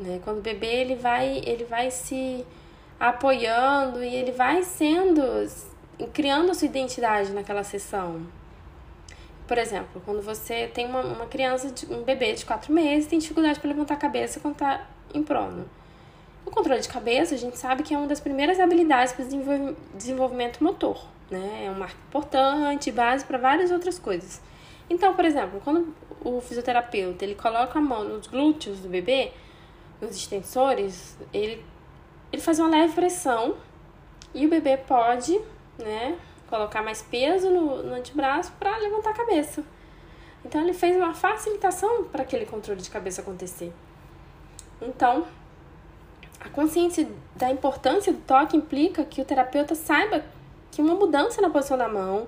Né? 0.00 0.20
Quando 0.24 0.38
o 0.38 0.42
bebê 0.42 0.80
ele 0.80 0.96
vai, 0.96 1.42
ele 1.44 1.64
vai 1.64 1.90
se 1.90 2.44
apoiando 2.98 4.02
e 4.02 4.14
ele 4.14 4.32
vai 4.32 4.62
sendo 4.62 5.22
criando 6.12 6.54
sua 6.54 6.66
identidade 6.66 7.32
naquela 7.32 7.62
sessão. 7.62 8.26
Por 9.46 9.58
exemplo, 9.58 10.00
quando 10.04 10.22
você 10.22 10.66
tem 10.68 10.86
uma, 10.86 11.02
uma 11.02 11.26
criança, 11.26 11.70
de, 11.70 11.86
um 11.92 12.02
bebê 12.02 12.32
de 12.32 12.44
quatro 12.44 12.72
meses, 12.72 13.06
tem 13.06 13.18
dificuldade 13.18 13.60
para 13.60 13.68
levantar 13.68 13.94
a 13.94 13.96
cabeça 13.98 14.40
quando 14.40 14.54
está 14.54 14.86
em 15.12 15.22
prono. 15.22 15.68
O 16.46 16.50
controle 16.50 16.80
de 16.80 16.88
cabeça, 16.88 17.34
a 17.34 17.38
gente 17.38 17.58
sabe 17.58 17.82
que 17.82 17.94
é 17.94 17.98
uma 17.98 18.06
das 18.06 18.20
primeiras 18.20 18.58
habilidades 18.58 19.12
para 19.12 19.24
o 19.24 19.76
desenvolvimento 19.94 20.62
motor, 20.62 21.04
né? 21.30 21.64
É 21.66 21.70
um 21.70 21.78
marco 21.78 21.98
importante, 22.08 22.90
base 22.90 23.24
para 23.24 23.38
várias 23.38 23.70
outras 23.70 23.98
coisas. 23.98 24.40
Então, 24.88 25.14
por 25.14 25.24
exemplo, 25.24 25.60
quando 25.62 25.94
o 26.22 26.40
fisioterapeuta 26.40 27.24
ele 27.24 27.34
coloca 27.34 27.78
a 27.78 27.82
mão 27.82 28.04
nos 28.04 28.26
glúteos 28.26 28.80
do 28.80 28.88
bebê, 28.88 29.32
nos 30.00 30.16
extensores, 30.16 31.16
ele, 31.32 31.64
ele 32.34 32.42
faz 32.42 32.58
uma 32.58 32.68
leve 32.68 32.92
pressão 32.94 33.54
e 34.34 34.44
o 34.44 34.50
bebê 34.50 34.76
pode, 34.76 35.40
né, 35.78 36.18
colocar 36.50 36.82
mais 36.82 37.00
peso 37.00 37.48
no, 37.48 37.82
no 37.84 37.94
antebraço 37.94 38.52
para 38.58 38.76
levantar 38.78 39.10
a 39.10 39.14
cabeça. 39.14 39.62
Então, 40.44 40.60
ele 40.60 40.72
fez 40.72 40.96
uma 40.96 41.14
facilitação 41.14 42.04
para 42.04 42.22
aquele 42.22 42.44
controle 42.44 42.82
de 42.82 42.90
cabeça 42.90 43.22
acontecer. 43.22 43.72
Então, 44.82 45.24
a 46.40 46.48
consciência 46.48 47.08
da 47.36 47.50
importância 47.50 48.12
do 48.12 48.20
toque 48.22 48.56
implica 48.56 49.04
que 49.04 49.20
o 49.20 49.24
terapeuta 49.24 49.76
saiba 49.76 50.24
que 50.72 50.82
uma 50.82 50.96
mudança 50.96 51.40
na 51.40 51.48
posição 51.48 51.78
da 51.78 51.88
mão 51.88 52.26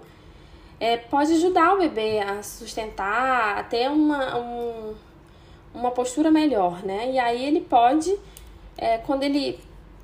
é, 0.78 0.96
pode 0.96 1.32
ajudar 1.32 1.74
o 1.74 1.78
bebê 1.78 2.20
a 2.20 2.44
sustentar, 2.44 3.58
a 3.58 3.64
ter 3.64 3.90
uma, 3.90 4.38
um, 4.38 4.94
uma 5.74 5.90
postura 5.90 6.30
melhor, 6.30 6.84
né? 6.84 7.10
E 7.10 7.18
aí 7.18 7.44
ele 7.44 7.60
pode, 7.60 8.16
é, 8.78 8.98
quando 8.98 9.24
ele 9.24 9.58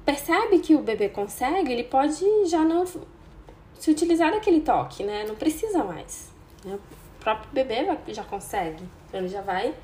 percebe 0.04 0.58
que 0.58 0.74
o 0.74 0.80
bebê 0.80 1.08
consegue, 1.08 1.72
ele 1.72 1.84
pode 1.84 2.24
já 2.46 2.64
não 2.64 2.84
se 2.86 3.90
utilizar 3.90 4.32
daquele 4.32 4.60
toque, 4.60 5.02
né? 5.02 5.24
Não 5.26 5.34
precisa 5.34 5.82
mais. 5.84 6.30
Né? 6.64 6.74
O 6.74 7.22
próprio 7.22 7.48
bebê 7.52 7.86
já 8.08 8.24
consegue. 8.24 8.82
Então 9.08 9.20
ele 9.20 9.28
já 9.28 9.40
vai 9.40 9.74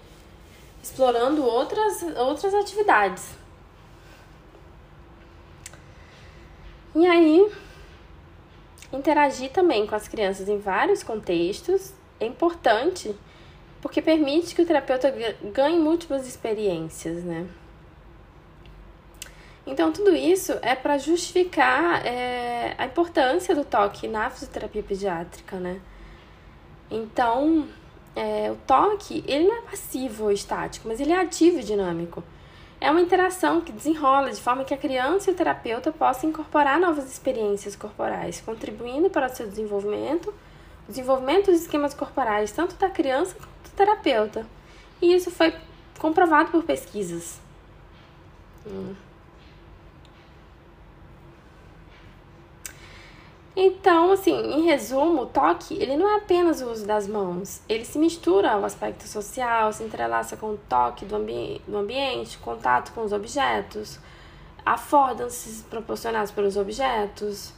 explorando 0.82 1.44
outras, 1.44 2.02
outras 2.16 2.54
atividades. 2.54 3.30
E 6.94 7.06
aí, 7.06 7.48
interagir 8.92 9.50
também 9.50 9.86
com 9.86 9.94
as 9.94 10.08
crianças 10.08 10.48
em 10.48 10.58
vários 10.58 11.02
contextos 11.02 11.92
é 12.18 12.26
importante 12.26 13.14
porque 13.80 14.02
permite 14.02 14.54
que 14.54 14.62
o 14.62 14.66
terapeuta 14.66 15.12
ganhe 15.52 15.78
múltiplas 15.78 16.26
experiências, 16.26 17.22
né? 17.22 17.46
Então, 19.68 19.92
tudo 19.92 20.16
isso 20.16 20.54
é 20.62 20.74
para 20.74 20.96
justificar 20.96 22.04
é, 22.06 22.74
a 22.78 22.86
importância 22.86 23.54
do 23.54 23.66
toque 23.66 24.08
na 24.08 24.30
fisioterapia 24.30 24.82
pediátrica, 24.82 25.56
né? 25.56 25.78
Então, 26.90 27.68
é, 28.16 28.50
o 28.50 28.56
toque, 28.66 29.22
ele 29.28 29.46
não 29.46 29.58
é 29.58 29.60
passivo 29.60 30.24
ou 30.24 30.32
estático, 30.32 30.88
mas 30.88 31.00
ele 31.00 31.12
é 31.12 31.20
ativo 31.20 31.58
e 31.58 31.62
dinâmico. 31.62 32.24
É 32.80 32.90
uma 32.90 33.02
interação 33.02 33.60
que 33.60 33.70
desenrola 33.70 34.30
de 34.30 34.40
forma 34.40 34.64
que 34.64 34.72
a 34.72 34.76
criança 34.78 35.30
e 35.30 35.34
o 35.34 35.36
terapeuta 35.36 35.92
possam 35.92 36.30
incorporar 36.30 36.80
novas 36.80 37.04
experiências 37.04 37.76
corporais, 37.76 38.40
contribuindo 38.40 39.10
para 39.10 39.26
o 39.26 39.36
seu 39.36 39.46
desenvolvimento, 39.46 40.30
o 40.88 40.90
desenvolvimento 40.90 41.50
dos 41.50 41.60
esquemas 41.60 41.92
corporais, 41.92 42.52
tanto 42.52 42.74
da 42.76 42.88
criança 42.88 43.34
quanto 43.34 43.70
do 43.70 43.76
terapeuta. 43.76 44.46
E 45.02 45.12
isso 45.12 45.30
foi 45.30 45.54
comprovado 45.98 46.50
por 46.52 46.62
pesquisas. 46.62 47.38
Hum. 48.66 48.94
Então, 53.60 54.12
assim, 54.12 54.36
em 54.52 54.66
resumo, 54.66 55.22
o 55.22 55.26
toque, 55.26 55.74
ele 55.82 55.96
não 55.96 56.08
é 56.08 56.18
apenas 56.18 56.60
o 56.60 56.70
uso 56.70 56.86
das 56.86 57.08
mãos. 57.08 57.60
Ele 57.68 57.84
se 57.84 57.98
mistura 57.98 58.52
ao 58.52 58.64
aspecto 58.64 59.02
social, 59.08 59.72
se 59.72 59.82
entrelaça 59.82 60.36
com 60.36 60.50
o 60.52 60.56
toque 60.56 61.04
do, 61.04 61.16
ambi 61.16 61.60
do 61.66 61.76
ambiente, 61.76 62.38
contato 62.38 62.92
com 62.92 63.02
os 63.02 63.12
objetos, 63.12 63.98
affordances 64.64 65.60
proporcionados 65.68 66.30
pelos 66.30 66.56
objetos. 66.56 67.52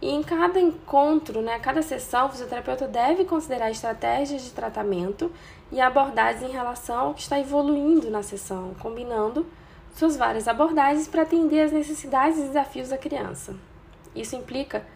E 0.00 0.08
em 0.08 0.22
cada 0.22 0.60
encontro, 0.60 1.42
né, 1.42 1.58
cada 1.58 1.82
sessão, 1.82 2.28
o 2.28 2.30
fisioterapeuta 2.30 2.86
deve 2.86 3.24
considerar 3.24 3.72
estratégias 3.72 4.44
de 4.44 4.52
tratamento 4.52 5.32
e 5.72 5.80
abordagens 5.80 6.48
em 6.48 6.52
relação 6.52 7.08
ao 7.08 7.14
que 7.14 7.22
está 7.22 7.40
evoluindo 7.40 8.08
na 8.08 8.22
sessão, 8.22 8.72
combinando 8.78 9.44
suas 9.96 10.16
várias 10.16 10.46
abordagens 10.46 11.08
para 11.08 11.22
atender 11.22 11.62
às 11.62 11.72
necessidades 11.72 12.38
e 12.38 12.42
desafios 12.42 12.90
da 12.90 12.96
criança. 12.96 13.56
Isso 14.14 14.36
implica 14.36 14.86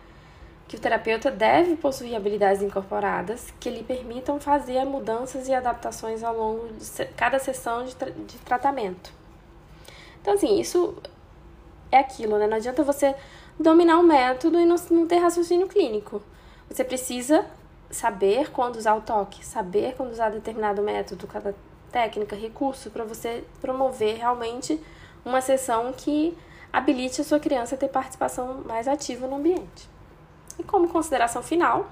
que 0.66 0.76
o 0.76 0.80
terapeuta 0.80 1.30
deve 1.30 1.76
possuir 1.76 2.14
habilidades 2.14 2.62
incorporadas 2.62 3.52
que 3.60 3.68
lhe 3.68 3.82
permitam 3.82 4.40
fazer 4.40 4.84
mudanças 4.84 5.46
e 5.48 5.54
adaptações 5.54 6.22
ao 6.22 6.34
longo 6.34 6.68
de 6.72 7.04
cada 7.16 7.38
sessão 7.38 7.84
de, 7.84 7.94
tra 7.94 8.10
de 8.10 8.38
tratamento. 8.38 9.12
Então, 10.20 10.34
assim, 10.34 10.58
isso 10.58 10.96
é 11.92 11.98
aquilo, 11.98 12.38
né? 12.38 12.46
Não 12.46 12.56
adianta 12.56 12.82
você 12.82 13.14
dominar 13.60 13.98
o 13.98 14.02
método 14.02 14.58
e 14.58 14.64
não, 14.64 14.76
não 14.90 15.06
ter 15.06 15.18
raciocínio 15.18 15.68
clínico. 15.68 16.22
Você 16.68 16.82
precisa 16.82 17.44
saber 17.90 18.50
quando 18.50 18.76
usar 18.76 18.94
o 18.94 19.02
toque, 19.02 19.44
saber 19.44 19.94
quando 19.94 20.12
usar 20.12 20.30
determinado 20.30 20.82
método, 20.82 21.26
cada 21.26 21.54
técnica, 21.92 22.34
recurso, 22.34 22.90
para 22.90 23.04
você 23.04 23.44
promover 23.60 24.16
realmente 24.16 24.80
uma 25.24 25.40
sessão 25.40 25.92
que 25.92 26.36
habilite 26.72 27.20
a 27.20 27.24
sua 27.24 27.38
criança 27.38 27.76
a 27.76 27.78
ter 27.78 27.88
participação 27.88 28.62
mais 28.64 28.88
ativa 28.88 29.26
no 29.28 29.36
ambiente. 29.36 29.93
E 30.58 30.62
como 30.62 30.88
consideração 30.88 31.42
final, 31.42 31.86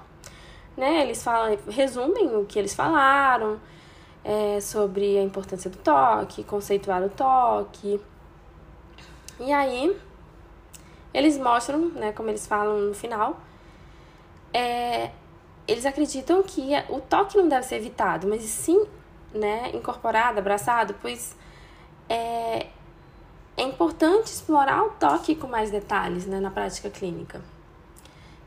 né, 0.75 1.01
eles 1.01 1.23
falam, 1.23 1.57
resumem 1.69 2.35
o 2.35 2.45
que 2.45 2.57
eles 2.57 2.73
falaram 2.73 3.59
é, 4.23 4.59
sobre 4.61 5.17
a 5.17 5.23
importância 5.23 5.69
do 5.69 5.77
toque, 5.77 6.43
conceituar 6.43 7.03
o 7.03 7.09
toque. 7.09 7.99
E 9.39 9.51
aí, 9.51 9.95
eles 11.13 11.37
mostram, 11.37 11.89
né, 11.89 12.11
como 12.11 12.29
eles 12.29 12.47
falam 12.47 12.79
no 12.79 12.93
final, 12.93 13.39
é, 14.53 15.11
eles 15.67 15.85
acreditam 15.85 16.41
que 16.43 16.71
o 16.89 16.99
toque 16.99 17.37
não 17.37 17.47
deve 17.47 17.65
ser 17.65 17.75
evitado, 17.75 18.27
mas 18.27 18.43
sim 18.43 18.85
né, 19.33 19.71
incorporado, 19.73 20.39
abraçado, 20.39 20.95
pois 21.01 21.35
é, 22.07 22.67
é 23.57 23.63
importante 23.63 24.27
explorar 24.27 24.83
o 24.83 24.89
toque 24.91 25.35
com 25.35 25.47
mais 25.47 25.71
detalhes 25.71 26.25
né, 26.25 26.39
na 26.39 26.51
prática 26.51 26.89
clínica. 26.89 27.41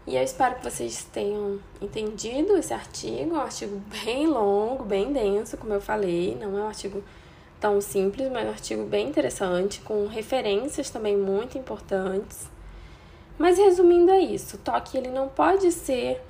E 0.06 0.16
eu 0.16 0.22
espero 0.22 0.54
que 0.54 0.64
vocês 0.64 1.04
tenham 1.12 1.58
entendido 1.80 2.56
esse 2.56 2.72
artigo. 2.72 3.34
É 3.34 3.38
um 3.38 3.40
artigo 3.40 3.82
bem 4.04 4.26
longo, 4.28 4.84
bem 4.84 5.12
denso, 5.12 5.56
como 5.56 5.72
eu 5.72 5.80
falei. 5.80 6.36
Não 6.40 6.56
é 6.56 6.62
um 6.62 6.68
artigo 6.68 7.02
tão 7.60 7.80
simples, 7.80 8.30
mas 8.30 8.44
é 8.44 8.46
um 8.46 8.50
artigo 8.50 8.84
bem 8.84 9.08
interessante, 9.08 9.80
com 9.80 10.06
referências 10.06 10.90
também 10.90 11.16
muito 11.16 11.58
importantes. 11.58 12.48
Mas 13.36 13.58
resumindo 13.58 14.12
é 14.12 14.20
isso, 14.20 14.56
o 14.56 14.58
toque 14.60 14.96
ele 14.96 15.10
não 15.10 15.28
pode 15.28 15.70
ser 15.72 16.22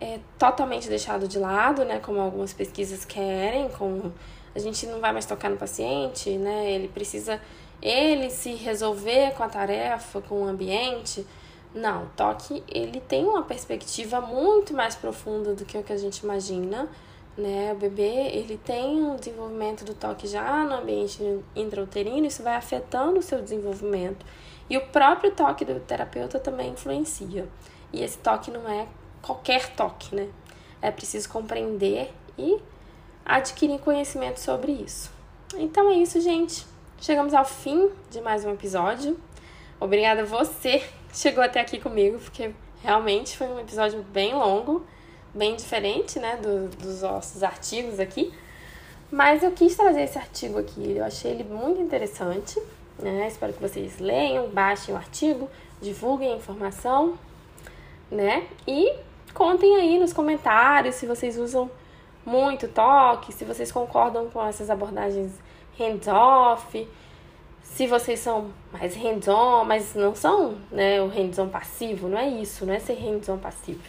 é, 0.00 0.18
totalmente 0.38 0.88
deixado 0.88 1.28
de 1.28 1.38
lado, 1.38 1.84
né? 1.84 2.00
Como 2.00 2.20
algumas 2.20 2.52
pesquisas 2.52 3.04
querem, 3.04 3.68
como 3.70 4.12
a 4.54 4.58
gente 4.58 4.86
não 4.86 5.00
vai 5.00 5.12
mais 5.12 5.26
tocar 5.26 5.50
no 5.50 5.56
paciente, 5.56 6.30
né? 6.30 6.70
Ele 6.70 6.88
precisa 6.88 7.40
ele 7.80 8.30
se 8.30 8.54
resolver 8.54 9.32
com 9.34 9.42
a 9.42 9.48
tarefa, 9.48 10.20
com 10.20 10.42
o 10.42 10.46
ambiente. 10.46 11.26
Não, 11.74 12.06
toque 12.16 12.62
ele 12.66 13.00
tem 13.00 13.24
uma 13.24 13.42
perspectiva 13.42 14.20
muito 14.20 14.72
mais 14.72 14.96
profunda 14.96 15.54
do 15.54 15.64
que 15.64 15.76
o 15.76 15.82
que 15.82 15.92
a 15.92 15.96
gente 15.96 16.18
imagina, 16.18 16.88
né? 17.36 17.72
O 17.72 17.76
bebê 17.76 18.30
ele 18.32 18.58
tem 18.58 19.02
um 19.02 19.16
desenvolvimento 19.16 19.84
do 19.84 19.94
toque 19.94 20.26
já 20.26 20.64
no 20.64 20.74
ambiente 20.74 21.22
intrauterino, 21.54 22.26
isso 22.26 22.42
vai 22.42 22.56
afetando 22.56 23.18
o 23.18 23.22
seu 23.22 23.42
desenvolvimento. 23.42 24.24
E 24.70 24.76
o 24.76 24.86
próprio 24.88 25.30
toque 25.30 25.64
do 25.64 25.78
terapeuta 25.80 26.38
também 26.38 26.72
influencia. 26.72 27.48
E 27.92 28.02
esse 28.02 28.18
toque 28.18 28.50
não 28.50 28.68
é 28.68 28.86
qualquer 29.22 29.74
toque, 29.74 30.14
né? 30.14 30.28
É 30.80 30.90
preciso 30.90 31.28
compreender 31.28 32.12
e 32.36 32.58
adquirir 33.24 33.78
conhecimento 33.80 34.40
sobre 34.40 34.72
isso. 34.72 35.10
Então 35.56 35.88
é 35.90 35.94
isso, 35.94 36.20
gente. 36.20 36.66
Chegamos 37.00 37.34
ao 37.34 37.44
fim 37.44 37.90
de 38.10 38.20
mais 38.20 38.44
um 38.44 38.52
episódio. 38.52 39.18
Obrigada 39.80 40.22
a 40.22 40.24
você 40.24 40.82
chegou 41.18 41.42
até 41.42 41.60
aqui 41.60 41.80
comigo, 41.80 42.16
porque 42.18 42.52
realmente 42.80 43.36
foi 43.36 43.48
um 43.48 43.58
episódio 43.58 44.00
bem 44.12 44.34
longo, 44.34 44.86
bem 45.34 45.56
diferente, 45.56 46.20
né, 46.20 46.36
do, 46.36 46.68
dos 46.76 47.02
nossos 47.02 47.42
artigos 47.42 47.98
aqui. 47.98 48.32
Mas 49.10 49.42
eu 49.42 49.50
quis 49.50 49.74
trazer 49.74 50.02
esse 50.02 50.16
artigo 50.16 50.60
aqui, 50.60 50.96
eu 50.96 51.04
achei 51.04 51.32
ele 51.32 51.42
muito 51.42 51.80
interessante, 51.80 52.60
né? 52.98 53.26
Espero 53.26 53.52
que 53.52 53.60
vocês 53.60 53.98
leiam, 53.98 54.48
baixem 54.48 54.94
o 54.94 54.96
artigo, 54.96 55.50
divulguem 55.80 56.34
a 56.34 56.36
informação, 56.36 57.18
né? 58.10 58.46
E 58.66 58.94
contem 59.34 59.74
aí 59.76 59.98
nos 59.98 60.12
comentários 60.12 60.96
se 60.96 61.06
vocês 61.06 61.36
usam 61.36 61.70
muito 62.24 62.68
toque, 62.68 63.32
se 63.32 63.44
vocês 63.44 63.72
concordam 63.72 64.28
com 64.28 64.46
essas 64.46 64.68
abordagens 64.68 65.32
hands-off, 65.78 66.86
se 67.74 67.86
vocês 67.86 68.18
são 68.18 68.50
mais 68.72 68.96
hands-on, 68.96 69.64
mas 69.64 69.94
não 69.94 70.14
são 70.14 70.56
né, 70.70 71.00
o 71.00 71.06
hands-on 71.08 71.48
passivo, 71.48 72.08
não 72.08 72.18
é 72.18 72.28
isso, 72.28 72.66
não 72.66 72.74
é 72.74 72.78
ser 72.78 72.94
hands-on 72.94 73.38
passivo. 73.38 73.82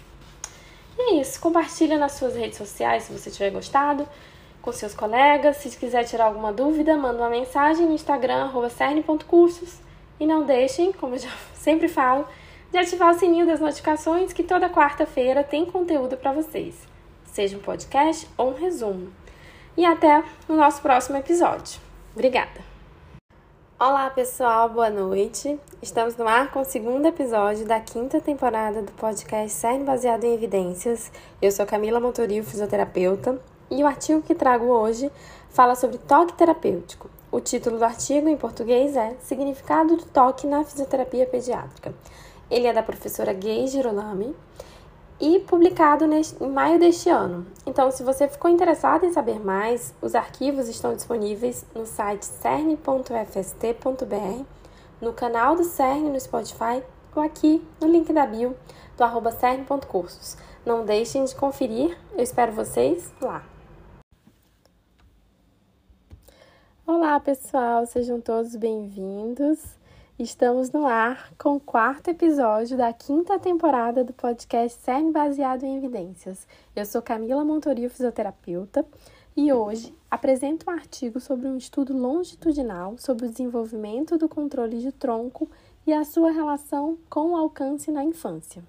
E 0.98 1.02
é 1.02 1.22
isso, 1.22 1.40
compartilha 1.40 1.98
nas 1.98 2.12
suas 2.12 2.36
redes 2.36 2.58
sociais 2.58 3.04
se 3.04 3.14
você 3.14 3.32
tiver 3.32 3.50
gostado, 3.50 4.08
com 4.62 4.72
seus 4.72 4.94
colegas. 4.94 5.58
Se 5.58 5.76
quiser 5.78 6.04
tirar 6.04 6.26
alguma 6.26 6.54
dúvida, 6.54 6.96
manda 6.98 7.20
uma 7.20 7.30
mensagem 7.30 7.86
no 7.86 7.94
Instagram, 7.94 8.52
cerne.cursos. 8.70 9.80
E 10.20 10.28
não 10.28 10.44
deixem, 10.44 10.92
como 10.92 11.16
eu 11.16 11.20
já 11.20 11.32
sempre 11.56 11.88
falo, 11.88 12.28
de 12.72 12.78
ativar 12.78 13.16
o 13.16 13.18
sininho 13.18 13.48
das 13.48 13.60
notificações 13.60 14.34
que 14.34 14.44
toda 14.44 14.70
quarta-feira 14.70 15.44
tem 15.44 15.66
conteúdo 15.66 16.18
para 16.18 16.32
vocês, 16.32 16.76
seja 17.26 17.58
um 17.58 17.62
podcast 17.62 18.28
ou 18.38 18.52
um 18.52 18.56
resumo. 18.56 19.12
E 19.76 19.86
até 19.86 20.24
o 20.48 20.54
nosso 20.54 20.82
próximo 20.82 21.18
episódio. 21.18 21.80
Obrigada! 22.14 22.69
Olá 23.82 24.10
pessoal, 24.10 24.68
boa 24.68 24.90
noite. 24.90 25.58
Estamos 25.82 26.18
no 26.18 26.28
ar 26.28 26.52
com 26.52 26.60
o 26.60 26.66
segundo 26.66 27.06
episódio 27.06 27.66
da 27.66 27.80
quinta 27.80 28.20
temporada 28.20 28.82
do 28.82 28.92
podcast 28.92 29.52
CERN 29.52 29.86
Baseado 29.86 30.26
em 30.26 30.34
Evidências. 30.34 31.10
Eu 31.42 31.50
sou 31.50 31.66
Camila 31.66 31.98
Montoril, 31.98 32.44
fisioterapeuta, 32.44 33.40
e 33.72 33.82
o 33.82 33.88
artigo 33.88 34.22
que 34.22 34.36
trago 34.36 34.66
hoje 34.66 35.10
fala 35.50 35.76
sobre 35.76 35.98
toque 35.98 36.34
terapêutico. 36.34 37.10
O 37.32 37.40
título 37.40 37.78
do 37.78 37.86
artigo 37.86 38.28
em 38.28 38.36
português 38.36 38.98
é 38.98 39.16
Significado 39.22 39.96
do 39.96 40.04
toque 40.04 40.46
na 40.46 40.66
fisioterapia 40.66 41.26
pediátrica. 41.26 41.94
Ele 42.52 42.68
é 42.68 42.74
da 42.74 42.84
professora 42.84 43.32
Gay 43.32 43.66
Girolami 43.68 44.36
e 45.20 45.40
publicado 45.40 46.08
neste, 46.08 46.41
em 46.41 46.50
maio 46.50 46.80
deste 46.80 47.10
ano. 47.10 47.46
Então, 47.66 47.91
se 47.91 48.04
você 48.04 48.28
ficou 48.28 48.50
interessado 48.50 49.06
em 49.06 49.12
saber 49.12 49.40
mais, 49.40 49.94
os 50.02 50.16
arquivos 50.16 50.70
estão 50.70 50.96
disponíveis 50.96 51.66
no 51.76 51.86
site 51.86 52.26
cern.fst.br, 52.26 52.86
no 55.02 55.14
canal 55.14 55.56
do 55.56 55.64
CERN 55.64 56.10
no 56.10 56.20
Spotify 56.20 56.82
ou 57.16 57.22
aqui 57.22 57.66
no 57.82 57.88
link 57.88 58.14
da 58.14 58.26
bio 58.26 58.56
do 58.96 59.04
arroba 59.04 59.32
cern.cursos. 59.32 60.38
Não 60.66 60.86
deixem 60.86 61.26
de 61.26 61.36
conferir, 61.36 61.98
eu 62.14 62.24
espero 62.24 62.52
vocês 62.52 63.12
lá. 63.22 63.44
Olá 66.86 67.20
pessoal, 67.20 67.86
sejam 67.86 68.20
todos 68.20 68.56
bem-vindos. 68.56 69.79
Estamos 70.20 70.70
no 70.72 70.86
ar 70.86 71.32
com 71.38 71.56
o 71.56 71.62
quarto 71.62 72.10
episódio 72.10 72.76
da 72.76 72.91
quinta 72.91 73.40
temporada 73.40 74.04
do 74.04 74.12
podcast 74.12 74.78
CERN 74.82 75.14
Baseado 75.14 75.64
em 75.64 75.78
Evidências. 75.78 76.46
Eu 76.76 76.86
sou 76.86 77.02
Camila 77.02 77.46
Montorio, 77.46 77.90
fisioterapeuta, 77.90 78.86
e 79.34 79.54
hoje 79.54 79.96
apresento 80.12 80.70
um 80.70 80.74
artigo 80.74 81.22
sobre 81.22 81.48
um 81.48 81.56
estudo 81.56 81.96
longitudinal 81.98 82.98
sobre 82.98 83.28
o 83.28 83.30
desenvolvimento 83.30 84.18
do 84.18 84.28
controle 84.28 84.82
de 84.82 84.91
tronco 84.91 85.50
e 85.88 85.94
a 85.94 86.04
sua 86.04 86.32
relação 86.32 86.98
com 87.10 87.32
o 87.32 87.38
alcance 87.38 87.90
na 87.90 88.04
infância. 88.04 88.62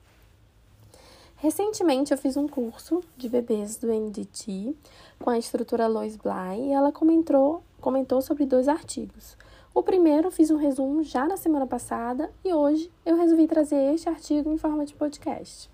Recentemente 1.34 2.12
eu 2.12 2.18
fiz 2.18 2.36
um 2.36 2.46
curso 2.46 3.02
de 3.16 3.28
bebês 3.28 3.76
do 3.76 3.88
NDT 3.88 4.72
com 5.18 5.30
a 5.30 5.36
instrutora 5.36 5.88
Lois 5.88 6.16
Bly 6.16 6.68
e 6.68 6.72
ela 6.72 6.92
comentou, 6.92 7.60
comentou 7.80 8.22
sobre 8.22 8.46
dois 8.46 8.68
artigos. 8.68 9.36
O 9.72 9.84
primeiro 9.84 10.32
fiz 10.32 10.50
um 10.50 10.56
resumo 10.56 11.04
já 11.04 11.26
na 11.26 11.36
semana 11.36 11.64
passada 11.64 12.32
e 12.44 12.52
hoje 12.52 12.90
eu 13.06 13.16
resolvi 13.16 13.46
trazer 13.46 13.94
este 13.94 14.08
artigo 14.08 14.52
em 14.52 14.58
forma 14.58 14.84
de 14.84 14.94
podcast. 14.94 15.70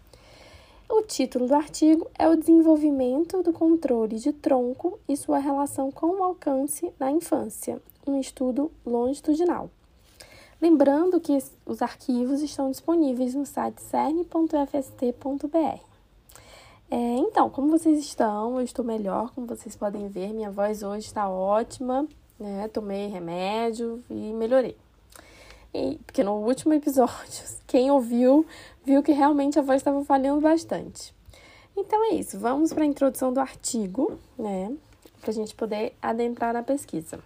O 0.89 1.01
título 1.01 1.48
do 1.48 1.55
artigo 1.55 2.06
é 2.18 2.28
O 2.28 2.36
Desenvolvimento 2.36 3.43
do 3.43 3.55
Controle 3.55 4.18
de 4.18 4.35
Tronco 4.35 4.98
e 5.09 5.16
Sua 5.16 5.39
Relação 5.39 5.90
com 5.90 6.09
o 6.09 6.23
Alcance 6.23 6.93
na 7.01 7.10
Infância, 7.10 7.81
um 8.06 8.20
estudo 8.20 8.70
longitudinal. 8.85 9.70
Lembrando 10.60 11.18
que 11.18 11.36
os 11.64 11.81
arquivos 11.81 12.43
estão 12.43 12.70
disponíveis 12.70 13.35
no 13.35 13.47
site 13.47 13.81
cern.fst.br. 13.82 15.81
É, 16.90 17.16
então, 17.16 17.48
como 17.51 17.70
vocês 17.70 17.98
estão? 17.98 18.59
Eu 18.59 18.64
estou 18.64 18.85
melhor, 18.85 19.32
como 19.35 19.47
vocês 19.47 19.74
podem 19.74 20.06
ver, 20.06 20.35
minha 20.35 20.51
voz 20.51 20.82
hoje 20.82 21.06
está 21.06 21.28
ótima 21.28 22.06
né? 22.39 22.69
Tomei 22.69 23.09
remédio 23.09 24.03
e 24.11 24.33
melhorei. 24.33 24.77
E, 25.75 25.99
porque 26.07 26.25
no 26.25 26.33
último 26.33 26.73
episódio, 26.75 27.45
quem 27.67 27.91
ouviu, 27.91 28.47
viu 28.85 29.03
que 29.03 29.13
realmente 29.13 29.59
a 29.59 29.63
voz 29.63 29.79
estava 29.79 30.05
falhando 30.05 30.41
bastante. 30.41 31.15
Então 31.77 32.11
é 32.11 32.15
isso, 32.15 32.39
vamos 32.39 32.73
para 32.73 32.85
a 32.85 32.87
introdução 32.87 33.33
do 33.33 33.41
artigo, 33.41 34.19
né? 34.39 34.75
Para 35.21 35.31
a 35.31 35.35
gente 35.35 35.55
poder 35.55 35.95
adentrar 36.01 36.55
na 36.55 36.63
pesquisa. 36.63 37.19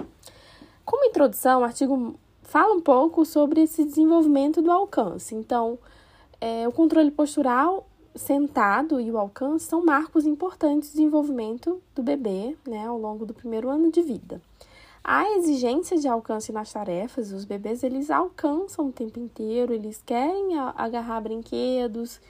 Como 0.84 1.04
introdução, 1.04 1.60
o 1.60 1.64
artigo 1.64 2.16
fala 2.42 2.74
um 2.74 2.80
pouco 2.80 3.24
sobre 3.24 3.62
esse 3.62 3.84
desenvolvimento 3.84 4.60
do 4.60 4.72
alcance. 4.72 5.36
Então, 5.36 5.78
é, 6.40 6.66
o 6.66 6.72
controle 6.72 7.12
postural 7.12 7.86
sentado 8.16 9.00
e 9.00 9.08
o 9.08 9.18
alcance 9.18 9.66
são 9.66 9.84
marcos 9.84 10.26
importantes 10.26 10.88
de 10.88 10.96
desenvolvimento 10.96 11.80
do 11.94 12.02
bebê 12.02 12.56
né, 12.66 12.86
ao 12.86 12.98
longo 12.98 13.24
do 13.24 13.32
primeiro 13.32 13.68
ano 13.68 13.92
de 13.92 14.02
vida. 14.02 14.40
A 15.02 15.30
exigência 15.38 15.96
de 15.96 16.06
alcance 16.06 16.52
nas 16.52 16.72
tarefas, 16.72 17.32
os 17.32 17.44
bebês 17.44 17.82
eles 17.82 18.10
alcançam 18.10 18.88
o 18.88 18.92
tempo 18.92 19.18
inteiro, 19.18 19.72
eles 19.72 20.02
querem 20.04 20.58
agarrar 20.76 21.20
brinquedos 21.20 22.20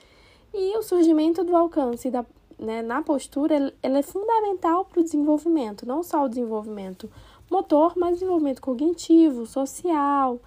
e 0.53 0.77
o 0.77 0.81
surgimento 0.81 1.43
do 1.43 1.55
alcance 1.55 2.09
da, 2.09 2.25
né, 2.57 2.81
na 2.81 3.01
postura 3.01 3.73
ela 3.81 3.99
é 3.99 4.01
fundamental 4.01 4.85
para 4.85 5.01
o 5.01 5.03
desenvolvimento, 5.03 5.85
não 5.85 6.01
só 6.01 6.25
o 6.25 6.29
desenvolvimento 6.29 7.11
motor, 7.49 7.93
mas 7.97 8.13
desenvolvimento 8.13 8.61
cognitivo, 8.61 9.45
social, 9.45 10.39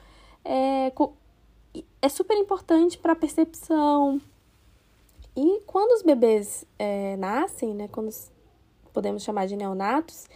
é, 0.43 0.93
é 2.01 2.09
super 2.09 2.37
importante 2.39 2.97
para 2.97 3.13
a 3.13 3.17
percepção. 3.17 4.21
E 5.37 5.61
quando 5.67 5.93
os 5.93 6.03
bebês 6.03 6.65
é, 6.79 7.17
nascem, 7.17 7.75
né, 7.75 7.89
quando 7.89 8.11
podemos 8.93 9.23
chamar 9.23 9.47
de 9.47 9.57
neonatos, 9.57 10.27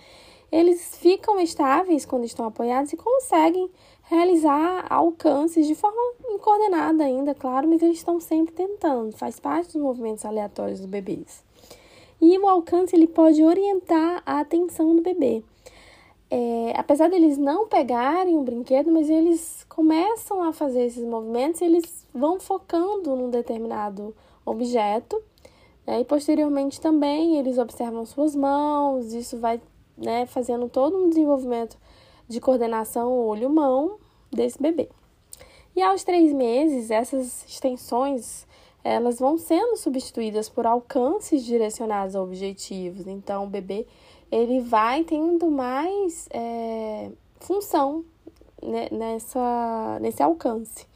eles 0.50 0.96
ficam 0.96 1.38
estáveis 1.38 2.06
quando 2.06 2.24
estão 2.24 2.46
apoiados 2.46 2.92
e 2.92 2.96
conseguem 2.96 3.70
realizar 4.02 4.86
alcances 4.88 5.66
de 5.66 5.74
forma 5.74 6.00
incoordenada 6.30 7.04
ainda, 7.04 7.34
claro, 7.34 7.68
mas 7.68 7.82
eles 7.82 7.98
estão 7.98 8.18
sempre 8.18 8.54
tentando, 8.54 9.12
faz 9.16 9.38
parte 9.38 9.74
dos 9.74 9.82
movimentos 9.82 10.24
aleatórios 10.24 10.80
dos 10.80 10.88
bebês. 10.88 11.44
E 12.20 12.36
o 12.38 12.48
alcance 12.48 12.96
ele 12.96 13.06
pode 13.06 13.42
orientar 13.44 14.22
a 14.24 14.40
atenção 14.40 14.96
do 14.96 15.02
bebê. 15.02 15.44
É, 16.30 16.72
apesar 16.76 17.08
deles 17.08 17.38
não 17.38 17.68
pegarem 17.68 18.36
um 18.36 18.44
brinquedo, 18.44 18.90
mas 18.90 19.08
eles 19.08 19.64
começam 19.68 20.42
a 20.42 20.52
fazer 20.52 20.84
esses 20.86 21.04
movimentos, 21.04 21.62
eles 21.62 22.06
vão 22.12 22.40
focando 22.40 23.14
num 23.14 23.30
determinado 23.30 24.14
objeto, 24.44 25.22
né, 25.86 26.00
e 26.00 26.04
posteriormente 26.04 26.80
também 26.80 27.36
eles 27.38 27.56
observam 27.56 28.04
suas 28.04 28.34
mãos, 28.34 29.12
isso 29.12 29.38
vai 29.38 29.60
né, 29.98 30.26
fazendo 30.26 30.68
todo 30.68 30.96
um 30.96 31.08
desenvolvimento 31.08 31.76
de 32.28 32.40
coordenação 32.40 33.12
olho-mão 33.12 33.98
desse 34.30 34.60
bebê. 34.60 34.88
E 35.74 35.82
aos 35.82 36.04
três 36.04 36.32
meses, 36.32 36.90
essas 36.90 37.44
extensões 37.46 38.46
elas 38.84 39.18
vão 39.18 39.36
sendo 39.36 39.76
substituídas 39.76 40.48
por 40.48 40.66
alcances 40.66 41.44
direcionados 41.44 42.16
a 42.16 42.22
objetivos. 42.22 43.06
Então, 43.06 43.44
o 43.44 43.48
bebê 43.48 43.86
ele 44.30 44.60
vai 44.60 45.04
tendo 45.04 45.50
mais 45.50 46.28
é, 46.30 47.10
função 47.40 48.04
né, 48.62 48.88
nessa, 48.90 49.98
nesse 50.00 50.22
alcance. 50.22 50.86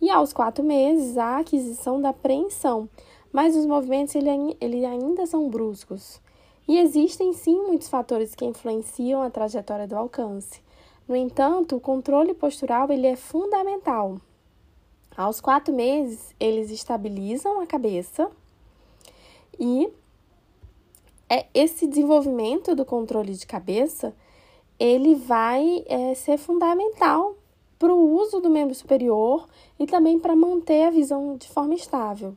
E 0.00 0.10
aos 0.10 0.32
quatro 0.32 0.64
meses, 0.64 1.18
a 1.18 1.38
aquisição 1.38 2.00
da 2.00 2.10
apreensão, 2.10 2.88
mas 3.32 3.56
os 3.56 3.66
movimentos 3.66 4.14
ele, 4.14 4.56
ele 4.60 4.84
ainda 4.84 5.26
são 5.26 5.48
bruscos. 5.48 6.20
E 6.68 6.78
existem 6.78 7.32
sim 7.32 7.62
muitos 7.62 7.88
fatores 7.88 8.34
que 8.34 8.44
influenciam 8.44 9.22
a 9.22 9.30
trajetória 9.30 9.88
do 9.88 9.96
alcance. 9.96 10.60
No 11.08 11.16
entanto, 11.16 11.76
o 11.76 11.80
controle 11.80 12.34
postural 12.34 12.92
ele 12.92 13.06
é 13.06 13.16
fundamental. 13.16 14.20
Aos 15.16 15.40
quatro 15.40 15.74
meses, 15.74 16.34
eles 16.38 16.70
estabilizam 16.70 17.60
a 17.60 17.66
cabeça 17.66 18.30
e 19.58 19.88
é 21.28 21.46
esse 21.54 21.86
desenvolvimento 21.86 22.74
do 22.74 22.84
controle 22.84 23.34
de 23.34 23.46
cabeça 23.46 24.14
ele 24.78 25.14
vai 25.14 25.84
é, 25.86 26.14
ser 26.14 26.38
fundamental 26.38 27.36
para 27.78 27.92
o 27.92 28.14
uso 28.14 28.40
do 28.40 28.48
membro 28.48 28.74
superior 28.74 29.48
e 29.78 29.86
também 29.86 30.18
para 30.18 30.36
manter 30.36 30.84
a 30.84 30.90
visão 30.90 31.36
de 31.36 31.48
forma 31.48 31.74
estável. 31.74 32.36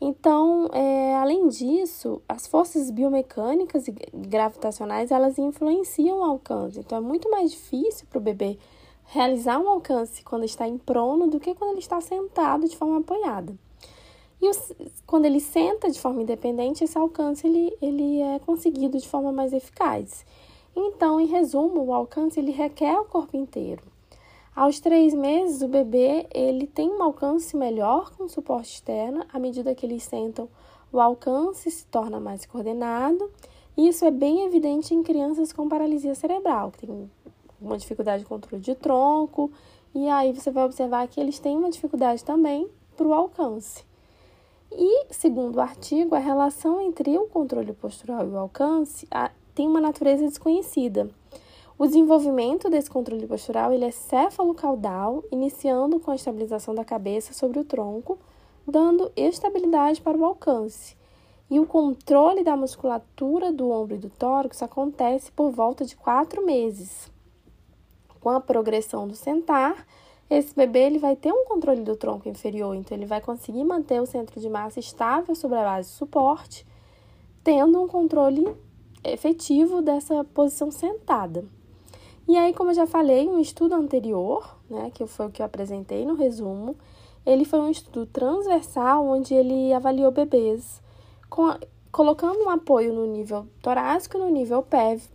Então, 0.00 0.68
é, 0.72 1.16
além 1.16 1.48
disso, 1.48 2.20
as 2.28 2.46
forças 2.46 2.90
biomecânicas 2.90 3.88
e 3.88 3.94
gravitacionais 4.12 5.10
elas 5.10 5.38
influenciam 5.38 6.18
o 6.18 6.24
alcance. 6.24 6.80
Então, 6.80 6.98
é 6.98 7.00
muito 7.00 7.30
mais 7.30 7.50
difícil 7.50 8.06
para 8.10 8.18
o 8.18 8.22
bebê 8.22 8.58
realizar 9.06 9.58
um 9.58 9.68
alcance 9.68 10.22
quando 10.24 10.44
está 10.44 10.66
em 10.66 10.78
prono 10.78 11.26
do 11.26 11.38
que 11.38 11.54
quando 11.54 11.72
ele 11.72 11.80
está 11.80 12.00
sentado 12.00 12.68
de 12.68 12.76
forma 12.76 12.98
apoiada. 12.98 13.54
E 14.40 14.48
os, 14.48 14.72
quando 15.06 15.24
ele 15.24 15.40
senta 15.40 15.90
de 15.90 15.98
forma 15.98 16.22
independente, 16.22 16.84
esse 16.84 16.98
alcance 16.98 17.46
ele, 17.46 17.74
ele 17.80 18.20
é 18.20 18.38
conseguido 18.40 18.98
de 18.98 19.08
forma 19.08 19.32
mais 19.32 19.52
eficaz. 19.52 20.26
Então, 20.76 21.20
em 21.20 21.26
resumo, 21.26 21.82
o 21.82 21.94
alcance 21.94 22.38
ele 22.38 22.50
requer 22.50 22.98
o 22.98 23.04
corpo 23.04 23.36
inteiro. 23.36 23.93
Aos 24.54 24.78
três 24.78 25.12
meses, 25.12 25.62
o 25.62 25.68
bebê 25.68 26.28
ele 26.32 26.68
tem 26.68 26.88
um 26.88 27.02
alcance 27.02 27.56
melhor 27.56 28.12
com 28.16 28.28
suporte 28.28 28.74
externo. 28.74 29.24
À 29.32 29.38
medida 29.40 29.74
que 29.74 29.84
eles 29.84 30.04
sentam, 30.04 30.48
o 30.92 31.00
alcance 31.00 31.68
se 31.68 31.84
torna 31.86 32.20
mais 32.20 32.46
coordenado. 32.46 33.28
Isso 33.76 34.04
é 34.04 34.12
bem 34.12 34.46
evidente 34.46 34.94
em 34.94 35.02
crianças 35.02 35.52
com 35.52 35.68
paralisia 35.68 36.14
cerebral, 36.14 36.70
que 36.70 36.86
tem 36.86 37.10
uma 37.60 37.76
dificuldade 37.76 38.22
de 38.22 38.28
controle 38.28 38.62
de 38.62 38.76
tronco. 38.76 39.50
E 39.92 40.08
aí 40.08 40.32
você 40.32 40.52
vai 40.52 40.64
observar 40.64 41.08
que 41.08 41.20
eles 41.20 41.40
têm 41.40 41.56
uma 41.56 41.70
dificuldade 41.70 42.24
também 42.24 42.68
para 42.96 43.08
o 43.08 43.12
alcance. 43.12 43.84
E, 44.70 45.06
segundo 45.10 45.56
o 45.56 45.60
artigo, 45.60 46.14
a 46.14 46.20
relação 46.20 46.80
entre 46.80 47.18
o 47.18 47.26
controle 47.26 47.72
postural 47.72 48.24
e 48.24 48.30
o 48.30 48.38
alcance 48.38 49.08
tem 49.52 49.66
uma 49.66 49.80
natureza 49.80 50.22
desconhecida. 50.24 51.10
O 51.84 51.86
desenvolvimento 51.86 52.70
desse 52.70 52.88
controle 52.88 53.26
postural 53.26 53.70
ele 53.70 53.84
é 53.84 53.90
céfalo-caudal, 53.90 55.22
iniciando 55.30 56.00
com 56.00 56.10
a 56.10 56.14
estabilização 56.14 56.74
da 56.74 56.82
cabeça 56.82 57.34
sobre 57.34 57.58
o 57.58 57.64
tronco, 57.64 58.18
dando 58.66 59.12
estabilidade 59.14 60.00
para 60.00 60.16
o 60.16 60.24
alcance. 60.24 60.96
E 61.50 61.60
o 61.60 61.66
controle 61.66 62.42
da 62.42 62.56
musculatura 62.56 63.52
do 63.52 63.70
ombro 63.70 63.96
e 63.96 63.98
do 63.98 64.08
tórax 64.08 64.62
acontece 64.62 65.30
por 65.30 65.50
volta 65.50 65.84
de 65.84 65.94
quatro 65.94 66.42
meses. 66.42 67.12
Com 68.18 68.30
a 68.30 68.40
progressão 68.40 69.06
do 69.06 69.14
sentar, 69.14 69.86
esse 70.30 70.54
bebê 70.54 70.86
ele 70.86 70.98
vai 70.98 71.14
ter 71.14 71.34
um 71.34 71.44
controle 71.44 71.82
do 71.82 71.96
tronco 71.96 72.30
inferior, 72.30 72.74
então 72.74 72.96
ele 72.96 73.04
vai 73.04 73.20
conseguir 73.20 73.62
manter 73.62 74.00
o 74.00 74.06
centro 74.06 74.40
de 74.40 74.48
massa 74.48 74.80
estável 74.80 75.34
sobre 75.34 75.58
a 75.58 75.64
base 75.64 75.90
de 75.90 75.96
suporte, 75.96 76.66
tendo 77.44 77.78
um 77.78 77.86
controle 77.86 78.56
efetivo 79.04 79.82
dessa 79.82 80.24
posição 80.24 80.70
sentada. 80.70 81.44
E 82.26 82.36
aí, 82.36 82.54
como 82.54 82.70
eu 82.70 82.74
já 82.74 82.86
falei, 82.86 83.28
um 83.28 83.38
estudo 83.38 83.74
anterior, 83.74 84.56
né, 84.68 84.90
que 84.94 85.06
foi 85.06 85.26
o 85.26 85.30
que 85.30 85.42
eu 85.42 85.46
apresentei 85.46 86.06
no 86.06 86.14
resumo, 86.14 86.76
ele 87.26 87.44
foi 87.44 87.60
um 87.60 87.70
estudo 87.70 88.06
transversal 88.06 89.06
onde 89.06 89.34
ele 89.34 89.72
avaliou 89.72 90.10
bebês 90.10 90.82
com, 91.28 91.54
colocando 91.90 92.44
um 92.44 92.50
apoio 92.50 92.92
no 92.92 93.06
nível 93.06 93.46
torácico 93.62 94.16
e 94.16 94.20
no 94.20 94.28
nível 94.28 94.62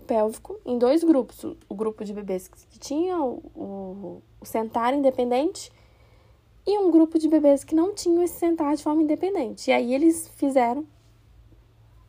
pélvico 0.08 0.60
em 0.66 0.78
dois 0.78 1.04
grupos. 1.04 1.44
O 1.68 1.76
grupo 1.76 2.04
de 2.04 2.14
bebês 2.14 2.48
que 2.48 2.80
tinham 2.80 3.42
o, 3.56 4.22
o 4.40 4.46
sentar 4.46 4.94
independente 4.94 5.72
e 6.66 6.78
um 6.78 6.92
grupo 6.92 7.18
de 7.18 7.28
bebês 7.28 7.64
que 7.64 7.76
não 7.76 7.94
tinham 7.94 8.24
esse 8.24 8.36
sentar 8.36 8.76
de 8.76 8.84
forma 8.84 9.02
independente. 9.02 9.70
E 9.70 9.74
aí 9.74 9.94
eles 9.94 10.28
fizeram 10.36 10.86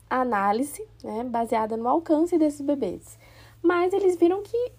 a 0.09 0.21
análise 0.21 0.87
né, 1.03 1.25
baseada 1.25 1.77
no 1.77 1.89
alcance 1.89 2.37
desses 2.37 2.61
bebês. 2.61 3.19
Mas 3.63 3.93
eles 3.93 4.17
viram 4.17 4.43
que 4.43 4.73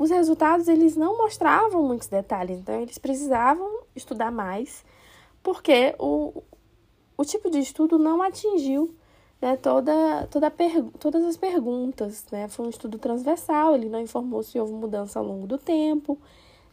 os 0.00 0.08
resultados 0.08 0.66
eles 0.66 0.96
não 0.96 1.18
mostravam 1.18 1.82
muitos 1.82 2.08
detalhes, 2.08 2.58
então 2.58 2.80
eles 2.80 2.96
precisavam 2.96 3.80
estudar 3.94 4.32
mais, 4.32 4.82
porque 5.42 5.94
o, 5.98 6.42
o 7.18 7.22
tipo 7.22 7.50
de 7.50 7.58
estudo 7.58 7.98
não 7.98 8.22
atingiu 8.22 8.94
né, 9.42 9.58
toda, 9.58 10.26
toda 10.30 10.50
todas 10.98 11.22
as 11.22 11.36
perguntas. 11.36 12.24
Né? 12.32 12.48
Foi 12.48 12.64
um 12.64 12.70
estudo 12.70 12.96
transversal, 12.98 13.74
ele 13.74 13.90
não 13.90 14.00
informou 14.00 14.42
se 14.42 14.58
houve 14.58 14.72
mudança 14.72 15.18
ao 15.18 15.24
longo 15.26 15.46
do 15.46 15.58
tempo. 15.58 16.18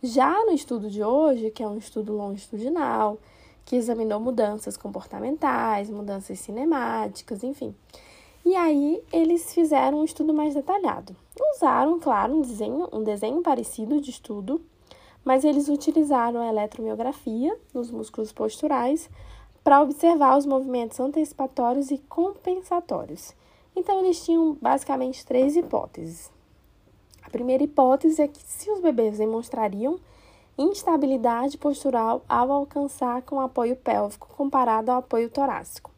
Já 0.02 0.46
no 0.46 0.54
estudo 0.54 0.90
de 0.90 1.04
hoje, 1.04 1.52
que 1.52 1.62
é 1.62 1.68
um 1.68 1.78
estudo 1.78 2.14
longitudinal, 2.14 3.18
que 3.66 3.76
examinou 3.76 4.22
mudanças 4.22 4.78
comportamentais, 4.78 5.90
mudanças 5.90 6.40
cinemáticas, 6.40 7.44
enfim. 7.44 7.76
E 8.46 8.56
aí 8.56 9.04
eles 9.12 9.54
fizeram 9.54 10.00
um 10.00 10.06
estudo 10.06 10.34
mais 10.34 10.54
detalhado. 10.54 11.14
Usaram, 11.56 12.00
claro, 12.00 12.36
um 12.36 12.42
desenho, 12.42 12.88
um 12.92 13.04
desenho 13.04 13.42
parecido 13.42 14.02
de 14.02 14.10
estudo, 14.10 14.62
mas 15.24 15.44
eles 15.44 15.68
utilizaram 15.68 16.42
a 16.42 16.48
eletromiografia 16.48 17.58
nos 17.74 17.92
músculos 17.92 18.32
posturais 18.32 19.10
para 19.64 19.82
observar 19.82 20.38
os 20.38 20.46
movimentos 20.46 21.00
antecipatórios 21.00 21.92
e 21.92 21.98
compensatórios. 21.98 23.36
Então, 23.76 24.00
eles 24.00 24.24
tinham 24.24 24.58
basicamente 24.62 25.26
três 25.26 25.56
hipóteses. 25.56 26.32
A 27.22 27.30
primeira 27.30 27.64
hipótese 27.64 28.22
é 28.22 28.28
que 28.28 28.42
se 28.42 28.72
os 28.72 28.80
bebês 28.80 29.18
demonstrariam 29.18 30.00
instabilidade 30.58 31.58
postural 31.58 32.24
ao 32.28 32.52
alcançar 32.52 33.22
com 33.22 33.40
apoio 33.40 33.76
pélvico 33.76 34.30
comparado 34.36 34.92
ao 34.92 35.00
apoio 35.00 35.30
torácico. 35.30 35.97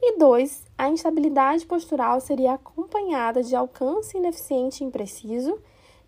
E 0.00 0.18
dois, 0.18 0.64
a 0.76 0.88
instabilidade 0.88 1.66
postural 1.66 2.20
seria 2.20 2.54
acompanhada 2.54 3.42
de 3.42 3.56
alcance 3.56 4.16
ineficiente 4.16 4.82
e 4.82 4.86
impreciso. 4.86 5.58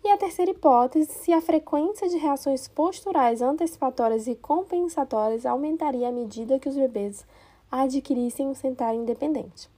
E 0.03 0.09
a 0.09 0.17
terceira 0.17 0.51
hipótese, 0.51 1.11
se 1.11 1.33
a 1.33 1.41
frequência 1.41 2.07
de 2.07 2.17
reações 2.17 2.67
posturais 2.67 3.41
antecipatórias 3.41 4.27
e 4.27 4.35
compensatórias 4.35 5.45
aumentaria 5.45 6.07
à 6.07 6.11
medida 6.11 6.59
que 6.59 6.69
os 6.69 6.75
bebês 6.75 7.25
adquirissem 7.71 8.47
um 8.47 8.55
sentar 8.55 8.95
independente. 8.95 9.69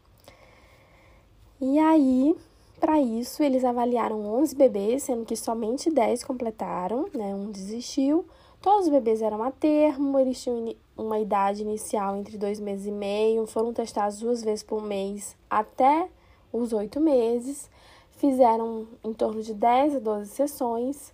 E 1.59 1.79
aí, 1.79 2.35
para 2.79 2.99
isso, 2.99 3.43
eles 3.43 3.63
avaliaram 3.63 4.25
11 4.25 4.55
bebês, 4.55 5.03
sendo 5.03 5.25
que 5.25 5.35
somente 5.35 5.91
10 5.91 6.23
completaram, 6.23 7.07
né? 7.13 7.35
Um 7.35 7.51
desistiu. 7.51 8.25
Todos 8.61 8.85
os 8.85 8.89
bebês 8.89 9.23
eram 9.23 9.41
a 9.41 9.49
termo, 9.49 10.19
eles 10.19 10.39
tinham 10.43 10.75
uma 10.95 11.17
idade 11.17 11.63
inicial 11.63 12.15
entre 12.15 12.38
dois 12.38 12.59
meses 12.59 12.85
e 12.85 12.91
meio, 12.91 13.47
foram 13.47 13.73
testados 13.73 14.19
duas 14.19 14.43
vezes 14.43 14.61
por 14.61 14.83
mês 14.83 15.35
até 15.49 16.07
os 16.53 16.71
oito 16.71 16.99
meses, 16.99 17.71
fizeram 18.17 18.88
em 19.03 19.13
torno 19.13 19.41
de 19.41 19.55
10 19.55 19.95
a 19.95 19.99
12 19.99 20.29
sessões. 20.29 21.11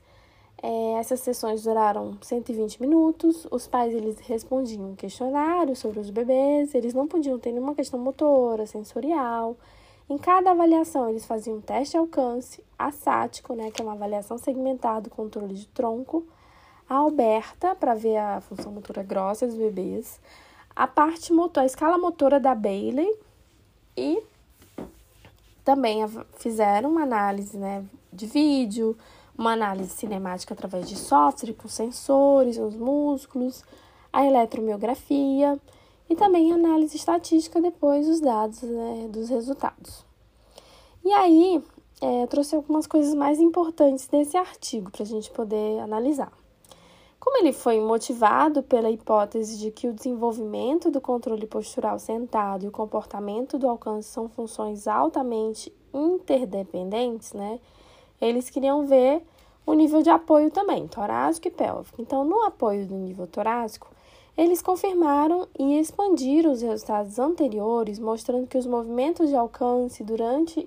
É, 0.62 0.94
essas 0.94 1.22
sessões 1.22 1.64
duraram 1.64 2.18
120 2.22 2.82
minutos. 2.82 3.48
Os 3.50 3.66
pais 3.66 3.94
eles 3.94 4.20
respondiam 4.20 4.94
questionários 4.96 5.80
sobre 5.80 6.02
os 6.02 6.10
bebês, 6.10 6.76
eles 6.76 6.94
não 6.94 7.08
podiam 7.08 7.40
ter 7.40 7.54
nenhuma 7.54 7.76
questão 7.76 7.98
motora, 7.98 8.66
sensorial. 8.66 9.56
Em 10.10 10.18
cada 10.18 10.52
avaliação, 10.52 11.10
eles 11.10 11.26
faziam 11.26 11.58
um 11.58 11.62
teste 11.62 11.96
alcance, 11.96 12.62
assático, 12.78 13.54
né, 13.54 13.72
que 13.72 13.82
é 13.82 13.86
uma 13.86 13.94
avaliação 13.94 14.38
segmentada 14.38 15.02
do 15.02 15.10
controle 15.10 15.54
de 15.54 15.68
tronco, 15.68 16.26
a 16.90 16.96
Alberta, 16.96 17.76
para 17.76 17.94
ver 17.94 18.18
a 18.18 18.42
função 18.42 18.72
motora 18.72 19.04
grossa 19.04 19.46
dos 19.46 19.56
bebês, 19.56 20.20
a 20.76 20.88
parte 20.88 21.34
motor, 21.34 21.64
a 21.64 21.66
escala 21.66 21.98
motora 21.98 22.40
da 22.40 22.54
Bailey 22.54 23.14
e 23.96 24.22
também 25.64 26.06
fizeram 26.38 26.92
uma 26.92 27.04
análise 27.04 27.58
né, 27.58 27.84
de 28.14 28.26
vídeo, 28.26 28.98
uma 29.38 29.54
análise 29.54 29.90
cinemática 29.90 30.54
através 30.54 30.88
de 30.88 30.96
software 30.96 31.54
com 31.54 31.68
sensores 31.68 32.58
nos 32.58 32.76
músculos, 32.76 33.64
a 34.14 34.26
eletromiografia 34.26 35.60
e 36.10 36.16
também 36.16 36.54
análise 36.54 36.96
estatística 36.96 37.60
depois 37.60 38.08
dos 38.08 38.22
dados 38.22 38.62
né, 38.62 39.10
dos 39.10 39.30
resultados. 39.30 40.06
E 41.04 41.12
aí, 41.12 41.64
é, 42.02 42.28
trouxe 42.28 42.56
algumas 42.56 42.86
coisas 42.88 43.14
mais 43.14 43.40
importantes 43.40 44.08
desse 44.08 44.38
artigo 44.38 44.92
para 44.92 45.04
a 45.04 45.06
gente 45.06 45.32
poder 45.32 45.80
analisar. 45.80 46.32
Como 47.28 47.40
ele 47.40 47.52
foi 47.52 47.82
motivado 47.82 48.64
pela 48.64 48.90
hipótese 48.90 49.58
de 49.58 49.70
que 49.70 49.86
o 49.86 49.94
desenvolvimento 49.94 50.90
do 50.90 51.02
controle 51.02 51.46
postural 51.46 52.00
sentado 52.00 52.64
e 52.64 52.70
o 52.70 52.72
comportamento 52.72 53.60
do 53.60 53.68
alcance 53.68 54.08
são 54.08 54.30
funções 54.30 54.88
altamente 54.88 55.72
interdependentes, 55.94 57.34
né? 57.34 57.60
Eles 58.22 58.50
queriam 58.50 58.88
ver 58.88 59.22
o 59.66 59.74
nível 59.74 60.02
de 60.02 60.10
apoio 60.10 60.50
também, 60.50 60.88
torácico 60.88 61.50
e 61.50 61.52
pélvico. 61.52 62.02
Então, 62.02 62.24
no 62.24 62.44
apoio 62.44 62.88
do 62.88 62.96
nível 62.96 63.28
torácico, 63.28 63.90
eles 64.38 64.62
confirmaram 64.62 65.50
e 65.60 65.78
expandiram 65.78 66.54
os 66.54 66.62
resultados 66.62 67.20
anteriores, 67.20 68.00
mostrando 68.00 68.48
que 68.48 68.58
os 68.58 68.66
movimentos 68.66 69.28
de 69.28 69.36
alcance 69.36 70.02
durante 70.02 70.66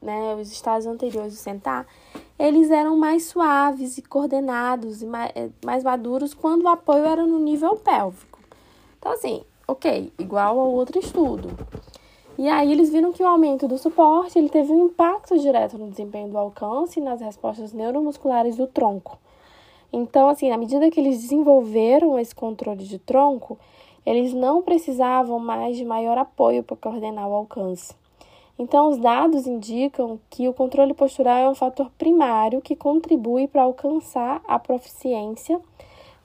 né, 0.00 0.36
os 0.36 0.52
estados 0.52 0.86
anteriores 0.86 1.32
do 1.32 1.38
sentar, 1.38 1.88
eles 2.38 2.70
eram 2.70 2.96
mais 2.96 3.24
suaves 3.24 3.98
e 3.98 4.02
coordenados 4.02 5.02
e 5.02 5.06
mais, 5.06 5.32
eh, 5.34 5.50
mais 5.64 5.82
maduros 5.82 6.32
quando 6.32 6.62
o 6.62 6.68
apoio 6.68 7.04
era 7.04 7.26
no 7.26 7.38
nível 7.38 7.76
pélvico. 7.76 8.38
Então, 8.98 9.12
assim, 9.12 9.42
ok, 9.66 10.12
igual 10.18 10.58
ao 10.58 10.70
outro 10.70 10.98
estudo. 10.98 11.50
E 12.38 12.48
aí 12.48 12.70
eles 12.70 12.90
viram 12.90 13.12
que 13.12 13.22
o 13.22 13.26
aumento 13.26 13.66
do 13.66 13.76
suporte 13.76 14.38
ele 14.38 14.48
teve 14.48 14.70
um 14.70 14.86
impacto 14.86 15.36
direto 15.38 15.76
no 15.76 15.90
desempenho 15.90 16.28
do 16.28 16.38
alcance 16.38 17.00
e 17.00 17.02
nas 17.02 17.20
respostas 17.20 17.72
neuromusculares 17.72 18.56
do 18.56 18.68
tronco. 18.68 19.18
Então, 19.92 20.28
assim, 20.28 20.52
à 20.52 20.56
medida 20.56 20.90
que 20.90 21.00
eles 21.00 21.22
desenvolveram 21.22 22.18
esse 22.18 22.34
controle 22.34 22.84
de 22.84 22.98
tronco, 22.98 23.58
eles 24.06 24.32
não 24.32 24.62
precisavam 24.62 25.40
mais 25.40 25.76
de 25.76 25.84
maior 25.84 26.16
apoio 26.16 26.62
para 26.62 26.76
coordenar 26.76 27.28
o 27.28 27.34
alcance. 27.34 27.94
Então, 28.58 28.90
os 28.90 28.98
dados 28.98 29.46
indicam 29.46 30.18
que 30.28 30.48
o 30.48 30.52
controle 30.52 30.92
postural 30.92 31.38
é 31.38 31.48
um 31.48 31.54
fator 31.54 31.90
primário 31.96 32.60
que 32.60 32.74
contribui 32.74 33.46
para 33.46 33.62
alcançar 33.62 34.42
a 34.48 34.58
proficiência, 34.58 35.60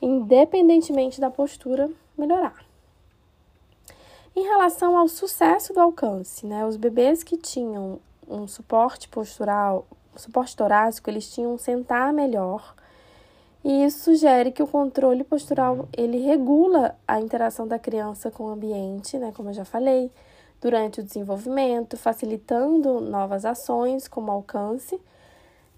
independentemente 0.01 1.22
da 1.22 1.30
postura 1.30 1.89
melhorar. 2.18 2.65
Em 4.35 4.41
relação 4.41 4.97
ao 4.97 5.07
sucesso 5.07 5.73
do 5.73 5.80
alcance, 5.80 6.45
né, 6.47 6.65
os 6.65 6.76
bebês 6.76 7.23
que 7.23 7.38
tinham 7.38 7.99
um 8.27 8.47
suporte 8.47 9.07
postural, 9.07 9.85
suporte 10.15 10.55
torácico, 10.55 11.10
eles 11.10 11.31
tinham 11.31 11.53
um 11.53 11.57
sentar 11.57 12.11
melhor 12.11 12.73
E 13.64 13.85
isso 13.85 14.03
sugere 14.03 14.51
que 14.51 14.61
o 14.61 14.68
controle 14.68 15.23
postural 15.23 15.88
ele 15.95 16.18
regula 16.19 16.95
a 17.07 17.22
interação 17.22 17.65
da 17.65 17.80
criança 17.80 18.30
com 18.30 18.45
o 18.45 18.49
ambiente, 18.49 19.18
né, 19.18 19.31
como 19.34 19.49
eu 19.49 19.53
já 19.53 19.64
falei, 19.64 20.11
durante 20.64 21.02
o 21.02 21.03
desenvolvimento, 21.03 21.98
facilitando 21.98 23.02
novas 23.02 23.44
ações 23.44 24.07
como 24.07 24.31
alcance, 24.31 24.98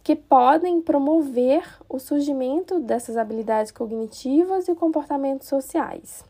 que 0.04 0.16
podem 0.16 0.80
promover 0.80 1.64
o 1.90 1.98
surgimento 1.98 2.80
dessas 2.80 3.18
habilidades 3.18 3.72
cognitivas 3.72 4.68
e 4.68 4.76
comportamentos 4.76 5.48
sociais. 5.48 6.24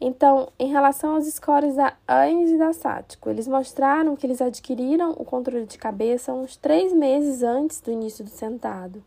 Então, 0.00 0.48
em 0.58 0.70
relação 0.70 1.14
aos 1.14 1.26
scores 1.26 1.76
da 1.76 1.92
AINES 2.08 2.52
e 2.52 2.58
da 2.58 2.72
SATICO, 2.72 3.28
eles 3.28 3.46
mostraram 3.46 4.16
que 4.16 4.26
eles 4.26 4.40
adquiriram 4.40 5.10
o 5.10 5.24
controle 5.24 5.66
de 5.66 5.76
cabeça 5.76 6.32
uns 6.32 6.56
três 6.56 6.94
meses 6.94 7.42
antes 7.42 7.78
do 7.82 7.92
início 7.92 8.24
do 8.24 8.30
sentado. 8.30 9.04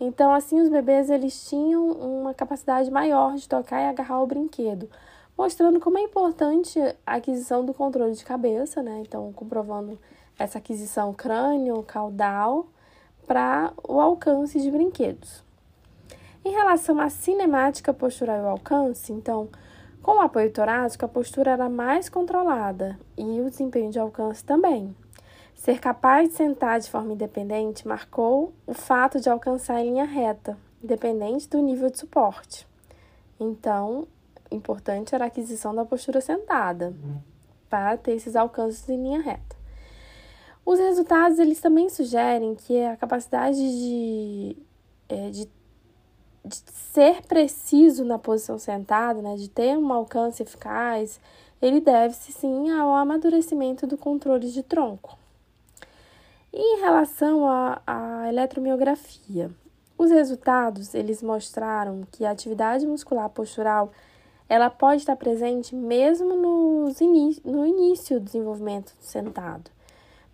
Então, 0.00 0.34
assim, 0.34 0.60
os 0.60 0.68
bebês 0.68 1.08
eles 1.08 1.48
tinham 1.48 1.88
uma 1.92 2.34
capacidade 2.34 2.90
maior 2.90 3.36
de 3.36 3.48
tocar 3.48 3.80
e 3.80 3.86
agarrar 3.86 4.20
o 4.20 4.26
brinquedo, 4.26 4.90
mostrando 5.40 5.80
como 5.80 5.96
é 5.96 6.02
importante 6.02 6.78
a 7.06 7.14
aquisição 7.14 7.64
do 7.64 7.72
controle 7.72 8.12
de 8.12 8.22
cabeça, 8.22 8.82
né? 8.82 9.00
Então, 9.00 9.32
comprovando 9.32 9.98
essa 10.38 10.58
aquisição 10.58 11.14
crânio-caudal 11.14 12.66
para 13.26 13.72
o 13.82 13.98
alcance 13.98 14.60
de 14.60 14.70
brinquedos. 14.70 15.42
Em 16.44 16.50
relação 16.50 17.00
à 17.00 17.08
cinemática 17.08 17.94
postural 17.94 18.36
e 18.36 18.48
alcance, 18.48 19.14
então, 19.14 19.48
com 20.02 20.18
o 20.18 20.20
apoio 20.20 20.52
torácico, 20.52 21.06
a 21.06 21.08
postura 21.08 21.52
era 21.52 21.70
mais 21.70 22.10
controlada 22.10 23.00
e 23.16 23.40
o 23.40 23.48
desempenho 23.48 23.90
de 23.90 23.98
alcance 23.98 24.44
também. 24.44 24.94
Ser 25.54 25.80
capaz 25.80 26.28
de 26.28 26.34
sentar 26.34 26.78
de 26.80 26.90
forma 26.90 27.14
independente 27.14 27.88
marcou 27.88 28.52
o 28.66 28.74
fato 28.74 29.18
de 29.18 29.30
alcançar 29.30 29.80
em 29.80 29.92
linha 29.92 30.04
reta, 30.04 30.58
independente 30.84 31.48
do 31.48 31.62
nível 31.62 31.88
de 31.88 31.98
suporte. 31.98 32.68
Então, 33.38 34.06
importante 34.50 35.14
era 35.14 35.24
a 35.24 35.28
aquisição 35.28 35.74
da 35.74 35.84
postura 35.84 36.20
sentada 36.20 36.94
para 37.68 37.96
ter 37.96 38.12
esses 38.12 38.34
alcances 38.34 38.88
em 38.88 38.96
linha 38.96 39.20
reta. 39.20 39.56
Os 40.64 40.78
resultados 40.78 41.38
eles 41.38 41.60
também 41.60 41.88
sugerem 41.88 42.54
que 42.54 42.82
a 42.84 42.96
capacidade 42.96 43.56
de, 43.56 44.56
é, 45.08 45.30
de 45.30 45.48
de 46.44 46.56
ser 46.72 47.22
preciso 47.22 48.04
na 48.04 48.18
posição 48.18 48.58
sentada, 48.58 49.20
né, 49.20 49.36
de 49.36 49.48
ter 49.48 49.76
um 49.76 49.92
alcance 49.92 50.42
eficaz, 50.42 51.20
ele 51.60 51.80
deve-se 51.80 52.32
sim 52.32 52.70
ao 52.70 52.94
amadurecimento 52.94 53.86
do 53.86 53.96
controle 53.96 54.50
de 54.50 54.62
tronco. 54.62 55.18
E 56.52 56.58
em 56.58 56.80
relação 56.80 57.46
à, 57.46 58.24
eletromiografia, 58.28 59.50
os 59.96 60.10
resultados 60.10 60.94
eles 60.94 61.22
mostraram 61.22 62.02
que 62.10 62.24
a 62.24 62.30
atividade 62.30 62.86
muscular 62.86 63.28
postural 63.28 63.92
ela 64.50 64.68
pode 64.68 65.00
estar 65.00 65.16
presente 65.16 65.74
mesmo 65.74 66.36
nos 66.36 67.00
no 67.42 67.64
início 67.64 68.20
do 68.20 68.26
desenvolvimento 68.26 68.92
sentado 69.00 69.70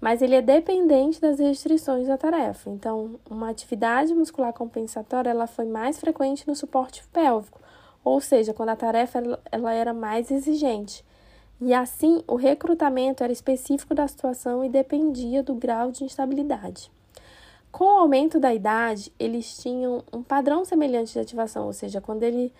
mas 0.01 0.21
ele 0.21 0.35
é 0.35 0.43
dependente 0.43 1.21
das 1.21 1.39
restrições 1.39 2.07
da 2.07 2.19
tarefa. 2.19 2.71
Então, 2.71 3.19
uma 3.31 3.51
atividade 3.51 4.15
muscular 4.15 4.53
compensatória 4.53 5.31
ela 5.31 5.47
foi 5.47 5.65
mais 5.65 5.99
frequente 5.99 6.47
no 6.47 6.55
suporte 6.55 7.03
pélvico, 7.13 7.61
ou 8.05 8.21
seja, 8.21 8.53
quando 8.53 8.69
a 8.71 8.77
tarefa 8.77 9.23
ela 9.51 9.73
era 9.73 9.93
mais 9.93 10.31
exigente. 10.31 11.05
E 11.61 11.73
assim, 11.73 12.23
o 12.29 12.37
recrutamento 12.37 13.25
era 13.25 13.33
específico 13.33 13.95
da 13.95 14.07
situação 14.07 14.63
e 14.63 14.69
dependia 14.69 15.43
do 15.43 15.55
grau 15.55 15.91
de 15.91 16.05
instabilidade. 16.05 16.91
Com 17.73 17.85
o 17.85 17.99
aumento 17.99 18.39
da 18.39 18.55
idade, 18.55 19.13
eles 19.19 19.59
tinham 19.59 20.05
um 20.13 20.23
padrão 20.23 20.65
semelhante 20.65 21.15
de 21.15 21.19
ativação, 21.19 21.67
ou 21.67 21.73
seja, 21.73 22.01
quando 22.01 22.23
ele 22.23 22.53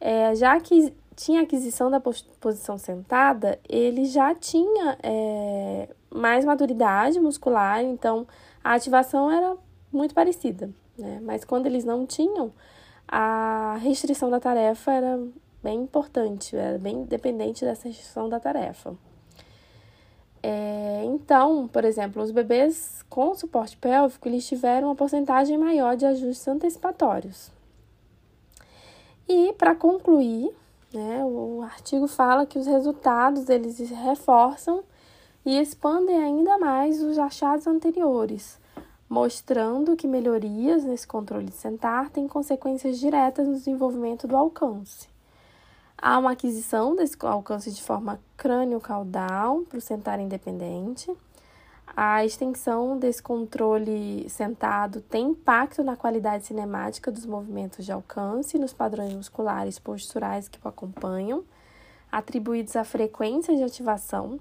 é, 0.00 0.34
já 0.34 0.58
que 0.60 0.92
tinha 1.14 1.42
aquisição 1.42 1.90
da 1.90 1.98
posição 1.98 2.76
sentada, 2.76 3.58
ele 3.68 4.04
já 4.04 4.34
tinha 4.34 4.98
é, 5.02 5.88
mais 6.10 6.44
maturidade 6.44 7.18
muscular, 7.18 7.82
então 7.82 8.26
a 8.62 8.74
ativação 8.74 9.30
era 9.30 9.56
muito 9.90 10.14
parecida, 10.14 10.70
né? 10.98 11.18
Mas 11.22 11.44
quando 11.44 11.66
eles 11.66 11.84
não 11.84 12.06
tinham, 12.06 12.52
a 13.08 13.78
restrição 13.80 14.28
da 14.30 14.38
tarefa 14.38 14.92
era 14.92 15.18
bem 15.62 15.82
importante, 15.82 16.54
era 16.54 16.78
bem 16.78 17.04
dependente 17.04 17.64
dessa 17.64 17.88
restrição 17.88 18.28
da 18.28 18.38
tarefa. 18.38 18.94
É, 20.42 21.02
então, 21.04 21.66
por 21.66 21.84
exemplo, 21.84 22.22
os 22.22 22.30
bebês 22.30 23.04
com 23.08 23.34
suporte 23.34 23.76
pélvico, 23.76 24.28
eles 24.28 24.46
tiveram 24.46 24.88
uma 24.88 24.94
porcentagem 24.94 25.56
maior 25.56 25.96
de 25.96 26.04
ajustes 26.04 26.46
antecipatórios. 26.46 27.50
E, 29.28 29.52
para 29.54 29.74
concluir, 29.74 30.54
né, 30.92 31.24
o 31.24 31.62
artigo 31.62 32.06
fala 32.06 32.46
que 32.46 32.58
os 32.58 32.66
resultados 32.66 33.48
eles 33.48 33.78
reforçam 33.90 34.84
e 35.44 35.60
expandem 35.60 36.16
ainda 36.16 36.58
mais 36.58 37.02
os 37.02 37.18
achados 37.18 37.66
anteriores, 37.66 38.58
mostrando 39.08 39.96
que 39.96 40.06
melhorias 40.06 40.84
nesse 40.84 41.06
controle 41.06 41.46
de 41.46 41.54
sentar 41.54 42.10
têm 42.10 42.26
consequências 42.26 42.98
diretas 42.98 43.46
no 43.46 43.54
desenvolvimento 43.54 44.26
do 44.26 44.36
alcance. 44.36 45.08
Há 45.98 46.18
uma 46.18 46.32
aquisição 46.32 46.94
desse 46.94 47.16
alcance 47.22 47.72
de 47.72 47.82
forma 47.82 48.20
crânio-caudal 48.36 49.62
para 49.62 49.78
o 49.78 49.80
sentar 49.80 50.20
independente. 50.20 51.10
A 51.96 52.24
extensão 52.26 52.98
desse 52.98 53.22
controle 53.22 54.28
sentado 54.28 55.00
tem 55.00 55.28
impacto 55.28 55.82
na 55.82 55.96
qualidade 55.96 56.44
cinemática 56.44 57.10
dos 57.10 57.24
movimentos 57.24 57.86
de 57.86 57.90
alcance 57.90 58.56
e 58.56 58.60
nos 58.60 58.74
padrões 58.74 59.14
musculares 59.14 59.78
posturais 59.78 60.46
que 60.46 60.58
o 60.62 60.68
acompanham, 60.68 61.42
atribuídos 62.12 62.76
à 62.76 62.84
frequência 62.84 63.56
de 63.56 63.62
ativação 63.62 64.38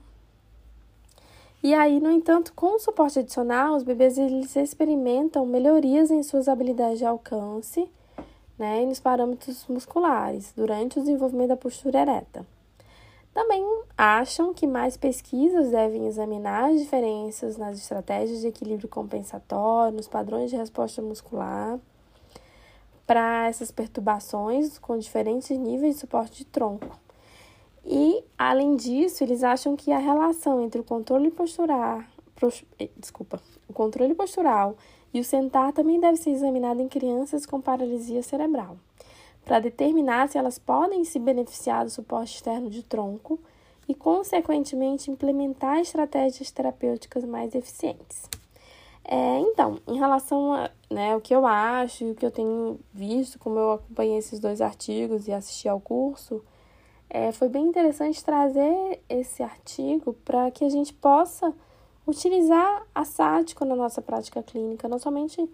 e 1.65 1.73
aí, 1.73 1.99
no 1.99 2.11
entanto, 2.11 2.53
com 2.53 2.75
o 2.75 2.79
suporte 2.79 3.17
adicional, 3.17 3.75
os 3.75 3.81
bebês 3.81 4.19
eles 4.19 4.55
experimentam 4.55 5.47
melhorias 5.47 6.11
em 6.11 6.21
suas 6.21 6.47
habilidades 6.47 6.99
de 6.99 7.05
alcance 7.05 7.89
né, 8.55 8.83
e 8.83 8.85
nos 8.85 8.99
parâmetros 8.99 9.65
musculares 9.67 10.53
durante 10.55 10.99
o 10.99 11.01
desenvolvimento 11.01 11.47
da 11.47 11.57
postura 11.57 12.01
ereta. 12.01 12.45
Também 13.35 13.81
acham 13.97 14.53
que 14.53 14.65
mais 14.65 14.95
pesquisas 14.95 15.69
devem 15.69 16.07
examinar 16.07 16.69
as 16.69 16.79
diferenças 16.79 17.57
nas 17.57 17.77
estratégias 17.77 18.39
de 18.39 18.47
equilíbrio 18.47 18.87
compensatório, 18.87 19.97
nos 19.97 20.07
padrões 20.07 20.49
de 20.49 20.55
resposta 20.55 21.01
muscular, 21.01 21.77
para 23.05 23.49
essas 23.49 23.71
perturbações 23.71 24.79
com 24.79 24.97
diferentes 24.97 25.49
níveis 25.49 25.95
de 25.95 25.99
suporte 25.99 26.37
de 26.37 26.45
tronco. 26.45 26.97
E, 27.83 28.23
além 28.37 28.77
disso, 28.77 29.21
eles 29.21 29.43
acham 29.43 29.75
que 29.75 29.91
a 29.91 29.97
relação 29.97 30.61
entre 30.61 30.79
o 30.79 30.83
controle 30.85 31.29
postural, 31.29 32.03
eh, 32.79 32.89
desculpa, 32.95 33.41
o 33.67 33.73
controle 33.73 34.15
postural 34.15 34.77
e 35.13 35.19
o 35.19 35.25
sentar 35.25 35.73
também 35.73 35.99
deve 35.99 36.15
ser 36.15 36.29
examinado 36.29 36.81
em 36.81 36.87
crianças 36.87 37.45
com 37.45 37.59
paralisia 37.59 38.23
cerebral, 38.23 38.77
para 39.45 39.59
determinar 39.59 40.27
se 40.27 40.37
elas 40.37 40.57
podem 40.57 41.05
se 41.05 41.19
beneficiar 41.19 41.85
do 41.85 41.91
suporte 41.91 42.35
externo 42.35 42.69
de 42.69 42.81
tronco 42.81 43.39
e, 43.87 43.93
consequentemente, 43.93 45.11
implementar 45.11 45.79
estratégias 45.79 46.49
terapêuticas 46.49 47.23
mais 47.23 47.53
eficientes. 47.53 48.23
É, 49.07 49.39
então, 49.39 49.79
em 49.87 49.99
relação 49.99 50.51
a 50.51 50.71
né, 50.89 51.15
o 51.15 51.21
que 51.21 51.35
eu 51.35 51.45
acho 51.45 52.03
e 52.03 52.11
o 52.11 52.15
que 52.15 52.25
eu 52.25 52.31
tenho 52.31 52.79
visto, 52.91 53.37
como 53.37 53.59
eu 53.59 53.73
acompanhei 53.73 54.17
esses 54.17 54.39
dois 54.39 54.61
artigos 54.61 55.27
e 55.27 55.31
assisti 55.31 55.69
ao 55.69 55.79
curso, 55.79 56.43
é, 57.07 57.31
foi 57.31 57.47
bem 57.47 57.67
interessante 57.67 58.25
trazer 58.25 58.99
esse 59.07 59.43
artigo 59.43 60.13
para 60.25 60.49
que 60.49 60.65
a 60.65 60.69
gente 60.69 60.91
possa 60.91 61.53
utilizar 62.07 62.83
a 62.93 63.05
sático 63.05 63.63
na 63.63 63.75
nossa 63.75 64.01
prática 64.01 64.41
clínica, 64.41 64.87
não 64.87 64.97
somente 64.97 65.47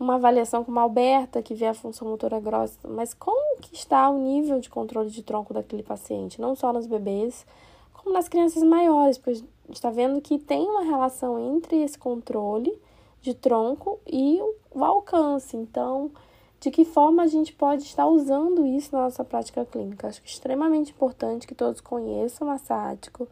uma 0.00 0.14
avaliação 0.14 0.64
como 0.64 0.78
a 0.80 0.82
Alberta, 0.82 1.42
que 1.42 1.54
vê 1.54 1.66
a 1.66 1.74
função 1.74 2.08
motora 2.08 2.40
grossa, 2.40 2.78
mas 2.88 3.12
como 3.12 3.60
que 3.60 3.74
está 3.74 4.08
o 4.08 4.18
nível 4.18 4.58
de 4.58 4.70
controle 4.70 5.10
de 5.10 5.22
tronco 5.22 5.52
daquele 5.52 5.82
paciente, 5.82 6.40
não 6.40 6.56
só 6.56 6.72
nos 6.72 6.86
bebês, 6.86 7.46
como 7.92 8.14
nas 8.14 8.28
crianças 8.28 8.62
maiores, 8.62 9.18
porque 9.18 9.32
a 9.32 9.34
gente 9.34 9.76
está 9.76 9.90
vendo 9.90 10.20
que 10.22 10.38
tem 10.38 10.66
uma 10.66 10.82
relação 10.82 11.38
entre 11.38 11.82
esse 11.82 11.98
controle 11.98 12.76
de 13.20 13.34
tronco 13.34 14.00
e 14.06 14.40
o 14.70 14.84
alcance. 14.84 15.54
Então, 15.54 16.10
de 16.58 16.70
que 16.70 16.84
forma 16.84 17.22
a 17.22 17.26
gente 17.26 17.52
pode 17.52 17.82
estar 17.82 18.06
usando 18.06 18.66
isso 18.66 18.94
na 18.94 19.02
nossa 19.02 19.24
prática 19.24 19.64
clínica. 19.64 20.08
Acho 20.08 20.22
que 20.22 20.28
é 20.28 20.32
extremamente 20.32 20.92
importante 20.92 21.46
que 21.46 21.54
todos 21.54 21.80
conheçam 21.80 22.50
a 22.50 22.58
SATICO. 22.58 23.28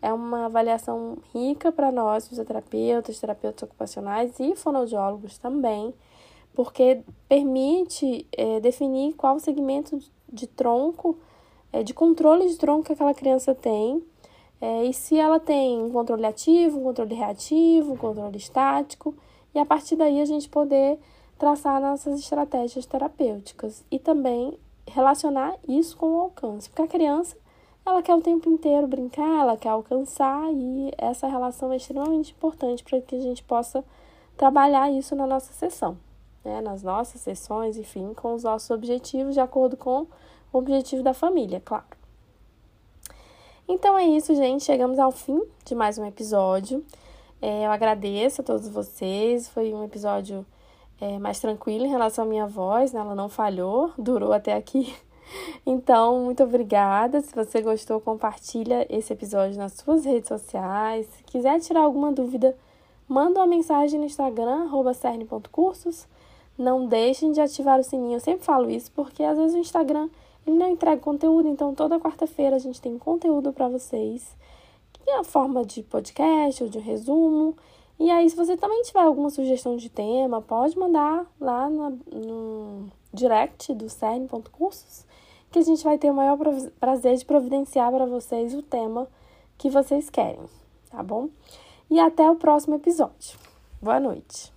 É 0.00 0.12
uma 0.12 0.46
avaliação 0.46 1.18
rica 1.32 1.72
para 1.72 1.90
nós, 1.90 2.28
fisioterapeutas, 2.28 3.18
terapeutas 3.18 3.62
ocupacionais 3.62 4.38
e 4.38 4.54
fonoaudiólogos 4.54 5.38
também, 5.38 5.94
porque 6.54 7.02
permite 7.28 8.26
é, 8.32 8.60
definir 8.60 9.14
qual 9.14 9.38
segmento 9.38 9.98
de 10.32 10.46
tronco, 10.46 11.18
é, 11.72 11.82
de 11.82 11.92
controle 11.92 12.48
de 12.48 12.56
tronco 12.56 12.84
que 12.84 12.92
aquela 12.92 13.14
criança 13.14 13.54
tem, 13.54 14.02
é, 14.60 14.84
e 14.84 14.94
se 14.94 15.18
ela 15.18 15.40
tem 15.40 15.82
um 15.82 15.90
controle 15.90 16.24
ativo, 16.24 16.78
um 16.80 16.84
controle 16.84 17.14
reativo, 17.14 17.92
um 17.92 17.96
controle 17.96 18.36
estático, 18.36 19.14
e 19.54 19.58
a 19.58 19.64
partir 19.66 19.96
daí 19.96 20.20
a 20.20 20.24
gente 20.24 20.48
poder 20.48 20.98
traçar 21.38 21.80
nossas 21.80 22.18
estratégias 22.18 22.86
terapêuticas 22.86 23.84
e 23.90 23.98
também 23.98 24.58
relacionar 24.86 25.56
isso 25.68 25.96
com 25.96 26.06
o 26.06 26.20
alcance, 26.20 26.68
porque 26.68 26.82
a 26.82 26.88
criança 26.88 27.36
ela 27.84 28.02
quer 28.02 28.14
o 28.14 28.20
tempo 28.20 28.48
inteiro 28.48 28.86
brincar, 28.86 29.42
ela 29.42 29.56
quer 29.56 29.68
alcançar 29.68 30.50
e 30.52 30.90
essa 30.96 31.26
relação 31.26 31.72
é 31.72 31.76
extremamente 31.76 32.32
importante 32.32 32.82
para 32.82 33.00
que 33.00 33.14
a 33.14 33.20
gente 33.20 33.42
possa 33.42 33.84
trabalhar 34.36 34.90
isso 34.90 35.14
na 35.14 35.26
nossa 35.26 35.52
sessão, 35.52 35.98
né? 36.44 36.60
nas 36.60 36.82
nossas 36.82 37.20
sessões, 37.20 37.76
enfim, 37.76 38.12
com 38.14 38.34
os 38.34 38.44
nossos 38.44 38.70
objetivos 38.70 39.34
de 39.34 39.40
acordo 39.40 39.76
com 39.76 40.06
o 40.52 40.58
objetivo 40.58 41.02
da 41.02 41.14
família, 41.14 41.60
claro. 41.64 41.84
Então 43.66 43.96
é 43.96 44.04
isso, 44.04 44.34
gente. 44.34 44.62
Chegamos 44.62 44.98
ao 44.98 45.10
fim 45.10 45.42
de 45.64 45.74
mais 45.74 45.96
um 45.96 46.04
episódio. 46.04 46.84
É, 47.40 47.64
eu 47.64 47.70
agradeço 47.70 48.42
a 48.42 48.44
todos 48.44 48.68
vocês. 48.68 49.48
Foi 49.48 49.72
um 49.72 49.82
episódio 49.84 50.44
é, 51.00 51.18
mais 51.18 51.40
tranquilo 51.40 51.86
em 51.86 51.88
relação 51.88 52.24
à 52.24 52.28
minha 52.28 52.46
voz, 52.46 52.92
né? 52.92 53.00
ela 53.00 53.14
não 53.14 53.28
falhou, 53.28 53.92
durou 53.98 54.32
até 54.32 54.54
aqui. 54.54 54.94
Então, 55.66 56.20
muito 56.20 56.44
obrigada. 56.44 57.20
Se 57.22 57.34
você 57.34 57.62
gostou, 57.62 57.98
compartilha 57.98 58.86
esse 58.94 59.10
episódio 59.12 59.56
nas 59.56 59.72
suas 59.72 60.04
redes 60.04 60.28
sociais. 60.28 61.06
Se 61.06 61.24
quiser 61.24 61.58
tirar 61.60 61.80
alguma 61.80 62.12
dúvida, 62.12 62.54
manda 63.08 63.40
uma 63.40 63.46
mensagem 63.46 63.98
no 63.98 64.04
Instagram, 64.04 64.68
cerne.cursos. 64.94 66.06
Não 66.56 66.86
deixem 66.86 67.32
de 67.32 67.40
ativar 67.40 67.80
o 67.80 67.84
sininho. 67.84 68.14
Eu 68.14 68.20
sempre 68.20 68.44
falo 68.44 68.70
isso 68.70 68.90
porque 68.92 69.22
às 69.22 69.36
vezes 69.36 69.54
o 69.54 69.58
Instagram 69.58 70.08
ele 70.46 70.56
não 70.56 70.70
entrega 70.70 71.00
conteúdo, 71.00 71.48
então 71.48 71.74
toda 71.74 71.98
quarta-feira 71.98 72.56
a 72.56 72.58
gente 72.58 72.80
tem 72.80 72.98
conteúdo 72.98 73.52
para 73.52 73.68
vocês. 73.68 74.36
Em 75.06 75.12
a 75.18 75.24
forma 75.24 75.64
de 75.64 75.82
podcast 75.82 76.62
ou 76.62 76.68
de 76.68 76.78
resumo. 76.78 77.56
E 77.98 78.10
aí, 78.10 78.28
se 78.28 78.36
você 78.36 78.56
também 78.56 78.82
tiver 78.82 79.02
alguma 79.02 79.30
sugestão 79.30 79.76
de 79.76 79.88
tema, 79.88 80.42
pode 80.42 80.76
mandar 80.78 81.26
lá 81.40 81.70
no, 81.70 81.90
no 82.12 82.88
direct 83.12 83.72
do 83.74 83.88
cern.cursos, 83.88 85.04
que 85.50 85.58
a 85.58 85.62
gente 85.62 85.84
vai 85.84 85.96
ter 85.96 86.10
o 86.10 86.14
maior 86.14 86.36
prazer 86.80 87.16
de 87.16 87.24
providenciar 87.24 87.92
para 87.92 88.06
vocês 88.06 88.54
o 88.54 88.62
tema 88.62 89.06
que 89.56 89.70
vocês 89.70 90.10
querem, 90.10 90.40
tá 90.90 91.02
bom? 91.02 91.28
E 91.88 92.00
até 92.00 92.28
o 92.28 92.36
próximo 92.36 92.74
episódio. 92.74 93.38
Boa 93.80 94.00
noite! 94.00 94.53